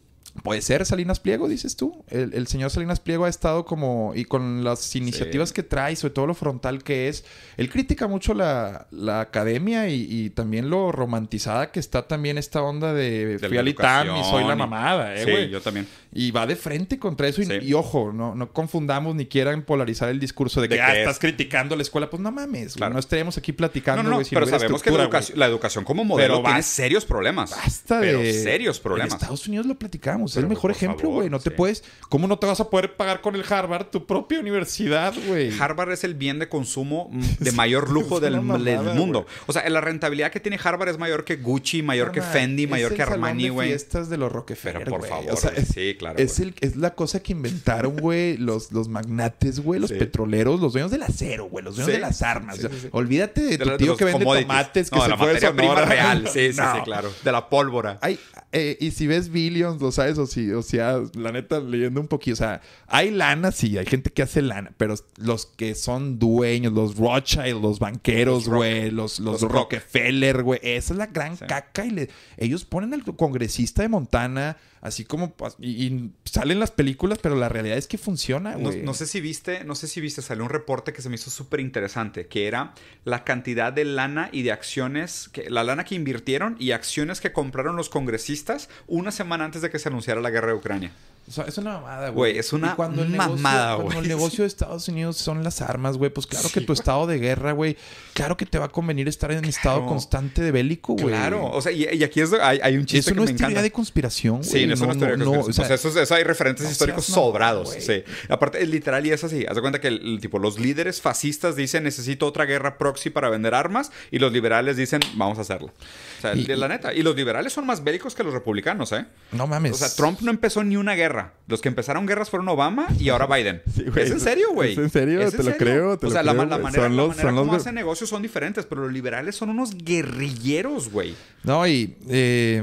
Puede 0.45 0.63
ser 0.63 0.87
Salinas 0.87 1.19
Pliego, 1.19 1.49
dices 1.49 1.77
tú. 1.77 2.05
El, 2.09 2.47
señor 2.47 2.71
Salinas 2.71 3.01
Pliego 3.01 3.25
ha 3.25 3.29
estado 3.29 3.65
como, 3.65 4.13
y 4.15 4.25
con 4.25 4.63
las 4.63 4.95
iniciativas 4.95 5.53
que 5.53 5.63
trae, 5.63 5.97
sobre 5.97 6.15
todo 6.15 6.27
lo 6.29 6.35
frontal 6.35 6.85
que 6.85 7.09
es, 7.09 7.25
él 7.57 7.69
critica 7.69 8.07
mucho 8.07 8.33
la, 8.33 8.87
academia 9.21 9.89
y, 9.89 10.31
también 10.31 10.71
lo 10.71 10.93
romantizada 10.93 11.73
que 11.73 11.80
está 11.81 12.07
también 12.07 12.39
esta 12.39 12.63
onda 12.63 12.95
de, 12.95 13.39
fui 13.47 13.59
al 13.59 13.69
ITAM 13.69 14.17
y 14.17 14.25
soy 14.25 14.45
la 14.45 14.57
mamada, 14.57 15.15
eh, 15.15 15.25
Sí, 15.25 15.51
yo 15.51 15.61
también. 15.61 15.87
Y 16.13 16.31
va 16.33 16.47
de 16.47 16.57
frente 16.57 16.99
contra 16.99 17.29
eso. 17.29 17.43
Y, 17.43 17.73
ojo, 17.73 18.13
no, 18.13 18.35
no 18.35 18.53
confundamos 18.53 19.15
ni 19.15 19.27
quieran 19.27 19.63
polarizar 19.63 20.09
el 20.09 20.19
discurso 20.19 20.61
de 20.61 20.69
que, 20.69 20.81
ah, 20.81 20.97
estás 20.97 21.19
criticando 21.19 21.77
la 21.77 21.83
escuela. 21.83 22.11
Pues 22.11 22.21
no 22.21 22.33
mames, 22.33 22.79
no 22.79 22.99
estaríamos 22.99 23.39
aquí 23.39 23.53
platicando, 23.53 24.03
no, 24.03 24.11
no, 24.11 24.23
pero 24.29 24.47
sabemos 24.47 24.83
que 24.83 24.91
la 25.35 25.47
educación, 25.47 25.85
como 25.85 26.05
modelo 26.05 26.43
tiene 26.43 26.63
serios 26.63 27.05
problemas. 27.05 27.51
Basta 27.51 28.01
pero 28.01 28.21
serios 28.21 28.81
problemas. 28.81 29.13
En 29.13 29.17
Estados 29.17 29.47
Unidos 29.47 29.67
lo 29.67 29.79
platicamos. 29.79 30.33
es 30.33 30.37
el 30.39 30.49
mejor 30.49 30.71
ejemplo, 30.71 31.11
güey. 31.11 31.31
No 31.31 31.39
te 31.39 31.51
puedes... 31.51 31.85
¿Cómo 32.09 32.27
no 32.27 32.39
te 32.39 32.47
vas 32.47 32.61
a 32.61 32.69
poder 32.69 32.97
pagar 32.97 33.21
con 33.21 33.35
el 33.35 33.45
Harvard 33.49 33.87
tu 33.87 34.07
propia 34.07 34.41
universidad, 34.41 35.15
güey? 35.27 35.57
Harvard 35.59 35.93
es 35.93 36.05
el 36.05 36.15
bien 36.15 36.39
de 36.39 36.49
consumo 36.49 37.11
de 37.39 37.53
mayor 37.53 37.91
lujo 37.91 38.21
del, 38.21 38.41
mundo. 38.41 39.27
O 39.47 39.53
sea, 39.53 39.69
la 39.69 39.81
rentabilidad 39.81 40.31
que 40.31 40.41
tiene 40.41 40.59
Harvard 40.63 40.89
es 40.89 40.99
mayor 40.99 41.25
que 41.25 41.37
Gucci, 41.37 41.70
mayor 41.83 42.13
que 42.13 42.23
Fendi, 42.23 42.67
mayor 42.67 42.95
que 42.95 43.03
Armani, 43.03 43.49
güey. 43.49 43.69
fiestas 43.69 44.11
de 44.11 44.17
los 44.17 44.31
Rockefeller, 44.31 44.85
Pero 44.85 44.99
por 44.99 45.07
favor, 45.07 45.37
sí, 45.37 45.97
es, 46.17 46.41
el, 46.41 46.55
es 46.61 46.77
la 46.77 46.95
cosa 46.95 47.23
que 47.23 47.33
inventaron, 47.33 47.97
güey, 48.01 48.37
los, 48.37 48.73
los 48.73 48.89
magnates, 48.89 49.61
güey, 49.61 49.81
los 49.81 49.93
petroleros, 49.93 50.61
los 50.61 50.73
dueños 50.73 50.91
del 50.91 51.03
acero, 51.03 51.47
güey, 51.47 51.65
los 51.65 51.77
dueños 51.77 51.93
de 51.93 52.01
las 52.01 52.23
armas. 52.23 52.61
olvídate 52.91 53.43
de 53.43 53.59
tu 53.59 53.77
tío 53.77 53.97
que 53.97 54.05
vende 54.05 54.25
tomates, 54.25 54.91
que 54.91 54.97
no, 54.97 55.03
se 55.05 55.09
la 55.09 55.17
fue 55.17 55.27
materia 55.35 55.55
prima 55.55 55.85
real. 55.85 56.29
Sí, 56.29 56.53
sí, 56.53 56.61
sí, 56.75 56.81
claro. 56.85 57.13
De 57.25 57.33
la 57.33 57.49
pólvora. 57.49 57.99
Hay, 58.03 58.19
eh, 58.53 58.77
y 58.81 58.91
si 58.91 59.07
ves 59.07 59.31
Billions, 59.31 59.81
lo 59.81 59.93
sabes, 59.93 60.19
o 60.19 60.27
si, 60.27 60.51
o 60.53 60.63
sea, 60.63 61.01
la 61.15 61.33
neta, 61.33 61.61
leyendo 61.61 62.01
un 62.01 62.09
poquito, 62.09 62.35
o 62.35 62.37
sea, 62.37 62.61
hay 62.87 63.11
lana, 63.11 63.53
sí, 63.53 63.79
hay 63.79 63.87
gente 63.87 64.11
que 64.11 64.23
hace 64.23 64.43
lana, 64.43 64.73
pero 64.77 64.95
los 65.17 65.47
que 65.47 65.75
son 65.75 66.19
dueños, 66.19 66.73
los 66.73 66.97
Rothschild, 66.97 67.63
los 67.63 67.79
banqueros, 67.79 68.49
güey, 68.49 68.91
los, 68.91 69.21
los, 69.21 69.43
Rockefeller, 69.43 70.43
güey, 70.43 70.61
esa 70.63 70.95
es 70.95 70.99
la 70.99 71.07
gran 71.07 71.37
caca 71.37 71.60
y 71.83 72.09
ellos 72.37 72.65
ponen 72.65 72.95
al 72.95 73.05
congresista 73.05 73.83
de 73.83 73.89
Montana 73.89 74.57
así 74.81 75.05
como 75.05 75.35
y, 75.59 76.11
salen 76.25 76.59
las 76.59 76.71
películas, 76.71 77.19
pero 77.23 77.37
la 77.37 77.49
realidad 77.49 77.77
es 77.77 77.87
que 77.87 77.99
funciona. 77.99 78.57
No, 78.57 78.95
sé 78.95 79.07
si 79.07 79.21
viste, 79.21 79.65
no 79.65 79.75
sé 79.75 79.89
si 79.89 80.01
viste, 80.01 80.23
salió 80.23 80.45
un 80.45 80.51
reporte 80.51 80.93
que 80.93 81.03
se 81.03 81.09
me 81.09 81.17
hizo 81.17 81.31
súper 81.31 81.61
interesante, 81.61 82.27
que 82.27 82.47
era 82.47 82.75
la 83.05 83.25
cantidad 83.25 83.73
de 83.73 83.85
lana 83.85 84.29
y 84.33 84.43
de 84.43 84.53
acciones, 84.53 85.31
la 85.49 85.65
lana 85.65 85.85
que 85.85 85.95
invirtieron 85.95 86.57
y 86.59 86.73
acciones 86.73 87.21
que 87.21 87.33
compraron 87.33 87.77
los 87.77 87.89
congresistas 87.89 88.69
una 88.87 89.11
semana 89.11 89.45
antes 89.45 89.63
de 89.63 89.71
que 89.71 89.79
se 89.79 89.89
anunciara 89.89 90.21
la 90.21 90.31
guerra 90.31 90.49
de 90.49 90.55
Ucrania. 90.55 90.93
O 91.31 91.33
sea, 91.33 91.45
es 91.45 91.57
una 91.59 91.75
mamada, 91.75 92.09
güey. 92.09 92.37
Es 92.39 92.53
una 92.53 92.75
cuando 92.75 93.05
mamada, 93.05 93.77
güey. 93.77 93.87
Cuando 93.87 94.03
el 94.03 94.09
negocio 94.09 94.43
de 94.43 94.49
Estados 94.49 94.89
Unidos 94.89 95.17
son 95.17 95.45
las 95.45 95.63
armas, 95.63 95.97
güey, 95.97 96.11
pues 96.11 96.27
claro 96.27 96.49
que 96.53 96.61
tu 96.61 96.73
estado 96.73 97.07
de 97.07 97.21
guerra, 97.21 97.53
güey, 97.53 97.77
claro 98.15 98.37
que 98.37 98.47
te 98.47 98.59
va 98.59 98.65
a 98.65 98.69
convenir 98.69 99.07
estar 99.07 99.31
en 99.31 99.45
estado 99.45 99.87
constante 99.87 100.43
de 100.43 100.51
bélico, 100.51 100.95
güey. 100.95 101.15
Claro, 101.15 101.49
o 101.49 101.63
sea, 101.63 101.71
y, 101.71 102.03
aquí 102.03 102.21
es, 102.21 102.33
hay, 102.33 102.59
hay 102.61 102.77
un 102.77 102.85
chiste 102.85 103.13
eso 103.13 103.15
no 103.15 103.23
es 103.23 103.37
teoría 103.37 103.63
de 103.63 103.71
conspiración, 103.71 104.39
güey. 104.39 104.51
Sí, 104.51 104.67
no, 104.67 104.75
es 104.75 104.81
una 104.81 104.99
teoría 104.99 105.17
de 105.17 105.25
conspiración. 105.25 105.91
o 105.91 105.93
sea, 105.93 106.03
eso, 106.03 106.15
hay 106.17 106.25
referentes 106.25 106.69
históricos 106.69 107.05
sobrados, 107.05 107.77
sí. 107.79 108.03
Aparte, 108.29 108.61
es 108.61 108.69
literal 108.69 109.07
y 109.07 109.13
es 109.13 109.23
así. 109.23 109.47
Haz 109.49 109.55
de 109.55 109.61
cuenta 109.61 109.81
que, 109.81 109.87
el, 109.87 110.19
tipo, 110.21 110.41
los 110.41 110.59
líderes 110.59 111.01
fascistas 111.01 111.55
dicen 111.55 111.85
necesito 111.85 112.27
otra 112.27 112.45
guerra 112.45 112.77
proxy 112.77 113.11
para 113.11 113.31
vender 113.31 113.55
armas 113.55 113.93
y 114.11 114.19
los 114.19 114.33
liberales 114.33 114.77
dicen 114.77 115.01
vamos 115.15 115.39
a 115.39 115.43
hacerlo. 115.43 115.73
O 116.21 116.35
sea, 116.35 116.57
la 116.57 116.69
neta. 116.69 116.93
Y 116.93 117.03
los 117.03 117.17
liberales 117.17 117.53
son 117.53 117.67
más 117.67 117.83
bélicos 117.83 118.15
que 118.15 118.23
los 118.23 118.35
republicanos, 118.35 118.93
¿eh? 118.93 119.07
No 119.33 119.47
mames. 119.47 119.73
O 119.73 119.75
sea, 119.77 119.89
Trump 119.89 120.21
no 120.21 120.31
empezó 120.31 120.63
ni 120.63 120.77
una 120.77 120.95
guerra. 120.95 121.35
Los 121.47 121.61
que 121.61 121.69
empezaron 121.69 122.07
guerras 122.07 122.29
fueron 122.29 122.49
Obama 122.49 122.89
y 122.99 123.09
ahora 123.09 123.27
Biden. 123.35 123.63
¿Es 123.97 124.11
en 124.11 124.21
serio, 124.21 124.53
güey? 124.53 124.73
¿Es 124.73 124.79
en 124.79 124.91
serio? 124.91 125.31
te 125.31 125.43
lo 125.43 125.57
creo, 125.57 125.99
te 125.99 126.07
o 126.07 126.11
sea, 126.11 126.23
la, 126.23 126.33
creo. 126.33 126.47
La, 126.47 126.59
manera, 126.59 126.85
son 126.85 126.97
los, 126.97 127.17
como 127.17 127.55
hacen 127.55 127.75
negocios 127.75 128.11
son 128.11 128.23
diferentes, 128.23 128.67
pero 128.67 128.83
los 128.83 128.93
liberales 128.93 129.37
son 129.37 129.51
unos 129.51 129.75
guerrilleros, 129.77 130.91
güey. 130.91 131.15
No, 131.43 131.67
y 131.67 131.97
eh, 132.09 132.63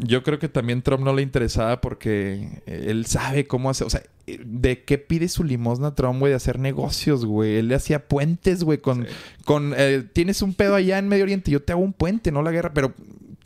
yo 0.00 0.22
creo 0.22 0.38
que 0.38 0.48
también 0.48 0.82
Trump 0.82 1.04
no 1.04 1.14
le 1.14 1.22
interesaba 1.22 1.80
porque 1.80 2.62
él 2.66 3.06
sabe 3.06 3.46
cómo 3.46 3.70
hacer, 3.70 3.86
o 3.86 3.90
sea, 3.90 4.02
¿de 4.26 4.82
qué 4.84 4.98
pide 4.98 5.28
su 5.28 5.44
limosna 5.44 5.94
Trump, 5.94 6.20
güey? 6.20 6.30
De 6.30 6.36
hacer 6.36 6.58
negocios, 6.58 7.24
güey. 7.24 7.56
Él 7.56 7.68
le 7.68 7.74
hacía 7.74 8.06
puentes, 8.06 8.64
güey, 8.64 8.78
con... 8.78 9.06
con 9.44 9.74
eh, 9.76 10.04
tienes 10.12 10.42
un 10.42 10.54
pedo 10.54 10.74
allá 10.74 10.98
en 10.98 11.08
Medio 11.08 11.24
Oriente, 11.24 11.50
yo 11.50 11.62
te 11.62 11.72
hago 11.72 11.82
un 11.82 11.92
puente, 11.92 12.32
no 12.32 12.42
la 12.42 12.50
guerra, 12.50 12.72
pero 12.74 12.94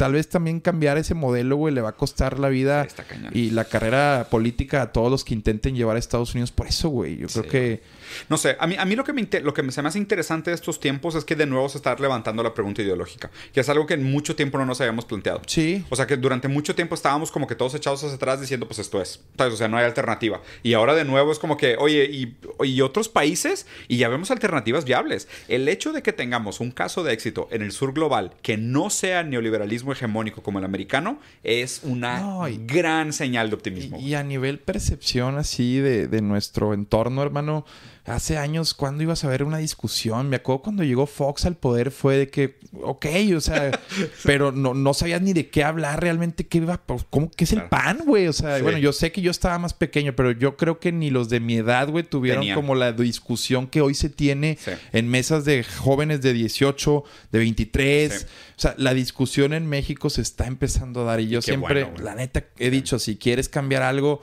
tal 0.03 0.15
vez 0.15 0.29
también 0.29 0.59
cambiar 0.59 0.99
ese 0.99 1.15
modelo, 1.15 1.55
güey, 1.55 1.73
le 1.73 1.81
va 1.81 1.91
a 1.91 1.97
costar 1.97 2.41
la 2.41 2.49
vida 2.49 2.89
y 3.31 3.51
la 3.51 3.67
carrera 3.67 4.27
política 4.29 4.83
a 4.83 4.91
todos 4.91 5.13
los 5.13 5.23
que 5.23 5.33
intenten 5.33 5.77
llevar 5.77 5.95
a 5.95 6.01
Estados 6.01 6.35
Unidos 6.35 6.51
por 6.51 6.67
eso, 6.67 6.89
güey. 6.89 7.19
Yo 7.19 7.29
creo 7.29 7.47
que 7.47 7.83
no 8.29 8.37
sé, 8.37 8.57
a 8.59 8.67
mí, 8.67 8.77
a 8.79 8.85
mí 8.85 8.97
lo 8.97 9.05
que, 9.05 9.13
me, 9.13 9.29
lo 9.43 9.55
que 9.55 9.71
se 9.71 9.83
me 9.83 9.89
hace 9.89 9.99
interesante 9.99 10.51
de 10.51 10.55
estos 10.55 10.81
tiempos 10.81 11.15
es 11.15 11.25
que 11.25 11.37
de 11.37 11.47
nuevo 11.47 11.69
se 11.69 11.79
está 11.79 11.95
levantando 11.97 12.43
la 12.43 12.55
pregunta 12.55 12.83
ideológica, 12.83 13.31
que 13.53 13.61
es 13.61 13.69
algo 13.69 13.87
que 13.87 13.95
en 13.95 14.05
mucho 14.05 14.37
tiempo 14.37 14.59
no 14.59 14.67
nos 14.67 14.81
habíamos 14.81 15.05
planteado. 15.05 15.43
Sí. 15.47 15.85
O 15.91 15.97
sea, 15.97 16.07
que 16.07 16.17
durante 16.17 16.49
mucho 16.49 16.75
tiempo 16.75 16.95
estábamos 16.95 17.31
como 17.31 17.47
que 17.47 17.55
todos 17.55 17.75
echados 17.75 18.03
hacia 18.03 18.17
atrás 18.17 18.41
diciendo, 18.41 18.67
pues 18.67 18.79
esto 18.79 19.01
es. 19.01 19.21
O 19.39 19.57
sea, 19.57 19.69
no 19.69 19.77
hay 19.77 19.85
alternativa. 19.85 20.41
Y 20.63 20.75
ahora 20.75 20.95
de 20.95 21.05
nuevo 21.05 21.33
es 21.33 21.39
como 21.39 21.57
que, 21.57 21.77
oye, 21.79 22.05
y, 22.11 22.37
y 22.65 22.81
otros 22.81 23.09
países, 23.09 23.67
y 23.89 23.99
ya 23.99 24.09
vemos 24.09 24.31
alternativas 24.31 24.85
viables. 24.85 25.29
El 25.49 25.69
hecho 25.69 25.93
de 25.93 26.03
que 26.03 26.13
tengamos 26.13 26.61
un 26.61 26.71
caso 26.71 27.05
de 27.05 27.13
éxito 27.13 27.49
en 27.51 27.63
el 27.63 27.73
sur 27.73 27.93
global 27.93 28.33
que 28.43 28.57
no 28.57 28.91
sea 28.91 29.23
neoliberalismo 29.23 29.92
hegemónico 29.93 30.43
como 30.43 30.59
el 30.59 30.65
americano 30.65 31.19
es 31.43 31.81
una 31.85 32.49
gran 32.67 33.13
señal 33.13 33.51
de 33.51 33.57
optimismo. 33.57 33.99
Y, 33.99 34.15
a 34.15 34.23
nivel 34.23 34.59
percepción 34.59 35.39
así 35.39 35.79
de, 35.79 36.09
de 36.09 36.23
nuestro 36.23 36.75
entorno, 36.75 37.23
hermano, 37.23 37.65
hace 38.05 38.37
años, 38.37 38.75
cuando 38.75 39.03
ibas 39.03 39.25
a 39.25 39.29
ver 39.29 39.45
una 39.45 39.59
discusión? 39.59 40.29
Me 40.29 40.37
acuerdo 40.37 40.63
cuando 40.63 40.83
llegó 40.83 41.07
Fox 41.07 41.47
al 41.47 41.57
poder 41.57 41.91
fue 41.91 42.17
de 42.17 42.29
que, 42.29 42.59
ok, 42.83 43.07
o 43.37 43.41
sea, 43.41 43.79
pero 44.25 44.53
no, 44.53 44.75
no 44.75 44.95
sabías 44.95 45.23
ni 45.23 45.33
de 45.33 45.49
qué 45.49 45.63
hablar 45.63 46.01
realmente, 46.01 46.47
qué 46.47 46.59
iba, 46.59 46.79
pues, 46.79 47.05
¿cómo 47.09 47.31
que 47.31 47.45
es 47.45 47.53
el 47.53 47.65
pan, 47.65 48.01
güey? 48.05 48.27
O 48.27 48.33
sea, 48.33 48.61
bueno, 48.63 48.79
yo 48.79 48.93
sé 48.93 49.13
que 49.13 49.21
yo 49.21 49.31
estaba 49.31 49.59
más 49.59 49.75
pequeño, 49.75 50.15
pero 50.17 50.33
yo 50.33 50.57
creo 50.57 50.81
que 50.81 50.91
ni 50.91 51.11
los 51.11 51.29
de 51.29 51.41
mi 51.41 51.57
edad, 51.57 51.89
güey, 51.89 52.05
tuvieron 52.05 52.45
como 52.55 52.75
la 52.75 52.93
discusión 52.93 53.67
que 53.69 53.81
hoy 53.81 53.95
se 53.95 54.09
tiene 54.09 54.59
en 54.93 55.09
mesas 55.09 55.45
de 55.45 55.63
jóvenes 55.63 56.23
de 56.23 56.33
18, 56.33 57.05
de 57.31 57.39
23. 57.39 58.27
O 58.57 58.61
sea, 58.61 58.75
la 58.79 58.95
discusión 58.95 59.53
en 59.53 59.67
México 59.67 60.11
se 60.11 60.23
está 60.23 60.47
empezando 60.47 61.03
a 61.03 61.05
dar 61.05 61.21
y 61.21 61.29
yo 61.29 61.43
siempre, 61.43 61.91
la 62.01 62.15
neta, 62.15 62.45
he 62.59 62.71
dicho, 62.71 62.99
si 62.99 63.17
quieres 63.17 63.49
cambiar 63.49 63.83
algo 63.83 64.21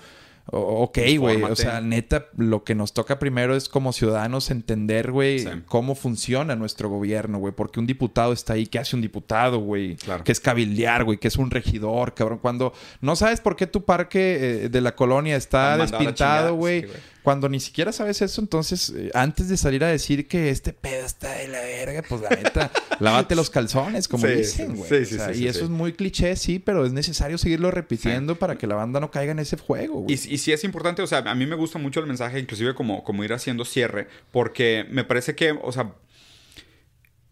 Ok, 0.51 0.97
güey. 1.17 1.43
O 1.43 1.55
sea, 1.55 1.81
neta, 1.81 2.27
lo 2.35 2.63
que 2.63 2.75
nos 2.75 2.93
toca 2.93 3.19
primero 3.19 3.55
es 3.55 3.69
como 3.69 3.93
ciudadanos 3.93 4.49
entender, 4.49 5.11
güey, 5.11 5.45
cómo 5.67 5.95
funciona 5.95 6.55
nuestro 6.55 6.89
gobierno, 6.89 7.37
güey. 7.37 7.53
Porque 7.53 7.79
un 7.79 7.85
diputado 7.85 8.33
está 8.33 8.53
ahí. 8.53 8.65
¿Qué 8.65 8.79
hace 8.79 8.95
un 8.95 9.01
diputado, 9.01 9.59
güey? 9.59 9.95
Claro. 9.97 10.23
Que 10.23 10.31
es 10.31 10.39
cabildear, 10.39 11.03
güey. 11.03 11.17
Que 11.17 11.27
es 11.27 11.37
un 11.37 11.51
regidor, 11.51 12.13
cabrón. 12.13 12.39
Cuando 12.39 12.73
no 13.01 13.15
sabes 13.15 13.41
por 13.41 13.55
qué 13.55 13.67
tu 13.67 13.85
parque 13.85 14.63
eh, 14.65 14.69
de 14.69 14.81
la 14.81 14.95
colonia 14.95 15.35
está 15.35 15.77
despintado, 15.77 16.55
güey 16.55 16.85
cuando 17.29 17.47
ni 17.47 17.59
siquiera 17.59 17.91
sabes 17.91 18.23
eso, 18.23 18.41
entonces, 18.41 18.91
eh, 18.97 19.11
antes 19.13 19.49
de 19.49 19.55
salir 19.55 19.83
a 19.83 19.87
decir 19.87 20.27
que 20.27 20.49
este 20.49 20.73
pedo 20.73 21.05
está 21.05 21.31
de 21.33 21.47
la 21.47 21.61
verga, 21.61 22.01
pues 22.09 22.21
la 22.21 22.31
neta, 22.31 22.71
lávate 22.99 23.35
los 23.35 23.51
calzones, 23.51 24.07
como 24.07 24.25
dicen, 24.25 24.75
güey. 24.75 25.05
Sí, 25.05 25.19
sí, 25.19 25.43
y 25.43 25.47
eso 25.47 25.65
es 25.65 25.69
muy 25.69 25.93
cliché, 25.93 26.35
sí, 26.35 26.57
pero 26.57 26.87
es 26.87 26.91
necesario 26.91 27.37
seguirlo 27.37 27.69
repitiendo 27.69 28.39
para 28.39 28.57
que 28.57 28.65
la 28.65 28.73
banda 28.73 28.99
no 28.99 29.11
caiga 29.11 29.31
en 29.31 29.37
ese 29.37 29.57
juego, 29.57 29.99
güey. 29.99 30.15
Y, 30.15 30.33
y 30.33 30.37
sí 30.39 30.51
es 30.51 30.63
importante, 30.63 31.03
o 31.03 31.07
sea, 31.07 31.19
a 31.19 31.35
mí 31.35 31.45
me 31.45 31.55
gusta 31.55 31.77
mucho 31.77 31.99
el 31.99 32.07
mensaje, 32.07 32.39
inclusive 32.39 32.73
como, 32.73 33.03
como 33.03 33.23
ir 33.23 33.31
haciendo 33.31 33.63
cierre, 33.63 34.07
porque 34.31 34.87
me 34.89 35.03
parece 35.03 35.35
que, 35.35 35.51
o 35.51 35.71
sea, 35.71 35.93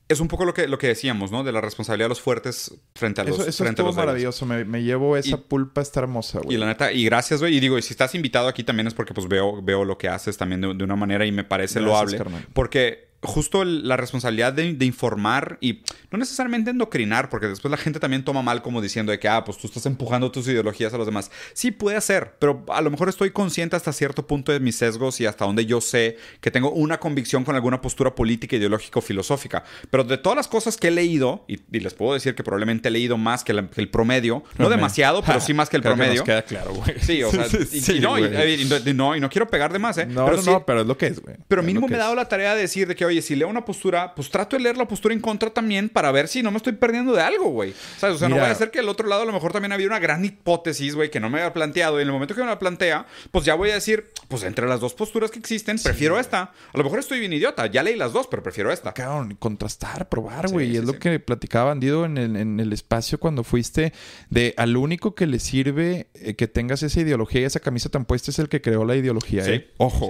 es 0.09 0.19
un 0.19 0.27
poco 0.27 0.45
lo 0.45 0.53
que, 0.53 0.67
lo 0.67 0.77
que 0.77 0.87
decíamos, 0.87 1.31
¿no? 1.31 1.43
De 1.43 1.51
la 1.51 1.59
responsabilidad 1.59 2.05
de 2.05 2.09
los 2.09 2.21
fuertes 2.21 2.73
frente 2.95 3.21
a 3.21 3.23
los 3.25 3.39
Eso, 3.39 3.49
eso 3.49 3.63
frente 3.63 3.81
es 3.81 3.95
maravilloso. 3.95 4.45
Me, 4.45 4.63
me, 4.63 4.81
llevo 4.81 5.17
esa 5.17 5.37
pulpa, 5.37 5.81
está 5.81 5.99
hermosa, 5.99 6.39
güey. 6.39 6.55
Y 6.55 6.59
la 6.59 6.67
neta, 6.67 6.91
y 6.91 7.03
gracias, 7.03 7.41
güey. 7.41 7.57
Y 7.57 7.59
digo, 7.59 7.77
y 7.77 7.81
si 7.81 7.93
estás 7.93 8.15
invitado 8.15 8.47
aquí 8.47 8.63
también 8.63 8.87
es 8.87 8.93
porque 8.93 9.13
pues 9.13 9.27
veo, 9.27 9.61
veo 9.61 9.83
lo 9.83 9.97
que 9.97 10.07
haces 10.07 10.37
también 10.37 10.61
de, 10.61 10.83
una 10.83 10.95
manera 10.95 11.25
y 11.25 11.31
me 11.31 11.43
parece 11.43 11.81
loable. 11.81 12.19
Porque 12.53 13.06
justo 13.21 13.63
la 13.65 13.97
responsabilidad 13.97 14.53
de, 14.53 14.85
informar 14.85 15.57
y 15.59 15.81
no 16.11 16.17
necesariamente 16.17 16.69
endocrinar, 16.69 17.29
porque 17.29 17.47
después 17.47 17.71
la 17.71 17.77
gente 17.77 17.99
también 17.99 18.23
toma 18.23 18.41
mal 18.41 18.61
como 18.61 18.81
diciendo 18.81 19.11
de 19.11 19.19
que, 19.19 19.27
ah, 19.27 19.43
pues 19.43 19.57
tú 19.57 19.67
estás 19.67 19.85
empujando 19.85 20.31
tus 20.31 20.47
ideologías 20.47 20.93
a 20.93 20.97
los 20.97 21.05
demás. 21.05 21.31
Sí, 21.53 21.71
puede 21.71 21.99
ser, 22.01 22.35
pero 22.39 22.63
a 22.69 22.81
lo 22.81 22.91
mejor 22.91 23.09
estoy 23.09 23.31
consciente 23.31 23.75
hasta 23.75 23.91
cierto 23.91 24.27
punto 24.27 24.51
de 24.51 24.59
mis 24.59 24.75
sesgos 24.75 25.19
y 25.19 25.25
hasta 25.25 25.45
donde 25.45 25.65
yo 25.65 25.81
sé 25.81 26.17
que 26.41 26.51
tengo 26.51 26.71
una 26.71 26.99
convicción 26.99 27.43
con 27.43 27.55
alguna 27.55 27.81
postura 27.81 28.13
política, 28.13 28.55
ideológica 28.55 28.99
o 28.99 29.01
filosófica. 29.01 29.63
Pero 29.89 30.03
de 30.03 30.17
todas 30.17 30.35
las 30.35 30.47
cosas 30.47 30.77
que 30.77 30.89
he 30.89 30.91
leído, 30.91 31.43
y, 31.47 31.57
les 31.79 31.93
puedo 31.93 32.13
decir 32.13 32.35
que 32.35 32.43
probablemente 32.43 32.89
he 32.89 32.91
leído 32.91 33.17
más 33.17 33.43
que, 33.43 33.51
el 33.51 33.89
promedio, 33.89 34.43
no 34.57 34.69
demasiado, 34.69 35.23
pero 35.23 35.39
sí 35.41 35.53
más 35.53 35.69
que 35.69 35.77
el 35.77 35.83
promedio. 35.83 36.23
queda 36.23 36.43
claro, 36.43 36.73
güey. 36.73 36.99
Sí, 36.99 37.23
o 37.23 37.31
sea, 37.31 37.47
y, 37.71 37.99
no, 37.99 39.15
y, 39.15 39.19
no, 39.19 39.29
quiero 39.29 39.47
pegar 39.47 39.73
de 39.73 39.79
más, 39.79 39.97
¿eh? 39.97 40.05
No, 40.05 40.25
pero 40.25 40.41
no, 40.43 40.65
pero 40.65 40.81
es 40.81 40.87
lo 40.87 40.97
que 40.97 41.07
es, 41.07 41.19
güey. 41.19 41.35
Pero 41.47 41.63
mínimo 41.63 41.87
me 41.87 41.95
he 41.95 41.99
dado 41.99 42.15
la 42.15 42.27
tarea 42.27 42.53
de 42.53 42.61
decir 42.61 42.87
de 42.87 42.95
que, 42.95 43.06
oye, 43.07 43.21
si 43.21 43.35
leo 43.35 43.47
una 43.47 43.65
postura, 43.65 44.13
pues 44.15 44.29
trato 44.29 44.55
de 44.55 44.63
leer 44.63 44.77
la 44.77 44.87
postura 44.87 45.13
en 45.13 45.21
contra 45.21 45.49
también 45.49 45.89
para 45.89 46.11
ver 46.11 46.27
si 46.27 46.43
no 46.43 46.51
me 46.51 46.57
estoy 46.57 46.73
perdiendo 46.73 47.13
de 47.13 47.21
algo, 47.21 47.49
güey. 47.49 47.73
O 48.01 48.17
sea, 48.17 48.29
no 48.29 48.37
vaya 48.37 48.51
a 48.51 48.55
ser 48.55 48.71
que 48.71 48.79
el 48.79 48.89
otro 48.89 49.07
lado 49.07 49.23
a 49.23 49.25
lo 49.25 49.33
mejor 49.33 49.51
también 49.51 49.71
había 49.71 49.87
una 49.87 49.99
gran 49.99 50.23
hipótesis, 50.23 50.95
güey, 50.95 51.09
que 51.09 51.19
no 51.19 51.29
me 51.29 51.39
había 51.39 51.53
planteado. 51.53 51.99
Y 51.99 52.03
en 52.03 52.07
el 52.07 52.13
momento 52.13 52.35
que 52.35 52.41
me 52.41 52.47
la 52.47 52.59
plantea, 52.59 53.05
pues 53.31 53.45
ya 53.45 53.55
voy 53.55 53.71
a 53.71 53.73
decir, 53.75 54.11
pues 54.27 54.43
entre 54.43 54.67
las 54.67 54.79
dos 54.79 54.93
posturas 54.93 55.31
que 55.31 55.39
existen, 55.39 55.79
prefiero 55.81 56.19
esta. 56.19 56.41
A 56.73 56.77
lo 56.77 56.83
mejor 56.83 56.99
estoy 56.99 57.19
bien 57.19 57.33
idiota, 57.33 57.65
ya 57.67 57.83
leí 57.83 57.95
las 57.95 58.13
dos, 58.13 58.27
pero 58.27 58.43
prefiero 58.43 58.71
esta. 58.71 58.93
Claro, 58.93 59.27
contrastar, 59.39 60.09
probar, 60.09 60.49
güey. 60.49 60.71
y 60.71 60.77
es 60.77 60.83
lo 60.83 60.93
que 60.93 61.19
platicaba 61.19 61.65
Bandido 61.65 62.05
en 62.05 62.17
el, 62.17 62.35
en 62.35 62.59
el, 62.59 62.71
espacio 62.71 63.19
cuando 63.19 63.43
fuiste, 63.43 63.93
de 64.29 64.53
al 64.57 64.77
único 64.77 65.15
que 65.15 65.25
le 65.25 65.39
sirve 65.39 66.07
eh, 66.13 66.35
que 66.35 66.47
tengas 66.47 66.83
esa 66.83 66.99
ideología 66.99 67.41
y 67.41 67.43
esa 67.45 67.59
camisa 67.59 67.89
tan 67.89 68.05
puesta 68.05 68.31
es 68.31 68.39
el 68.39 68.49
que 68.49 68.61
creó 68.61 68.85
la 68.85 68.95
ideología, 68.95 69.45
¿eh? 69.45 69.71
Ojo. 69.77 70.09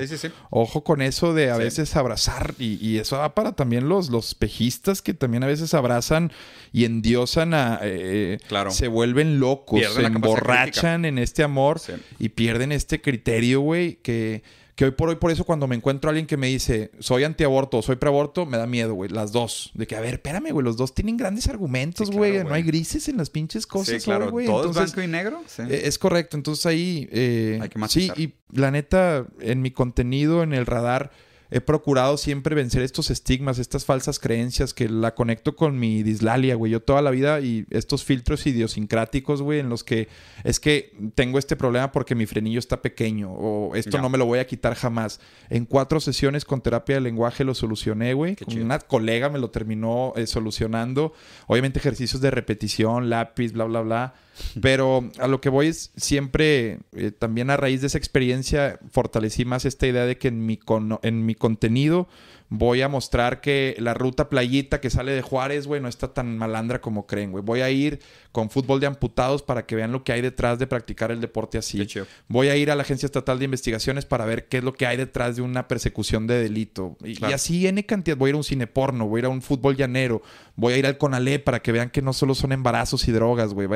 Ojo 0.49 0.83
con 0.83 1.01
eso 1.01 1.33
de 1.33 1.51
a 1.51 1.57
veces 1.57 1.95
abrazar 1.95 2.53
y, 2.59 2.86
y 2.87 2.97
eso 2.97 3.17
va 3.17 3.35
para 3.35 3.53
también 3.53 3.89
los, 3.89 4.09
los 4.09 4.35
pejistas 4.35 5.01
que 5.01 5.13
también 5.13 5.43
a 5.43 5.47
veces 5.47 5.73
abrazan 5.73 6.31
y 6.71 6.85
endiosan 6.85 7.53
a... 7.53 7.79
Eh, 7.83 8.39
claro. 8.47 8.71
Se 8.71 8.87
vuelven 8.87 9.39
locos, 9.39 9.81
se 9.93 10.03
emborrachan 10.03 11.05
en 11.05 11.17
este 11.17 11.43
amor 11.43 11.81
y 12.19 12.29
pierden 12.29 12.71
este 12.71 13.01
criterio, 13.01 13.61
güey, 13.61 13.95
que 14.01 14.43
que 14.77 14.85
hoy 14.85 14.91
por 14.91 15.09
hoy, 15.09 15.15
por 15.15 15.31
eso, 15.31 15.43
cuando 15.43 15.67
me 15.67 15.75
encuentro 15.75 16.07
a 16.07 16.11
alguien 16.11 16.27
que 16.27 16.37
me 16.37 16.45
dice, 16.45 16.91
soy 16.99 17.23
antiaborto 17.23 17.79
o 17.79 17.81
soy 17.81 17.95
preaborto, 17.95 18.45
me 18.45 18.59
da 18.59 18.67
miedo, 18.67 18.93
güey. 18.93 19.09
Las 19.09 19.31
dos. 19.31 19.71
De 19.73 19.87
que, 19.87 19.95
a 19.95 20.01
ver, 20.01 20.13
espérame, 20.13 20.51
güey. 20.51 20.63
Los 20.63 20.77
dos 20.77 20.93
tienen 20.93 21.17
grandes 21.17 21.47
argumentos, 21.47 22.11
güey. 22.11 22.43
no 22.43 22.53
hay 22.53 22.61
grises 22.61 23.09
en 23.09 23.17
las 23.17 23.31
pinches 23.31 23.65
cosas, 23.65 24.03
claro. 24.03 24.29
güey. 24.29 24.45
Todo 24.45 24.69
es 24.69 24.75
blanco 24.75 25.01
y 25.01 25.07
negro. 25.07 25.41
Eh, 25.67 25.81
es 25.85 25.97
correcto. 25.97 26.37
Entonces 26.37 26.67
ahí. 26.67 27.09
Eh, 27.11 27.57
hay 27.59 27.69
que 27.69 27.79
Sí, 27.87 28.11
y 28.17 28.35
la 28.51 28.69
neta, 28.69 29.25
en 29.39 29.63
mi 29.63 29.71
contenido, 29.71 30.43
en 30.43 30.53
el 30.53 30.67
radar 30.67 31.09
he 31.49 31.61
procurado 31.61 32.17
siempre 32.17 32.55
vencer 32.55 32.81
estos 32.81 33.09
estigmas, 33.09 33.59
estas 33.59 33.85
falsas 33.85 34.19
creencias 34.19 34.73
que 34.73 34.89
la 34.89 35.15
conecto 35.15 35.55
con 35.55 35.79
mi 35.79 36.03
dislalia, 36.03 36.55
güey. 36.55 36.71
Yo 36.71 36.81
toda 36.81 37.01
la 37.01 37.11
vida 37.11 37.39
y 37.39 37.65
estos 37.69 38.03
filtros 38.03 38.45
idiosincráticos, 38.45 39.41
güey, 39.41 39.59
en 39.59 39.69
los 39.69 39.83
que 39.83 40.07
es 40.43 40.59
que 40.59 40.93
tengo 41.15 41.39
este 41.39 41.55
problema 41.55 41.91
porque 41.91 42.15
mi 42.15 42.25
frenillo 42.25 42.59
está 42.59 42.81
pequeño 42.81 43.31
o 43.31 43.75
esto 43.75 43.97
no 43.99 44.09
me 44.09 44.17
lo 44.17 44.25
voy 44.25 44.39
a 44.39 44.47
quitar 44.47 44.75
jamás. 44.75 45.19
En 45.49 45.65
cuatro 45.65 45.99
sesiones 45.99 46.45
con 46.45 46.61
terapia 46.61 46.95
de 46.95 47.01
lenguaje 47.01 47.43
lo 47.43 47.55
solucioné, 47.55 48.13
güey. 48.13 48.35
Con 48.35 48.59
una 48.59 48.79
colega 48.79 49.29
me 49.29 49.39
lo 49.39 49.49
terminó 49.49 50.13
eh, 50.15 50.27
solucionando. 50.27 51.13
Obviamente 51.47 51.79
ejercicios 51.79 52.21
de 52.21 52.31
repetición, 52.31 53.09
lápiz, 53.09 53.53
bla, 53.53 53.65
bla, 53.65 53.81
bla. 53.81 54.13
Pero 54.61 55.09
a 55.19 55.27
lo 55.27 55.41
que 55.41 55.49
voy 55.49 55.67
es 55.67 55.91
siempre, 55.95 56.79
eh, 56.93 57.11
también 57.11 57.49
a 57.49 57.57
raíz 57.57 57.81
de 57.81 57.87
esa 57.87 57.97
experiencia, 57.97 58.79
fortalecí 58.91 59.45
más 59.45 59.65
esta 59.65 59.87
idea 59.87 60.05
de 60.05 60.17
que 60.17 60.27
en 60.27 60.45
mi, 60.45 60.59
en 61.03 61.25
mi 61.25 61.35
contenido 61.35 62.07
voy 62.49 62.81
a 62.81 62.87
mostrar 62.87 63.41
que 63.41 63.75
la 63.79 63.93
ruta 63.93 64.29
playita 64.29 64.79
que 64.79 64.89
sale 64.89 65.11
de 65.11 65.21
Juárez, 65.21 65.67
güey, 65.67 65.81
no 65.81 65.87
está 65.87 66.13
tan 66.13 66.37
malandra 66.37 66.79
como 66.79 67.05
creen, 67.05 67.31
güey. 67.31 67.43
Voy 67.43 67.61
a 67.61 67.69
ir 67.69 67.99
con 68.31 68.49
fútbol 68.49 68.79
de 68.79 68.87
amputados 68.87 69.41
para 69.41 69.65
que 69.65 69.75
vean 69.75 69.91
lo 69.91 70.03
que 70.03 70.13
hay 70.13 70.21
detrás 70.21 70.59
de 70.59 70.67
practicar 70.67 71.11
el 71.11 71.19
deporte 71.19 71.57
así. 71.57 71.85
Voy 72.27 72.47
a 72.49 72.55
ir 72.55 72.71
a 72.71 72.75
la 72.75 72.83
Agencia 72.83 73.05
Estatal 73.05 73.39
de 73.39 73.45
Investigaciones 73.45 74.05
para 74.05 74.25
ver 74.25 74.47
qué 74.47 74.59
es 74.59 74.63
lo 74.63 74.73
que 74.73 74.85
hay 74.85 74.95
detrás 74.95 75.35
de 75.35 75.41
una 75.41 75.67
persecución 75.67 76.27
de 76.27 76.41
delito. 76.41 76.97
Y, 77.03 77.23
así 77.25 77.67
en 77.67 77.81
cantidad. 77.81 78.17
Voy 78.17 78.29
a 78.29 78.31
ir 78.31 78.35
a 78.35 78.37
un 78.37 78.43
cine 78.43 78.67
porno, 78.67 79.07
voy 79.07 79.19
a 79.19 79.21
ir 79.21 79.25
a 79.25 79.29
un 79.29 79.41
fútbol 79.41 79.75
llanero, 79.75 80.21
voy 80.55 80.73
a 80.73 80.77
ir 80.77 80.85
al 80.85 80.97
Conalé 80.97 81.39
para 81.39 81.61
que 81.61 81.71
vean 81.71 81.89
que 81.89 82.01
no 82.01 82.13
solo 82.13 82.33
son 82.33 82.51
embarazos 82.51 83.07
y 83.07 83.11
drogas, 83.11 83.53
güey. 83.53 83.67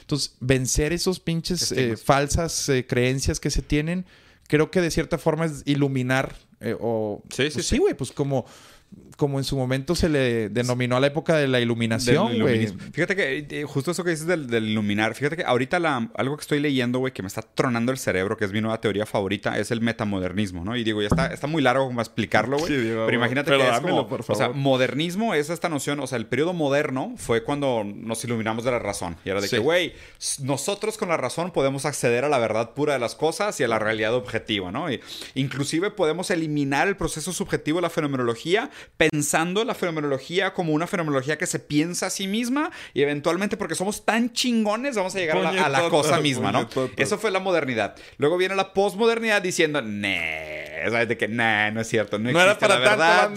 Entonces, 0.00 0.36
vencer 0.40 0.92
esos 0.92 1.20
pinches 1.20 1.72
eh, 1.72 1.96
falsas 1.96 2.68
eh, 2.68 2.86
creencias 2.86 3.40
que 3.40 3.50
se 3.50 3.62
tienen 3.62 4.04
creo 4.50 4.70
que 4.70 4.80
de 4.80 4.90
cierta 4.90 5.16
forma 5.16 5.44
es 5.44 5.62
iluminar 5.64 6.34
eh, 6.58 6.76
o, 6.78 7.22
sí, 7.30 7.44
sí, 7.44 7.50
pues 7.54 7.66
sí, 7.66 7.78
güey, 7.78 7.94
pues 7.94 8.10
como 8.10 8.44
como 9.20 9.38
en 9.38 9.44
su 9.44 9.54
momento 9.54 9.94
se 9.94 10.08
le 10.08 10.48
denominó 10.48 10.96
a 10.96 11.00
la 11.00 11.08
época 11.08 11.36
de 11.36 11.46
la 11.46 11.60
iluminación, 11.60 12.40
güey. 12.40 12.72
Fíjate 12.92 13.14
que 13.14 13.46
eh, 13.50 13.64
justo 13.64 13.90
eso 13.90 14.02
que 14.02 14.10
dices 14.10 14.26
del, 14.26 14.50
iluminar, 14.66 15.14
fíjate 15.14 15.36
que 15.36 15.44
ahorita 15.44 15.78
la, 15.78 16.10
algo 16.14 16.38
que 16.38 16.40
estoy 16.40 16.58
leyendo, 16.58 17.00
güey, 17.00 17.12
que 17.12 17.22
me 17.22 17.28
está 17.28 17.42
tronando 17.42 17.92
el 17.92 17.98
cerebro, 17.98 18.38
que 18.38 18.46
es 18.46 18.52
mi 18.52 18.62
nueva 18.62 18.80
teoría 18.80 19.04
favorita, 19.04 19.58
es 19.58 19.70
el 19.72 19.82
metamodernismo, 19.82 20.64
¿no? 20.64 20.74
Y 20.74 20.84
digo, 20.84 21.02
ya 21.02 21.08
está, 21.08 21.26
está 21.26 21.46
muy 21.46 21.60
largo 21.60 21.86
como 21.86 22.00
explicarlo, 22.00 22.56
güey. 22.56 22.72
pero 22.72 23.12
imagínate 23.12 23.50
que 23.50 23.68
es 23.68 23.80
como, 23.80 24.08
o 24.26 24.34
sea, 24.34 24.48
modernismo 24.48 25.34
es 25.34 25.50
esta 25.50 25.68
noción, 25.68 26.00
o 26.00 26.06
sea, 26.06 26.16
el 26.16 26.24
periodo 26.24 26.54
moderno 26.54 27.12
fue 27.18 27.44
cuando 27.44 27.84
nos 27.84 28.24
iluminamos 28.24 28.64
de 28.64 28.70
la 28.70 28.78
razón. 28.78 29.16
Y 29.26 29.28
era 29.28 29.42
de 29.42 29.50
que, 29.50 29.58
güey, 29.58 29.92
nosotros 30.40 30.96
con 30.96 31.10
la 31.10 31.18
razón 31.18 31.50
podemos 31.50 31.84
acceder 31.84 32.24
a 32.24 32.30
la 32.30 32.38
verdad 32.38 32.70
pura 32.70 32.94
de 32.94 32.98
las 32.98 33.16
cosas 33.16 33.60
y 33.60 33.64
a 33.64 33.68
la 33.68 33.78
realidad 33.78 34.14
objetiva, 34.14 34.72
¿no? 34.72 34.90
Y 34.90 35.00
inclusive 35.34 35.90
podemos 35.90 36.30
eliminar 36.30 36.88
el 36.88 36.96
proceso 36.96 37.34
subjetivo 37.34 37.78
de 37.78 37.82
la 37.82 37.90
fenomenología 37.90 38.70
pensando 38.96 39.64
la 39.64 39.74
fenomenología 39.74 40.52
como 40.52 40.72
una 40.72 40.86
fenomenología 40.86 41.38
que 41.38 41.46
se 41.46 41.58
piensa 41.58 42.06
a 42.06 42.10
sí 42.10 42.26
misma 42.26 42.70
y 42.94 43.02
eventualmente 43.02 43.56
porque 43.56 43.74
somos 43.74 44.04
tan 44.04 44.32
chingones 44.32 44.96
vamos 44.96 45.14
a 45.14 45.18
llegar 45.18 45.38
a 45.38 45.68
la, 45.68 45.88
cosa 45.88 46.20
misma, 46.20 46.52
¿no? 46.52 46.68
Eso 46.96 47.18
fue 47.18 47.30
la 47.30 47.40
modernidad. 47.40 47.96
Luego 48.18 48.36
viene 48.36 48.54
la 48.54 48.72
posmodernidad 48.72 49.42
diciendo, 49.42 49.82
nee, 49.82 50.69
¿sabes? 50.88 51.08
De 51.08 51.16
que, 51.16 51.28
nah, 51.28 51.70
no 51.70 51.80
es 51.80 51.88
cierto, 51.88 52.18
no, 52.18 52.30
existe 52.30 52.68
la 52.68 52.78
verdad, 52.78 53.30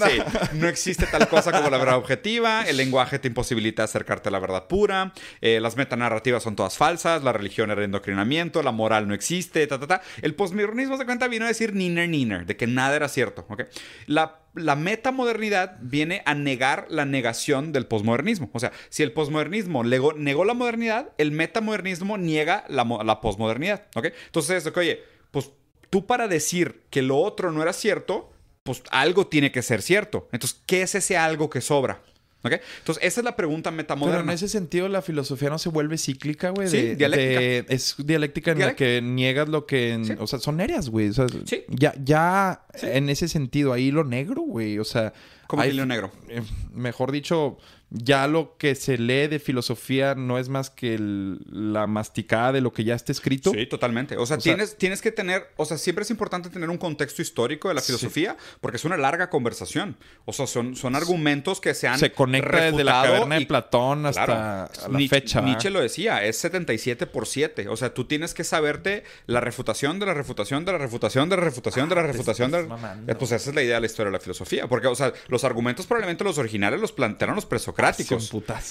no 0.54 0.68
existe 0.68 1.06
tal 1.08 1.28
cosa 1.28 1.52
como 1.52 1.70
la 1.70 1.78
verdad 1.78 1.98
objetiva, 1.98 2.64
el 2.68 2.78
lenguaje 2.78 3.20
te 3.20 3.28
imposibilita 3.28 3.84
acercarte 3.84 4.30
a 4.30 4.32
la 4.32 4.40
verdad 4.40 4.68
pura, 4.68 5.14
eh, 5.42 5.60
las 5.60 5.76
metanarrativas 5.76 6.44
son 6.44 6.56
todas 6.56 6.78
falsas, 6.78 7.24
la 7.24 7.34
religión 7.34 7.72
era 7.72 7.84
endocrinamiento, 7.84 8.64
la 8.64 8.72
moral 8.72 9.08
no 9.08 9.14
existe, 9.14 9.66
ta, 9.68 9.80
ta, 9.80 9.88
ta. 9.88 10.02
El 10.22 10.36
posmodernismo 10.36 10.98
se 10.98 11.06
cuenta 11.06 11.28
vino 11.28 11.46
a 11.46 11.48
decir 11.48 11.74
niner, 11.74 12.10
niner, 12.10 12.46
de 12.46 12.56
que 12.56 12.68
nada 12.68 12.96
era 12.96 13.10
cierto, 13.10 13.46
¿ok? 13.50 13.64
La 14.08 14.40
la 14.56 14.76
metamodernidad 14.76 15.78
viene 15.82 16.22
a 16.26 16.36
negar 16.36 16.86
la 16.90 17.06
negación 17.06 17.72
del 17.72 17.88
posmodernismo. 17.88 18.50
O 18.54 18.60
sea, 18.60 18.72
si 18.90 19.04
el 19.04 19.12
posmodernismo 19.12 19.84
negó, 19.84 20.14
la 20.46 20.54
modernidad, 20.54 21.10
el 21.18 21.32
metamodernismo 21.32 22.18
niega 22.18 22.64
la, 22.68 22.84
la 23.04 23.22
posmodernidad. 23.22 23.88
¿Ok? 23.96 24.10
Entonces, 24.28 24.72
oye, 24.76 25.04
pues 25.32 25.52
tú 25.94 26.08
para 26.08 26.28
decir 26.28 26.82
que 26.90 27.04
lo 27.04 27.20
otro 27.20 27.52
no 27.52 27.62
era 27.62 27.72
cierto, 27.72 28.32
pues 28.64 28.82
algo 28.90 29.28
tiene 29.28 29.52
que 29.52 29.62
ser 29.62 29.84
cierto. 29.84 30.28
Entonces, 30.32 30.60
¿qué 30.66 30.82
es 30.82 30.96
ese 30.96 31.18
algo 31.18 31.52
que 31.52 31.62
sobra? 31.62 32.02
Entonces, 32.44 33.04
esa 33.04 33.22
es 33.22 33.26
la 33.26 33.36
pregunta 33.36 33.70
metamoderna. 33.70 34.22
Pero 34.22 34.32
en 34.32 34.36
ese 34.36 34.48
sentido, 34.50 34.90
la 34.90 35.04
filosofía 35.04 35.52
no 35.52 35.60
se 35.60 35.70
vuelve 35.70 36.00
cíclica, 36.00 36.50
güey. 36.50 36.68
Sí, 36.68 36.96
dialéctica. 36.96 37.72
es 37.72 37.96
dialéctica 38.00 38.52
en 38.54 38.60
la 38.60 38.76
que 38.76 39.04
niegas 39.04 39.50
lo 39.50 39.68
que... 39.68 40.18
O 40.18 40.26
sea, 40.26 40.40
son 40.40 40.60
áreas, 40.60 40.90
güey. 40.90 41.10
O 41.10 41.14
sea, 41.14 41.28
sí. 41.46 41.64
Ya, 41.70 41.94
ya 42.04 42.66
en 42.82 43.10
ese 43.10 43.28
sentido, 43.28 43.72
ahí 43.72 43.92
lo 43.92 44.04
negro, 44.04 44.42
güey. 44.42 44.80
O 44.80 44.84
sea... 44.84 45.14
¿Cómo 45.46 45.62
hay, 45.62 45.74
lo 45.74 45.86
negro? 45.86 46.12
Eh, 46.28 46.42
mejor 46.74 47.12
dicho, 47.12 47.60
ya 47.96 48.28
lo 48.28 48.58
que 48.58 48.74
se 48.74 48.98
lee 48.98 49.28
de 49.28 49.38
filosofía 49.38 50.16
no 50.16 50.40
es 50.40 50.50
más 50.50 50.72
que 50.72 50.98
la 51.00 51.86
masticada 51.86 52.52
de 52.52 52.60
lo 52.60 52.74
que 52.74 52.84
ya 52.84 52.96
está 52.96 53.12
escrito. 53.12 53.52
Sí, 53.52 53.68
totalmente. 53.68 54.18
O 54.18 54.26
sea, 54.26 54.40
tienes, 54.40 54.78
tienes 54.78 55.00
que 55.00 55.12
tener, 55.12 55.52
o 55.58 55.66
sea, 55.66 55.78
siempre 55.78 56.02
es 56.02 56.10
importante 56.10 56.50
tener 56.50 56.72
un 56.72 56.80
contexto 56.80 57.22
histórico 57.22 57.68
de 57.68 57.76
la 57.76 57.82
filosofía 57.82 58.36
porque 58.62 58.78
es 58.78 58.86
una 58.86 58.98
larga 58.98 59.30
conversación. 59.30 59.96
O 60.26 60.34
sea, 60.34 60.48
son, 60.48 60.76
son 60.76 60.96
argumentos 60.96 61.62
que 61.62 61.76
se 61.76 61.88
han 61.88 62.00
Se 62.00 62.12
conecta 62.12 62.72
desde 62.72 62.84
la 62.84 63.04
caverna 63.04 63.38
de 63.38 63.46
Platón 63.46 64.08
hasta 64.08 64.72
la 64.90 65.00
fecha. 65.08 65.42
Nietzsche 65.42 65.70
lo 65.70 65.80
decía, 65.80 66.26
es 66.26 66.38
77 66.38 67.06
por 67.06 67.28
7. 67.28 67.68
O 67.68 67.78
sea, 67.78 67.94
tú 67.94 68.06
tienes 68.06 68.34
que 68.34 68.44
saberte 68.44 69.04
la 69.28 69.40
refutación 69.40 70.00
de 70.00 70.08
la 70.08 70.16
refutación 70.16 70.66
de 70.66 70.72
la 70.72 70.80
refutación 70.80 71.30
de 71.30 71.36
la 71.36 71.44
refutación 71.44 71.90
de 71.90 71.96
la 71.96 72.02
ah, 72.02 72.08
refutación 72.08 72.50
de 72.50 72.68
la... 72.68 72.98
Eh, 73.08 73.14
pues 73.14 73.32
esa 73.34 73.52
es 73.52 73.56
la 73.56 73.62
idea 73.62 73.76
de 73.76 73.82
la 73.82 73.86
historia 73.86 74.10
de 74.10 74.18
la 74.18 74.20
filosofía. 74.20 74.68
Porque, 74.68 74.88
o 74.88 74.96
sea, 74.96 75.14
los 75.28 75.44
argumentos 75.44 75.86
probablemente 75.86 76.24
los 76.24 76.40
originales 76.40 76.82
los 76.82 76.92
plantearon 76.92 77.36
los 77.36 77.46
presocráticos 77.46 77.83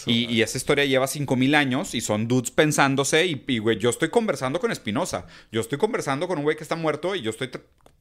y, 0.07 0.43
esa 0.43 0.59
historia 0.59 0.85
lleva 0.85 1.07
5000 1.07 1.55
años 1.55 1.95
y 1.95 2.01
son 2.01 2.29
dudes 2.29 2.51
pensándose. 2.51 3.27
Y, 3.27 3.59
güey, 3.59 3.79
yo 3.79 3.91
estoy 3.91 4.11
conversando 4.11 4.61
con 4.61 4.73
Espinosa. 4.73 5.27
Yo 5.51 5.61
estoy 5.61 5.79
conversando 5.79 6.29
con 6.29 6.39
un 6.39 6.45
güey 6.45 6.57
que 6.57 6.63
está 6.63 6.77
muerto 6.77 7.15
y 7.15 7.23
yo 7.23 7.31
estoy 7.31 7.51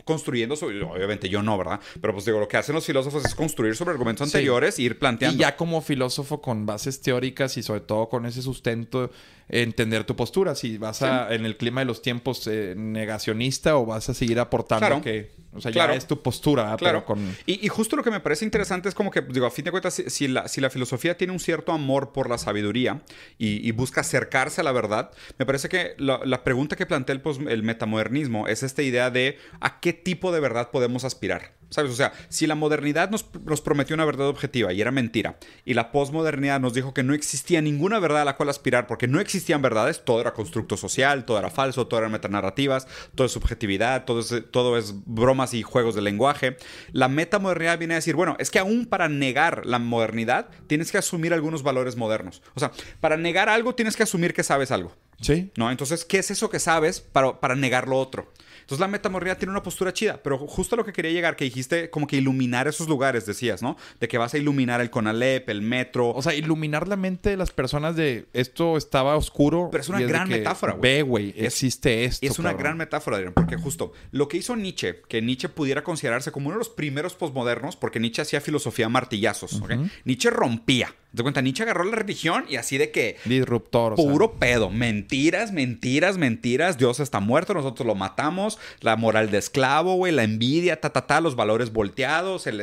construyendo 0.03 0.55
sobre. 0.55 0.81
Obviamente 0.83 1.29
yo 1.29 1.41
no, 1.41 1.57
¿verdad? 1.57 1.79
Pero 1.99 2.13
pues 2.13 2.25
digo, 2.25 2.39
lo 2.39 2.47
que 2.47 2.57
hacen 2.57 2.75
los 2.75 2.85
filósofos 2.85 3.25
es 3.25 3.35
construir 3.35 3.75
sobre 3.75 3.91
argumentos 3.91 4.27
anteriores 4.27 4.79
e 4.79 4.83
ir 4.83 4.99
planteando. 4.99 5.37
Y 5.37 5.39
ya 5.39 5.55
como 5.55 5.81
filósofo 5.81 6.41
con 6.41 6.65
bases 6.65 7.01
teóricas 7.01 7.57
y 7.57 7.63
sobre 7.63 7.81
todo 7.81 8.09
con 8.09 8.25
ese 8.25 8.41
sustento 8.41 9.11
entender 9.51 10.05
tu 10.05 10.15
postura. 10.15 10.55
Si 10.55 10.77
vas 10.77 11.01
a, 11.01 11.33
en 11.33 11.45
el 11.45 11.57
clima 11.57 11.81
de 11.81 11.85
los 11.85 12.01
tiempos, 12.01 12.47
eh, 12.47 12.73
negacionista 12.75 13.77
o 13.77 13.85
vas 13.85 14.09
a 14.09 14.13
seguir 14.13 14.39
aportando 14.39 15.01
que, 15.01 15.31
o 15.53 15.59
sea, 15.59 15.71
ya 15.71 15.93
es 15.93 16.07
tu 16.07 16.21
postura. 16.21 16.75
Claro. 16.77 17.03
con... 17.03 17.35
y, 17.45 17.67
justo 17.67 17.95
lo 17.97 18.03
que 18.03 18.11
me 18.11 18.21
parece 18.21 18.45
interesante 18.45 18.87
es 18.87 18.95
como 18.95 19.11
que, 19.11 19.21
digo, 19.21 19.45
a 19.45 19.51
fin 19.51 19.65
de 19.65 19.71
cuentas, 19.71 20.01
si, 20.07 20.27
la, 20.27 20.47
si 20.47 20.61
la, 20.61 20.69
filosofía 20.69 21.17
tiene 21.17 21.33
un 21.33 21.39
cierto 21.39 21.73
amor 21.73 22.13
por 22.13 22.29
la 22.29 22.37
sabiduría 22.37 23.01
y, 23.37 23.69
busca 23.71 24.01
acercarse 24.01 24.61
a 24.61 24.63
la 24.63 24.71
verdad, 24.71 25.11
me 25.37 25.45
parece 25.45 25.67
que 25.67 25.95
la, 25.97 26.43
pregunta 26.43 26.75
que 26.75 26.85
plantea 26.85 27.15
el, 27.15 27.49
el 27.49 27.63
metamodernismo 27.63 28.47
es 28.47 28.63
esta 28.63 28.83
idea 28.83 29.09
de 29.09 29.37
a 29.59 29.79
qué 29.79 29.90
tipo 29.93 30.31
de 30.31 30.39
verdad 30.39 30.71
podemos 30.71 31.03
aspirar. 31.03 31.61
¿Sabes? 31.71 31.89
O 31.93 31.95
sea, 31.95 32.11
si 32.27 32.47
la 32.47 32.55
modernidad 32.55 33.09
nos, 33.09 33.25
nos, 33.45 33.61
prometió 33.61 33.93
una 33.93 34.03
verdad 34.03 34.27
objetiva 34.27 34.73
y 34.73 34.81
era 34.81 34.91
mentira, 34.91 35.37
y 35.63 35.73
la 35.73 35.93
posmodernidad 35.93 36.59
nos 36.59 36.73
dijo 36.73 36.93
que 36.93 37.01
no 37.01 37.13
existía 37.13 37.61
ninguna 37.61 37.97
verdad 37.99 38.23
a 38.23 38.25
la 38.25 38.35
cual 38.35 38.49
aspirar 38.49 38.87
porque 38.87 39.07
no 39.07 39.21
existían 39.21 39.61
verdades, 39.61 40.03
todo 40.03 40.19
era 40.19 40.33
constructo 40.33 40.75
social, 40.75 41.23
todo 41.23 41.39
era 41.39 41.49
falso, 41.49 41.87
todo 41.87 42.01
eran 42.01 42.11
metanarrativas, 42.11 42.87
todo 43.15 43.25
es 43.25 43.31
subjetividad, 43.31 44.03
todo 44.03 44.19
es, 44.19 44.43
todo 44.51 44.77
es 44.77 44.93
bromas 45.05 45.53
y 45.53 45.61
juegos 45.61 45.95
de 45.95 46.01
lenguaje, 46.01 46.57
la 46.91 47.07
metamodernidad 47.07 47.79
viene 47.79 47.93
a 47.93 47.99
decir, 47.99 48.17
bueno, 48.17 48.35
es 48.37 48.51
que 48.51 48.59
aún 48.59 48.85
para 48.85 49.07
negar 49.07 49.65
la 49.65 49.79
modernidad 49.79 50.49
tienes 50.67 50.91
que 50.91 50.97
asumir 50.97 51.33
algunos 51.33 51.63
valores 51.63 51.95
modernos. 51.95 52.41
O 52.53 52.59
sea, 52.59 52.73
para 52.99 53.15
negar 53.15 53.47
algo 53.47 53.75
tienes 53.75 53.95
que 53.95 54.03
asumir 54.03 54.33
que 54.33 54.43
sabes 54.43 54.71
algo. 54.71 54.93
Sí. 55.21 55.51
¿No? 55.55 55.71
Entonces, 55.71 56.03
¿qué 56.03 56.19
es 56.19 56.31
eso 56.31 56.49
que 56.49 56.59
sabes 56.59 56.99
para, 56.99 57.39
para 57.39 57.55
negar 57.55 57.87
lo 57.87 57.97
otro? 57.97 58.33
Entonces 58.72 58.88
la 58.88 58.88
metamorrea 58.88 59.38
tiene 59.38 59.51
una 59.51 59.63
postura 59.63 59.91
chida, 59.91 60.24
pero 60.24 60.38
justo 60.38 60.76
a 60.76 60.78
lo 60.78 60.86
que 60.86 60.93
quería 60.93 61.11
llegar, 61.11 61.36
que 61.36 61.43
dijiste 61.43 61.89
como 61.89 62.07
que 62.07 62.15
iluminar 62.15 62.69
esos 62.69 62.88
lugares, 62.88 63.26
decías, 63.26 63.61
¿no? 63.61 63.76
De 63.99 64.07
que 64.07 64.17
vas 64.17 64.34
a 64.34 64.38
iluminar 64.38 64.80
el 64.80 64.89
Conalep, 64.89 65.49
el 65.49 65.61
metro. 65.61 66.11
O 66.11 66.22
sea, 66.22 66.34
iluminar 66.34 66.88
la 66.88 66.95
mente 66.95 67.32
de 67.32 67.36
las 67.36 67.51
personas 67.51 67.97
de 67.97 68.28
esto 68.32 68.78
estaba 68.78 69.17
oscuro. 69.17 69.67
Pero 69.74 69.82
es 69.82 69.89
una 69.89 69.99
gran 69.99 70.30
metáfora, 70.30 70.72
güey. 70.72 70.82
Ve, 70.82 71.01
güey, 71.01 71.34
existe 71.36 72.05
esto. 72.05 72.26
Es 72.26 72.39
una 72.39 72.53
gran 72.53 72.78
metáfora, 72.78 73.17
Adrián, 73.17 73.34
porque 73.34 73.57
justo 73.57 73.91
lo 74.11 74.30
que 74.30 74.38
hizo 74.38 74.55
Nietzsche, 74.55 75.01
que 75.09 75.22
Nietzsche 75.22 75.49
pudiera 75.49 75.84
considerarse 75.84 76.32
como 76.32 76.47
uno 76.47 76.55
de 76.55 76.59
los 76.59 76.69
primeros 76.69 77.13
posmodernos, 77.15 77.76
porque 77.76 77.99
Nietzsche 77.99 78.22
hacía 78.22 78.39
filosofía 78.39 78.88
martillazos, 78.88 79.61
¿ok? 79.61 79.74
Nietzsche 80.05 80.30
rompía. 80.30 80.95
¿Te 81.16 81.24
cuenta? 81.24 81.41
Nietzsche 81.41 81.64
agarró 81.64 81.84
la 81.84 81.97
religión 81.97 82.45
y 82.47 82.55
así 82.55 82.78
de 82.78 82.91
que. 82.91 83.18
Disruptor. 83.26 83.95
Puro 83.95 84.39
pedo. 84.39 84.70
Mentiras, 84.70 85.51
mentiras, 85.51 86.18
mentiras. 86.18 86.78
Dios 86.78 87.01
está 87.01 87.20
muerto, 87.20 87.53
nosotros 87.53 87.86
lo 87.86 87.95
matamos. 87.95 88.57
La 88.80 88.95
moral 88.95 89.30
de 89.30 89.38
esclavo, 89.38 89.95
güey. 89.95 90.14
La 90.14 90.24
envidia, 90.24 90.80
ta, 90.80 90.91
ta, 90.91 91.07
ta. 91.07 91.20
Los 91.20 91.36
valores 91.36 91.74
volteados. 91.74 92.47
El, 92.47 92.62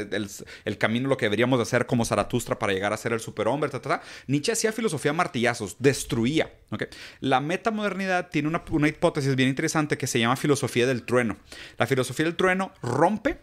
el, 0.64 0.78
camino, 0.78 1.08
lo 1.08 1.18
que 1.18 1.26
deberíamos 1.26 1.58
de 1.58 1.64
hacer 1.64 1.84
como 1.84 2.06
Zaratustra 2.06 2.58
para 2.58 2.72
llegar 2.72 2.94
a 2.94 2.96
ser 2.96 3.12
el 3.12 3.20
superhombre, 3.20 3.68
ta, 3.68 3.82
ta, 3.82 3.88
ta. 3.98 4.02
Nietzsche 4.26 4.52
hacía 4.52 4.72
filosofía 4.72 5.12
martillazos. 5.12 5.76
Destruía. 5.78 6.50
¿okay? 6.70 6.88
La 7.20 7.40
metamodernidad 7.40 8.30
tiene 8.30 8.48
una, 8.48 8.62
una 8.70 8.88
hipótesis 8.88 9.36
bien 9.36 9.50
interesante 9.50 9.98
que 9.98 10.06
se 10.06 10.18
llama 10.18 10.36
filosofía 10.36 10.86
del 10.86 11.02
trueno. 11.02 11.36
La 11.76 11.86
filosofía 11.86 12.24
del 12.24 12.36
trueno 12.36 12.72
rompe, 12.82 13.38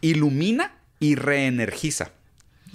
ilumina 0.00 0.74
y 0.98 1.14
reenergiza. 1.14 2.10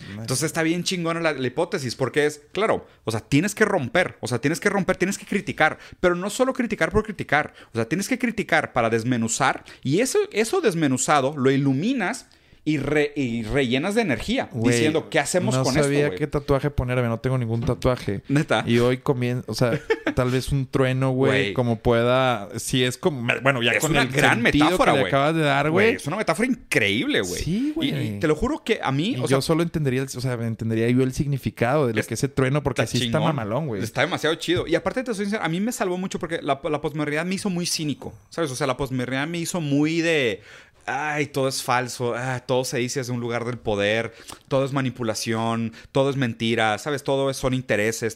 Entonces 0.10 0.43
está 0.43 0.64
bien 0.64 0.84
chingona 0.84 1.20
la, 1.20 1.48
hipótesis, 1.48 1.96
porque 1.96 2.26
es, 2.26 2.41
claro, 2.52 2.88
o 3.04 3.12
sea, 3.12 3.22
tienes 3.22 3.56
que 3.56 3.66
romper, 3.66 4.18
o 4.20 4.28
sea, 4.28 4.39
tienes 4.39 4.60
que 4.60 4.70
romper, 4.70 4.98
tienes 4.98 5.18
que 5.18 5.26
criticar, 5.26 5.78
pero 6.00 6.16
no 6.16 6.30
solo 6.30 6.54
criticar 6.54 6.91
por 6.91 7.04
criticar, 7.04 7.54
o 7.72 7.76
sea, 7.76 7.86
tienes 7.86 8.08
que 8.08 8.20
criticar 8.20 8.74
para 8.74 8.89
desmenuzar 8.89 9.64
y 9.84 10.02
eso, 10.02 10.20
eso 10.32 10.62
desmenuzado 10.62 11.36
lo 11.38 11.52
iluminas 11.52 12.28
y, 12.68 13.43
rellenas 13.43 13.93
de 13.93 14.01
energía 14.01 14.49
diciendo, 14.51 15.07
¿qué 15.11 15.20
hacemos 15.20 15.55
con 15.55 15.68
esto? 15.68 15.78
No 15.78 15.84
sabía 15.84 16.16
qué 16.16 16.26
tatuaje 16.26 16.72
ponerme, 16.72 17.07
no 17.07 17.20
tengo 17.20 17.38
ningún 17.38 17.61
tatuaje. 17.61 18.24
Neta. 18.28 18.63
Y 18.66 18.80
hoy 18.80 18.97
comienzo, 18.97 19.43
o 19.47 19.53
sea, 19.53 19.80
tal 20.16 20.32
vez 20.32 20.51
un 20.51 20.66
trueno, 20.66 21.11
güey, 21.11 21.53
como 21.53 21.78
pueda. 21.78 22.49
Si 22.57 22.84
es 22.84 22.97
como. 22.97 23.22
Bueno, 23.43 23.61
ya 23.61 23.78
con 23.78 23.91
una 23.91 24.05
gran 24.05 24.41
metáfora, 24.41 24.93
güey. 24.93 25.05
acabas 25.05 25.36
de 25.36 25.41
dar, 25.41 25.70
güey. 25.70 25.95
Es 25.95 26.07
una 26.07 26.18
metáfora 26.18 26.47
increíble, 26.47 27.22
güey. 27.22 27.39
Sí, 27.39 27.72
güey. 27.76 28.16
Y, 28.16 28.20
te 28.20 28.28
lo 28.28 28.36
juro 28.36 28.63
que 28.63 28.80
a 28.82 28.91
mí. 28.91 29.16
yo 29.30 29.41
solo 29.43 29.61
entendería, 29.61 30.01
o 30.01 30.07
sea, 30.07 30.34
entendería 30.34 30.89
yo 30.89 31.03
el 31.03 31.13
significado 31.13 31.86
de 31.86 31.93
lo 31.93 32.03
que 32.03 32.16
ese 32.16 32.30
trueno, 32.30 32.63
porque 32.63 32.82
así 32.82 33.05
está 33.05 33.20
mamalón, 33.20 33.68
güey. 33.68 33.84
Está 33.84 34.01
demasiado 34.01 34.34
chido. 34.36 34.66
Y 34.66 34.74
aparte, 34.74 35.03
te 35.03 35.13
soy 35.13 35.26
sincero, 35.26 35.43
a 35.43 35.49
mí 35.49 35.59
me 35.59 35.72
salvó 35.72 35.99
mucho 35.99 36.18
porque 36.18 36.41
la, 36.41 36.59
la 36.63 36.82
posmodernidad 36.82 37.26
me 37.26 37.36
hizo 37.36 37.51
muy 37.51 37.68
cínico, 37.68 38.11
¿sabes? 38.30 38.49
O 38.49 38.55
sea, 38.55 38.66
la 38.66 38.76
posmodernidad 38.76 39.28
me 39.28 39.38
hizo 39.38 39.61
muy 39.61 40.01
de 40.01 40.41
ay, 40.86 41.28
todo 41.28 41.48
es 41.48 41.64
falso, 41.64 42.14
ah, 42.16 42.42
todo 42.46 42.64
se 42.64 42.78
dice 42.78 43.00
desde 43.00 43.14
un 43.14 43.20
lugar 43.20 43.46
del 43.46 43.58
poder, 43.58 44.14
todo 44.48 44.66
es 44.66 44.74
manipulación, 44.74 45.74
todo 45.92 46.10
es 46.10 46.16
mentira, 46.16 46.78
¿sabes? 46.78 47.04
Todo 47.04 47.34
son 47.34 47.54
intereses. 47.54 48.16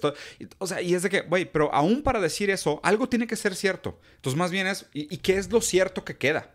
o 0.58 0.68
sea, 0.68 0.82
y 0.82 0.94
es 0.94 1.04
de 1.04 1.10
que, 1.10 1.22
güey, 1.22 1.46
pero 1.46 1.74
aún 1.74 2.02
para 2.02 2.20
decir 2.20 2.50
eso, 2.50 2.80
algo 2.84 3.10
tiene 3.10 3.28
que 3.28 3.36
ser 3.36 3.56
cierto. 3.56 4.00
Entonces, 4.16 4.38
más 4.38 4.52
bien 4.52 4.68
es, 4.68 4.86
¿y, 4.94 5.18
qué 5.18 5.38
es 5.38 5.52
lo 5.52 5.62
cierto 5.62 6.04
que 6.04 6.18
queda? 6.18 6.52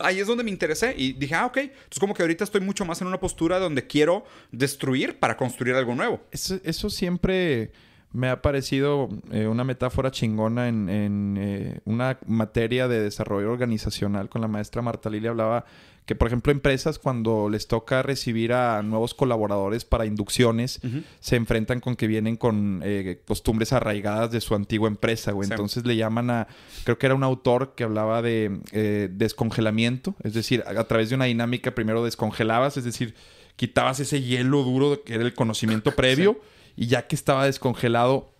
Ahí 0.00 0.18
es 0.18 0.26
donde 0.26 0.42
me 0.42 0.50
interesé 0.50 0.94
y 0.96 1.12
dije, 1.12 1.34
ah, 1.36 1.46
ok. 1.46 1.58
Entonces, 1.58 2.00
como 2.00 2.14
que 2.14 2.22
ahorita 2.22 2.42
estoy 2.42 2.60
mucho 2.60 2.84
más 2.84 3.00
en 3.00 3.06
una 3.06 3.20
postura 3.20 3.60
donde 3.60 3.86
quiero 3.86 4.24
destruir 4.50 5.18
para 5.20 5.36
construir 5.36 5.76
algo 5.76 5.94
nuevo. 5.94 6.20
Eso, 6.32 6.58
eso 6.64 6.90
siempre 6.90 7.70
me 8.14 8.30
ha 8.30 8.40
parecido 8.40 9.08
eh, 9.32 9.48
una 9.48 9.64
metáfora 9.64 10.12
chingona 10.12 10.68
en, 10.68 11.36
eh, 11.36 11.80
una 11.84 12.16
materia 12.26 12.86
de 12.86 13.00
desarrollo 13.00 13.50
organizacional. 13.50 14.28
Con 14.28 14.40
la 14.40 14.46
maestra 14.46 14.82
Marta 14.82 15.10
Lili 15.10 15.26
hablaba 15.26 15.64
que 16.06 16.14
por 16.14 16.28
ejemplo 16.28 16.52
empresas 16.52 17.00
cuando 17.00 17.48
les 17.48 17.66
toca 17.66 18.02
recibir 18.02 18.52
a 18.52 18.82
nuevos 18.82 19.14
colaboradores 19.14 19.84
para 19.86 20.04
inducciones 20.06 20.80
se 21.18 21.36
enfrentan 21.36 21.80
con 21.80 21.96
que 21.96 22.06
vienen 22.06 22.36
con 22.36 22.82
eh, 22.84 23.22
costumbres 23.26 23.72
arraigadas 23.72 24.30
de 24.30 24.42
su 24.42 24.54
antigua 24.54 24.86
empresa 24.86 25.32
güey. 25.32 25.48
entonces 25.50 25.86
le 25.86 25.96
llaman 25.96 26.28
a 26.28 26.46
creo 26.84 26.98
que 26.98 27.06
era 27.06 27.14
un 27.14 27.24
autor 27.24 27.74
que 27.74 27.84
hablaba 27.84 28.20
de 28.20 29.08
descongelamiento. 29.10 30.14
Es 30.22 30.34
decir 30.34 30.62
a, 30.66 30.84
través 30.84 31.08
de 31.08 31.14
una 31.14 31.24
dinámica 31.24 31.74
primero 31.74 32.04
descongelabas 32.04 32.76
es 32.76 32.84
decir 32.84 33.14
quitabas 33.56 33.98
ese 33.98 34.20
hielo 34.20 34.62
duro 34.62 35.02
que 35.02 35.14
era 35.14 35.24
el 35.24 35.32
conocimiento 35.32 35.90
previo 35.96 36.38
y 36.76 36.86
ya 36.86 37.06
que 37.06 37.16
estaba 37.16 37.46
descongelado, 37.46 38.34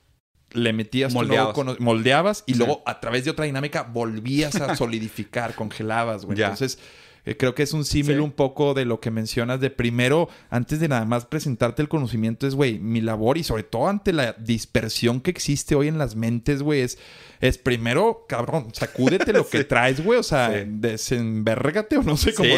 le 0.53 0.73
metías 0.73 1.13
moldeabas, 1.13 1.81
moldeabas 1.81 2.45
y 2.47 2.55
luego 2.55 2.83
a 2.87 3.01
través 3.01 3.25
de 3.25 3.31
otra 3.31 3.45
dinámica 3.45 3.83
volvías 3.83 4.57
a 4.57 4.77
solidificar, 4.77 5.55
congelabas, 5.55 6.25
güey. 6.25 6.41
Entonces, 6.41 6.79
eh, 7.27 7.37
creo 7.37 7.55
que 7.55 7.63
es 7.63 7.73
un 7.73 7.85
símil 7.85 8.21
un 8.21 8.33
poco 8.33 8.75
de 8.75 8.85
lo 8.85 9.01
que 9.01 9.11
mencionas 9.11 9.61
de 9.61 9.71
primero, 9.71 10.29
antes 10.51 10.81
de 10.81 10.89
nada 10.89 11.05
más 11.05 11.25
presentarte 11.25 11.81
el 11.81 11.89
conocimiento, 11.89 12.47
es, 12.47 12.55
güey, 12.55 12.79
mi 12.79 13.01
labor 13.01 13.39
y 13.39 13.45
sobre 13.45 13.63
todo 13.63 13.89
ante 13.89 14.13
la 14.13 14.35
dispersión 14.35 15.21
que 15.21 15.31
existe 15.31 15.75
hoy 15.75 15.89
en 15.89 15.99
las 15.99 16.17
mentes, 16.17 16.63
güey, 16.63 16.83
es, 16.83 16.99
es 17.41 17.59
primero, 17.59 18.27
cabrón, 18.29 18.69
sacúdete 18.73 19.33
lo 19.33 19.49
que 19.49 19.65
traes, 19.65 20.05
güey, 20.05 20.19
o 20.19 20.23
sea, 20.23 20.51
desenvérgate 20.67 21.97
o 21.97 22.03
no 22.03 22.17
sé 22.17 22.35
cómo. 22.35 22.49
Sí, 22.49 22.55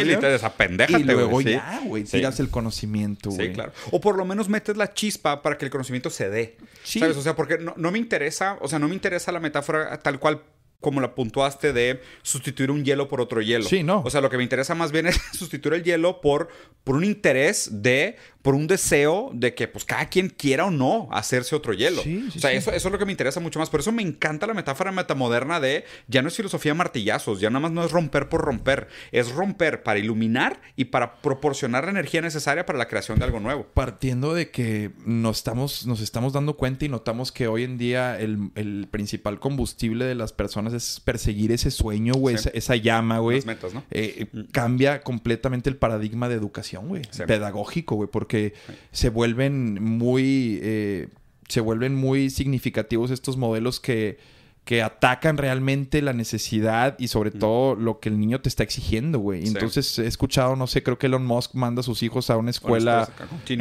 Y 0.89 1.03
luego 1.05 1.41
ya, 1.41 1.81
güey, 1.85 2.05
tiras 2.05 2.41
el 2.41 2.49
conocimiento, 2.51 3.31
güey. 3.31 3.49
Sí, 3.49 3.53
claro. 3.53 3.73
O 3.93 4.01
por 4.01 4.17
lo 4.17 4.25
menos 4.25 4.49
metes 4.49 4.77
la 4.77 4.93
chispa 4.93 5.43
para 5.43 5.59
que 5.59 5.65
el 5.65 5.71
conocimiento 5.71 6.11
se 6.11 6.29
dé. 6.29 6.57
¿Sabes? 6.83 7.17
O 7.17 7.23
sea, 7.23 7.37
porque 7.37 7.59
no, 7.59 7.75
no 7.77 7.91
me 7.91 7.99
interesa, 7.99 8.59
o 8.61 8.69
sea, 8.69 8.79
no 8.79 8.89
me 8.89 8.95
interesa 8.95 9.33
la 9.33 9.41
metáfora 9.41 9.99
tal 10.01 10.19
cual 10.19 10.43
como 10.87 11.01
la 11.01 11.17
puntuaste 11.17 11.73
de 11.73 12.01
sustituir 12.23 12.71
un 12.71 12.85
hielo 12.85 13.09
por 13.09 13.21
otro 13.21 13.43
hielo. 13.43 13.65
Sí, 13.65 13.83
no. 13.83 14.03
O 14.05 14.11
sea, 14.11 14.21
lo 14.21 14.31
que 14.31 14.37
me 14.37 14.45
interesa 14.45 14.77
más 14.77 14.93
bien 14.93 15.07
es 15.09 15.21
sustituir 15.33 15.75
el 15.75 15.83
hielo 15.83 16.21
por, 16.21 16.49
por 16.85 16.95
un 16.95 17.03
interés 17.03 17.83
de, 17.83 18.15
por 18.43 18.55
un 18.55 18.69
deseo 18.69 19.33
de 19.35 19.57
que 19.57 19.67
pues 19.67 19.85
cada 19.85 20.09
quien 20.09 20.29
quiera 20.29 20.67
o 20.67 20.71
no 20.71 21.09
hacerse 21.11 21.57
otro 21.57 21.73
hielo. 21.73 22.03
Sí, 22.03 22.29
sí, 22.31 22.39
o 22.39 22.41
sea, 22.41 22.53
Eso, 22.53 22.71
eso 22.71 22.87
es 22.87 22.93
lo 22.93 23.01
que 23.01 23.05
me 23.05 23.11
interesa 23.11 23.41
mucho 23.41 23.59
más. 23.59 23.69
Por 23.69 23.81
eso 23.81 23.91
me 23.91 24.03
encanta 24.03 24.47
la 24.47 24.55
metáfora 24.55 24.93
metamoderna 24.93 25.59
de 25.59 25.85
ya 26.07 26.23
no 26.23 26.29
es 26.29 26.37
filosofía 26.37 26.73
martillazos, 26.73 27.41
ya 27.41 27.51
nada 27.51 27.59
más 27.59 27.73
no 27.73 27.85
es 27.85 27.91
romper 27.91 28.29
por 28.29 28.43
romper, 28.43 28.87
es 29.11 29.33
romper 29.33 29.83
para 29.83 29.99
iluminar 29.99 30.61
y 30.77 30.85
para 30.85 31.17
proporcionar 31.17 31.83
la 31.83 31.91
energía 31.91 32.21
necesaria 32.21 32.65
para 32.65 32.79
la 32.79 32.87
creación 32.87 33.19
de 33.19 33.25
algo 33.25 33.41
nuevo. 33.41 33.67
Partiendo 33.75 34.35
de 34.35 34.53
que 34.53 34.93
nos 35.05 35.39
estamos, 35.39 35.85
nos 35.85 36.01
estamos 36.01 36.33
dando 36.33 36.57
cuenta 36.57 36.85
y 36.85 36.89
notamos 36.89 37.33
que 37.33 37.49
hoy 37.49 37.65
en 37.65 37.77
día 37.77 38.21
el, 38.21 38.53
el 38.55 38.87
principal 38.89 39.41
combustible 39.41 40.05
de 40.05 40.15
las 40.15 40.33
personas 40.33 40.73
es 40.77 41.01
perseguir 41.01 41.53
ese 41.53 41.71
sueño, 41.71 42.15
güey, 42.15 42.37
esa, 42.53 42.77
llama, 42.77 43.19
güey. 43.19 43.43
¿no? 43.73 43.85
Eh, 43.91 44.27
mm. 44.33 44.41
cambia 44.53 45.03
completamente 45.03 45.71
el 45.71 45.77
paradigma 45.77 46.29
de 46.29 46.35
educación, 46.37 46.89
güey. 46.89 47.03
Pedagógico, 47.27 47.97
güey, 47.97 48.09
porque 48.11 48.55
se 48.93 49.09
vuelven 49.09 49.83
muy... 49.83 50.61
Eh, 50.63 51.09
se 51.49 51.61
vuelven 51.61 51.95
muy 51.95 52.31
significativos 52.31 53.13
estos 53.13 53.37
modelos 53.37 53.79
que 53.79 54.19
que 54.67 54.83
atacan 54.83 55.37
realmente 55.37 56.03
la 56.03 56.13
necesidad 56.13 56.97
y 56.99 57.07
sobre 57.07 57.31
todo 57.31 57.77
lo 57.77 58.01
que 58.01 58.09
el 58.09 58.19
niño 58.19 58.41
te 58.41 58.49
está 58.49 58.65
exigiendo, 58.65 59.21
güey. 59.21 59.47
Entonces 59.47 59.97
he 60.01 60.09
escuchado, 60.09 60.57
no 60.57 60.67
sé, 60.67 60.83
creo 60.83 60.99
que 60.99 61.07
Elon 61.07 61.25
Musk 61.25 61.55
manda 61.55 61.81
a 61.81 61.83
sus 61.85 62.03
hijos 62.03 62.31
a 62.31 62.37
una 62.37 62.51
escuela. 62.51 63.09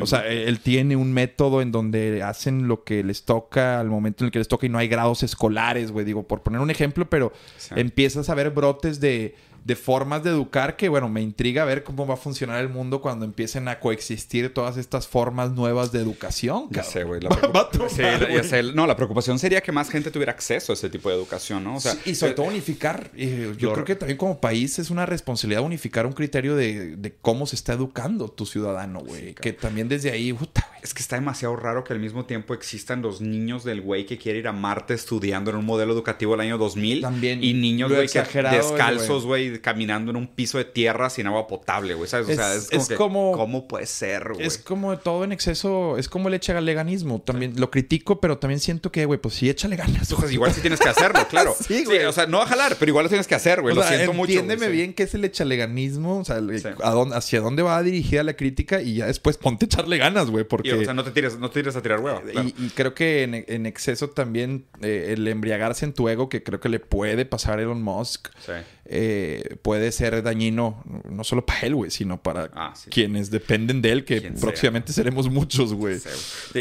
o 0.01 0.07
sea, 0.07 0.25
él 0.27 0.59
tiene 0.61 0.95
un 0.95 1.13
método 1.13 1.61
en 1.61 1.71
donde 1.71 2.23
hacen 2.23 2.67
lo 2.67 2.83
que 2.83 3.03
les 3.03 3.23
toca 3.23 3.79
al 3.79 3.87
momento 3.87 4.23
en 4.23 4.25
el 4.25 4.31
que 4.31 4.39
les 4.39 4.47
toca 4.47 4.65
y 4.65 4.69
no 4.69 4.79
hay 4.79 4.87
grados 4.87 5.21
escolares, 5.21 5.91
güey. 5.91 6.05
Digo, 6.05 6.23
por 6.23 6.41
poner 6.41 6.59
un 6.59 6.71
ejemplo, 6.71 7.07
pero 7.07 7.31
empiezas 7.75 8.27
a 8.29 8.33
ver 8.33 8.49
brotes 8.49 8.99
de 8.99 9.35
de 9.65 9.75
formas 9.75 10.23
de 10.23 10.29
educar 10.29 10.77
que, 10.77 10.89
bueno, 10.89 11.09
me 11.09 11.23
intriga 11.23 11.65
ver 11.65 11.83
cómo 11.83 12.05
va 12.05 12.13
a 12.13 12.17
funcionar 12.17 12.61
el 12.61 12.69
mundo 12.69 13.01
cuando 13.01 13.25
empiecen 13.25 13.67
a 13.67 13.79
coexistir 13.79 14.53
todas 14.53 14.77
estas 14.77 15.07
formas 15.07 15.53
nuevas 15.53 15.91
de 15.91 15.99
educación. 15.99 16.67
Ya 16.69 16.83
sé, 16.83 17.03
güey. 17.03 17.19
No, 18.75 18.85
la 18.85 18.95
preocupación 18.95 19.39
sería 19.39 19.61
que 19.61 19.71
más 19.71 19.89
gente 19.89 20.11
tuviera 20.11 20.31
acceso 20.31 20.71
a 20.71 20.75
ese 20.75 20.89
tipo 20.89 21.09
de 21.09 21.15
educación, 21.15 21.63
¿no? 21.63 21.77
O 21.77 21.79
sea, 21.79 21.95
y 22.05 22.13
sobre 22.13 22.33
todo 22.33 22.45
unificar. 22.45 23.09
yo 23.57 23.73
creo 23.73 23.85
que 23.85 23.95
también 23.95 24.17
como 24.17 24.39
país 24.39 24.77
es 24.77 24.91
una 24.91 25.07
responsabilidad 25.07 25.63
unificar 25.63 26.05
un 26.05 26.13
criterio 26.13 26.55
de, 26.55 27.15
cómo 27.21 27.47
se 27.47 27.55
está 27.55 27.73
educando 27.73 28.29
tu 28.29 28.45
ciudadano, 28.45 28.99
güey. 28.99 29.33
que 29.33 29.51
también 29.53 29.89
desde 29.89 30.11
ahí, 30.11 30.31
puta, 30.31 30.69
Es 30.83 30.93
que 30.93 31.01
está 31.01 31.15
demasiado 31.15 31.55
raro 31.55 31.83
que 31.83 31.93
al 31.93 31.99
mismo 31.99 32.25
tiempo 32.25 32.53
existan 32.53 33.01
los 33.01 33.19
niños 33.19 33.63
del 33.63 33.81
güey 33.81 34.05
que 34.05 34.19
quiere 34.19 34.37
ir 34.39 34.47
a 34.47 34.51
Marte 34.51 34.93
estudiando 34.93 35.49
en 35.49 35.57
un 35.57 35.65
modelo 35.65 35.93
educativo 35.93 36.33
del 36.33 36.41
año 36.41 36.59
2000. 36.59 37.01
También. 37.01 37.43
Y 37.43 37.53
niños, 37.53 37.91
güey, 37.91 38.07
descalzos, 38.07 39.25
güey 39.25 39.54
caminando 39.61 40.11
en 40.11 40.17
un 40.17 40.27
piso 40.27 40.57
de 40.57 40.65
tierra 40.65 41.09
sin 41.09 41.27
agua 41.27 41.47
potable, 41.47 41.93
güey. 41.93 42.09
¿Sabes? 42.09 42.29
O 42.29 42.33
sea, 42.33 42.53
es, 42.53 42.89
como, 42.97 43.31
¿Cómo 43.33 43.67
puede 43.67 43.85
ser, 43.85 44.33
güey? 44.33 44.45
Es 44.45 44.57
como 44.57 44.97
todo 44.97 45.23
en 45.23 45.31
exceso. 45.31 45.97
Es 45.97 46.09
como 46.09 46.27
el 46.27 46.35
echaleganismo. 46.35 47.21
También 47.21 47.53
lo 47.57 47.71
critico, 47.71 48.19
pero 48.19 48.37
también 48.37 48.59
siento 48.59 48.91
que, 48.91 49.05
güey, 49.05 49.19
pues 49.19 49.35
sí, 49.35 49.49
échale 49.49 49.75
ganas. 49.75 50.13
Pues 50.13 50.31
igual 50.31 50.53
sí 50.53 50.61
tienes 50.61 50.79
que 50.79 50.89
hacerlo, 50.89 51.25
claro. 51.29 51.55
sí, 51.59 51.85
güey. 51.85 52.05
o 52.05 52.11
sea, 52.11 52.25
no 52.25 52.39
va 52.39 52.45
a 52.45 52.47
jalar, 52.47 52.77
pero 52.79 52.89
igual 52.89 53.03
lo 53.03 53.09
tienes 53.09 53.27
que 53.27 53.35
hacer, 53.35 53.61
güey. 53.61 53.75
lo 53.75 53.83
siento 53.83 54.13
mucho. 54.13 54.31
Entiéndeme 54.31 54.69
bien 54.69 54.93
qué 54.93 55.03
es 55.03 55.13
el 55.13 55.23
echaleganismo. 55.25 56.19
O 56.19 56.25
sea, 56.25 56.35
a 56.35 56.91
dónde, 56.91 57.15
hacia 57.15 57.41
dónde 57.41 57.63
va 57.63 57.81
dirigida 57.83 58.23
la 58.23 58.35
crítica 58.35 58.81
y 58.81 58.95
ya 58.95 59.07
después 59.07 59.37
ponte 59.37 59.65
a 59.65 59.67
echarle 59.67 59.97
ganas, 59.97 60.29
güey. 60.29 60.43
Porque... 60.43 60.73
o 60.73 60.83
sea, 60.83 60.93
no 60.93 61.03
te 61.03 61.11
tires, 61.11 61.37
no 61.39 61.49
te 61.49 61.61
tires 61.61 61.75
a 61.75 61.81
tirar 61.81 61.99
huevo. 61.99 62.21
Y, 62.57 62.69
creo 62.69 62.93
que 62.93 63.23
en, 63.23 63.65
exceso 63.65 64.09
también 64.09 64.65
eh, 64.81 65.13
el 65.13 65.27
embriagarse 65.27 65.85
en 65.85 65.93
tu 65.93 66.07
ego, 66.09 66.29
que 66.29 66.43
creo 66.43 66.59
que 66.59 66.69
le 66.69 66.79
puede 66.79 67.25
pasar 67.25 67.59
a 67.59 67.61
Elon 67.61 67.81
Musk. 67.81 68.29
Sí. 68.45 68.51
Eh, 68.85 69.44
puede 69.61 69.91
ser 69.91 70.23
dañino 70.23 70.83
no 71.09 71.23
solo 71.23 71.45
para 71.45 71.61
él, 71.61 71.75
güey, 71.75 71.91
sino 71.91 72.21
para 72.21 72.49
ah, 72.53 72.73
quienes 72.89 73.31
dependen 73.31 73.81
de 73.81 73.91
él, 73.91 74.05
que 74.05 74.21
próximamente 74.39 74.93
seremos 74.93 75.29
muchos, 75.29 75.73
güey. 75.73 75.99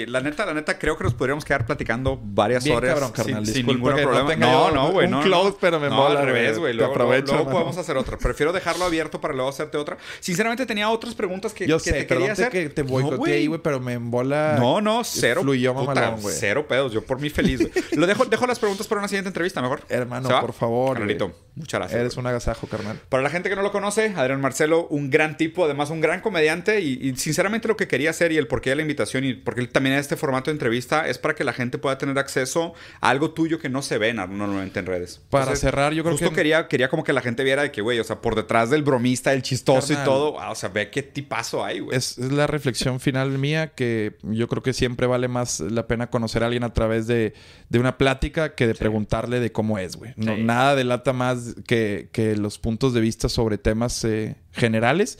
la 0.06 0.20
neta, 0.20 0.46
la 0.46 0.54
neta, 0.54 0.78
creo 0.78 0.96
que 0.96 1.04
nos 1.04 1.14
podríamos 1.14 1.44
quedar 1.44 1.66
platicando 1.66 2.20
varias 2.22 2.66
horas 2.66 2.94
cabrón, 2.94 3.12
carnal, 3.12 3.46
sin, 3.46 3.66
ningún 3.66 3.94
problema. 3.94 4.36
No, 4.36 4.70
no, 4.70 4.92
güey. 4.92 5.12
Un, 5.12 5.22
close, 5.22 5.56
pero 5.60 5.80
me 5.80 5.88
mola. 5.88 6.20
al 6.20 6.26
revés, 6.26 6.58
güey. 6.58 6.74
Luego, 6.74 6.94
luego, 6.96 7.50
podemos 7.50 7.76
hacer 7.76 7.96
otra. 7.96 8.18
Prefiero 8.18 8.52
dejarlo 8.52 8.84
abierto 8.84 9.20
para 9.20 9.34
luego 9.34 9.48
hacerte 9.48 9.76
otra. 9.78 9.96
Sinceramente, 10.20 10.66
tenía 10.66 10.90
otras 10.90 11.14
preguntas 11.14 11.52
que, 11.52 11.66
Yo 11.66 11.78
que 11.78 11.90
sé, 11.90 11.92
te 11.92 12.06
quería 12.06 12.32
hacer. 12.32 12.50
que 12.50 12.68
te 12.68 12.82
voy 12.82 13.04
no, 13.04 13.24
ahí, 13.24 13.46
güey, 13.46 13.60
pero 13.60 13.80
me 13.80 13.94
embola. 13.94 14.56
No, 14.58 14.80
no, 14.80 15.04
cero. 15.04 15.42
Fluyó 15.42 15.74
mamalón, 15.74 16.20
güey. 16.20 16.34
Cero 16.38 16.66
pedos. 16.66 16.92
Yo 16.92 17.02
por 17.02 17.20
mí 17.20 17.30
feliz, 17.30 17.60
güey. 17.60 17.72
Lo 17.92 18.06
dejo, 18.06 18.24
dejo 18.24 18.46
las 18.46 18.58
preguntas 18.58 18.86
para 18.86 19.00
una 19.00 19.08
siguiente 19.08 19.28
entrevista, 19.28 19.62
mejor. 19.62 19.82
Hermano, 19.88 20.28
por 20.40 20.52
favor. 20.52 21.00
muchas 21.54 21.80
gracias. 21.80 22.00
Eres 22.00 22.16
un 22.16 22.26
agasajo, 22.26 22.66
carnal. 22.76 23.00
Para 23.08 23.22
la 23.22 23.30
gente 23.30 23.48
que 23.48 23.56
no 23.56 23.62
lo 23.62 23.72
conoce, 23.72 24.12
Adrián 24.16 24.40
Marcelo, 24.40 24.86
un 24.88 25.10
gran 25.10 25.36
tipo, 25.36 25.64
además 25.64 25.90
un 25.90 26.00
gran 26.00 26.20
comediante 26.20 26.80
y, 26.80 27.14
sinceramente 27.16 27.68
lo 27.68 27.76
que 27.76 27.88
quería 27.88 28.10
hacer 28.10 28.32
y 28.32 28.36
el 28.36 28.46
porqué 28.46 28.70
de 28.70 28.76
la 28.76 28.82
invitación 28.82 29.24
y 29.24 29.34
porque 29.34 29.60
él 29.60 29.68
también 29.68 29.96
este 29.96 30.16
formato 30.16 30.50
de 30.50 30.52
entrevista 30.52 31.08
es 31.08 31.18
para 31.18 31.34
que 31.34 31.44
la 31.44 31.52
gente 31.52 31.78
pueda 31.78 31.98
tener 31.98 32.18
acceso 32.18 32.74
a 33.00 33.10
algo 33.10 33.30
tuyo 33.32 33.58
que 33.58 33.68
no 33.68 33.82
se 33.82 33.98
ve 33.98 34.12
normalmente 34.12 34.80
en 34.80 34.86
redes. 34.86 35.20
Para 35.30 35.54
cerrar, 35.56 35.92
yo 35.92 36.02
creo 36.02 36.14
justo 36.14 36.30
que... 36.30 36.36
quería, 36.36 36.68
quería 36.68 36.88
como 36.88 37.04
que 37.04 37.12
la 37.12 37.20
gente 37.20 37.44
viera 37.44 37.62
de 37.62 37.72
que, 37.72 37.80
güey, 37.80 37.98
o 38.00 38.04
sea, 38.04 38.20
por 38.20 38.34
detrás 38.34 38.70
del 38.70 38.82
bromista, 38.82 39.32
el 39.32 39.42
chistoso 39.42 39.92
y 39.92 39.96
todo, 39.96 40.40
ah, 40.40 40.50
o 40.50 40.54
sea, 40.54 40.68
ve 40.68 40.90
qué 40.90 41.02
tipazo 41.02 41.64
hay, 41.64 41.80
güey. 41.80 41.96
Es, 41.96 42.18
la 42.18 42.46
reflexión 42.46 43.00
final 43.00 43.38
mía 43.38 43.68
que 43.68 44.16
yo 44.22 44.48
creo 44.48 44.62
que 44.62 44.72
siempre 44.72 45.06
vale 45.06 45.28
más 45.28 45.60
la 45.60 45.86
pena 45.86 46.08
conocer 46.08 46.42
a 46.42 46.46
alguien 46.46 46.64
a 46.64 46.72
través 46.72 47.06
de, 47.06 47.34
una 47.72 47.98
plática 47.98 48.54
que 48.54 48.66
de 48.66 48.74
preguntarle 48.74 49.40
de 49.40 49.52
cómo 49.52 49.78
es, 49.78 49.96
güey. 49.96 50.12
No, 50.16 50.36
Nada 50.36 50.74
delata 50.74 51.12
más 51.12 51.54
que, 51.66 52.08
que, 52.12 52.36
los 52.36 52.53
puntos 52.58 52.94
de 52.94 53.00
vista 53.00 53.28
sobre 53.28 53.58
temas 53.58 54.04
eh, 54.04 54.36
generales. 54.52 55.18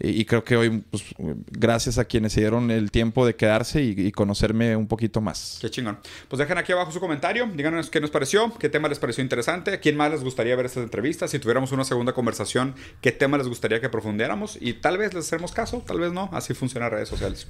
Y, 0.00 0.24
creo 0.24 0.44
que 0.44 0.56
hoy, 0.56 0.82
pues, 0.90 1.04
gracias 1.50 1.98
a 1.98 2.04
quienes 2.04 2.32
se 2.32 2.40
dieron 2.40 2.70
el 2.70 2.90
tiempo 2.90 3.24
de 3.26 3.36
quedarse 3.36 3.82
y, 3.82 4.12
conocerme 4.12 4.76
un 4.76 4.86
poquito 4.86 5.20
más. 5.20 5.58
Qué 5.60 5.70
chingón. 5.70 5.98
Pues 6.28 6.38
dejen 6.38 6.58
aquí 6.58 6.72
abajo 6.72 6.92
su 6.92 7.00
comentario, 7.00 7.48
díganos 7.54 7.90
qué 7.90 8.00
nos 8.00 8.10
pareció, 8.10 8.52
qué 8.58 8.68
tema 8.68 8.88
les 8.88 8.98
pareció 8.98 9.22
interesante, 9.22 9.72
a 9.72 9.80
quién 9.80 9.96
más 9.96 10.10
les 10.10 10.22
gustaría 10.22 10.54
ver 10.56 10.66
estas 10.66 10.84
entrevistas, 10.84 11.30
si 11.30 11.38
tuviéramos 11.38 11.72
una 11.72 11.84
segunda 11.84 12.12
conversación, 12.12 12.74
qué 13.00 13.12
tema 13.12 13.38
les 13.38 13.48
gustaría 13.48 13.80
que 13.80 13.88
profundáramos 13.88 14.58
y 14.60 14.74
tal 14.74 14.98
vez 14.98 15.14
les 15.14 15.26
hacemos 15.26 15.52
caso, 15.52 15.82
tal 15.86 16.00
vez 16.00 16.12
no. 16.12 16.28
Así 16.32 16.54
funciona 16.54 16.88
redes 16.88 17.08
sociales. 17.08 17.46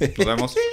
Nos 0.00 0.26
vemos. 0.26 0.54